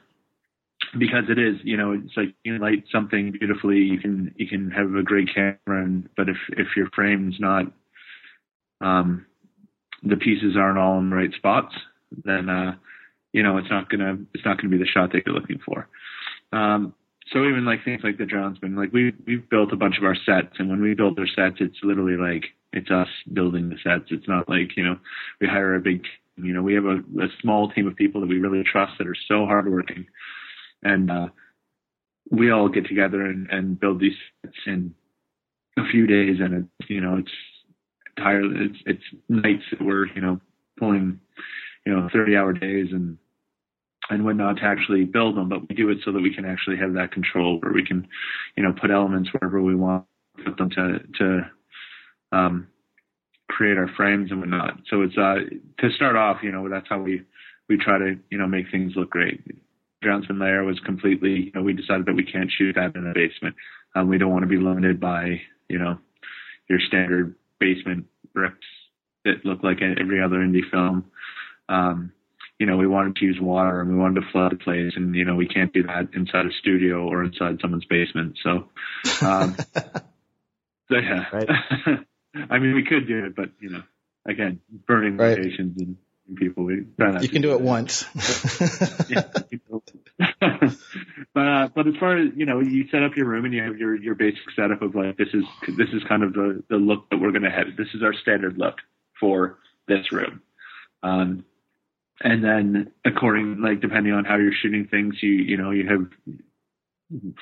because 0.97 1.23
it 1.29 1.39
is, 1.39 1.55
you 1.63 1.77
know, 1.77 1.93
it's 1.93 2.15
like 2.15 2.35
you 2.43 2.57
light 2.59 2.83
something 2.91 3.31
beautifully, 3.31 3.77
you 3.77 3.99
can 3.99 4.33
you 4.37 4.47
can 4.47 4.69
have 4.71 4.93
a 4.93 5.03
great 5.03 5.29
camera, 5.33 5.83
and 5.83 6.09
but 6.15 6.29
if 6.29 6.37
if 6.49 6.67
your 6.75 6.89
frame's 6.93 7.37
not, 7.39 7.65
um, 8.81 9.25
the 10.03 10.17
pieces 10.17 10.55
aren't 10.57 10.77
all 10.77 10.99
in 10.99 11.09
the 11.09 11.15
right 11.15 11.33
spots, 11.33 11.73
then 12.23 12.49
uh, 12.49 12.75
you 13.31 13.41
know 13.41 13.57
it's 13.57 13.69
not 13.69 13.89
gonna 13.89 14.17
it's 14.33 14.45
not 14.45 14.57
gonna 14.57 14.69
be 14.69 14.77
the 14.77 14.85
shot 14.85 15.11
that 15.13 15.23
you're 15.25 15.35
looking 15.35 15.59
for. 15.65 15.87
Um, 16.51 16.93
so 17.31 17.45
even 17.45 17.63
like 17.63 17.85
things 17.85 18.01
like 18.03 18.17
the 18.17 18.25
Drownsman, 18.25 18.75
like 18.75 18.91
we 18.91 19.13
we've 19.25 19.49
built 19.49 19.71
a 19.71 19.77
bunch 19.77 19.97
of 19.97 20.03
our 20.03 20.15
sets, 20.15 20.55
and 20.59 20.69
when 20.69 20.81
we 20.81 20.93
build 20.93 21.17
our 21.17 21.27
sets, 21.27 21.57
it's 21.61 21.77
literally 21.83 22.17
like 22.17 22.45
it's 22.73 22.91
us 22.91 23.07
building 23.33 23.69
the 23.69 23.77
sets. 23.83 24.11
It's 24.11 24.27
not 24.27 24.49
like 24.49 24.75
you 24.77 24.83
know 24.83 24.97
we 25.39 25.47
hire 25.47 25.75
a 25.75 25.79
big, 25.79 26.03
you 26.37 26.53
know, 26.53 26.61
we 26.61 26.73
have 26.73 26.85
a, 26.85 26.97
a 27.21 27.27
small 27.41 27.69
team 27.69 27.87
of 27.87 27.95
people 27.95 28.21
that 28.21 28.29
we 28.29 28.39
really 28.39 28.63
trust 28.63 28.93
that 28.97 29.07
are 29.07 29.15
so 29.27 29.45
hardworking, 29.45 30.05
and 30.83 31.11
uh, 31.11 31.27
we 32.29 32.51
all 32.51 32.69
get 32.69 32.85
together 32.85 33.25
and, 33.25 33.49
and 33.49 33.79
build 33.79 33.99
these 33.99 34.15
sets 34.43 34.57
in 34.65 34.93
a 35.77 35.85
few 35.91 36.07
days, 36.07 36.39
and 36.39 36.53
it's 36.53 36.89
you 36.89 37.01
know 37.01 37.17
it's 37.17 37.31
tireless. 38.17 38.57
It's 38.61 38.79
it's 38.85 39.21
nights 39.29 39.63
that 39.71 39.81
we're 39.81 40.07
you 40.07 40.21
know 40.21 40.39
pulling 40.79 41.19
you 41.85 41.93
know 41.93 42.09
30 42.11 42.35
hour 42.35 42.53
days 42.53 42.87
and 42.91 43.17
and 44.09 44.25
whatnot 44.25 44.57
to 44.57 44.63
actually 44.63 45.05
build 45.05 45.37
them, 45.37 45.47
but 45.47 45.67
we 45.69 45.75
do 45.75 45.89
it 45.89 45.99
so 46.03 46.11
that 46.11 46.21
we 46.21 46.33
can 46.33 46.45
actually 46.45 46.75
have 46.77 46.93
that 46.93 47.11
control 47.11 47.59
where 47.59 47.71
we 47.71 47.85
can, 47.85 48.05
you 48.57 48.63
know, 48.63 48.73
put 48.73 48.91
elements 48.91 49.29
wherever 49.31 49.61
we 49.61 49.75
want, 49.75 50.05
put 50.43 50.57
them 50.57 50.69
to 50.71 50.99
to 51.19 51.49
um, 52.31 52.67
create 53.49 53.77
our 53.77 53.89
frames 53.95 54.31
and 54.31 54.39
whatnot. 54.39 54.79
So 54.89 55.01
it's 55.01 55.17
uh 55.17 55.35
to 55.79 55.91
start 55.95 56.15
off, 56.15 56.37
you 56.43 56.51
know, 56.51 56.69
that's 56.69 56.87
how 56.89 56.99
we 56.99 57.23
we 57.69 57.77
try 57.77 57.97
to 57.97 58.17
you 58.29 58.37
know 58.37 58.47
make 58.47 58.71
things 58.71 58.93
look 58.95 59.09
great. 59.09 59.43
Drownsman 60.03 60.39
Lair 60.39 60.63
was 60.63 60.79
completely, 60.79 61.45
you 61.45 61.51
know, 61.53 61.61
we 61.61 61.73
decided 61.73 62.07
that 62.07 62.15
we 62.15 62.25
can't 62.25 62.51
shoot 62.57 62.75
that 62.75 62.95
in 62.95 63.05
a 63.05 63.13
basement. 63.13 63.55
Um, 63.95 64.09
we 64.09 64.17
don't 64.17 64.31
want 64.31 64.43
to 64.43 64.47
be 64.47 64.57
limited 64.57 64.99
by, 64.99 65.41
you 65.69 65.77
know, 65.77 65.99
your 66.67 66.79
standard 66.79 67.35
basement 67.59 68.07
bricks 68.33 68.65
that 69.25 69.45
look 69.45 69.63
like 69.63 69.77
every 69.81 70.21
other 70.23 70.37
indie 70.37 70.67
film. 70.71 71.05
Um, 71.69 72.13
you 72.57 72.65
know, 72.65 72.77
we 72.77 72.87
wanted 72.87 73.15
to 73.17 73.25
use 73.25 73.37
water 73.39 73.81
and 73.81 73.91
we 73.91 73.95
wanted 73.95 74.21
to 74.21 74.31
flood 74.31 74.53
the 74.53 74.55
place, 74.55 74.93
and 74.95 75.15
you 75.15 75.25
know, 75.25 75.35
we 75.35 75.47
can't 75.47 75.73
do 75.73 75.83
that 75.83 76.09
inside 76.13 76.45
a 76.45 76.51
studio 76.59 77.07
or 77.07 77.23
inside 77.23 77.59
someone's 77.61 77.85
basement. 77.85 78.37
So, 78.43 78.69
um, 79.21 79.55
so 79.75 80.97
yeah, 80.97 81.25
Right. 81.31 81.49
I 82.35 82.59
mean, 82.59 82.73
we 82.75 82.83
could 82.83 83.07
do 83.07 83.25
it, 83.25 83.35
but 83.35 83.49
you 83.59 83.69
know, 83.69 83.83
again, 84.25 84.59
burning 84.87 85.17
Right. 85.17 85.37
locations 85.37 85.77
and, 85.81 85.97
and 86.27 86.37
people, 86.37 86.63
we 86.63 86.85
try 86.97 87.11
not 87.11 87.21
You 87.23 87.27
to 87.27 87.33
can 87.33 87.41
do 87.41 87.51
it 87.53 87.57
that. 87.59 87.63
once. 87.63 88.05
Yeah, 89.09 89.23
but 91.33 91.41
uh, 91.47 91.67
but 91.75 91.87
as 91.87 91.95
far 91.99 92.17
as 92.17 92.29
you 92.35 92.45
know, 92.45 92.59
you 92.61 92.87
set 92.89 93.03
up 93.03 93.15
your 93.17 93.25
room 93.27 93.45
and 93.45 93.53
you 93.53 93.61
have 93.63 93.77
your 93.77 93.95
your 93.95 94.15
basic 94.15 94.43
setup 94.55 94.81
of 94.81 94.95
like 94.95 95.17
this 95.17 95.27
is 95.33 95.43
this 95.77 95.89
is 95.93 96.03
kind 96.07 96.23
of 96.23 96.33
the 96.33 96.63
the 96.69 96.77
look 96.77 97.09
that 97.09 97.17
we're 97.19 97.31
gonna 97.31 97.51
have. 97.51 97.75
This 97.77 97.87
is 97.93 98.03
our 98.03 98.13
standard 98.13 98.57
look 98.57 98.75
for 99.19 99.59
this 99.87 100.11
room. 100.11 100.41
Um, 101.03 101.43
and 102.21 102.43
then 102.43 102.91
according 103.03 103.61
like 103.61 103.81
depending 103.81 104.13
on 104.13 104.25
how 104.25 104.37
you're 104.37 104.53
shooting 104.61 104.87
things, 104.87 105.15
you 105.21 105.31
you 105.31 105.57
know 105.57 105.71
you 105.71 105.87
have 105.89 106.07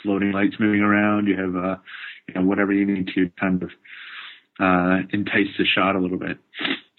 floating 0.01 0.31
lights 0.31 0.55
moving 0.59 0.81
around. 0.81 1.27
You 1.27 1.37
have 1.37 1.55
uh 1.55 1.75
you 2.27 2.33
know 2.35 2.41
whatever 2.47 2.71
you 2.73 2.85
need 2.85 3.09
to 3.15 3.29
kind 3.39 3.61
of 3.61 3.69
uh 4.60 4.99
entice 5.12 5.47
the 5.57 5.66
shot 5.66 5.95
a 5.95 5.99
little 5.99 6.18
bit. 6.20 6.38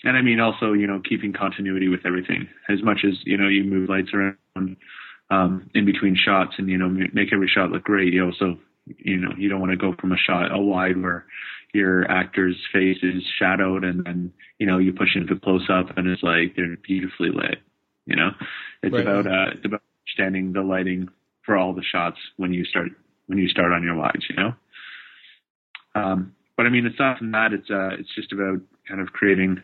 And 0.05 0.17
I 0.17 0.23
mean 0.23 0.41
also 0.41 0.73
you 0.73 0.87
know 0.87 1.01
keeping 1.07 1.33
continuity 1.33 1.89
with 1.89 2.07
everything 2.07 2.49
as 2.69 2.83
much 2.83 3.01
as 3.05 3.15
you 3.25 3.37
know 3.37 3.49
you 3.49 3.65
move 3.65 3.89
lights 3.89 4.11
around 4.15 4.77
um, 5.31 5.71
in 5.75 5.85
between 5.85 6.17
shots 6.17 6.55
and 6.59 6.69
you 6.69 6.79
know 6.79 6.89
make 7.13 7.33
every 7.33 7.49
shot 7.49 7.71
look 7.71 7.85
great. 7.85 8.13
You 8.13 8.27
also 8.27 8.59
you 8.87 9.17
know 9.17 9.31
you 9.39 9.49
don't 9.49 9.61
want 9.61 9.71
to 9.73 9.77
go 9.77 9.95
from 10.01 10.13
a 10.13 10.17
shot 10.17 10.53
a 10.53 10.59
wide 10.59 11.01
where 11.01 11.27
your 11.73 12.11
actor's 12.11 12.57
face 12.73 12.99
is 13.03 13.23
shadowed 13.39 13.85
and 13.85 14.05
then 14.05 14.33
you 14.59 14.67
know 14.67 14.79
you 14.79 14.93
push 14.93 15.15
into 15.15 15.39
close 15.39 15.69
up 15.71 15.97
and 15.97 16.09
it's 16.09 16.23
like 16.23 16.57
they're 16.57 16.77
beautifully 16.79 17.31
lit. 17.31 17.59
You 18.07 18.17
know, 18.17 18.31
it's 18.83 18.93
Right. 18.95 19.03
about 19.03 19.27
uh, 19.27 19.51
it's 19.55 19.65
about 19.65 19.83
understanding 20.03 20.53
the 20.53 20.63
lighting 20.63 21.09
for 21.45 21.57
all 21.57 21.73
the 21.75 21.83
shots 21.83 22.19
when 22.39 22.53
you 22.53 22.65
start 22.65 22.89
when 23.27 23.39
you 23.39 23.49
start 23.49 23.71
on 23.73 23.85
your 23.85 23.95
wides. 23.95 24.25
You 24.29 24.37
know. 24.37 24.53
Um, 25.95 26.35
but 26.61 26.67
I 26.67 26.69
mean, 26.69 26.85
aside 26.85 27.17
from 27.17 27.33
that, 27.33 27.55
it's 27.55 27.71
uh, 27.71 27.89
it's 27.99 28.15
just 28.15 28.33
about 28.33 28.61
kind 28.87 29.01
of 29.01 29.15
creating 29.15 29.63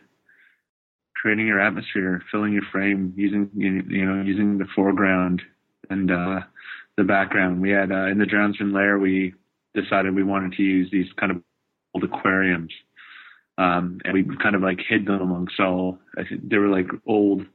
creating 1.13 1.45
your 1.45 1.61
atmosphere, 1.61 2.23
filling 2.31 2.53
your 2.53 2.63
frame, 2.71 3.13
using 3.15 3.51
you 3.53 3.83
you 3.87 4.03
know 4.03 4.23
using 4.23 4.57
the 4.57 4.65
foreground 4.75 5.43
and 5.91 6.09
uh, 6.09 6.39
the 6.97 7.03
background. 7.03 7.61
We 7.61 7.69
had 7.69 7.91
uh, 7.91 8.07
in 8.07 8.17
the 8.17 8.25
Drownsman 8.25 8.73
lair, 8.73 8.97
we 8.97 9.35
decided 9.75 10.15
we 10.15 10.23
wanted 10.23 10.53
to 10.53 10.63
use 10.63 10.89
these 10.91 11.05
kind 11.19 11.31
of 11.31 11.43
old 11.93 12.03
aquariums, 12.03 12.73
um, 13.59 13.99
and 14.03 14.15
we 14.15 14.25
kind 14.41 14.55
of 14.55 14.63
like 14.63 14.79
hid 14.89 15.05
them 15.05 15.21
amongst 15.21 15.59
all. 15.59 15.99
I 16.17 16.23
think 16.27 16.49
they 16.49 16.57
were 16.57 16.75
like 16.75 16.87
old 17.05 17.45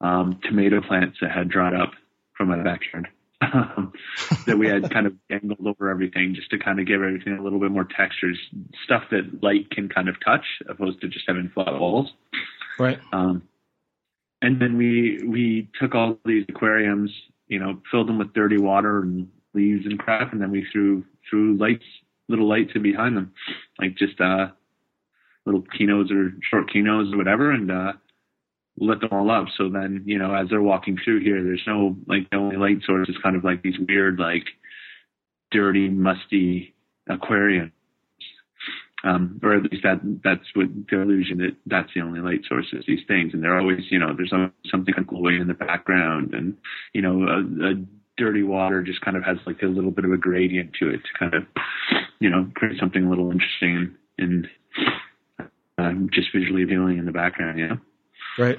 um, 0.00 0.40
tomato 0.42 0.80
plants 0.80 1.18
that 1.20 1.30
had 1.30 1.48
dried 1.48 1.74
up 1.74 1.92
from 2.36 2.48
my 2.48 2.60
backyard. 2.60 3.06
Um, 3.40 3.92
that 4.46 4.58
we 4.58 4.68
had 4.68 4.90
kind 4.90 5.06
of 5.06 5.14
dangled 5.28 5.66
over 5.66 5.90
everything 5.90 6.34
just 6.34 6.50
to 6.50 6.58
kind 6.58 6.80
of 6.80 6.86
give 6.86 7.02
everything 7.02 7.36
a 7.36 7.42
little 7.42 7.60
bit 7.60 7.70
more 7.70 7.84
textures, 7.84 8.38
stuff 8.84 9.04
that 9.10 9.42
light 9.42 9.70
can 9.70 9.88
kind 9.88 10.08
of 10.08 10.16
touch, 10.24 10.44
opposed 10.68 11.00
to 11.00 11.08
just 11.08 11.24
having 11.26 11.50
flat 11.54 11.78
walls. 11.78 12.12
Right. 12.78 12.98
Um, 13.12 13.42
and 14.42 14.60
then 14.60 14.76
we 14.76 15.22
we 15.26 15.70
took 15.80 15.94
all 15.94 16.18
these 16.24 16.44
aquariums, 16.48 17.10
you 17.48 17.58
know, 17.58 17.80
filled 17.90 18.08
them 18.08 18.18
with 18.18 18.34
dirty 18.34 18.58
water 18.58 19.00
and 19.00 19.28
leaves 19.54 19.86
and 19.86 19.98
crap, 19.98 20.32
and 20.32 20.40
then 20.40 20.50
we 20.50 20.66
threw 20.70 21.04
threw 21.28 21.56
lights, 21.56 21.84
little 22.28 22.48
lights 22.48 22.72
in 22.74 22.82
behind 22.82 23.16
them, 23.16 23.32
like 23.78 23.96
just 23.96 24.20
uh, 24.20 24.48
little 25.46 25.62
kinos 25.62 26.10
or 26.10 26.34
short 26.42 26.70
kinos 26.70 27.12
or 27.12 27.16
whatever, 27.16 27.52
and 27.52 27.70
uh, 27.70 27.92
lit 28.78 29.00
them 29.00 29.10
all 29.12 29.30
up. 29.30 29.46
So 29.56 29.68
then, 29.68 30.02
you 30.06 30.18
know, 30.18 30.34
as 30.34 30.48
they're 30.50 30.62
walking 30.62 30.98
through 31.02 31.20
here, 31.20 31.42
there's 31.42 31.64
no 31.66 31.96
like 32.06 32.30
the 32.30 32.36
only 32.36 32.56
light 32.56 32.82
source 32.84 33.08
is 33.08 33.16
kind 33.22 33.36
of 33.36 33.44
like 33.44 33.62
these 33.62 33.78
weird, 33.88 34.18
like 34.18 34.44
dirty, 35.50 35.88
musty 35.88 36.74
aquariums 37.08 37.72
um, 39.04 39.38
or 39.42 39.54
at 39.54 39.62
least 39.70 39.82
that 39.82 40.00
that's 40.24 40.44
what 40.54 40.66
the 40.90 41.00
illusion 41.00 41.38
that 41.38 41.56
that's 41.66 41.90
the 41.94 42.00
only 42.00 42.20
light 42.20 42.40
source 42.48 42.66
is 42.72 42.84
These 42.86 43.06
things, 43.06 43.34
and 43.34 43.42
they're 43.42 43.58
always, 43.58 43.80
you 43.90 43.98
know, 43.98 44.14
there's 44.16 44.32
something 44.70 44.94
glowing 45.06 45.40
in 45.40 45.48
the 45.48 45.54
background, 45.54 46.32
and 46.32 46.56
you 46.94 47.02
know, 47.02 47.22
a, 47.22 47.72
a 47.72 47.74
dirty 48.16 48.42
water 48.42 48.82
just 48.82 49.02
kind 49.02 49.16
of 49.16 49.22
has 49.24 49.36
like 49.46 49.60
a 49.62 49.66
little 49.66 49.90
bit 49.90 50.06
of 50.06 50.12
a 50.12 50.16
gradient 50.16 50.72
to 50.80 50.88
it 50.88 51.00
to 51.02 51.18
kind 51.18 51.34
of, 51.34 51.42
you 52.20 52.30
know, 52.30 52.48
create 52.54 52.78
something 52.80 53.04
a 53.04 53.10
little 53.10 53.30
interesting 53.30 53.94
and 54.16 54.48
um, 55.76 56.08
just 56.12 56.28
visually 56.34 56.62
appealing 56.62 56.98
in 56.98 57.04
the 57.04 57.12
background. 57.12 57.58
You 57.58 57.68
know. 57.68 57.76
Right. 58.38 58.58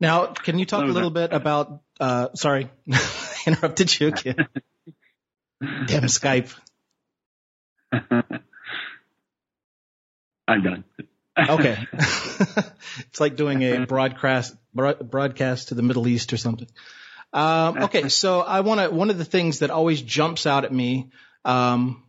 Now, 0.00 0.26
can 0.26 0.58
you 0.58 0.66
talk 0.66 0.82
a 0.84 0.86
little 0.86 1.10
that? 1.10 1.30
bit 1.30 1.36
about? 1.36 1.82
Uh, 1.98 2.28
sorry, 2.34 2.70
interrupted 3.46 3.98
you 3.98 4.08
again. 4.08 4.48
Damn 5.60 6.04
Skype. 6.04 6.54
I'm 10.46 10.62
done. 10.62 10.84
Okay. 11.36 11.78
it's 11.92 13.20
like 13.20 13.36
doing 13.36 13.62
a 13.62 13.86
broadcast 13.86 14.54
broadcast 14.72 15.68
to 15.68 15.74
the 15.74 15.82
Middle 15.82 16.06
East 16.08 16.32
or 16.32 16.36
something. 16.36 16.68
Um, 17.32 17.82
okay, 17.84 18.08
so 18.08 18.40
I 18.40 18.60
want 18.60 18.80
to. 18.80 18.90
One 18.90 19.10
of 19.10 19.18
the 19.18 19.24
things 19.24 19.60
that 19.60 19.70
always 19.70 20.00
jumps 20.00 20.46
out 20.46 20.64
at 20.64 20.72
me, 20.72 21.10
um, 21.44 22.02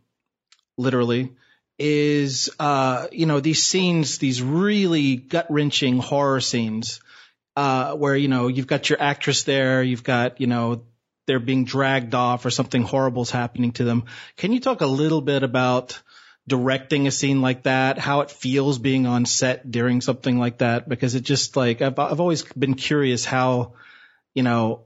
literally, 0.76 1.34
is, 1.80 2.50
uh, 2.60 3.06
you 3.10 3.24
know, 3.24 3.40
these 3.40 3.62
scenes, 3.62 4.18
these 4.18 4.42
really 4.42 5.16
gut 5.16 5.46
wrenching 5.48 5.98
horror 5.98 6.40
scenes, 6.40 7.00
uh, 7.56 7.94
where, 7.94 8.14
you 8.14 8.28
know, 8.28 8.48
you've 8.48 8.66
got 8.66 8.90
your 8.90 9.00
actress 9.00 9.44
there, 9.44 9.82
you've 9.82 10.04
got, 10.04 10.40
you 10.40 10.46
know, 10.46 10.82
they're 11.26 11.40
being 11.40 11.64
dragged 11.64 12.14
off 12.14 12.44
or 12.44 12.50
something 12.50 12.82
horrible's 12.82 13.30
happening 13.30 13.72
to 13.72 13.84
them. 13.84 14.04
Can 14.36 14.52
you 14.52 14.60
talk 14.60 14.82
a 14.82 14.86
little 14.86 15.22
bit 15.22 15.42
about 15.42 16.00
directing 16.46 17.06
a 17.06 17.10
scene 17.10 17.40
like 17.40 17.62
that, 17.62 17.98
how 17.98 18.20
it 18.20 18.30
feels 18.30 18.78
being 18.78 19.06
on 19.06 19.24
set 19.24 19.70
during 19.70 20.00
something 20.00 20.38
like 20.38 20.58
that? 20.58 20.88
Because 20.88 21.14
it 21.14 21.22
just 21.22 21.56
like, 21.56 21.80
I've, 21.80 21.98
I've 21.98 22.20
always 22.20 22.42
been 22.42 22.74
curious 22.74 23.24
how, 23.24 23.74
you 24.34 24.42
know, 24.42 24.82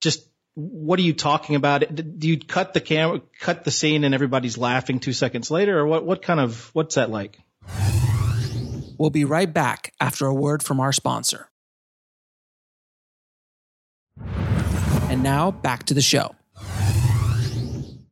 just 0.00 0.26
what 0.54 0.98
are 0.98 1.02
you 1.02 1.14
talking 1.14 1.56
about? 1.56 1.82
Do 1.94 2.28
you 2.28 2.38
cut 2.38 2.74
the 2.74 2.80
camera, 2.80 3.20
cut 3.40 3.64
the 3.64 3.70
scene 3.70 4.04
and 4.04 4.14
everybody's 4.14 4.56
laughing 4.56 5.00
two 5.00 5.12
seconds 5.12 5.50
later 5.50 5.78
or 5.78 5.86
what, 5.86 6.04
what 6.04 6.22
kind 6.22 6.40
of, 6.40 6.70
what's 6.74 6.94
that 6.94 7.10
like? 7.10 7.38
We'll 8.98 9.10
be 9.10 9.24
right 9.24 9.52
back 9.52 9.92
after 10.00 10.26
a 10.26 10.34
word 10.34 10.62
from 10.62 10.80
our 10.80 10.92
sponsor. 10.92 11.48
And 15.08 15.22
now 15.22 15.50
back 15.50 15.84
to 15.84 15.94
the 15.94 16.02
show. 16.02 16.34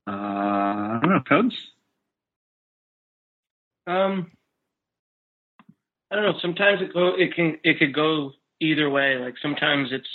Uh, 0.07 0.11
I 0.11 0.99
don't 1.03 1.11
know, 1.11 1.23
codes. 1.29 1.55
Um, 3.87 4.31
I 6.11 6.17
don't 6.17 6.25
know. 6.25 6.39
Sometimes 6.41 6.83
it 6.83 6.93
go 6.93 7.15
it 7.17 7.35
can 7.35 7.59
it 7.65 7.79
could 7.79 7.95
go 7.95 8.33
either 8.61 8.89
way. 8.91 9.17
Like 9.17 9.35
sometimes 9.41 9.89
it's 9.93 10.09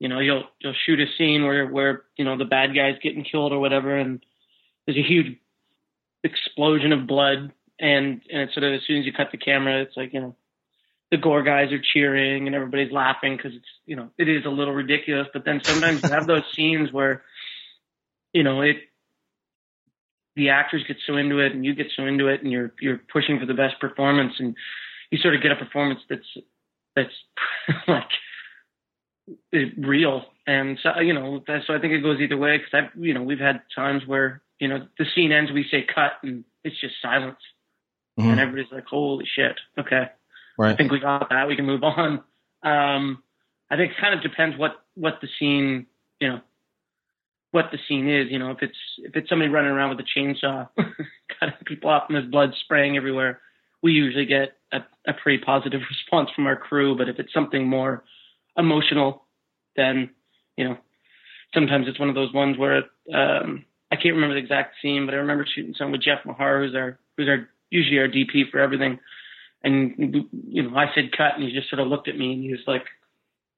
you 0.00 0.08
know 0.08 0.18
you'll 0.18 0.44
you'll 0.58 0.74
shoot 0.86 0.98
a 0.98 1.06
scene 1.16 1.44
where 1.44 1.66
where 1.66 2.02
you 2.16 2.24
know 2.24 2.36
the 2.36 2.44
bad 2.44 2.74
guy's 2.74 2.98
getting 3.02 3.22
killed 3.22 3.52
or 3.52 3.60
whatever, 3.60 3.96
and 3.96 4.24
there's 4.86 4.98
a 4.98 5.06
huge 5.06 5.36
explosion 6.24 6.92
of 6.92 7.06
blood, 7.06 7.52
and 7.78 8.22
and 8.32 8.42
it's 8.42 8.54
sort 8.54 8.64
of 8.64 8.72
as 8.72 8.80
soon 8.86 8.98
as 8.98 9.06
you 9.06 9.12
cut 9.12 9.28
the 9.30 9.38
camera, 9.38 9.82
it's 9.82 9.96
like 9.96 10.12
you 10.12 10.20
know 10.20 10.34
the 11.10 11.18
gore 11.18 11.42
guys 11.42 11.70
are 11.72 11.82
cheering 11.92 12.46
and 12.46 12.54
everybody's 12.54 12.92
laughing 12.92 13.36
because 13.36 13.54
it's 13.54 13.68
you 13.84 13.94
know 13.94 14.10
it 14.16 14.28
is 14.28 14.44
a 14.46 14.50
little 14.50 14.74
ridiculous. 14.74 15.28
But 15.32 15.44
then 15.44 15.60
sometimes 15.62 16.02
you 16.02 16.08
have 16.08 16.26
those 16.26 16.44
scenes 16.56 16.90
where 16.90 17.22
you 18.32 18.42
know 18.42 18.62
it 18.62 18.78
the 20.34 20.48
actors 20.48 20.82
get 20.88 20.96
so 21.06 21.16
into 21.16 21.40
it 21.40 21.52
and 21.52 21.64
you 21.64 21.74
get 21.74 21.88
so 21.94 22.06
into 22.06 22.28
it 22.28 22.42
and 22.42 22.50
you're 22.50 22.72
you're 22.80 23.00
pushing 23.12 23.38
for 23.38 23.44
the 23.44 23.54
best 23.54 23.78
performance 23.80 24.34
and 24.38 24.56
you 25.10 25.18
sort 25.18 25.34
of 25.34 25.42
get 25.42 25.52
a 25.52 25.56
performance 25.56 26.00
that's 26.08 26.38
that's 26.96 27.12
like 27.88 28.08
real 29.78 30.22
and 30.46 30.78
so 30.82 31.00
you 31.00 31.12
know 31.12 31.42
so 31.46 31.74
I 31.74 31.78
think 31.78 31.92
it 31.92 32.02
goes 32.02 32.20
either 32.20 32.36
way 32.36 32.58
because 32.58 32.72
I've 32.72 33.02
you 33.02 33.14
know 33.14 33.22
we've 33.22 33.38
had 33.38 33.62
times 33.74 34.02
where 34.06 34.42
you 34.58 34.68
know 34.68 34.86
the 34.98 35.04
scene 35.14 35.32
ends 35.32 35.52
we 35.52 35.66
say 35.70 35.84
cut 35.92 36.12
and 36.22 36.44
it's 36.64 36.80
just 36.80 36.94
silence 37.00 37.38
mm-hmm. 38.18 38.28
and 38.28 38.40
everybody's 38.40 38.72
like 38.72 38.86
holy 38.86 39.26
shit 39.26 39.56
okay 39.78 40.10
right. 40.58 40.72
I 40.72 40.76
think 40.76 40.92
we 40.92 41.00
got 41.00 41.28
that 41.30 41.48
we 41.48 41.56
can 41.56 41.66
move 41.66 41.82
on 41.82 42.22
um 42.62 43.22
I 43.70 43.76
think 43.76 43.92
it 43.92 44.00
kind 44.00 44.14
of 44.14 44.22
depends 44.22 44.56
what 44.58 44.72
what 44.94 45.20
the 45.20 45.28
scene 45.38 45.86
you 46.20 46.28
know 46.28 46.40
what 47.50 47.66
the 47.72 47.78
scene 47.88 48.08
is. 48.08 48.30
You 48.30 48.38
know, 48.38 48.50
if 48.50 48.62
it's 48.62 48.78
if 48.98 49.16
it's 49.16 49.28
somebody 49.28 49.50
running 49.50 49.70
around 49.70 49.90
with 49.90 50.06
a 50.06 50.18
chainsaw, 50.18 50.68
cutting 51.40 51.54
people 51.66 51.90
off 51.90 52.04
and 52.08 52.16
there's 52.16 52.30
blood 52.30 52.52
spraying 52.64 52.96
everywhere, 52.96 53.40
we 53.82 53.92
usually 53.92 54.26
get 54.26 54.56
a, 54.72 54.80
a 55.06 55.12
pretty 55.12 55.42
positive 55.42 55.80
response 55.90 56.30
from 56.34 56.46
our 56.46 56.56
crew. 56.56 56.96
But 56.96 57.08
if 57.08 57.18
it's 57.18 57.32
something 57.32 57.66
more 57.66 58.04
emotional, 58.56 59.24
then 59.76 60.10
you 60.56 60.64
know, 60.68 60.76
sometimes 61.54 61.86
it's 61.88 62.00
one 62.00 62.08
of 62.08 62.14
those 62.14 62.32
ones 62.32 62.58
where 62.58 62.84
um, 63.14 63.64
I 63.90 63.96
can't 63.96 64.14
remember 64.14 64.34
the 64.34 64.40
exact 64.40 64.76
scene, 64.82 65.06
but 65.06 65.14
I 65.14 65.18
remember 65.18 65.46
shooting 65.46 65.74
some 65.76 65.92
with 65.92 66.02
Jeff 66.02 66.24
Maher, 66.24 66.64
who's 66.64 66.74
our 66.74 66.98
who's 67.16 67.28
our 67.28 67.48
usually 67.70 67.98
our 67.98 68.08
DP 68.08 68.50
for 68.50 68.60
everything. 68.60 68.98
And 69.62 70.26
you 70.48 70.62
know, 70.62 70.76
I 70.76 70.86
said 70.94 71.16
cut, 71.16 71.34
and 71.36 71.44
he 71.44 71.52
just 71.52 71.68
sort 71.68 71.80
of 71.80 71.88
looked 71.88 72.08
at 72.08 72.16
me, 72.16 72.32
and 72.32 72.42
he 72.42 72.50
was 72.50 72.60
like, 72.66 72.84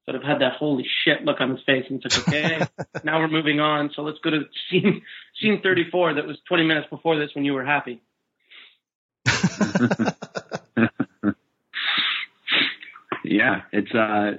sort 0.04 0.16
of 0.16 0.22
had 0.22 0.40
that 0.40 0.54
holy 0.58 0.86
shit 1.04 1.24
look 1.24 1.40
on 1.40 1.50
his 1.50 1.60
face 1.64 1.84
and 1.88 2.02
said, 2.02 2.22
okay, 2.22 2.66
now 3.04 3.20
we're 3.20 3.28
moving 3.28 3.60
on. 3.60 3.90
So 3.94 4.02
let's 4.02 4.18
go 4.18 4.30
to 4.30 4.40
scene, 4.70 5.02
scene 5.40 5.60
34 5.62 6.14
that 6.14 6.26
was 6.26 6.38
20 6.48 6.64
minutes 6.64 6.88
before 6.90 7.16
this 7.18 7.30
when 7.34 7.44
you 7.44 7.52
were 7.52 7.64
happy. 7.64 8.02
yeah, 13.24 13.62
it's, 13.72 13.94
uh, 13.94 14.32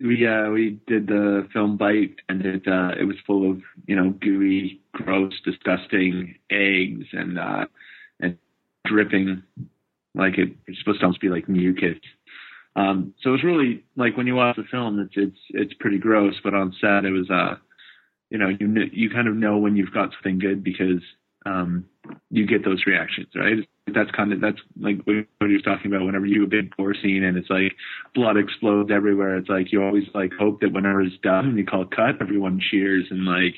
we, 0.00 0.26
uh, 0.26 0.50
we 0.50 0.78
did 0.86 1.06
the 1.06 1.48
film 1.52 1.76
Bite 1.76 2.16
and 2.28 2.44
it, 2.44 2.66
uh, 2.66 2.92
it 2.98 3.04
was 3.04 3.16
full 3.26 3.50
of, 3.50 3.60
you 3.86 3.96
know, 3.96 4.10
gooey, 4.10 4.80
gross, 4.92 5.32
disgusting 5.44 6.36
eggs 6.50 7.06
and, 7.12 7.38
uh, 7.38 7.66
and 8.20 8.36
dripping 8.84 9.42
like 10.14 10.38
it, 10.38 10.50
it's 10.66 10.78
supposed 10.78 11.00
to 11.00 11.06
almost 11.06 11.20
be 11.20 11.28
like 11.28 11.48
mucus. 11.48 11.98
Um, 12.74 13.14
so 13.22 13.34
it's 13.34 13.44
really 13.44 13.84
like 13.96 14.16
when 14.16 14.26
you 14.26 14.34
watch 14.34 14.56
the 14.56 14.64
film, 14.70 14.98
it's 15.00 15.14
it's 15.16 15.38
it's 15.50 15.74
pretty 15.80 15.98
gross, 15.98 16.34
but 16.44 16.54
on 16.54 16.74
set 16.80 17.04
it 17.04 17.10
was 17.10 17.30
uh, 17.30 17.56
you 18.30 18.38
know, 18.38 18.48
you 18.48 18.68
you 18.92 19.10
kind 19.10 19.28
of 19.28 19.36
know 19.36 19.56
when 19.58 19.76
you've 19.76 19.94
got 19.94 20.10
something 20.12 20.38
good 20.38 20.64
because 20.64 21.02
um, 21.46 21.86
you 22.30 22.46
get 22.46 22.64
those 22.64 22.84
reactions, 22.86 23.28
right? 23.34 23.58
That's 23.86 24.10
kind 24.10 24.32
of 24.32 24.40
that's 24.40 24.58
like 24.78 24.98
what 25.04 25.48
you're 25.48 25.60
talking 25.62 25.92
about. 25.92 26.04
Whenever 26.04 26.26
you 26.26 26.40
do 26.40 26.44
a 26.44 26.62
big 26.62 26.76
gore 26.76 26.94
scene 26.94 27.24
and 27.24 27.38
it's 27.38 27.48
like 27.48 27.72
blood 28.14 28.36
explodes 28.36 28.90
everywhere, 28.92 29.36
it's 29.36 29.48
like 29.48 29.72
you 29.72 29.82
always 29.82 30.04
like 30.12 30.32
hope 30.38 30.60
that 30.60 30.72
whenever 30.72 31.02
it's 31.02 31.16
done 31.22 31.46
and 31.46 31.58
you 31.58 31.64
call 31.64 31.86
cut, 31.86 32.20
everyone 32.20 32.60
cheers 32.60 33.06
and 33.10 33.24
like 33.24 33.54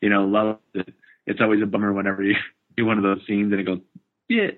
you 0.00 0.08
know 0.08 0.24
love 0.24 0.58
it. 0.74 0.92
It's 1.26 1.40
always 1.40 1.62
a 1.62 1.66
bummer 1.66 1.92
whenever 1.92 2.22
you 2.22 2.36
do 2.76 2.86
one 2.86 2.96
of 2.96 3.04
those 3.04 3.20
scenes 3.26 3.52
and 3.52 3.60
it 3.60 3.64
goes 3.64 3.80
yeah, 4.28 4.50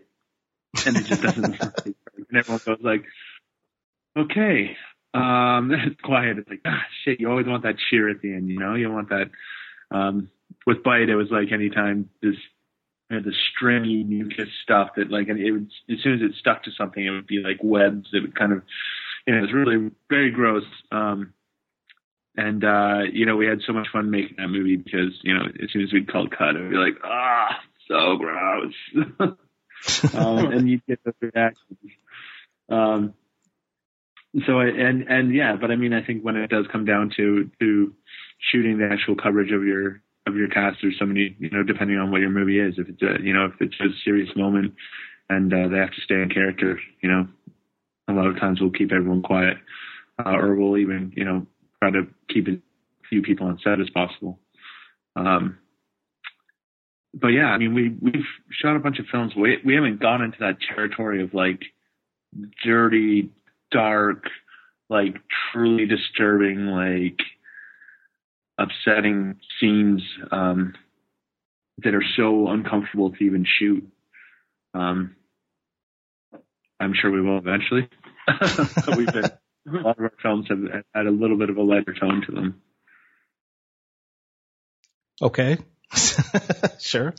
and 0.87 0.97
it 0.97 1.05
just 1.05 1.23
doesn't. 1.23 1.45
and 1.85 1.95
everyone 2.35 2.61
goes 2.65 2.79
like 2.81 3.05
okay. 4.17 4.77
Um, 5.15 5.71
it's 5.87 6.01
quiet. 6.01 6.39
It's 6.39 6.49
like, 6.49 6.61
ah, 6.65 6.83
shit, 7.05 7.21
you 7.21 7.31
always 7.31 7.47
want 7.47 7.63
that 7.65 7.77
cheer 7.91 8.09
at 8.09 8.21
the 8.21 8.33
end, 8.33 8.49
you 8.49 8.59
know? 8.59 8.75
You 8.75 8.91
want 8.91 9.09
that. 9.11 9.31
Um, 9.91 10.31
with 10.67 10.83
Bite, 10.83 11.09
it 11.09 11.17
was 11.17 11.29
like 11.31 11.53
anytime 11.53 12.11
this, 12.23 12.37
had 13.11 13.25
the 13.25 13.33
stringy 13.51 14.05
mucus 14.05 14.49
stuff 14.63 14.91
that 14.97 15.11
like, 15.11 15.29
it 15.29 15.51
would, 15.51 15.71
as 15.91 15.99
soon 16.03 16.15
as 16.15 16.23
it 16.23 16.37
stuck 16.39 16.65
to 16.65 16.71
something, 16.77 17.05
it 17.05 17.11
would 17.11 17.27
be 17.27 17.43
like 17.43 17.59
webs. 17.63 18.09
It 18.13 18.21
would 18.21 18.35
kind 18.35 18.53
of, 18.53 18.63
you 19.27 19.33
know, 19.33 19.39
it 19.39 19.43
was 19.43 19.53
really 19.53 19.91
very 20.09 20.31
gross. 20.31 20.65
Um, 20.93 21.33
and, 22.37 22.63
uh, 22.65 23.01
you 23.13 23.27
know, 23.27 23.37
we 23.37 23.47
had 23.47 23.61
so 23.67 23.73
much 23.73 23.89
fun 23.93 24.11
making 24.11 24.37
that 24.39 24.49
movie 24.49 24.77
because, 24.77 25.19
you 25.23 25.35
know, 25.35 25.45
as 25.63 25.71
soon 25.73 25.83
as 25.83 25.93
we'd 25.93 26.11
called 26.11 26.31
cut, 26.31 26.55
it 26.55 26.61
would 26.61 26.71
be 26.71 26.77
like, 26.77 26.99
ah, 27.03 27.59
so 27.89 28.17
gross. 28.17 28.75
um, 30.15 30.53
and 30.53 30.69
you'd 30.69 30.87
get 30.87 31.01
the 31.05 31.15
reactions. 31.21 31.79
Um, 32.69 33.15
so 34.47 34.61
and 34.61 35.09
and 35.09 35.35
yeah, 35.35 35.57
but 35.59 35.71
I 35.71 35.77
mean, 35.77 35.95
I 35.95 36.05
think 36.05 36.23
when 36.23 36.37
it 36.37 36.51
does 36.51 36.67
come 36.71 36.85
down 36.85 37.11
to 37.17 37.51
to 37.61 37.95
shooting 38.39 38.79
the 38.79 38.89
actual 38.93 39.17
coverage 39.17 39.53
of 39.53 39.65
your 39.65 40.03
of 40.29 40.37
your 40.37 40.49
cast, 40.49 40.79
there's 40.83 40.99
so 40.99 41.07
many, 41.07 41.37
you 41.39 41.51
know, 41.51 41.63
depending 41.63 41.99
on 41.99 42.11
what 42.11 42.21
your 42.21 42.31
movie 42.31 42.61
is. 42.61 42.75
If 42.79 42.89
it's 42.89 43.03
a, 43.03 43.23
you 43.23 43.33
know, 43.33 43.47
if 43.47 43.53
it's 43.61 43.75
a 43.81 43.89
serious 44.05 44.29
moment 44.37 44.75
and 45.29 45.53
uh, 45.53 45.69
they 45.69 45.79
have 45.79 45.91
to 45.91 46.01
stay 46.03 46.17
in 46.17 46.31
character, 46.31 46.79
you 47.03 47.09
know, 47.11 47.27
a 48.09 48.13
lot 48.13 48.27
of 48.27 48.39
times 48.39 48.61
we'll 48.61 48.71
keep 48.71 48.93
everyone 48.93 49.23
quiet, 49.23 49.59
uh, 50.25 50.31
or 50.31 50.55
we'll 50.55 50.79
even, 50.79 51.13
you 51.17 51.25
know, 51.25 51.47
try 51.83 51.91
to 51.91 52.07
keep 52.33 52.49
as 52.49 52.55
few 53.09 53.23
people 53.23 53.47
on 53.47 53.59
set 53.63 53.81
as 53.81 53.91
possible. 53.91 54.39
Um, 55.17 55.59
but 57.15 57.29
yeah, 57.29 57.47
I 57.47 57.59
mean, 57.59 57.75
we 57.75 57.97
we've 58.01 58.27
shot 58.51 58.77
a 58.77 58.81
bunch 58.81 58.99
of 58.99 59.07
films. 59.11 59.33
We 59.37 59.59
we 59.65 59.75
haven't 59.75 60.01
gone 60.01 60.23
into 60.23 60.39
that 60.41 60.59
territory 60.75 61.23
of 61.23 61.35
like 61.35 61.63
dirty 62.65 63.31
dark, 63.71 64.25
like 64.89 65.17
truly 65.53 65.87
disturbing, 65.87 66.67
like 66.67 67.19
upsetting 68.59 69.37
scenes 69.61 70.03
um, 70.31 70.75
that 71.79 71.95
are 71.95 72.05
so 72.17 72.49
uncomfortable 72.49 73.13
to 73.13 73.25
even 73.25 73.47
shoot. 73.47 73.89
Um, 74.75 75.17
I'm 76.81 76.95
sure 76.95 77.11
we 77.11 77.21
will 77.21 77.39
eventually. 77.39 77.89
We've 78.97 79.13
been 79.13 79.25
a 79.25 79.83
lot 79.83 79.99
of 79.99 80.05
our 80.05 80.13
films 80.23 80.47
have 80.49 80.85
had 80.95 81.07
a 81.07 81.11
little 81.11 81.37
bit 81.37 81.51
of 81.51 81.57
a 81.57 81.63
lighter 81.63 81.95
tone 81.99 82.23
to 82.27 82.33
them. 82.33 82.63
Okay, 85.21 85.59
sure. 86.79 87.15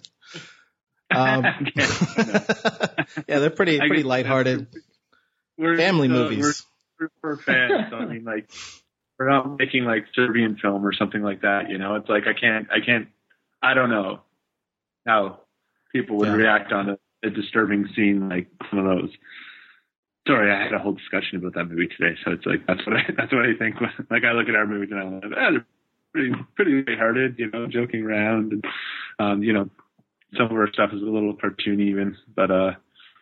Um, 1.12 1.44
yeah, 1.76 3.40
they're 3.40 3.50
pretty 3.50 3.80
pretty 3.80 4.04
lighthearted 4.04 4.68
we're 5.60 5.78
family 5.78 6.08
movies. 6.08 6.66
We're, 7.00 7.10
we're 7.22 7.38
fans. 7.38 7.94
I 7.94 8.06
mean, 8.06 8.24
like 8.24 8.50
we're 9.20 9.30
not 9.30 9.60
making 9.60 9.84
like 9.84 10.06
Serbian 10.16 10.58
film 10.58 10.86
or 10.86 10.94
something 10.94 11.22
like 11.22 11.42
that. 11.42 11.70
You 11.70 11.78
know, 11.78 11.96
it's 11.96 12.08
like 12.08 12.24
I 12.26 12.34
can't, 12.34 12.68
I 12.72 12.80
can't, 12.84 13.10
I 13.62 13.74
don't 13.74 13.90
know 13.90 14.22
how 15.06 15.42
people 15.92 16.18
would 16.18 16.30
yeah. 16.30 16.36
react 16.36 16.72
on 16.72 16.92
a, 16.92 16.98
a 17.24 17.30
disturbing 17.30 17.90
scene 17.96 18.30
like 18.30 18.48
some 18.70 18.80
of 18.80 18.86
those. 18.86 19.12
Sorry, 20.26 20.52
I 20.52 20.64
had 20.64 20.74
a 20.74 20.80
whole 20.80 20.94
discussion 20.94 21.38
about 21.38 21.56
that 21.56 21.66
movie 21.66 21.88
today, 21.88 22.18
so 22.24 22.32
it's 22.32 22.46
like 22.46 22.66
that's 22.66 22.86
what 22.88 22.96
I 22.96 23.04
that's 23.18 23.34
what 23.34 23.46
I 23.46 23.54
think. 23.60 23.76
Like 24.10 24.24
I 24.24 24.32
look 24.32 24.48
at 24.48 24.56
our 24.56 24.66
movies 24.66 24.90
and 24.92 25.00
I'm 25.00 25.14
like, 25.16 25.24
ah, 25.38 25.52
they're 25.52 25.66
pretty 26.14 26.32
pretty 26.56 26.84
lighthearted, 26.88 27.36
you 27.38 27.52
know, 27.52 27.68
joking 27.68 28.04
around, 28.04 28.54
and 28.54 28.66
um, 29.20 29.44
you 29.44 29.52
know, 29.52 29.70
some 30.38 30.46
of 30.46 30.54
our 30.54 30.72
stuff 30.72 30.92
is 30.94 31.02
a 31.02 31.06
little 31.06 31.36
cartoony 31.36 31.90
even, 31.90 32.16
but 32.34 32.52
uh, 32.52 32.72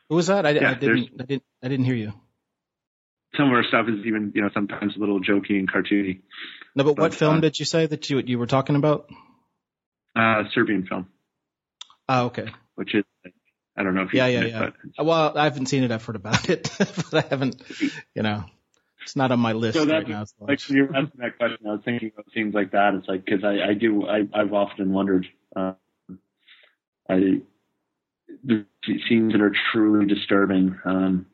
who 0.10 0.16
was 0.16 0.28
that? 0.28 0.46
I, 0.46 0.52
Yeah, 0.52 0.72
I 0.72 0.74
didn't. 0.76 1.10
I 1.20 1.24
didn't. 1.24 1.44
I 1.64 1.68
didn't 1.68 1.86
hear 1.86 1.96
you. 1.96 2.14
Some 3.38 3.48
of 3.48 3.54
our 3.54 3.64
stuff 3.64 3.86
is 3.88 4.06
even 4.06 4.32
you 4.36 4.42
know 4.42 4.50
sometimes 4.54 4.96
a 4.96 5.00
little 5.00 5.20
jokey 5.22 5.58
and 5.60 5.72
cartoony. 5.72 6.22
No, 6.76 6.84
but 6.84 6.98
what 6.98 7.14
film 7.14 7.38
uh, 7.38 7.42
did 7.42 7.60
you 7.60 7.66
say 7.66 7.86
that 7.86 8.10
you 8.10 8.20
you 8.20 8.38
were 8.40 8.48
talking 8.48 8.76
about? 8.76 9.10
Uh, 10.16 10.44
Serbian 10.54 10.86
film, 10.88 11.08
Oh, 12.10 12.26
okay. 12.26 12.48
which 12.76 12.96
is 12.96 13.04
I 13.78 13.84
don't 13.84 13.94
know 13.94 14.04
if 14.04 14.14
Yeah, 14.14 14.26
yeah, 14.28 14.42
it, 14.42 14.50
yeah. 14.50 14.70
but 14.98 15.06
Well, 15.06 15.38
I 15.38 15.44
haven't 15.44 15.68
seen 15.68 15.84
it. 15.84 15.92
I've 15.92 16.04
heard 16.04 16.16
about 16.16 16.50
it, 16.56 16.70
but 16.80 17.14
I 17.14 17.28
haven't. 17.30 17.62
You 18.16 18.24
know, 18.24 18.44
it's 19.04 19.16
not 19.16 19.32
on 19.32 19.40
my 19.40 19.54
list 19.54 19.78
So 19.78 19.86
that- 19.86 19.94
right 19.94 20.08
now. 20.10 20.26
so- 20.26 20.46
like 20.48 20.68
you 20.70 20.84
were 20.88 20.96
asking 20.96 21.20
that 21.22 21.38
question, 21.38 21.68
I 21.68 21.72
was 21.74 21.82
thinking 21.86 22.12
of 22.18 22.26
things 22.34 22.54
like 22.56 22.72
that. 22.72 22.96
It's 22.96 23.08
like 23.08 23.26
because 23.26 23.44
I, 23.44 23.70
I 23.70 23.74
do 23.74 24.08
I 24.08 24.28
I've 24.34 24.54
often 24.54 24.92
wondered. 24.94 25.28
Uh, 25.56 25.74
I 27.10 27.42
the 28.44 28.66
scenes 29.08 29.32
that 29.34 29.42
are 29.42 29.54
truly 29.72 30.06
disturbing, 30.06 30.78
um, 30.86 31.26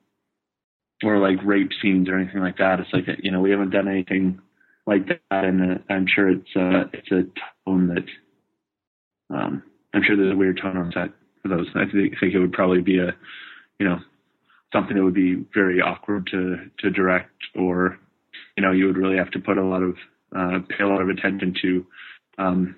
or 1.03 1.19
like 1.19 1.43
rape 1.43 1.71
scenes 1.81 2.09
or 2.09 2.17
anything 2.17 2.41
like 2.41 2.57
that. 2.57 2.79
It's 2.79 2.93
like 2.93 3.05
you 3.21 3.31
know 3.31 3.41
we 3.41 3.51
haven't 3.51 3.71
done 3.71 3.87
anything 3.87 4.39
like 4.85 5.07
that, 5.07 5.43
and 5.43 5.61
uh, 5.61 5.75
I'm 5.89 6.05
sure 6.07 6.29
it's 6.29 6.55
uh, 6.55 6.89
it's 6.93 7.11
a 7.11 7.23
tone 7.65 7.93
that 7.95 9.35
um, 9.35 9.63
I'm 9.93 10.03
sure 10.03 10.15
there's 10.15 10.33
a 10.33 10.37
weird 10.37 10.59
tone 10.61 10.77
on 10.77 10.91
set 10.93 11.09
for 11.41 11.49
those. 11.49 11.67
I 11.75 11.85
think, 11.91 12.15
think 12.19 12.33
it 12.33 12.39
would 12.39 12.53
probably 12.53 12.81
be 12.81 12.99
a 12.99 13.15
you 13.79 13.87
know 13.87 13.99
something 14.71 14.95
that 14.95 15.03
would 15.03 15.13
be 15.13 15.45
very 15.53 15.81
awkward 15.81 16.27
to 16.31 16.69
to 16.79 16.89
direct 16.89 17.29
or 17.55 17.99
you 18.57 18.63
know, 18.63 18.71
you 18.71 18.85
would 18.85 18.97
really 18.97 19.17
have 19.17 19.31
to 19.31 19.39
put 19.39 19.57
a 19.57 19.65
lot 19.65 19.81
of 19.81 19.95
uh, 20.35 20.59
pay 20.69 20.83
a 20.83 20.87
lot 20.87 21.01
of 21.01 21.09
attention 21.09 21.55
to 21.61 21.85
um, 22.37 22.75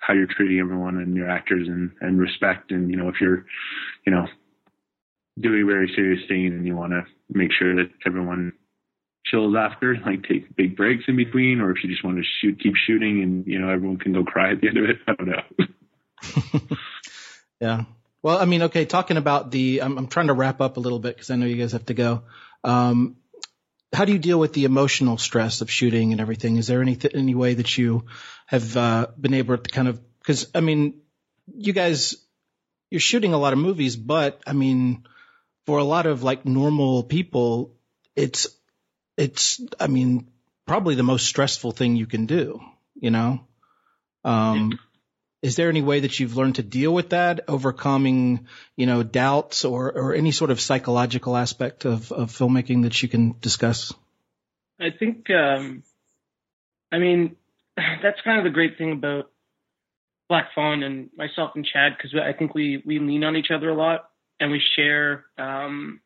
how 0.00 0.14
you're 0.14 0.26
treating 0.26 0.60
everyone 0.60 0.98
and 0.98 1.16
your 1.16 1.28
actors 1.28 1.66
and, 1.68 1.90
and 2.00 2.20
respect. 2.20 2.70
And 2.70 2.90
you 2.90 2.96
know, 2.96 3.08
if 3.08 3.16
you're, 3.20 3.44
you 4.06 4.12
know, 4.12 4.26
doing 5.38 5.62
a 5.62 5.66
very 5.66 5.90
serious 5.94 6.26
thing 6.28 6.46
and 6.46 6.66
you 6.66 6.76
want 6.76 6.92
to 6.92 7.04
make 7.28 7.50
sure 7.52 7.74
that 7.76 7.90
everyone 8.06 8.52
chills 9.26 9.54
after, 9.56 9.96
like 10.04 10.22
take 10.28 10.54
big 10.56 10.76
breaks 10.76 11.04
in 11.08 11.16
between, 11.16 11.60
or 11.60 11.70
if 11.70 11.82
you 11.82 11.90
just 11.90 12.04
want 12.04 12.18
to 12.18 12.24
shoot, 12.40 12.60
keep 12.62 12.74
shooting, 12.86 13.22
and 13.22 13.46
you 13.46 13.58
know, 13.58 13.70
everyone 13.70 13.98
can 13.98 14.12
go 14.12 14.24
cry 14.24 14.52
at 14.52 14.60
the 14.60 14.68
end 14.68 14.78
of 14.78 14.84
it. 14.84 14.96
I 15.08 15.14
don't 15.14 15.28
know. 15.28 16.76
Yeah. 17.60 17.84
Well, 18.22 18.38
I 18.38 18.44
mean, 18.44 18.62
okay, 18.64 18.84
talking 18.84 19.16
about 19.16 19.50
the, 19.50 19.80
I'm, 19.80 19.96
I'm 19.96 20.08
trying 20.08 20.26
to 20.26 20.34
wrap 20.34 20.60
up 20.60 20.76
a 20.76 20.80
little 20.80 20.98
bit 20.98 21.14
because 21.14 21.30
I 21.30 21.36
know 21.36 21.46
you 21.46 21.56
guys 21.56 21.72
have 21.72 21.86
to 21.86 21.94
go. 21.94 22.24
Um, 22.62 23.16
how 23.92 24.04
do 24.04 24.12
you 24.12 24.18
deal 24.18 24.38
with 24.38 24.52
the 24.52 24.64
emotional 24.64 25.18
stress 25.18 25.60
of 25.60 25.70
shooting 25.70 26.12
and 26.12 26.20
everything? 26.20 26.56
Is 26.56 26.66
there 26.66 26.82
any 26.82 26.98
any 27.14 27.34
way 27.34 27.54
that 27.54 27.78
you 27.78 28.06
have 28.46 28.76
uh, 28.76 29.06
been 29.18 29.34
able 29.34 29.56
to 29.56 29.70
kind 29.70 29.88
of? 29.88 30.00
Because 30.18 30.46
I 30.54 30.60
mean, 30.60 31.00
you 31.54 31.72
guys, 31.72 32.16
you're 32.90 33.00
shooting 33.00 33.34
a 33.34 33.38
lot 33.38 33.52
of 33.52 33.58
movies, 33.58 33.94
but 33.96 34.42
I 34.46 34.52
mean, 34.52 35.04
for 35.66 35.78
a 35.78 35.84
lot 35.84 36.06
of 36.06 36.22
like 36.22 36.44
normal 36.44 37.02
people, 37.02 37.74
it's 38.16 38.48
it's 39.16 39.60
I 39.80 39.86
mean, 39.86 40.28
probably 40.66 40.94
the 40.94 41.02
most 41.02 41.26
stressful 41.26 41.72
thing 41.72 41.96
you 41.96 42.06
can 42.06 42.26
do. 42.26 42.60
You 42.94 43.10
know. 43.10 43.46
Um, 44.24 44.78
is 45.42 45.56
there 45.56 45.68
any 45.68 45.82
way 45.82 46.00
that 46.00 46.18
you've 46.18 46.38
learned 46.38 46.54
to 46.54 46.62
deal 46.62 46.94
with 46.94 47.10
that, 47.10 47.40
overcoming, 47.48 48.46
you 48.76 48.86
know, 48.86 49.02
doubts 49.02 49.66
or, 49.66 49.92
or 49.92 50.14
any 50.14 50.30
sort 50.30 50.50
of 50.50 50.58
psychological 50.58 51.36
aspect 51.36 51.84
of, 51.84 52.10
of 52.10 52.30
filmmaking 52.30 52.84
that 52.84 53.02
you 53.02 53.10
can 53.10 53.34
discuss? 53.42 53.92
I 54.80 54.88
think, 54.98 55.28
um, 55.28 55.82
I 56.90 56.96
mean, 56.96 57.36
that's 57.76 58.22
kind 58.24 58.38
of 58.38 58.44
the 58.44 58.54
great 58.54 58.78
thing 58.78 58.92
about 58.92 59.30
Black 60.30 60.54
Fawn 60.54 60.82
and 60.82 61.10
myself 61.14 61.50
and 61.54 61.66
Chad 61.66 61.92
because 61.94 62.18
I 62.18 62.32
think 62.32 62.54
we 62.54 62.82
we 62.86 62.98
lean 62.98 63.24
on 63.24 63.36
each 63.36 63.50
other 63.54 63.68
a 63.68 63.74
lot 63.74 64.08
and 64.40 64.50
we 64.50 64.62
share. 64.76 65.26
Um, 65.38 66.00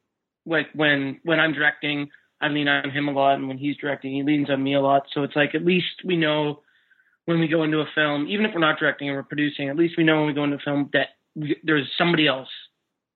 like 0.47 0.69
when 0.75 1.21
when 1.25 1.41
I'm 1.41 1.53
directing, 1.53 2.09
I 2.41 2.49
lean 2.49 2.69
on 2.69 2.91
him 2.91 3.09
a 3.09 3.13
lot, 3.13 3.35
and 3.35 3.49
when 3.49 3.59
he's 3.59 3.77
directing, 3.77 4.13
he 4.13 4.23
leans 4.23 4.51
on 4.51 4.63
me 4.63 4.75
a 4.75 4.81
lot. 4.81 5.05
So 5.13 5.23
it's 5.23 5.37
like 5.37 5.55
at 5.55 5.65
least 5.65 6.05
we 6.05 6.17
know 6.17 6.63
when 7.27 7.41
we 7.41 7.49
go 7.49 7.63
into 7.63 7.81
a 7.81 7.89
film, 7.95 8.27
even 8.29 8.47
if 8.47 8.55
we're 8.55 8.61
not 8.61 8.79
directing 8.79 9.09
and 9.09 9.17
we're 9.17 9.23
producing, 9.23 9.69
at 9.69 9.77
least 9.77 9.97
we 9.99 10.05
know 10.05 10.17
when 10.17 10.27
we 10.27 10.33
go 10.33 10.45
into 10.45 10.57
a 10.57 10.61
film 10.61 10.89
that 10.95 11.09
we, 11.35 11.57
there's 11.63 11.87
somebody 11.99 12.27
else 12.27 12.49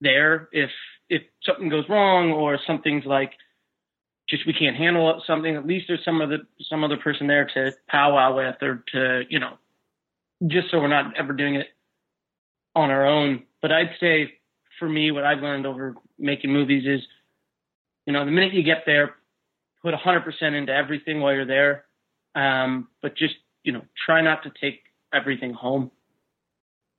there 0.02 0.48
if 0.52 0.70
if 1.08 1.22
something 1.44 1.68
goes 1.68 1.88
wrong 1.88 2.32
or 2.32 2.58
something's 2.66 3.04
like 3.04 3.32
just 4.28 4.46
we 4.46 4.52
can't 4.52 4.76
handle 4.76 5.22
something, 5.26 5.56
at 5.56 5.66
least 5.66 5.86
there's 5.88 6.04
some 6.04 6.20
other 6.20 6.38
some 6.60 6.84
other 6.84 6.96
person 6.96 7.26
there 7.26 7.48
to 7.54 7.72
powwow 7.88 8.34
with 8.36 8.56
or 8.62 8.84
to 8.92 9.22
you 9.28 9.38
know, 9.38 9.58
just 10.46 10.70
so 10.70 10.78
we're 10.78 10.88
not 10.88 11.16
ever 11.16 11.32
doing 11.32 11.56
it 11.56 11.68
on 12.74 12.90
our 12.90 13.06
own. 13.06 13.42
But 13.60 13.72
I'd 13.72 13.90
say 14.00 14.34
for 14.82 14.88
me, 14.88 15.12
what 15.12 15.22
I've 15.22 15.38
learned 15.38 15.64
over 15.64 15.94
making 16.18 16.52
movies 16.52 16.82
is, 16.84 17.06
you 18.04 18.12
know, 18.12 18.24
the 18.24 18.32
minute 18.32 18.52
you 18.52 18.64
get 18.64 18.82
there, 18.84 19.14
put 19.80 19.94
100% 19.94 20.54
into 20.56 20.74
everything 20.74 21.20
while 21.20 21.32
you're 21.32 21.46
there, 21.46 21.84
um, 22.34 22.88
but 23.00 23.16
just 23.16 23.36
you 23.62 23.70
know, 23.70 23.82
try 24.04 24.20
not 24.22 24.42
to 24.42 24.50
take 24.60 24.80
everything 25.14 25.52
home. 25.52 25.92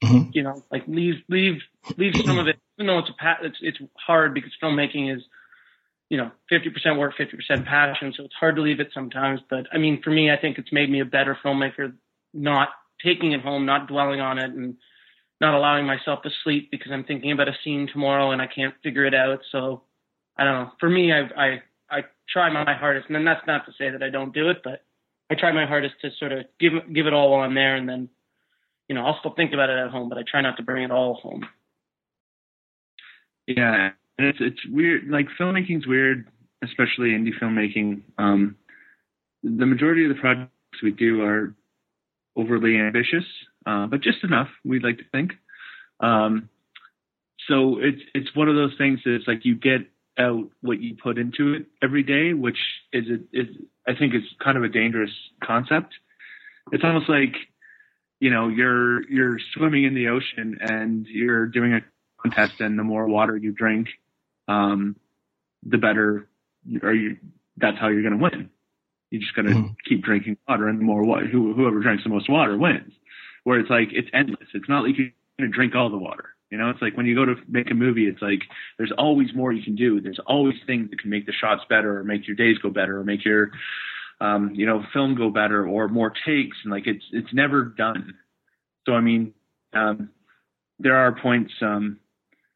Mhm. 0.01 0.33
You 0.33 0.43
know, 0.43 0.63
like 0.71 0.83
leave 0.87 1.15
leave 1.27 1.61
leave 1.97 2.13
some 2.25 2.39
of 2.39 2.47
it. 2.47 2.57
Even 2.77 2.87
though 2.87 2.99
it's 2.99 3.09
a 3.09 3.13
pa- 3.21 3.39
it's 3.41 3.57
it's 3.59 3.79
hard 3.97 4.33
because 4.33 4.51
filmmaking 4.63 5.13
is 5.13 5.21
you 6.09 6.17
know, 6.17 6.31
50% 6.51 6.99
work, 6.99 7.15
50% 7.17 7.65
passion. 7.65 8.13
So 8.15 8.23
it's 8.25 8.35
hard 8.35 8.55
to 8.57 8.61
leave 8.61 8.79
it 8.79 8.91
sometimes. 8.93 9.39
But 9.49 9.65
I 9.73 9.77
mean, 9.79 9.99
for 10.03 10.11
me, 10.11 10.29
I 10.31 10.37
think 10.37 10.59
it's 10.59 10.71
made 10.71 10.89
me 10.89 10.99
a 10.99 11.05
better 11.05 11.35
filmmaker, 11.43 11.93
not 12.33 12.69
taking 13.03 13.31
it 13.31 13.41
home, 13.41 13.65
not 13.65 13.87
dwelling 13.87 14.21
on 14.21 14.37
it 14.37 14.51
and 14.51 14.75
not 15.41 15.53
allowing 15.53 15.85
myself 15.85 16.21
to 16.23 16.29
sleep 16.43 16.69
because 16.71 16.91
I'm 16.91 17.03
thinking 17.03 17.31
about 17.31 17.47
a 17.47 17.55
scene 17.63 17.87
tomorrow 17.91 18.31
and 18.31 18.41
I 18.41 18.47
can't 18.47 18.73
figure 18.83 19.05
it 19.05 19.13
out. 19.13 19.39
So 19.51 19.83
I 20.37 20.43
don't 20.43 20.53
know. 20.53 20.71
For 20.79 20.89
me, 20.89 21.11
I, 21.11 21.21
I, 21.37 21.61
I 21.89 22.01
try 22.29 22.49
my 22.51 22.73
hardest 22.73 23.07
and 23.07 23.15
then 23.15 23.25
that's 23.25 23.45
not 23.45 23.65
to 23.65 23.71
say 23.77 23.89
that 23.89 24.03
I 24.03 24.09
don't 24.09 24.33
do 24.33 24.49
it, 24.49 24.61
but 24.63 24.83
I 25.29 25.35
try 25.35 25.51
my 25.51 25.65
hardest 25.65 25.95
to 26.01 26.09
sort 26.19 26.31
of 26.31 26.45
give, 26.59 26.73
give 26.93 27.07
it 27.07 27.13
all 27.13 27.31
while 27.31 27.41
I'm 27.41 27.55
there. 27.55 27.75
And 27.75 27.87
then, 27.87 28.09
you 28.87 28.95
know, 28.95 29.05
I'll 29.05 29.19
still 29.19 29.33
think 29.33 29.53
about 29.53 29.69
it 29.69 29.77
at 29.77 29.89
home, 29.89 30.09
but 30.09 30.17
I 30.17 30.23
try 30.29 30.41
not 30.41 30.57
to 30.57 30.63
bring 30.63 30.83
it 30.83 30.91
all 30.91 31.15
home. 31.15 31.45
Yeah, 33.47 33.91
and 34.17 34.27
it's 34.27 34.37
it's 34.39 34.65
weird. 34.69 35.09
Like 35.09 35.27
filmmaking's 35.39 35.87
weird, 35.87 36.27
especially 36.63 37.09
indie 37.09 37.37
filmmaking. 37.41 38.01
Um, 38.17 38.55
the 39.43 39.65
majority 39.65 40.05
of 40.05 40.15
the 40.15 40.21
projects 40.21 40.51
we 40.81 40.91
do 40.91 41.21
are 41.23 41.53
overly 42.35 42.77
ambitious, 42.77 43.25
uh, 43.65 43.87
but 43.87 44.01
just 44.01 44.23
enough. 44.23 44.49
We'd 44.63 44.83
like 44.83 44.97
to 44.97 45.03
think. 45.11 45.33
Um, 45.99 46.49
so 47.47 47.79
it's 47.79 48.01
it's 48.13 48.35
one 48.35 48.47
of 48.49 48.55
those 48.55 48.73
things 48.77 48.99
that 49.05 49.15
it's 49.15 49.27
like 49.27 49.45
you 49.45 49.55
get 49.55 49.81
out 50.17 50.49
what 50.61 50.79
you 50.79 50.95
put 50.95 51.17
into 51.17 51.53
it 51.53 51.65
every 51.81 52.03
day, 52.03 52.33
which 52.33 52.57
is 52.91 53.05
a, 53.09 53.15
is 53.37 53.47
I 53.87 53.95
think 53.95 54.13
is 54.13 54.21
kind 54.43 54.57
of 54.57 54.63
a 54.63 54.69
dangerous 54.69 55.11
concept. 55.43 55.93
It's 56.71 56.83
almost 56.83 57.09
like 57.09 57.35
you 58.19 58.29
know 58.29 58.47
you're 58.47 59.07
you're 59.09 59.37
swimming 59.53 59.83
in 59.83 59.93
the 59.95 60.07
ocean 60.09 60.57
and 60.61 61.05
you're 61.07 61.47
doing 61.47 61.73
a 61.73 61.79
contest, 62.21 62.59
and 62.59 62.79
the 62.79 62.83
more 62.83 63.07
water 63.07 63.35
you 63.35 63.51
drink, 63.51 63.87
um, 64.47 64.95
the 65.63 65.77
better. 65.77 66.27
Or 66.81 66.93
you, 66.93 67.17
that's 67.57 67.77
how 67.77 67.89
you're 67.89 68.03
going 68.03 68.17
to 68.17 68.23
win. 68.23 68.49
You're 69.11 69.21
just 69.21 69.35
got 69.35 69.41
to 69.41 69.49
Mhm. 69.49 69.75
keep 69.87 70.01
drinking 70.01 70.37
water, 70.47 70.69
and 70.69 70.79
the 70.79 70.83
more 70.85 71.03
water, 71.03 71.27
whoever 71.27 71.81
drinks 71.81 72.03
the 72.03 72.09
most 72.09 72.29
water 72.29 72.57
wins. 72.57 72.93
Where 73.43 73.59
it's 73.59 73.69
like 73.69 73.89
it's 73.91 74.09
endless. 74.13 74.47
It's 74.53 74.69
not 74.69 74.83
like 74.83 74.97
you're 74.97 75.09
going 75.39 75.51
to 75.51 75.55
drink 75.55 75.75
all 75.75 75.89
the 75.89 75.97
water. 75.97 76.29
You 76.49 76.57
know, 76.57 76.69
it's 76.69 76.81
like 76.81 76.95
when 76.95 77.07
you 77.07 77.15
go 77.15 77.25
to 77.25 77.35
make 77.47 77.71
a 77.71 77.73
movie, 77.73 78.07
it's 78.07 78.21
like 78.21 78.41
there's 78.77 78.91
always 78.97 79.33
more 79.33 79.51
you 79.51 79.63
can 79.63 79.75
do. 79.75 79.99
There's 79.99 80.19
always 80.27 80.55
things 80.67 80.89
that 80.91 80.99
can 80.99 81.09
make 81.09 81.25
the 81.25 81.33
shots 81.33 81.63
better, 81.67 81.97
or 81.97 82.03
make 82.03 82.27
your 82.27 82.35
days 82.35 82.57
go 82.59 82.69
better, 82.69 82.99
or 82.99 83.03
make 83.03 83.25
your, 83.25 83.51
um, 84.21 84.51
you 84.53 84.65
know, 84.65 84.83
film 84.93 85.15
go 85.15 85.29
better, 85.31 85.67
or 85.67 85.87
more 85.87 86.11
takes. 86.25 86.57
And 86.63 86.71
like 86.71 86.85
it's 86.85 87.03
it's 87.11 87.33
never 87.33 87.65
done. 87.65 88.13
So 88.85 88.93
I 88.93 89.01
mean, 89.01 89.33
um, 89.73 90.09
there 90.79 90.95
are 90.95 91.19
points, 91.19 91.53
um, 91.61 91.99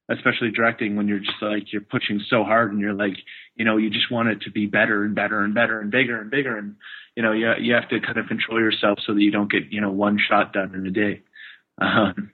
especially 0.09 0.51
directing, 0.51 0.95
when 0.95 1.07
you're 1.07 1.19
just 1.19 1.41
like 1.41 1.71
you're 1.71 1.81
pushing 1.81 2.21
so 2.29 2.43
hard, 2.43 2.71
and 2.71 2.81
you're 2.81 2.93
like, 2.93 3.17
you 3.55 3.65
know, 3.65 3.77
you 3.77 3.89
just 3.89 4.11
want 4.11 4.29
it 4.29 4.41
to 4.41 4.51
be 4.51 4.65
better 4.65 5.03
and 5.03 5.15
better 5.15 5.41
and 5.41 5.53
better 5.53 5.79
and 5.81 5.91
bigger 5.91 6.21
and 6.21 6.31
bigger, 6.31 6.57
and 6.57 6.75
you 7.15 7.23
know, 7.23 7.31
you 7.31 7.51
you 7.59 7.73
have 7.73 7.89
to 7.89 7.99
kind 7.99 8.17
of 8.17 8.27
control 8.27 8.59
yourself 8.59 8.99
so 9.05 9.13
that 9.13 9.21
you 9.21 9.31
don't 9.31 9.51
get 9.51 9.71
you 9.71 9.81
know 9.81 9.91
one 9.91 10.17
shot 10.17 10.53
done 10.53 10.75
in 10.75 10.85
a 10.85 10.91
day. 10.91 11.21
Um, 11.79 12.31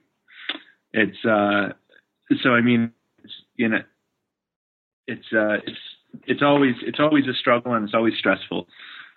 it's 0.94 1.22
uh, 1.22 1.74
so 2.42 2.54
I 2.54 2.62
mean, 2.62 2.92
it's, 3.22 3.32
you 3.56 3.68
know, 3.68 3.82
it's 5.06 5.26
uh, 5.32 5.58
it's 5.66 5.78
it's 6.26 6.42
always 6.42 6.74
it's 6.82 7.00
always 7.00 7.26
a 7.26 7.34
struggle 7.34 7.74
and 7.74 7.84
it's 7.84 7.94
always 7.94 8.14
stressful. 8.18 8.66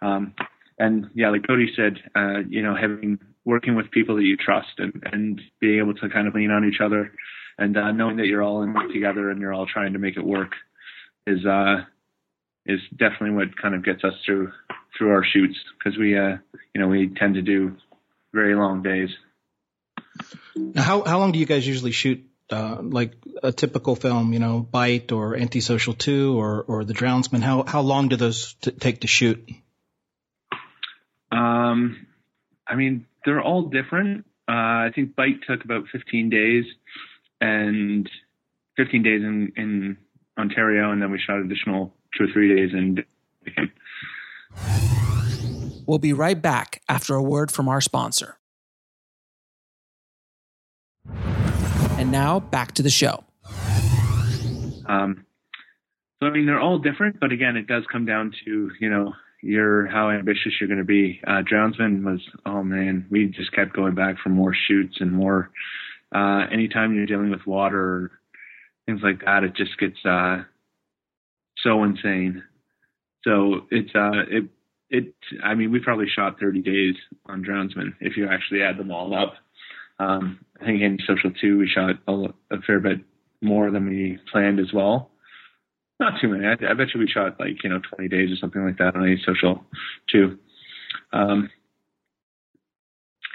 Um, 0.01 0.33
and 0.79 1.09
yeah, 1.15 1.29
like 1.29 1.47
Cody 1.47 1.71
said, 1.75 1.97
uh, 2.15 2.39
you 2.49 2.61
know, 2.61 2.75
having 2.75 3.19
working 3.45 3.75
with 3.75 3.91
people 3.91 4.15
that 4.17 4.23
you 4.23 4.37
trust 4.37 4.79
and 4.79 5.01
and 5.11 5.41
being 5.59 5.79
able 5.79 5.93
to 5.93 6.09
kind 6.09 6.27
of 6.27 6.35
lean 6.35 6.51
on 6.51 6.65
each 6.65 6.81
other 6.83 7.11
and 7.57 7.77
uh, 7.77 7.91
knowing 7.91 8.17
that 8.17 8.27
you're 8.27 8.43
all 8.43 8.61
in 8.63 8.75
it 8.75 8.93
together 8.93 9.29
and 9.29 9.41
you're 9.41 9.53
all 9.53 9.65
trying 9.65 9.93
to 9.93 9.99
make 9.99 10.17
it 10.17 10.25
work 10.25 10.51
is 11.25 11.45
uh 11.45 11.83
is 12.65 12.79
definitely 12.91 13.31
what 13.31 13.57
kind 13.57 13.75
of 13.75 13.83
gets 13.83 14.03
us 14.03 14.13
through 14.25 14.51
through 14.97 15.11
our 15.11 15.23
shoots 15.23 15.57
because 15.77 15.97
we 15.97 16.17
uh 16.17 16.37
you 16.73 16.81
know 16.81 16.87
we 16.87 17.09
tend 17.15 17.35
to 17.35 17.41
do 17.41 17.75
very 18.33 18.55
long 18.55 18.83
days. 18.83 19.09
Now, 20.55 20.81
how 20.81 21.03
how 21.03 21.19
long 21.19 21.31
do 21.31 21.39
you 21.39 21.45
guys 21.45 21.67
usually 21.67 21.91
shoot? 21.91 22.23
Uh, 22.49 22.77
like 22.81 23.11
a 23.43 23.51
typical 23.51 23.97
film, 23.97 24.31
you 24.31 24.39
know, 24.39 24.61
Bite 24.61 25.11
or 25.11 25.35
Antisocial 25.35 25.93
Two 25.93 26.39
or 26.39 26.63
or 26.63 26.85
The 26.85 26.93
Drownsman. 26.93 27.41
How 27.41 27.63
how 27.63 27.81
long 27.81 28.07
do 28.07 28.15
those 28.15 28.53
t- 28.61 28.71
take 28.71 29.01
to 29.01 29.07
shoot? 29.07 29.49
Um, 31.29 32.07
I 32.65 32.75
mean, 32.75 33.05
they're 33.25 33.41
all 33.41 33.63
different. 33.63 34.25
Uh, 34.47 34.87
I 34.87 34.91
think 34.95 35.13
Bite 35.13 35.41
took 35.45 35.65
about 35.65 35.89
15 35.91 36.29
days, 36.29 36.63
and 37.41 38.09
15 38.77 39.03
days 39.03 39.21
in 39.21 39.51
in 39.55 39.97
Ontario, 40.37 40.91
and 40.91 41.01
then 41.01 41.11
we 41.11 41.19
shot 41.19 41.39
additional 41.39 41.93
two 42.17 42.25
or 42.25 42.27
three 42.33 42.55
days 42.55 42.73
in. 42.73 43.03
We'll 45.87 45.99
be 45.99 46.13
right 46.13 46.39
back 46.41 46.81
after 46.89 47.15
a 47.15 47.23
word 47.23 47.49
from 47.49 47.69
our 47.69 47.79
sponsor. 47.79 48.37
And 51.97 52.11
now 52.11 52.41
back 52.41 52.73
to 52.73 52.83
the 52.83 52.89
show. 52.89 53.23
Um, 54.85 55.25
so 56.19 56.27
I 56.27 56.31
mean, 56.31 56.45
they're 56.45 56.59
all 56.59 56.79
different, 56.79 57.19
but 57.19 57.31
again, 57.31 57.55
it 57.55 57.67
does 57.67 57.83
come 57.91 58.05
down 58.05 58.33
to 58.45 58.71
you 58.79 58.89
know 58.89 59.13
your 59.41 59.87
how 59.87 60.09
ambitious 60.09 60.53
you're 60.59 60.67
going 60.67 60.79
to 60.79 60.85
be. 60.85 61.21
Uh, 61.25 61.41
Drownsman 61.41 62.03
was 62.03 62.19
oh 62.45 62.63
man, 62.63 63.05
we 63.09 63.27
just 63.27 63.51
kept 63.53 63.73
going 63.73 63.95
back 63.95 64.17
for 64.21 64.29
more 64.29 64.53
shoots 64.67 64.97
and 64.99 65.11
more. 65.11 65.51
Uh, 66.13 66.45
anytime 66.51 66.93
you're 66.93 67.05
dealing 67.05 67.31
with 67.31 67.45
water 67.45 68.11
things 68.87 69.01
like 69.03 69.23
that, 69.25 69.43
it 69.43 69.55
just 69.55 69.77
gets 69.77 69.97
uh, 70.05 70.43
so 71.57 71.83
insane. 71.83 72.43
So 73.23 73.67
it's 73.69 73.93
uh, 73.93 74.23
it 74.29 74.45
it. 74.89 75.13
I 75.43 75.53
mean, 75.53 75.71
we 75.71 75.79
probably 75.79 76.07
shot 76.07 76.39
30 76.39 76.61
days 76.61 76.95
on 77.27 77.43
Drownsman 77.43 77.93
if 77.99 78.17
you 78.17 78.27
actually 78.27 78.63
add 78.63 78.77
them 78.77 78.91
all 78.91 79.13
up. 79.13 79.35
Um, 79.99 80.39
I 80.61 80.65
think 80.65 80.81
Antisocial 80.81 81.31
2, 81.41 81.57
we 81.57 81.67
shot 81.67 81.95
a, 82.07 82.11
a, 82.51 82.61
fair 82.65 82.79
bit 82.79 82.99
more 83.41 83.71
than 83.71 83.87
we 83.87 84.19
planned 84.31 84.59
as 84.59 84.71
well. 84.71 85.09
Not 85.99 86.21
too 86.21 86.27
many. 86.27 86.45
I, 86.45 86.51
I, 86.51 86.73
bet 86.75 86.93
you 86.93 86.99
we 86.99 87.07
shot 87.07 87.39
like, 87.39 87.63
you 87.63 87.69
know, 87.71 87.81
20 87.95 88.07
days 88.07 88.31
or 88.31 88.35
something 88.35 88.63
like 88.63 88.77
that 88.77 88.95
on 88.95 89.07
a 89.07 89.15
Social 89.25 89.63
2. 90.11 90.37
Um, 91.13 91.49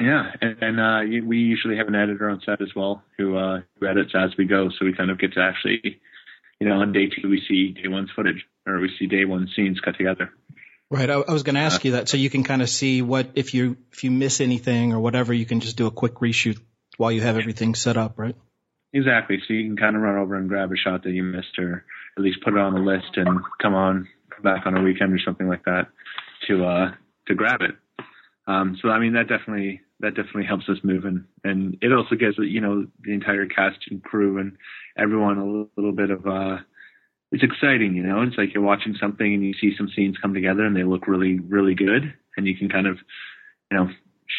yeah, 0.01 0.33
and, 0.41 0.63
and 0.63 0.81
uh, 0.81 1.27
we 1.27 1.39
usually 1.39 1.77
have 1.77 1.89
an 1.89 1.95
editor 1.95 2.29
on 2.29 2.41
set 2.45 2.61
as 2.63 2.75
well 2.75 3.03
who, 3.19 3.37
uh, 3.37 3.61
who 3.79 3.87
edits 3.87 4.13
as 4.15 4.31
we 4.37 4.47
go, 4.47 4.71
so 4.71 4.85
we 4.85 4.95
kind 4.95 5.11
of 5.11 5.19
get 5.19 5.35
to 5.35 5.41
actually, 5.41 6.01
you 6.61 6.69
know, 6.69 6.77
on 6.77 6.93
day 6.93 7.09
two 7.09 7.29
we 7.29 7.43
see 7.47 7.73
day 7.73 7.89
one's 7.89 8.11
footage 8.15 8.45
or 8.67 8.81
we 8.81 8.91
see 8.99 9.07
day 9.07 9.25
one 9.25 9.49
scenes 9.55 9.81
cut 9.81 9.97
together. 9.97 10.31
Right. 10.91 11.09
I, 11.09 11.15
I 11.15 11.33
was 11.33 11.43
going 11.43 11.55
to 11.55 11.63
ask 11.63 11.81
uh, 11.81 11.89
you 11.89 11.93
that, 11.93 12.09
so 12.09 12.19
you 12.19 12.29
can 12.29 12.45
kind 12.45 12.61
of 12.61 12.69
see 12.69 13.01
what 13.01 13.31
if 13.35 13.55
you 13.55 13.79
if 13.93 14.05
you 14.05 14.11
miss 14.11 14.41
anything 14.43 14.93
or 14.93 15.01
whatever, 15.01 15.33
you 15.33 15.47
can 15.47 15.61
just 15.61 15.77
do 15.77 15.87
a 15.87 15.91
quick 15.91 16.17
reshoot 16.17 16.61
while 16.99 17.11
you 17.11 17.23
have 17.23 17.39
everything 17.39 17.75
set 17.75 17.97
up, 17.97 18.19
right? 18.19 18.37
Exactly. 18.93 19.39
So 19.47 19.55
you 19.55 19.65
can 19.65 19.77
kind 19.77 19.97
of 19.97 20.03
run 20.03 20.19
over 20.19 20.35
and 20.35 20.51
grab 20.51 20.71
a 20.71 20.77
shot 20.77 21.05
that 21.05 21.13
you 21.13 21.23
missed, 21.23 21.59
or 21.59 21.85
at 22.17 22.23
least 22.23 22.43
put 22.45 22.53
it 22.53 22.59
on 22.59 22.75
the 22.75 22.81
list 22.81 23.17
and 23.17 23.41
come 23.61 23.75
on 23.75 24.07
come 24.29 24.43
back 24.43 24.67
on 24.67 24.77
a 24.77 24.83
weekend 24.83 25.15
or 25.15 25.19
something 25.25 25.49
like 25.49 25.65
that 25.65 25.89
to 26.49 26.65
uh 26.65 26.91
to 27.27 27.35
grab 27.35 27.63
it. 27.63 27.75
Um, 28.47 28.77
so 28.83 28.89
I 28.89 28.99
mean 28.99 29.13
that 29.15 29.29
definitely 29.29 29.81
that 30.01 30.15
definitely 30.17 30.47
helps 30.47 30.69
us 30.69 30.79
move 30.83 31.05
and 31.05 31.25
and 31.45 31.77
it 31.81 31.93
also 31.93 32.17
gives 32.17 32.37
you 32.39 32.61
know 32.61 32.87
the 33.05 33.13
entire 33.13 33.47
cast 33.47 33.79
and 33.91 34.03
crew 34.03 34.39
and 34.39 34.57
everyone 34.99 35.39
a 35.39 35.81
little 35.81 35.93
bit 35.93 36.11
of 36.11 36.27
uh 36.27 36.57
it's 37.33 37.43
exciting, 37.43 37.97
you 37.97 38.03
know. 38.03 38.23
It's 38.23 38.37
like 38.37 38.53
you're 38.53 38.63
watching 38.63 38.95
something 39.01 39.35
and 39.35 39.43
you 39.43 39.55
see 39.55 39.73
some 39.77 39.89
scenes 39.97 40.17
come 40.21 40.35
together 40.35 40.65
and 40.65 40.77
they 40.77 40.85
look 40.85 41.09
really, 41.09 41.41
really 41.41 41.75
good, 41.75 42.13
and 42.37 42.47
you 42.47 42.57
can 42.57 42.69
kind 42.69 42.87
of, 42.87 42.99
you 43.71 43.79
know, 43.79 43.89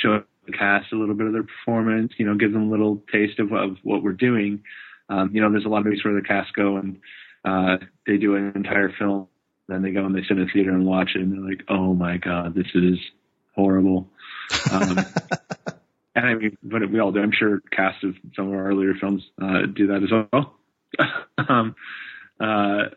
show 0.02 0.24
the 0.46 0.52
cast 0.52 0.94
a 0.94 0.96
little 0.96 1.16
bit 1.16 1.26
of 1.28 1.34
their 1.34 1.44
performance, 1.44 2.14
you 2.18 2.26
know, 2.26 2.36
give 2.36 2.54
them 2.54 2.68
a 2.68 2.72
little 2.72 3.02
taste 3.12 3.40
of, 3.40 3.52
of 3.52 3.78
what 3.84 4.04
we're 4.04 4.12
doing. 4.12 4.62
Um, 5.10 5.32
you 5.34 5.42
know, 5.42 5.52
there's 5.52 5.66
a 5.66 5.70
lot 5.70 5.80
of 5.80 5.86
movies 5.86 6.04
where 6.06 6.14
the 6.14 6.22
cast 6.22 6.54
go 6.54 6.78
and 6.78 7.00
uh, 7.46 7.78
they 8.06 8.18
do 8.18 8.36
an 8.36 8.52
entire 8.56 8.92
film, 8.98 9.28
then 9.68 9.82
they 9.82 9.92
go 9.92 10.06
and 10.06 10.16
they 10.16 10.22
sit 10.22 10.38
in 10.38 10.46
the 10.46 10.52
theater 10.54 10.70
and 10.70 10.86
watch 10.86 11.12
it, 11.16 11.22
and 11.22 11.34
they're 11.34 11.50
like, 11.50 11.64
"Oh 11.70 11.94
my 11.96 12.18
god, 12.18 12.54
this 12.54 12.68
is 12.76 12.98
horrible." 13.56 14.10
Um, 14.72 14.98
and 16.16 16.26
I 16.26 16.34
mean, 16.36 16.58
but 16.64 16.90
we 16.90 17.00
all 17.00 17.12
do. 17.12 17.22
I'm 17.22 17.32
sure 17.32 17.62
cast 17.72 18.04
of 18.04 18.16
some 18.36 18.48
of 18.48 18.54
our 18.54 18.68
earlier 18.68 18.94
films 19.00 19.24
uh, 19.42 19.66
do 19.74 19.88
that 19.88 20.04
as 20.04 20.12
well. 20.12 20.56
um, 21.50 21.76
uh, 22.40 22.90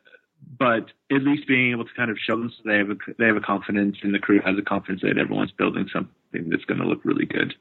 but 0.58 0.86
at 1.10 1.22
least 1.22 1.48
being 1.48 1.72
able 1.72 1.84
to 1.84 1.94
kind 1.96 2.10
of 2.10 2.18
show 2.18 2.36
them 2.36 2.50
so 2.50 2.62
they 2.68 2.76
have 2.76 2.90
a 2.90 2.96
they 3.18 3.26
have 3.26 3.36
a 3.36 3.40
confidence 3.40 3.96
and 4.02 4.14
the 4.14 4.18
crew 4.18 4.40
has 4.44 4.56
a 4.58 4.62
confidence 4.62 5.02
that 5.02 5.18
everyone's 5.18 5.52
building 5.52 5.88
something 5.92 6.50
that's 6.50 6.64
going 6.64 6.80
to 6.80 6.86
look 6.86 7.04
really 7.04 7.26
good 7.26 7.54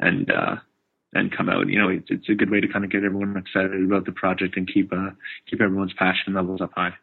and 0.00 0.30
uh, 0.30 0.56
and 1.12 1.36
come 1.36 1.48
out. 1.48 1.68
You 1.68 1.78
know, 1.78 1.88
it's, 1.88 2.06
it's 2.10 2.28
a 2.28 2.34
good 2.34 2.50
way 2.50 2.60
to 2.60 2.68
kind 2.68 2.84
of 2.84 2.90
get 2.90 3.04
everyone 3.04 3.36
excited 3.36 3.84
about 3.84 4.04
the 4.04 4.12
project 4.12 4.56
and 4.56 4.72
keep 4.72 4.92
uh, 4.92 5.10
keep 5.48 5.60
everyone's 5.60 5.94
passion 5.94 6.34
levels 6.34 6.60
up 6.60 6.72
high. 6.74 6.94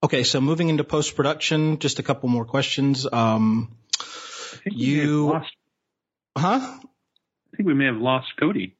Okay, 0.00 0.22
so 0.22 0.40
moving 0.40 0.68
into 0.68 0.84
post 0.84 1.16
production, 1.16 1.78
just 1.80 1.98
a 1.98 2.04
couple 2.04 2.28
more 2.28 2.44
questions. 2.44 3.06
Um, 3.10 3.76
you, 4.64 5.26
lost, 5.26 5.52
huh? 6.36 6.60
I 6.62 7.56
think 7.56 7.66
we 7.66 7.74
may 7.74 7.86
have 7.86 7.96
lost 7.96 8.28
Cody. 8.38 8.76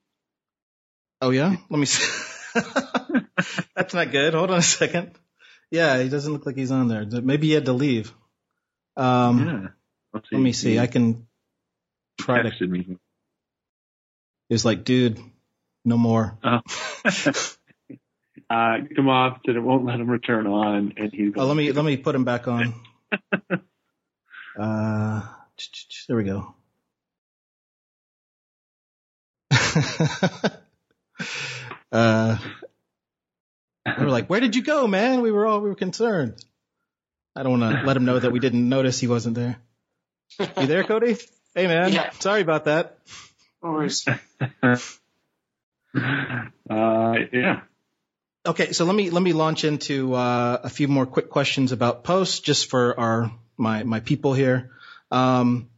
Oh 1.20 1.30
yeah, 1.30 1.56
let 1.68 1.78
me 1.78 1.86
see. 1.86 2.06
That's 3.74 3.94
not 3.94 4.12
good. 4.12 4.34
Hold 4.34 4.52
on 4.52 4.58
a 4.58 4.62
second. 4.62 5.10
Yeah, 5.72 6.00
he 6.00 6.08
doesn't 6.08 6.32
look 6.32 6.46
like 6.46 6.56
he's 6.56 6.70
on 6.70 6.86
there. 6.86 7.04
Maybe 7.04 7.48
he 7.48 7.52
had 7.52 7.64
to 7.64 7.72
leave. 7.72 8.14
Um, 8.96 9.74
yeah. 10.14 10.20
Let 10.32 10.40
me 10.40 10.52
see. 10.52 10.78
I 10.78 10.86
can 10.86 11.26
try 12.20 12.42
to. 12.42 12.66
Me. 12.66 12.96
He's 14.48 14.64
like, 14.64 14.84
dude, 14.84 15.20
no 15.84 15.96
more. 15.96 16.38
Uh, 16.42 16.60
uh, 18.50 18.78
come 18.94 19.08
off, 19.08 19.40
and 19.46 19.56
it 19.56 19.60
won't 19.60 19.84
let 19.84 20.00
him 20.00 20.10
return 20.10 20.46
on, 20.46 20.94
and 20.96 21.12
he's. 21.12 21.32
Oh, 21.36 21.46
let 21.46 21.56
me 21.56 21.72
let 21.72 21.84
me 21.84 21.96
put 21.96 22.14
him 22.14 22.24
back 22.24 22.48
on. 22.48 22.74
uh, 24.58 25.22
there 26.08 26.16
we 26.16 26.24
go. 26.24 26.54
uh, 31.92 32.36
we 33.98 34.04
were 34.04 34.10
like, 34.10 34.28
"Where 34.28 34.40
did 34.40 34.56
you 34.56 34.62
go, 34.62 34.86
man?" 34.86 35.20
We 35.20 35.30
were 35.30 35.46
all 35.46 35.60
we 35.60 35.68
were 35.68 35.74
concerned. 35.74 36.36
I 37.36 37.42
don't 37.42 37.60
want 37.60 37.72
to 37.72 37.82
let 37.84 37.96
him 37.96 38.04
know 38.04 38.18
that 38.18 38.32
we 38.32 38.40
didn't 38.40 38.68
notice 38.68 38.98
he 38.98 39.06
wasn't 39.06 39.36
there. 39.36 39.58
You 40.40 40.66
there, 40.66 40.84
Cody? 40.84 41.16
Hey, 41.54 41.66
man. 41.66 41.92
Yeah. 41.92 42.10
Sorry 42.18 42.40
about 42.40 42.64
that. 42.64 42.98
uh, 43.62 43.88
yeah. 47.32 47.60
Okay, 48.48 48.72
so 48.72 48.86
let 48.86 48.94
me 48.94 49.10
let 49.10 49.22
me 49.22 49.34
launch 49.34 49.64
into 49.64 50.14
uh, 50.14 50.58
a 50.64 50.70
few 50.70 50.88
more 50.88 51.04
quick 51.04 51.28
questions 51.28 51.72
about 51.72 52.02
post, 52.02 52.46
just 52.46 52.70
for 52.70 52.98
our 52.98 53.30
my 53.58 53.82
my 53.82 54.00
people 54.00 54.32
here. 54.32 54.70
Um, 55.10 55.68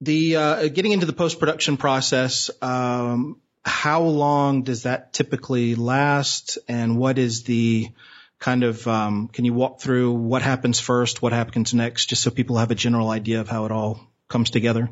the 0.00 0.36
uh, 0.36 0.68
getting 0.68 0.92
into 0.92 1.04
the 1.04 1.12
post 1.12 1.38
production 1.38 1.76
process. 1.76 2.48
Um, 2.62 3.42
how 3.62 4.04
long 4.04 4.62
does 4.62 4.84
that 4.84 5.12
typically 5.12 5.74
last 5.74 6.56
and 6.66 6.96
what 6.96 7.18
is 7.18 7.42
the 7.42 7.90
kind 8.38 8.64
of 8.64 8.88
um, 8.88 9.28
can 9.28 9.44
you 9.44 9.52
walk 9.52 9.82
through 9.82 10.12
what 10.12 10.40
happens 10.40 10.80
first 10.80 11.20
what 11.20 11.34
happens 11.34 11.74
next 11.74 12.06
just 12.06 12.22
so 12.22 12.30
people 12.30 12.56
have 12.56 12.70
a 12.70 12.74
general 12.74 13.10
idea 13.10 13.42
of 13.42 13.50
how 13.50 13.66
it 13.66 13.70
all 13.70 14.00
comes 14.28 14.48
together 14.48 14.88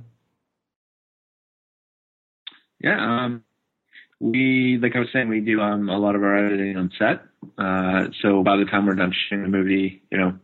yeah 2.78 3.24
um, 3.24 3.42
we 4.20 4.78
like 4.82 4.96
i 4.96 4.98
was 4.98 5.08
saying 5.12 5.28
we 5.28 5.40
do 5.40 5.60
um, 5.60 5.88
a 5.88 5.98
lot 5.98 6.14
of 6.14 6.22
our 6.22 6.44
editing 6.44 6.76
on 6.76 6.90
set 6.98 7.22
uh, 7.58 8.08
so 8.22 8.42
by 8.42 8.56
the 8.56 8.64
time 8.64 8.86
we're 8.86 8.94
done 8.94 9.12
shooting 9.12 9.42
the 9.42 9.48
movie 9.48 10.02
you 10.10 10.18
know 10.18 10.38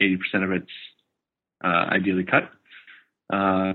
80% 0.00 0.44
of 0.44 0.52
it's 0.52 0.70
uh, 1.64 1.86
ideally 1.90 2.24
cut 2.24 2.50
uh, 3.32 3.72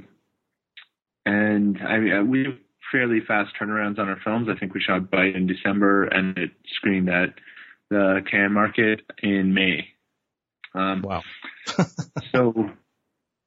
and 1.25 1.77
I, 1.81 2.21
we 2.21 2.45
have 2.45 2.57
fairly 2.91 3.19
fast 3.27 3.51
turnarounds 3.59 3.99
on 3.99 4.09
our 4.09 4.19
films. 4.23 4.47
I 4.49 4.57
think 4.57 4.73
we 4.73 4.81
shot 4.81 5.11
Bite 5.11 5.35
in 5.35 5.47
December 5.47 6.05
and 6.05 6.37
it 6.37 6.51
screened 6.75 7.09
at 7.09 7.33
the 7.89 8.21
Cannes 8.29 8.53
market 8.53 9.01
in 9.21 9.53
May. 9.53 9.87
Um, 10.73 11.01
wow. 11.01 11.23
so 12.33 12.69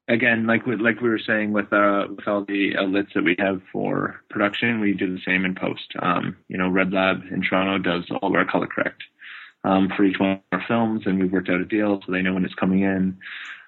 again, 0.07 0.45
like 0.45 0.65
we, 0.65 0.75
like 0.75 1.01
we 1.01 1.09
were 1.09 1.19
saying 1.19 1.53
with 1.53 1.71
uh, 1.71 2.07
with 2.09 2.27
all 2.27 2.45
the 2.45 2.75
outlets 2.77 3.11
that 3.15 3.23
we 3.23 3.35
have 3.39 3.61
for 3.71 4.21
production, 4.29 4.79
we 4.79 4.93
do 4.93 5.13
the 5.13 5.21
same 5.25 5.45
in 5.45 5.55
post. 5.55 5.93
Um, 6.01 6.37
you 6.47 6.57
know, 6.57 6.69
Red 6.69 6.91
Lab 6.91 7.21
in 7.31 7.41
Toronto 7.41 7.77
does 7.77 8.03
all 8.21 8.29
of 8.29 8.35
our 8.35 8.45
color 8.45 8.67
correct 8.67 9.03
um, 9.63 9.89
for 9.95 10.03
each 10.03 10.19
one 10.19 10.31
of 10.31 10.39
our 10.51 10.63
films, 10.67 11.03
and 11.05 11.19
we've 11.19 11.31
worked 11.31 11.49
out 11.49 11.61
a 11.61 11.65
deal 11.65 12.01
so 12.05 12.11
they 12.11 12.21
know 12.21 12.33
when 12.33 12.45
it's 12.45 12.53
coming 12.55 12.81
in. 12.81 13.17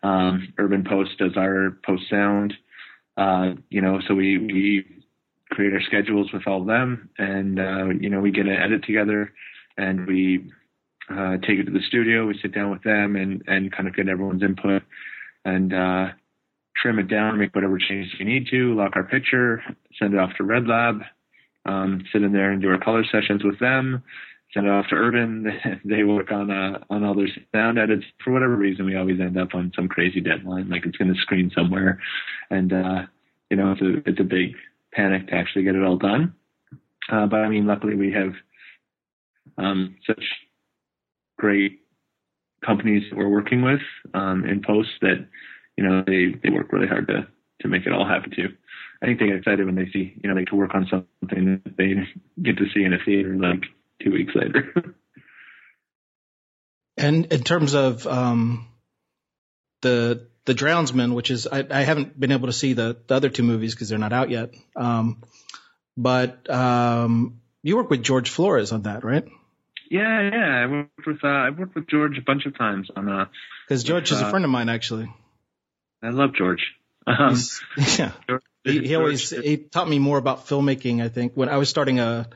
Um, 0.04 0.54
Urban 0.58 0.84
Post 0.84 1.18
does 1.18 1.38
our 1.38 1.78
post 1.86 2.04
sound. 2.10 2.54
Uh, 3.18 3.54
you 3.70 3.82
know, 3.82 4.02
so 4.08 4.14
we 4.14 4.38
we 4.38 4.86
create 5.52 5.74
our 5.74 5.82
schedules 5.82 6.32
with 6.34 6.48
all 6.48 6.62
of 6.62 6.68
them, 6.68 7.10
and 7.18 7.60
uh, 7.60 7.86
you 8.00 8.10
know 8.10 8.20
we 8.20 8.32
get 8.32 8.46
an 8.46 8.56
edit 8.56 8.84
together, 8.84 9.34
and 9.78 10.06
we 10.06 10.52
uh, 11.10 11.38
take 11.38 11.60
it 11.60 11.64
to 11.66 11.72
the 11.72 11.82
studio. 11.88 12.26
We 12.28 12.38
sit 12.42 12.54
down 12.54 12.72
with 12.72 12.84
them 12.84 13.16
and 13.16 13.42
and 13.48 13.72
kind 13.72 13.88
of 13.88 13.96
get 13.96 14.10
everyone's 14.10 14.44
input, 14.44 14.84
and 15.46 15.74
uh, 15.74 16.08
trim 16.82 17.00
it 17.00 17.08
down, 17.08 17.40
make 17.40 17.56
whatever 17.56 17.78
changes 17.78 18.14
you 18.20 18.26
need 18.26 18.48
to, 18.52 18.76
lock 18.76 18.96
our 18.96 19.04
picture, 19.04 19.64
send 20.00 20.14
it 20.14 20.20
off 20.20 20.32
to 20.38 20.44
Red 20.44 20.68
Lab, 20.68 21.02
um, 21.66 22.04
sit 22.12 22.22
in 22.22 22.34
there 22.34 22.52
and 22.52 22.62
do 22.62 22.70
our 22.70 22.80
color 22.80 23.04
sessions 23.12 23.44
with 23.44 23.60
them, 23.60 24.04
send 24.54 24.68
it 24.68 24.70
off 24.70 24.88
to 24.90 24.96
Urban. 24.96 25.48
they 25.86 26.04
work 26.04 26.32
on 26.32 26.52
uh, 26.52 26.80
on 26.90 27.04
all 27.04 27.16
their 27.16 27.28
sound 27.54 27.80
edits. 27.80 28.06
For 28.24 28.32
whatever 28.32 28.56
reason, 28.56 28.86
we 28.86 28.96
always 28.96 29.20
end 29.20 29.38
up 29.38 29.54
on 29.54 29.72
some 29.76 29.88
crazy 29.88 30.22
deadline, 30.22 30.70
like 30.70 30.86
it's 30.86 30.98
going 30.98 31.14
to 31.14 31.20
screen 31.22 31.52
somewhere, 31.56 32.00
and 32.50 32.72
uh, 32.72 33.02
you 33.50 33.58
know 33.58 33.72
it's 33.72 33.82
a 33.82 34.10
it's 34.10 34.20
a 34.20 34.24
big 34.24 34.56
panic 34.94 35.28
to 35.28 35.34
actually 35.34 35.64
get 35.64 35.76
it 35.76 35.84
all 35.84 35.98
done. 35.98 36.34
Uh, 37.12 37.26
but 37.26 37.42
I 37.42 37.50
mean, 37.50 37.68
luckily 37.68 37.96
we 37.96 38.12
have 38.14 38.34
um, 39.58 39.96
such 40.06 40.24
great 41.38 41.80
companies 42.66 43.04
that 43.10 43.18
we're 43.18 43.30
working 43.30 43.62
with 43.62 43.82
um, 44.14 44.46
in 44.46 44.62
post 44.66 44.90
that 45.02 45.28
you 45.78 45.84
know 45.84 46.04
they 46.06 46.36
they 46.44 46.50
work 46.50 46.72
really 46.72 46.88
hard 46.88 47.08
to 47.08 47.28
to 47.62 47.68
make 47.68 47.86
it 47.86 47.94
all 47.94 48.08
happen 48.08 48.32
too. 48.32 48.50
I 49.02 49.06
think 49.06 49.20
they 49.20 49.28
get 49.28 49.38
excited 49.38 49.66
when 49.66 49.76
they 49.76 49.90
see 49.92 50.14
you 50.22 50.30
know 50.30 50.36
they 50.36 50.42
get 50.42 50.50
to 50.50 50.56
work 50.56 50.76
on 50.76 50.88
something 50.90 51.62
that 51.64 51.78
they 51.78 51.94
get 52.42 52.58
to 52.58 52.66
see 52.74 52.84
in 52.84 52.94
a 52.94 53.04
theater 53.04 53.36
like 53.36 53.64
two 54.02 54.12
weeks 54.12 54.34
later. 54.36 54.96
and 56.98 57.26
in 57.26 57.44
terms 57.44 57.74
of 57.74 58.06
um, 58.08 58.68
the 59.82 60.28
the 60.46 60.54
Drownsman, 60.54 61.14
which 61.14 61.32
is 61.32 61.48
I, 61.48 61.66
I 61.70 61.82
haven't 61.82 62.20
been 62.20 62.32
able 62.32 62.48
to 62.48 62.54
see 62.54 62.74
the, 62.74 62.98
the 63.08 63.16
other 63.16 63.30
two 63.30 63.44
movies 63.44 63.74
because 63.74 63.90
they're 63.90 63.98
not 63.98 64.14
out 64.14 64.30
yet. 64.30 64.54
Um, 64.76 65.24
but 65.98 66.50
um, 66.50 67.42
you 67.64 67.78
work 67.78 67.90
with 67.90 68.04
George 68.04 68.30
Flores 68.30 68.72
on 68.72 68.84
that, 68.84 69.04
right? 69.04 69.26
Yeah, 69.90 70.30
yeah. 70.32 70.64
I 70.64 70.66
worked 70.68 71.08
with 71.08 71.24
uh, 71.24 71.28
I 71.28 71.50
worked 71.50 71.76
with 71.76 71.88
George 71.88 72.18
a 72.18 72.22
bunch 72.22 72.46
of 72.46 72.58
times 72.58 72.90
on 72.96 73.10
uh 73.10 73.26
because 73.68 73.84
George 73.84 74.12
with, 74.12 74.18
is 74.18 74.24
a 74.24 74.28
uh, 74.28 74.30
friend 74.30 74.46
of 74.46 74.52
mine 74.52 74.70
actually. 74.70 75.12
I 76.06 76.10
love 76.10 76.34
George. 76.36 76.62
Um, 77.08 77.36
yeah, 77.98 78.12
George, 78.28 78.44
he, 78.64 78.88
he 78.88 78.96
always 78.96 79.30
he 79.30 79.58
taught 79.58 79.90
me 79.90 80.00
more 80.00 80.18
about 80.18 80.48
filmmaking. 80.48 81.04
I 81.04 81.10
think 81.10 81.34
when 81.34 81.50
I 81.50 81.58
was 81.58 81.70
starting 81.70 82.00
a 82.00 82.30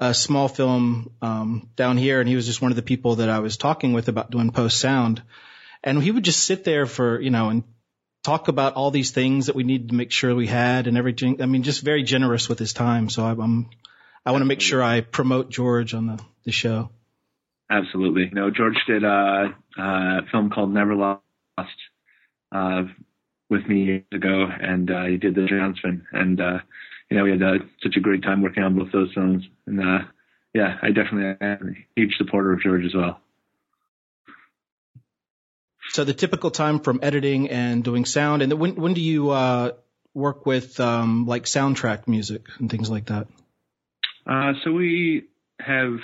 a 0.00 0.12
small 0.14 0.48
film 0.48 1.12
um, 1.22 1.70
down 1.76 1.96
here, 1.96 2.18
and 2.20 2.28
he 2.28 2.34
was 2.34 2.46
just 2.46 2.60
one 2.60 2.72
of 2.72 2.76
the 2.76 2.82
people 2.82 3.16
that 3.16 3.28
I 3.28 3.38
was 3.38 3.56
talking 3.56 3.92
with 3.92 4.08
about 4.08 4.30
doing 4.30 4.50
post 4.50 4.78
sound, 4.78 5.22
and 5.84 6.02
he 6.02 6.10
would 6.10 6.24
just 6.24 6.44
sit 6.44 6.64
there 6.64 6.86
for 6.86 7.20
you 7.20 7.30
know 7.30 7.48
and 7.48 7.64
talk 8.22 8.48
about 8.48 8.74
all 8.74 8.90
these 8.90 9.10
things 9.10 9.46
that 9.46 9.56
we 9.56 9.64
needed 9.64 9.88
to 9.88 9.94
make 9.94 10.12
sure 10.12 10.34
we 10.34 10.46
had 10.46 10.86
and 10.86 10.96
everything. 10.96 11.40
I 11.42 11.46
mean, 11.46 11.62
just 11.62 11.82
very 11.82 12.02
generous 12.02 12.48
with 12.48 12.58
his 12.58 12.72
time. 12.72 13.08
So 13.08 13.24
I'm 13.24 13.70
I 14.24 14.30
want 14.30 14.42
to 14.42 14.46
make 14.46 14.60
sure 14.60 14.82
I 14.82 15.00
promote 15.00 15.50
George 15.50 15.94
on 15.94 16.06
the, 16.06 16.20
the 16.44 16.52
show. 16.52 16.90
Absolutely. 17.70 18.30
No, 18.32 18.50
George 18.50 18.76
did 18.86 19.02
a, 19.02 19.54
a 19.78 20.20
film 20.30 20.50
called 20.50 20.72
Neverlost 20.72 21.20
uh, 22.52 22.82
with 23.52 23.68
me 23.68 23.84
years 23.84 24.02
ago, 24.12 24.46
and 24.60 24.90
uh, 24.90 25.04
he 25.04 25.18
did 25.18 25.36
The 25.36 25.42
Drownsman. 25.42 26.02
And, 26.10 26.40
uh, 26.40 26.58
you 27.08 27.16
know, 27.16 27.24
we 27.24 27.30
had 27.30 27.42
uh, 27.42 27.58
such 27.82 27.96
a 27.96 28.00
great 28.00 28.22
time 28.22 28.42
working 28.42 28.64
on 28.64 28.76
both 28.76 28.90
those 28.90 29.12
films. 29.14 29.44
And, 29.66 29.80
uh, 29.80 29.98
yeah, 30.54 30.78
I 30.82 30.88
definitely 30.88 31.36
am 31.40 31.76
a 31.76 32.00
huge 32.00 32.16
supporter 32.16 32.52
of 32.52 32.62
George 32.62 32.84
as 32.84 32.94
well. 32.94 33.20
So 35.90 36.04
the 36.04 36.14
typical 36.14 36.50
time 36.50 36.80
from 36.80 37.00
editing 37.02 37.50
and 37.50 37.84
doing 37.84 38.06
sound, 38.06 38.40
and 38.40 38.52
when 38.54 38.76
when 38.76 38.94
do 38.94 39.02
you 39.02 39.30
uh, 39.30 39.72
work 40.14 40.46
with 40.46 40.80
um, 40.80 41.26
like 41.26 41.44
soundtrack 41.44 42.08
music 42.08 42.46
and 42.58 42.70
things 42.70 42.88
like 42.88 43.06
that? 43.06 43.26
Uh, 44.26 44.52
so 44.64 44.72
we 44.72 45.24
have, 45.60 45.98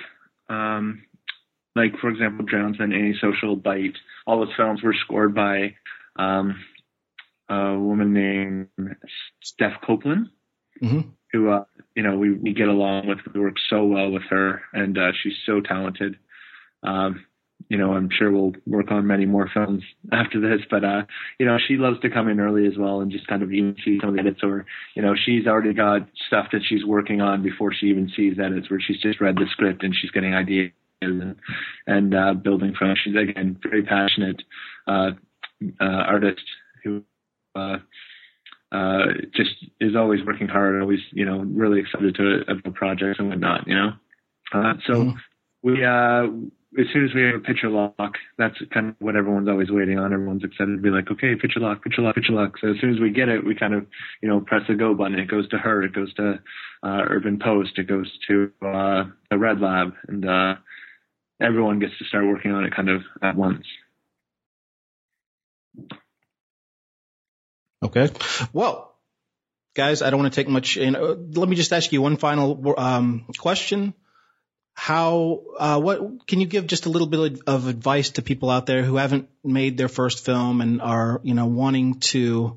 um, 0.50 1.04
like 1.74 1.96
for 2.00 2.10
example, 2.10 2.44
Drownsman, 2.44 2.92
Antisocial, 2.92 3.56
Bite. 3.56 3.96
All 4.26 4.40
those 4.40 4.54
films 4.56 4.82
were 4.82 4.94
scored 5.04 5.34
by 5.34 5.76
um, 6.16 6.62
a 7.48 7.78
woman 7.78 8.12
named 8.12 8.96
Steph 9.42 9.80
Copeland, 9.86 10.28
mm-hmm. 10.82 11.08
who 11.32 11.50
uh, 11.50 11.64
you 11.94 12.02
know 12.02 12.16
we, 12.16 12.32
we 12.32 12.52
get 12.52 12.68
along 12.68 13.06
with. 13.06 13.18
We 13.34 13.40
work 13.40 13.56
so 13.70 13.84
well 13.84 14.10
with 14.10 14.24
her, 14.30 14.62
and 14.72 14.96
uh, 14.96 15.12
she's 15.22 15.36
so 15.46 15.60
talented. 15.60 16.16
Um, 16.82 17.24
you 17.68 17.76
know, 17.76 17.92
I'm 17.92 18.08
sure 18.10 18.30
we'll 18.30 18.52
work 18.66 18.90
on 18.90 19.06
many 19.06 19.26
more 19.26 19.50
films 19.52 19.82
after 20.12 20.40
this, 20.40 20.64
but, 20.70 20.84
uh, 20.84 21.02
you 21.38 21.46
know, 21.46 21.58
she 21.58 21.76
loves 21.76 22.00
to 22.00 22.10
come 22.10 22.28
in 22.28 22.40
early 22.40 22.66
as 22.66 22.78
well 22.78 23.00
and 23.00 23.10
just 23.10 23.26
kind 23.26 23.42
of 23.42 23.52
even 23.52 23.76
see 23.84 23.98
some 24.00 24.10
of 24.10 24.14
the 24.14 24.20
edits 24.20 24.40
or, 24.42 24.64
you 24.94 25.02
know, 25.02 25.14
she's 25.14 25.46
already 25.46 25.74
got 25.74 26.08
stuff 26.26 26.46
that 26.52 26.62
she's 26.64 26.84
working 26.84 27.20
on 27.20 27.42
before 27.42 27.72
she 27.74 27.86
even 27.86 28.10
sees 28.16 28.38
edits 28.38 28.70
where 28.70 28.80
she's 28.80 29.00
just 29.00 29.20
read 29.20 29.36
the 29.36 29.46
script 29.50 29.82
and 29.82 29.94
she's 29.94 30.10
getting 30.12 30.34
ideas 30.34 30.72
and, 31.02 31.36
and 31.86 32.14
uh, 32.14 32.32
building 32.32 32.74
from. 32.78 32.94
She's 33.02 33.16
again, 33.16 33.58
very 33.62 33.82
passionate, 33.82 34.42
uh, 34.86 35.10
uh, 35.80 35.84
artist 35.84 36.42
who, 36.84 37.02
uh, 37.58 37.78
uh, 38.70 39.06
just 39.34 39.50
is 39.80 39.96
always 39.96 40.24
working 40.24 40.48
hard, 40.48 40.80
always, 40.80 41.00
you 41.12 41.24
know, 41.24 41.38
really 41.38 41.80
excited 41.80 42.14
to 42.14 42.42
about 42.48 42.74
projects 42.74 43.18
and 43.18 43.28
whatnot, 43.28 43.66
you 43.66 43.74
know? 43.74 43.92
Uh, 44.52 44.74
so 44.86 44.92
mm-hmm. 44.94 45.16
we, 45.62 45.84
uh, 45.84 46.24
as 46.78 46.86
soon 46.92 47.06
as 47.06 47.14
we 47.14 47.22
have 47.22 47.36
a 47.36 47.40
picture 47.40 47.70
lock, 47.70 48.16
that's 48.36 48.56
kind 48.72 48.90
of 48.90 48.94
what 48.98 49.16
everyone's 49.16 49.48
always 49.48 49.70
waiting 49.70 49.98
on. 49.98 50.12
Everyone's 50.12 50.44
excited 50.44 50.76
to 50.76 50.82
be 50.82 50.90
like, 50.90 51.10
okay, 51.10 51.34
picture 51.34 51.60
lock, 51.60 51.82
picture 51.82 52.02
lock, 52.02 52.14
picture 52.14 52.34
lock. 52.34 52.58
So 52.60 52.70
as 52.70 52.76
soon 52.80 52.92
as 52.92 53.00
we 53.00 53.10
get 53.10 53.28
it, 53.28 53.44
we 53.44 53.54
kind 53.54 53.72
of, 53.72 53.86
you 54.22 54.28
know, 54.28 54.40
press 54.40 54.62
the 54.68 54.74
go 54.74 54.94
button. 54.94 55.18
It 55.18 55.28
goes 55.28 55.48
to 55.48 55.58
her. 55.58 55.82
It 55.82 55.94
goes 55.94 56.12
to 56.14 56.38
uh, 56.82 57.02
Urban 57.08 57.38
Post. 57.38 57.78
It 57.78 57.88
goes 57.88 58.10
to 58.28 58.52
uh, 58.62 59.04
the 59.30 59.38
Red 59.38 59.60
Lab, 59.60 59.94
and 60.08 60.28
uh, 60.28 60.54
everyone 61.40 61.78
gets 61.78 61.96
to 61.98 62.04
start 62.04 62.26
working 62.26 62.52
on 62.52 62.64
it 62.64 62.76
kind 62.76 62.90
of 62.90 63.02
at 63.22 63.34
once. 63.34 63.64
Okay. 67.82 68.10
Well, 68.52 68.94
guys, 69.74 70.02
I 70.02 70.10
don't 70.10 70.20
want 70.20 70.32
to 70.32 70.40
take 70.40 70.48
much. 70.48 70.76
You 70.76 70.90
know, 70.90 71.16
let 71.32 71.48
me 71.48 71.56
just 71.56 71.72
ask 71.72 71.92
you 71.92 72.02
one 72.02 72.16
final 72.16 72.74
um, 72.76 73.26
question 73.38 73.94
how 74.80 75.42
uh, 75.58 75.80
what 75.80 76.24
can 76.28 76.40
you 76.40 76.46
give 76.46 76.68
just 76.68 76.86
a 76.86 76.88
little 76.88 77.08
bit 77.08 77.40
of 77.48 77.66
advice 77.66 78.10
to 78.10 78.22
people 78.22 78.48
out 78.48 78.64
there 78.66 78.84
who 78.84 78.94
haven't 78.94 79.28
made 79.42 79.76
their 79.76 79.88
first 79.88 80.24
film 80.24 80.60
and 80.60 80.80
are 80.80 81.20
you 81.24 81.34
know 81.34 81.46
wanting 81.46 81.98
to 81.98 82.56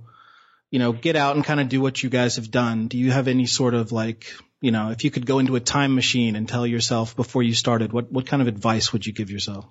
you 0.70 0.78
know 0.78 0.94
get 0.94 1.16
out 1.16 1.36
and 1.36 1.44
kind 1.44 1.60
of 1.60 1.68
do 1.68 1.82
what 1.82 2.04
you 2.04 2.12
guys 2.12 2.36
have 2.36 2.52
done 2.52 2.88
do 2.88 3.00
you 3.00 3.10
have 3.10 3.28
any 3.28 3.48
sort 3.48 3.74
of 3.74 3.92
like 3.92 4.36
you 4.62 4.70
know 4.70 4.92
if 4.92 5.04
you 5.04 5.10
could 5.10 5.26
go 5.26 5.40
into 5.40 5.56
a 5.56 5.60
time 5.60 5.96
machine 5.96 6.36
and 6.36 6.48
tell 6.48 6.68
yourself 6.68 7.16
before 7.16 7.42
you 7.42 7.56
started 7.56 7.92
what 7.92 8.12
what 8.12 8.28
kind 8.28 8.44
of 8.44 8.48
advice 8.48 8.94
would 8.94 9.04
you 9.04 9.14
give 9.14 9.32
yourself 9.32 9.66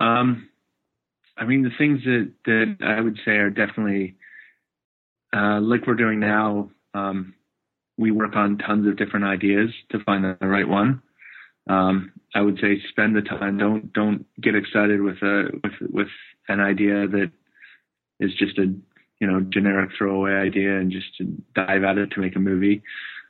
um 0.00 0.50
i 1.38 1.46
mean 1.46 1.62
the 1.62 1.76
things 1.78 2.04
that 2.04 2.30
that 2.44 2.76
i 2.86 3.00
would 3.00 3.18
say 3.24 3.32
are 3.32 3.48
definitely 3.48 4.16
uh 5.32 5.60
like 5.60 5.86
we're 5.86 5.94
doing 5.94 6.20
now 6.20 6.70
um 6.94 7.34
we 7.98 8.10
work 8.10 8.36
on 8.36 8.58
tons 8.58 8.86
of 8.86 8.96
different 8.96 9.24
ideas 9.24 9.70
to 9.90 10.02
find 10.04 10.24
the 10.24 10.36
right 10.46 10.68
one 10.68 11.02
um, 11.68 12.12
I 12.34 12.40
would 12.40 12.58
say 12.60 12.80
spend 12.88 13.14
the 13.14 13.22
time. 13.22 13.58
Don't 13.58 13.92
don't 13.92 14.26
get 14.40 14.54
excited 14.54 15.00
with 15.00 15.18
a 15.22 15.50
with 15.62 15.90
with 15.90 16.08
an 16.48 16.60
idea 16.60 17.06
that 17.06 17.30
is 18.20 18.34
just 18.34 18.58
a 18.58 18.74
you 19.20 19.26
know 19.26 19.40
generic 19.40 19.90
throwaway 19.96 20.32
idea 20.32 20.78
and 20.78 20.90
just 20.90 21.22
dive 21.54 21.84
at 21.84 21.98
it 21.98 22.10
to 22.12 22.20
make 22.20 22.36
a 22.36 22.40
movie. 22.40 22.82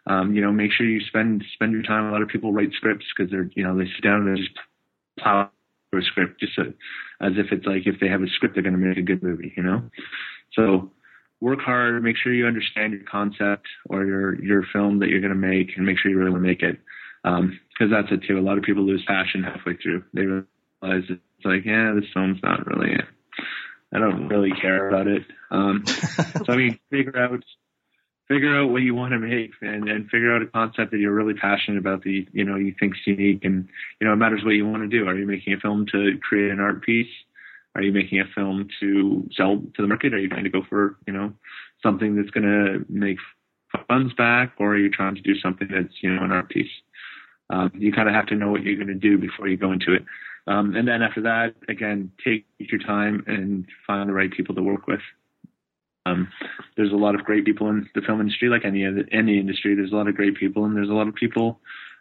Um, 0.07 0.35
you 0.35 0.41
know, 0.41 0.51
make 0.51 0.73
sure 0.73 0.87
you 0.87 1.01
spend 1.01 1.45
spend 1.55 1.73
your 1.73 1.83
time. 1.83 2.07
A 2.07 2.13
lot 2.13 2.23
of 2.23 2.29
people 2.29 2.53
write 2.53 2.73
scripts 2.73 3.07
because 3.15 3.31
they're 3.31 3.51
you 3.55 3.65
know 3.65 3.77
they 3.77 3.85
sit 3.85 4.03
down 4.03 4.27
and 4.27 4.37
they 4.37 4.41
just 4.41 4.57
plow 5.19 5.51
through 5.91 6.01
a 6.01 6.05
script 6.05 6.41
just 6.41 6.55
so, 6.57 6.73
as 7.21 7.33
if 7.37 7.53
it's 7.53 7.67
like 7.67 7.87
if 7.87 8.01
they 8.01 8.09
have 8.09 8.23
a 8.23 8.29
script 8.29 8.55
they're 8.55 8.63
going 8.63 8.73
to 8.73 8.79
make 8.79 8.97
a 8.97 9.03
good 9.03 9.23
movie. 9.23 9.53
You 9.57 9.63
know, 9.63 9.83
so 10.55 10.91
work 11.43 11.61
hard. 11.61 12.03
Make 12.03 12.17
sure 12.17 12.33
you 12.33 12.47
understand 12.47 12.93
your 12.93 13.03
concept 13.03 13.67
or 13.91 14.07
your 14.07 14.43
your 14.43 14.63
film 14.73 15.01
that 15.01 15.09
you're 15.09 15.21
going 15.21 15.33
to 15.33 15.35
make, 15.35 15.77
and 15.77 15.85
make 15.85 15.99
sure 15.99 16.11
you 16.11 16.17
really 16.17 16.31
want 16.31 16.45
to 16.45 16.49
make 16.49 16.63
it. 16.63 16.79
Um, 17.25 17.61
cause 17.79 17.89
that's 17.91 18.11
it 18.11 18.27
too. 18.27 18.39
A 18.39 18.41
lot 18.41 18.59
of 18.59 18.65
people 18.65 18.85
lose 18.85 19.05
passion 19.07 19.43
halfway 19.43 19.77
through. 19.77 20.05
They 20.15 20.23
realize 20.23 21.05
it's 21.09 21.45
like, 21.45 21.65
yeah, 21.65 21.93
this 21.95 22.11
film's 22.13 22.43
not 22.43 22.67
really, 22.67 22.95
It. 22.95 23.05
I 23.93 23.99
don't 23.99 24.29
really 24.29 24.53
care 24.53 24.89
about 24.89 25.07
it. 25.07 25.23
Um, 25.51 25.85
so 25.87 26.53
I 26.53 26.57
mean, 26.57 26.79
figure 26.91 27.17
out, 27.17 27.45
figure 28.27 28.57
out 28.59 28.71
what 28.71 28.83
you 28.83 28.95
want 28.95 29.13
to 29.13 29.19
make 29.19 29.53
and, 29.61 29.89
and 29.89 30.11
figure 30.11 30.35
out 30.35 30.43
a 30.43 30.47
concept 30.47 30.91
that 30.93 30.99
you're 30.99 31.15
really 31.15 31.35
passionate 31.35 31.79
about 31.79 32.03
that, 32.03 32.27
you 32.33 32.45
know, 32.45 32.57
you 32.57 32.75
think's 32.81 32.99
unique 33.07 33.45
and, 33.45 33.69
you 34.01 34.07
know, 34.07 34.15
it 34.15 34.17
matters 34.17 34.43
what 34.45 34.53
you 34.53 34.67
want 34.67 34.83
to 34.83 34.89
do. 34.89 35.07
Are 35.07 35.17
you 35.17 35.27
making 35.27 35.53
a 35.53 35.61
film 35.61 35.87
to 35.93 36.19
create 36.23 36.51
an 36.51 36.59
art 36.59 36.83
piece? 36.83 37.13
Are 37.75 37.83
you 37.83 37.93
making 37.93 38.21
a 38.21 38.25
film 38.35 38.69
to 38.81 39.29
sell 39.35 39.57
to 39.57 39.83
the 39.83 39.89
market? 39.89 40.15
Are 40.15 40.19
you 40.19 40.29
trying 40.29 40.45
to 40.45 40.51
go 40.51 40.63
for, 40.69 40.99
you 41.07 41.13
know, 41.13 41.33
something 41.83 42.17
that's 42.17 42.31
going 42.31 42.45
to 42.45 42.85
make 42.89 43.19
funds 43.89 44.13
back 44.15 44.53
or 44.59 44.75
are 44.75 44.79
you 44.79 44.91
trying 44.91 45.15
to 45.15 45.23
do 45.23 45.35
something 45.39 45.69
that's, 45.71 46.03
you 46.03 46.15
know, 46.15 46.23
an 46.23 46.33
art 46.33 46.51
piece? 46.51 46.71
um, 47.53 47.71
you 47.75 47.93
kind 47.93 48.09
of 48.09 48.15
have 48.15 48.27
to 48.27 48.35
know 48.35 48.51
what 48.51 48.63
you're 48.63 48.77
going 48.77 48.89
to 48.89 48.95
do 48.95 49.19
before 49.19 49.47
you 49.47 49.57
go 49.57 49.73
into 49.73 49.93
it. 49.93 50.05
Um, 50.47 50.75
and 50.75 50.89
then 50.89 51.03
after 51.03 51.21
that, 51.23 51.55
again, 51.69 52.11
take 52.25 52.47
your 52.59 52.81
time 52.81 53.23
and 53.27 53.67
find 53.87 54.09
the 54.09 54.15
right 54.15 54.33
people 54.33 54.55
to 54.55 54.63
work 54.63 54.87
with. 54.87 55.01
Um, 56.05 56.29
there's 56.77 56.93
a 56.93 56.97
lot 56.97 57.15
of 57.15 57.25
great 57.25 57.45
people 57.45 57.69
in 57.69 57.89
the 57.95 58.01
film 58.01 58.21
industry, 58.21 58.49
like 58.49 58.65
any 58.65 58.85
any 59.13 59.39
industry. 59.39 59.77
There's 59.77 59.93
a 59.93 59.95
lot 59.95 60.09
of 60.09 60.17
great 60.17 60.37
people, 60.37 60.65
and 60.65 60.75
there's 60.75 60.89
a 60.89 60.95
lot 60.95 61.07
of 61.07 61.15
people 61.15 61.61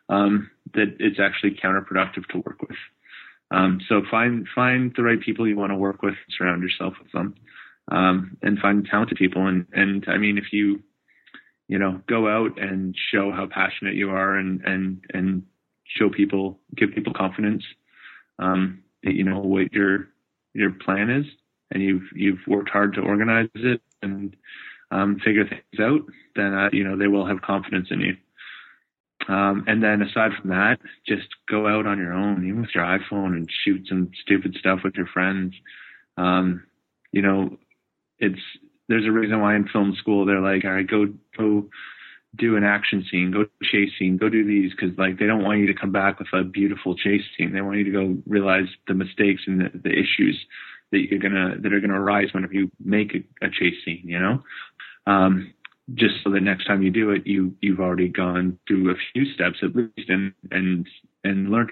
um, 0.10 0.50
that 0.74 0.96
it's 1.00 1.20
actually 1.20 1.52
counterproductive 1.52 2.26
to 2.30 2.40
work 2.40 2.62
with. 2.62 2.78
Um, 3.52 3.82
so 3.88 4.02
find 4.10 4.48
find 4.56 4.94
the 4.96 5.04
right 5.04 5.22
people 5.22 5.48
you 5.48 5.58
want 5.58 5.72
to 5.72 5.76
work 5.78 6.02
with, 6.02 6.16
surround 6.38 6.64
yourself 6.64 6.94
with 7.02 7.12
them. 7.12 7.36
um, 7.92 8.38
and 8.42 8.60
find 8.60 8.86
talented 8.86 9.18
people. 9.18 9.48
And 9.48 9.66
and 9.74 10.06
I 10.08 10.18
mean, 10.18 10.38
if 10.38 10.52
you 10.52 10.82
you 11.68 11.78
know 11.80 12.02
go 12.08 12.28
out 12.28 12.60
and 12.60 12.96
show 13.12 13.32
how 13.32 13.48
passionate 13.48 13.96
you 13.96 14.10
are, 14.12 14.36
and 14.36 14.62
and 14.66 15.04
and 15.14 15.44
show 15.86 16.10
people, 16.10 16.60
give 16.76 16.92
people 16.94 17.14
confidence, 17.14 17.64
um, 18.40 18.84
that 19.04 19.14
you 19.14 19.24
know 19.24 19.40
what 19.40 19.74
your 19.74 20.08
your 20.54 20.72
plan 20.72 21.10
is, 21.10 21.26
and 21.72 21.84
you've 21.84 22.10
you've 22.16 22.40
worked 22.48 22.70
hard 22.70 22.94
to 22.96 23.02
organize 23.02 23.50
it 23.56 23.82
and 24.02 24.36
um, 24.92 25.20
figure 25.24 25.48
things 25.48 25.80
out, 25.80 26.02
then 26.36 26.54
uh, 26.54 26.70
you 26.72 26.84
know 26.84 26.98
they 26.98 27.08
will 27.08 27.26
have 27.26 27.42
confidence 27.42 27.88
in 27.92 28.02
you. 28.02 28.18
Um, 29.28 29.66
and 29.68 29.84
then 29.84 30.02
aside 30.02 30.32
from 30.40 30.50
that, 30.50 30.80
just 31.08 31.28
go 31.50 31.68
out 31.68 31.86
on 31.86 32.00
your 32.00 32.14
own, 32.14 32.46
even 32.46 32.62
with 32.62 32.72
your 32.74 32.84
iPhone, 32.84 33.34
and 33.34 33.50
shoot 33.64 33.88
some 33.88 34.12
stupid 34.22 34.56
stuff 34.60 34.80
with 34.84 34.96
your 34.96 35.08
friends. 35.08 35.54
Um, 36.18 36.64
you 37.12 37.22
know, 37.22 37.58
it's 38.20 38.42
there's 38.88 39.06
a 39.06 39.12
reason 39.12 39.40
why 39.40 39.56
in 39.56 39.68
film 39.68 39.96
school 39.98 40.26
they're 40.26 40.42
like, 40.42 40.66
all 40.66 40.72
right, 40.72 40.88
go 40.88 41.08
go 41.38 41.68
do 42.36 42.56
an 42.56 42.64
action 42.64 43.06
scene, 43.10 43.32
go 43.32 43.46
chase 43.62 43.92
scene, 44.00 44.18
go 44.18 44.30
do 44.30 44.46
these 44.46 44.72
because 44.72 44.98
like 44.98 45.20
they 45.20 45.28
don't 45.28 45.44
want 45.44 45.60
you 45.60 45.68
to 45.68 45.74
come 45.74 45.92
back 45.92 46.20
with 46.20 46.28
a 46.34 46.44
beautiful 46.44 46.96
chase 46.96 47.24
scene. 47.38 47.54
They 47.54 47.62
want 47.62 47.78
you 47.78 47.86
to 47.86 47.92
go 47.92 48.18
realize 48.26 48.68
the 48.88 48.94
mistakes 48.94 49.44
and 49.48 49.62
the, 49.62 49.70
the 49.78 49.92
issues 49.92 50.40
that 50.92 51.00
you're 51.10 51.20
gonna 51.20 51.56
that 51.60 51.74
are 51.74 51.80
gonna 51.80 52.00
arise 52.00 52.30
whenever 52.34 52.54
you 52.54 52.72
make 52.84 53.14
a, 53.14 53.46
a 53.46 53.50
chase 53.50 53.76
scene. 53.84 54.04
You 54.04 54.20
know, 54.20 54.44
um, 55.08 55.54
just 55.96 56.16
so 56.24 56.32
that 56.32 56.42
next 56.42 56.66
time 56.66 56.82
you 56.82 56.92
do 56.92 57.12
it, 57.12 57.26
you 57.26 57.56
you've 57.62 57.80
already 57.80 58.08
gone 58.08 58.58
through 58.68 58.92
a 58.92 58.96
few 59.14 59.32
steps 59.34 59.58
at 59.64 59.76
least 59.76 60.10
and 60.10 60.34
and 60.52 60.88
and 61.24 61.50
learned. 61.50 61.72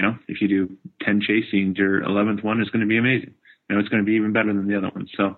You 0.00 0.08
know, 0.08 0.18
if 0.28 0.40
you 0.40 0.48
do 0.48 0.76
ten 1.02 1.20
chase 1.20 1.44
scenes, 1.50 1.78
your 1.78 2.02
eleventh 2.02 2.44
one 2.44 2.60
is 2.60 2.70
going 2.70 2.80
to 2.80 2.86
be 2.86 2.98
amazing. 2.98 3.34
You 3.68 3.74
know, 3.74 3.80
it's 3.80 3.88
going 3.88 4.02
to 4.02 4.06
be 4.06 4.16
even 4.16 4.32
better 4.32 4.52
than 4.52 4.68
the 4.68 4.76
other 4.76 4.90
ones. 4.94 5.10
So, 5.16 5.36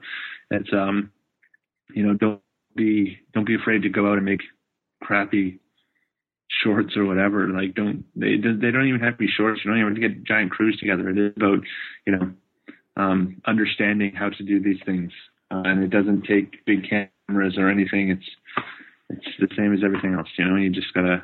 it's 0.50 0.72
um, 0.72 1.10
you 1.94 2.06
know, 2.06 2.14
don't 2.14 2.40
be 2.76 3.18
don't 3.34 3.46
be 3.46 3.54
afraid 3.54 3.82
to 3.82 3.88
go 3.88 4.10
out 4.10 4.18
and 4.18 4.24
make 4.24 4.40
crappy 5.02 5.60
shorts 6.62 6.96
or 6.96 7.04
whatever. 7.04 7.48
Like, 7.48 7.74
don't 7.74 8.04
they 8.16 8.36
they 8.36 8.70
don't 8.70 8.88
even 8.88 9.00
have 9.00 9.14
to 9.14 9.18
be 9.18 9.28
shorts. 9.28 9.60
You 9.64 9.70
don't 9.70 9.80
even 9.80 9.94
have 9.94 10.02
to 10.02 10.08
get 10.08 10.24
giant 10.24 10.50
crews 10.50 10.76
together. 10.78 11.08
It 11.10 11.18
is 11.18 11.32
about 11.36 11.60
you 12.06 12.16
know 12.16 12.32
um, 12.96 13.40
understanding 13.46 14.14
how 14.14 14.30
to 14.30 14.42
do 14.42 14.60
these 14.60 14.80
things, 14.84 15.12
uh, 15.50 15.62
and 15.64 15.82
it 15.82 15.90
doesn't 15.90 16.22
take 16.22 16.64
big 16.66 16.88
cameras 17.28 17.56
or 17.58 17.68
anything. 17.68 18.10
It's 18.10 18.28
it's 19.10 19.26
the 19.38 19.48
same 19.56 19.72
as 19.72 19.80
everything 19.84 20.14
else. 20.14 20.28
You 20.38 20.44
know, 20.44 20.56
you 20.56 20.70
just 20.70 20.92
gotta 20.94 21.22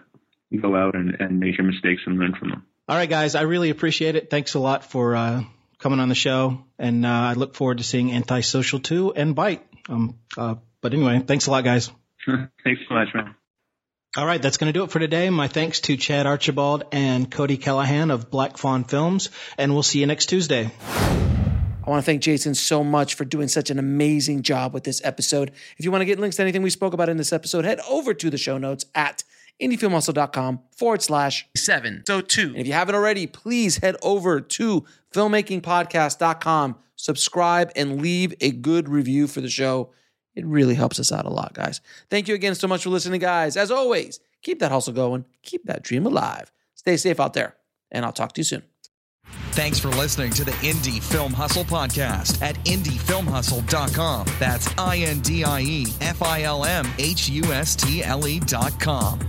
go 0.61 0.77
out 0.77 0.95
and, 0.95 1.17
and 1.21 1.41
make 1.41 1.59
your 1.59 1.67
mistakes 1.67 2.03
and 2.07 2.19
learn 2.19 2.35
from 2.39 2.51
them. 2.51 2.67
All 2.89 2.97
right, 2.97 3.09
guys, 3.09 3.35
I 3.35 3.43
really 3.43 3.71
appreciate 3.71 4.15
it. 4.15 4.31
Thanks 4.31 4.55
a 4.55 4.59
lot 4.59 4.85
for 4.85 5.17
uh, 5.17 5.43
coming 5.79 6.01
on 6.01 6.09
the 6.09 6.15
show, 6.15 6.65
and 6.79 7.05
uh, 7.05 7.09
I 7.09 7.33
look 7.33 7.55
forward 7.55 7.79
to 7.79 7.85
seeing 7.85 8.13
Antisocial 8.13 8.79
2 8.79 9.15
and 9.15 9.35
Bite. 9.35 9.67
Um, 9.89 10.19
uh, 10.37 10.57
but 10.81 10.93
anyway, 10.93 11.21
thanks 11.21 11.47
a 11.47 11.51
lot, 11.51 11.65
guys. 11.65 11.91
thanks 12.27 12.83
so 12.89 12.95
much, 12.95 13.09
man. 13.15 13.35
All 14.17 14.27
right, 14.27 14.41
that's 14.41 14.59
going 14.59 14.73
to 14.73 14.79
do 14.79 14.85
it 14.85 14.91
for 14.91 15.01
today. 15.01 15.29
My 15.31 15.49
thanks 15.49 15.81
to 15.81 15.97
Chad 15.97 16.27
Archibald 16.27 16.85
and 16.93 17.31
Cody 17.31 17.59
Calahan 17.59 18.13
of 18.13 18.31
Black 18.31 18.59
Fawn 18.59 18.85
Films, 18.85 19.31
and 19.59 19.73
we'll 19.73 19.83
see 19.83 20.01
you 20.01 20.07
next 20.07 20.27
Tuesday. 20.27 20.71
I 21.87 21.91
want 21.91 22.03
to 22.03 22.07
thank 22.07 22.23
Jason 22.23 22.55
so 22.55 22.83
much 22.83 23.15
for 23.15 23.27
doing 23.27 23.47
such 23.47 23.69
an 23.69 23.79
amazing 23.79 24.43
job 24.43 24.73
with 24.73 24.85
this 24.85 25.03
episode. 25.05 25.51
If 25.77 25.85
you 25.85 25.91
want 25.91 26.01
to 26.01 26.07
get 26.07 26.19
links 26.19 26.37
to 26.37 26.43
anything 26.43 26.63
we 26.63 26.71
spoke 26.71 26.95
about 26.95 27.11
in 27.11 27.19
this 27.19 27.33
episode, 27.33 27.67
head 27.67 27.79
over 27.89 28.15
to 28.15 28.31
the 28.31 28.39
show 28.39 28.57
notes 28.57 28.87
at 28.95 29.23
indiefilmhustle.com 29.61 30.61
forward 30.75 31.03
slash 31.03 31.47
seven. 31.55 32.03
So 32.07 32.23
two. 32.23 32.49
And 32.49 32.57
if 32.57 32.67
you 32.67 32.73
haven't 32.73 32.95
already, 32.95 33.27
please 33.27 33.79
head 33.79 33.97
over 34.03 34.41
to 34.41 34.85
filmmakingpodcast.com, 35.13 36.77
subscribe, 36.97 37.71
and 37.77 38.01
leave 38.01 38.35
a 38.41 38.51
good 38.51 38.89
review 38.89 39.27
for 39.27 39.43
the 39.43 39.51
show. 39.51 39.91
It 40.35 40.47
really 40.47 40.75
helps 40.75 40.99
us 40.99 41.13
out 41.13 41.27
a 41.27 41.31
lot, 41.31 41.53
guys. 41.53 41.83
Thank 42.09 42.29
you 42.29 42.35
again 42.35 42.55
so 42.55 42.67
much 42.67 42.85
for 42.85 42.91
listening, 42.91 43.21
guys. 43.21 43.59
As 43.59 43.71
always, 43.71 44.21
keep 44.43 44.59
that 44.61 44.73
hustle 44.73 44.95
going, 44.95 45.27
keep 45.43 45.65
that 45.67 45.83
dream 45.83 46.07
alive. 46.07 46.51
Stay 46.75 46.97
safe 46.97 47.21
out 47.21 47.35
there, 47.35 47.57
and 47.93 48.05
I'll 48.07 48.13
talk 48.13 48.33
to 48.33 48.41
you 48.41 48.45
soon. 48.45 48.63
Thanks 49.53 49.79
for 49.79 49.89
listening 49.89 50.31
to 50.33 50.45
the 50.45 50.51
Indie 50.53 51.01
Film 51.03 51.33
Hustle 51.33 51.65
podcast 51.65 52.43
at 52.43 52.57
indiefilmhustle.com. 52.65 54.27
That's 54.39 54.69
I 54.77 54.99
N 54.99 55.21
D 55.21 55.45
I 55.45 55.61
E 55.61 55.87
F 56.01 56.23
I 56.23 56.43
L 56.43 56.65
M 56.65 56.87
H 56.99 57.29
U 57.29 57.45
S 57.53 57.77
T 57.77 58.03
L 58.03 58.27
E.com. 58.27 59.21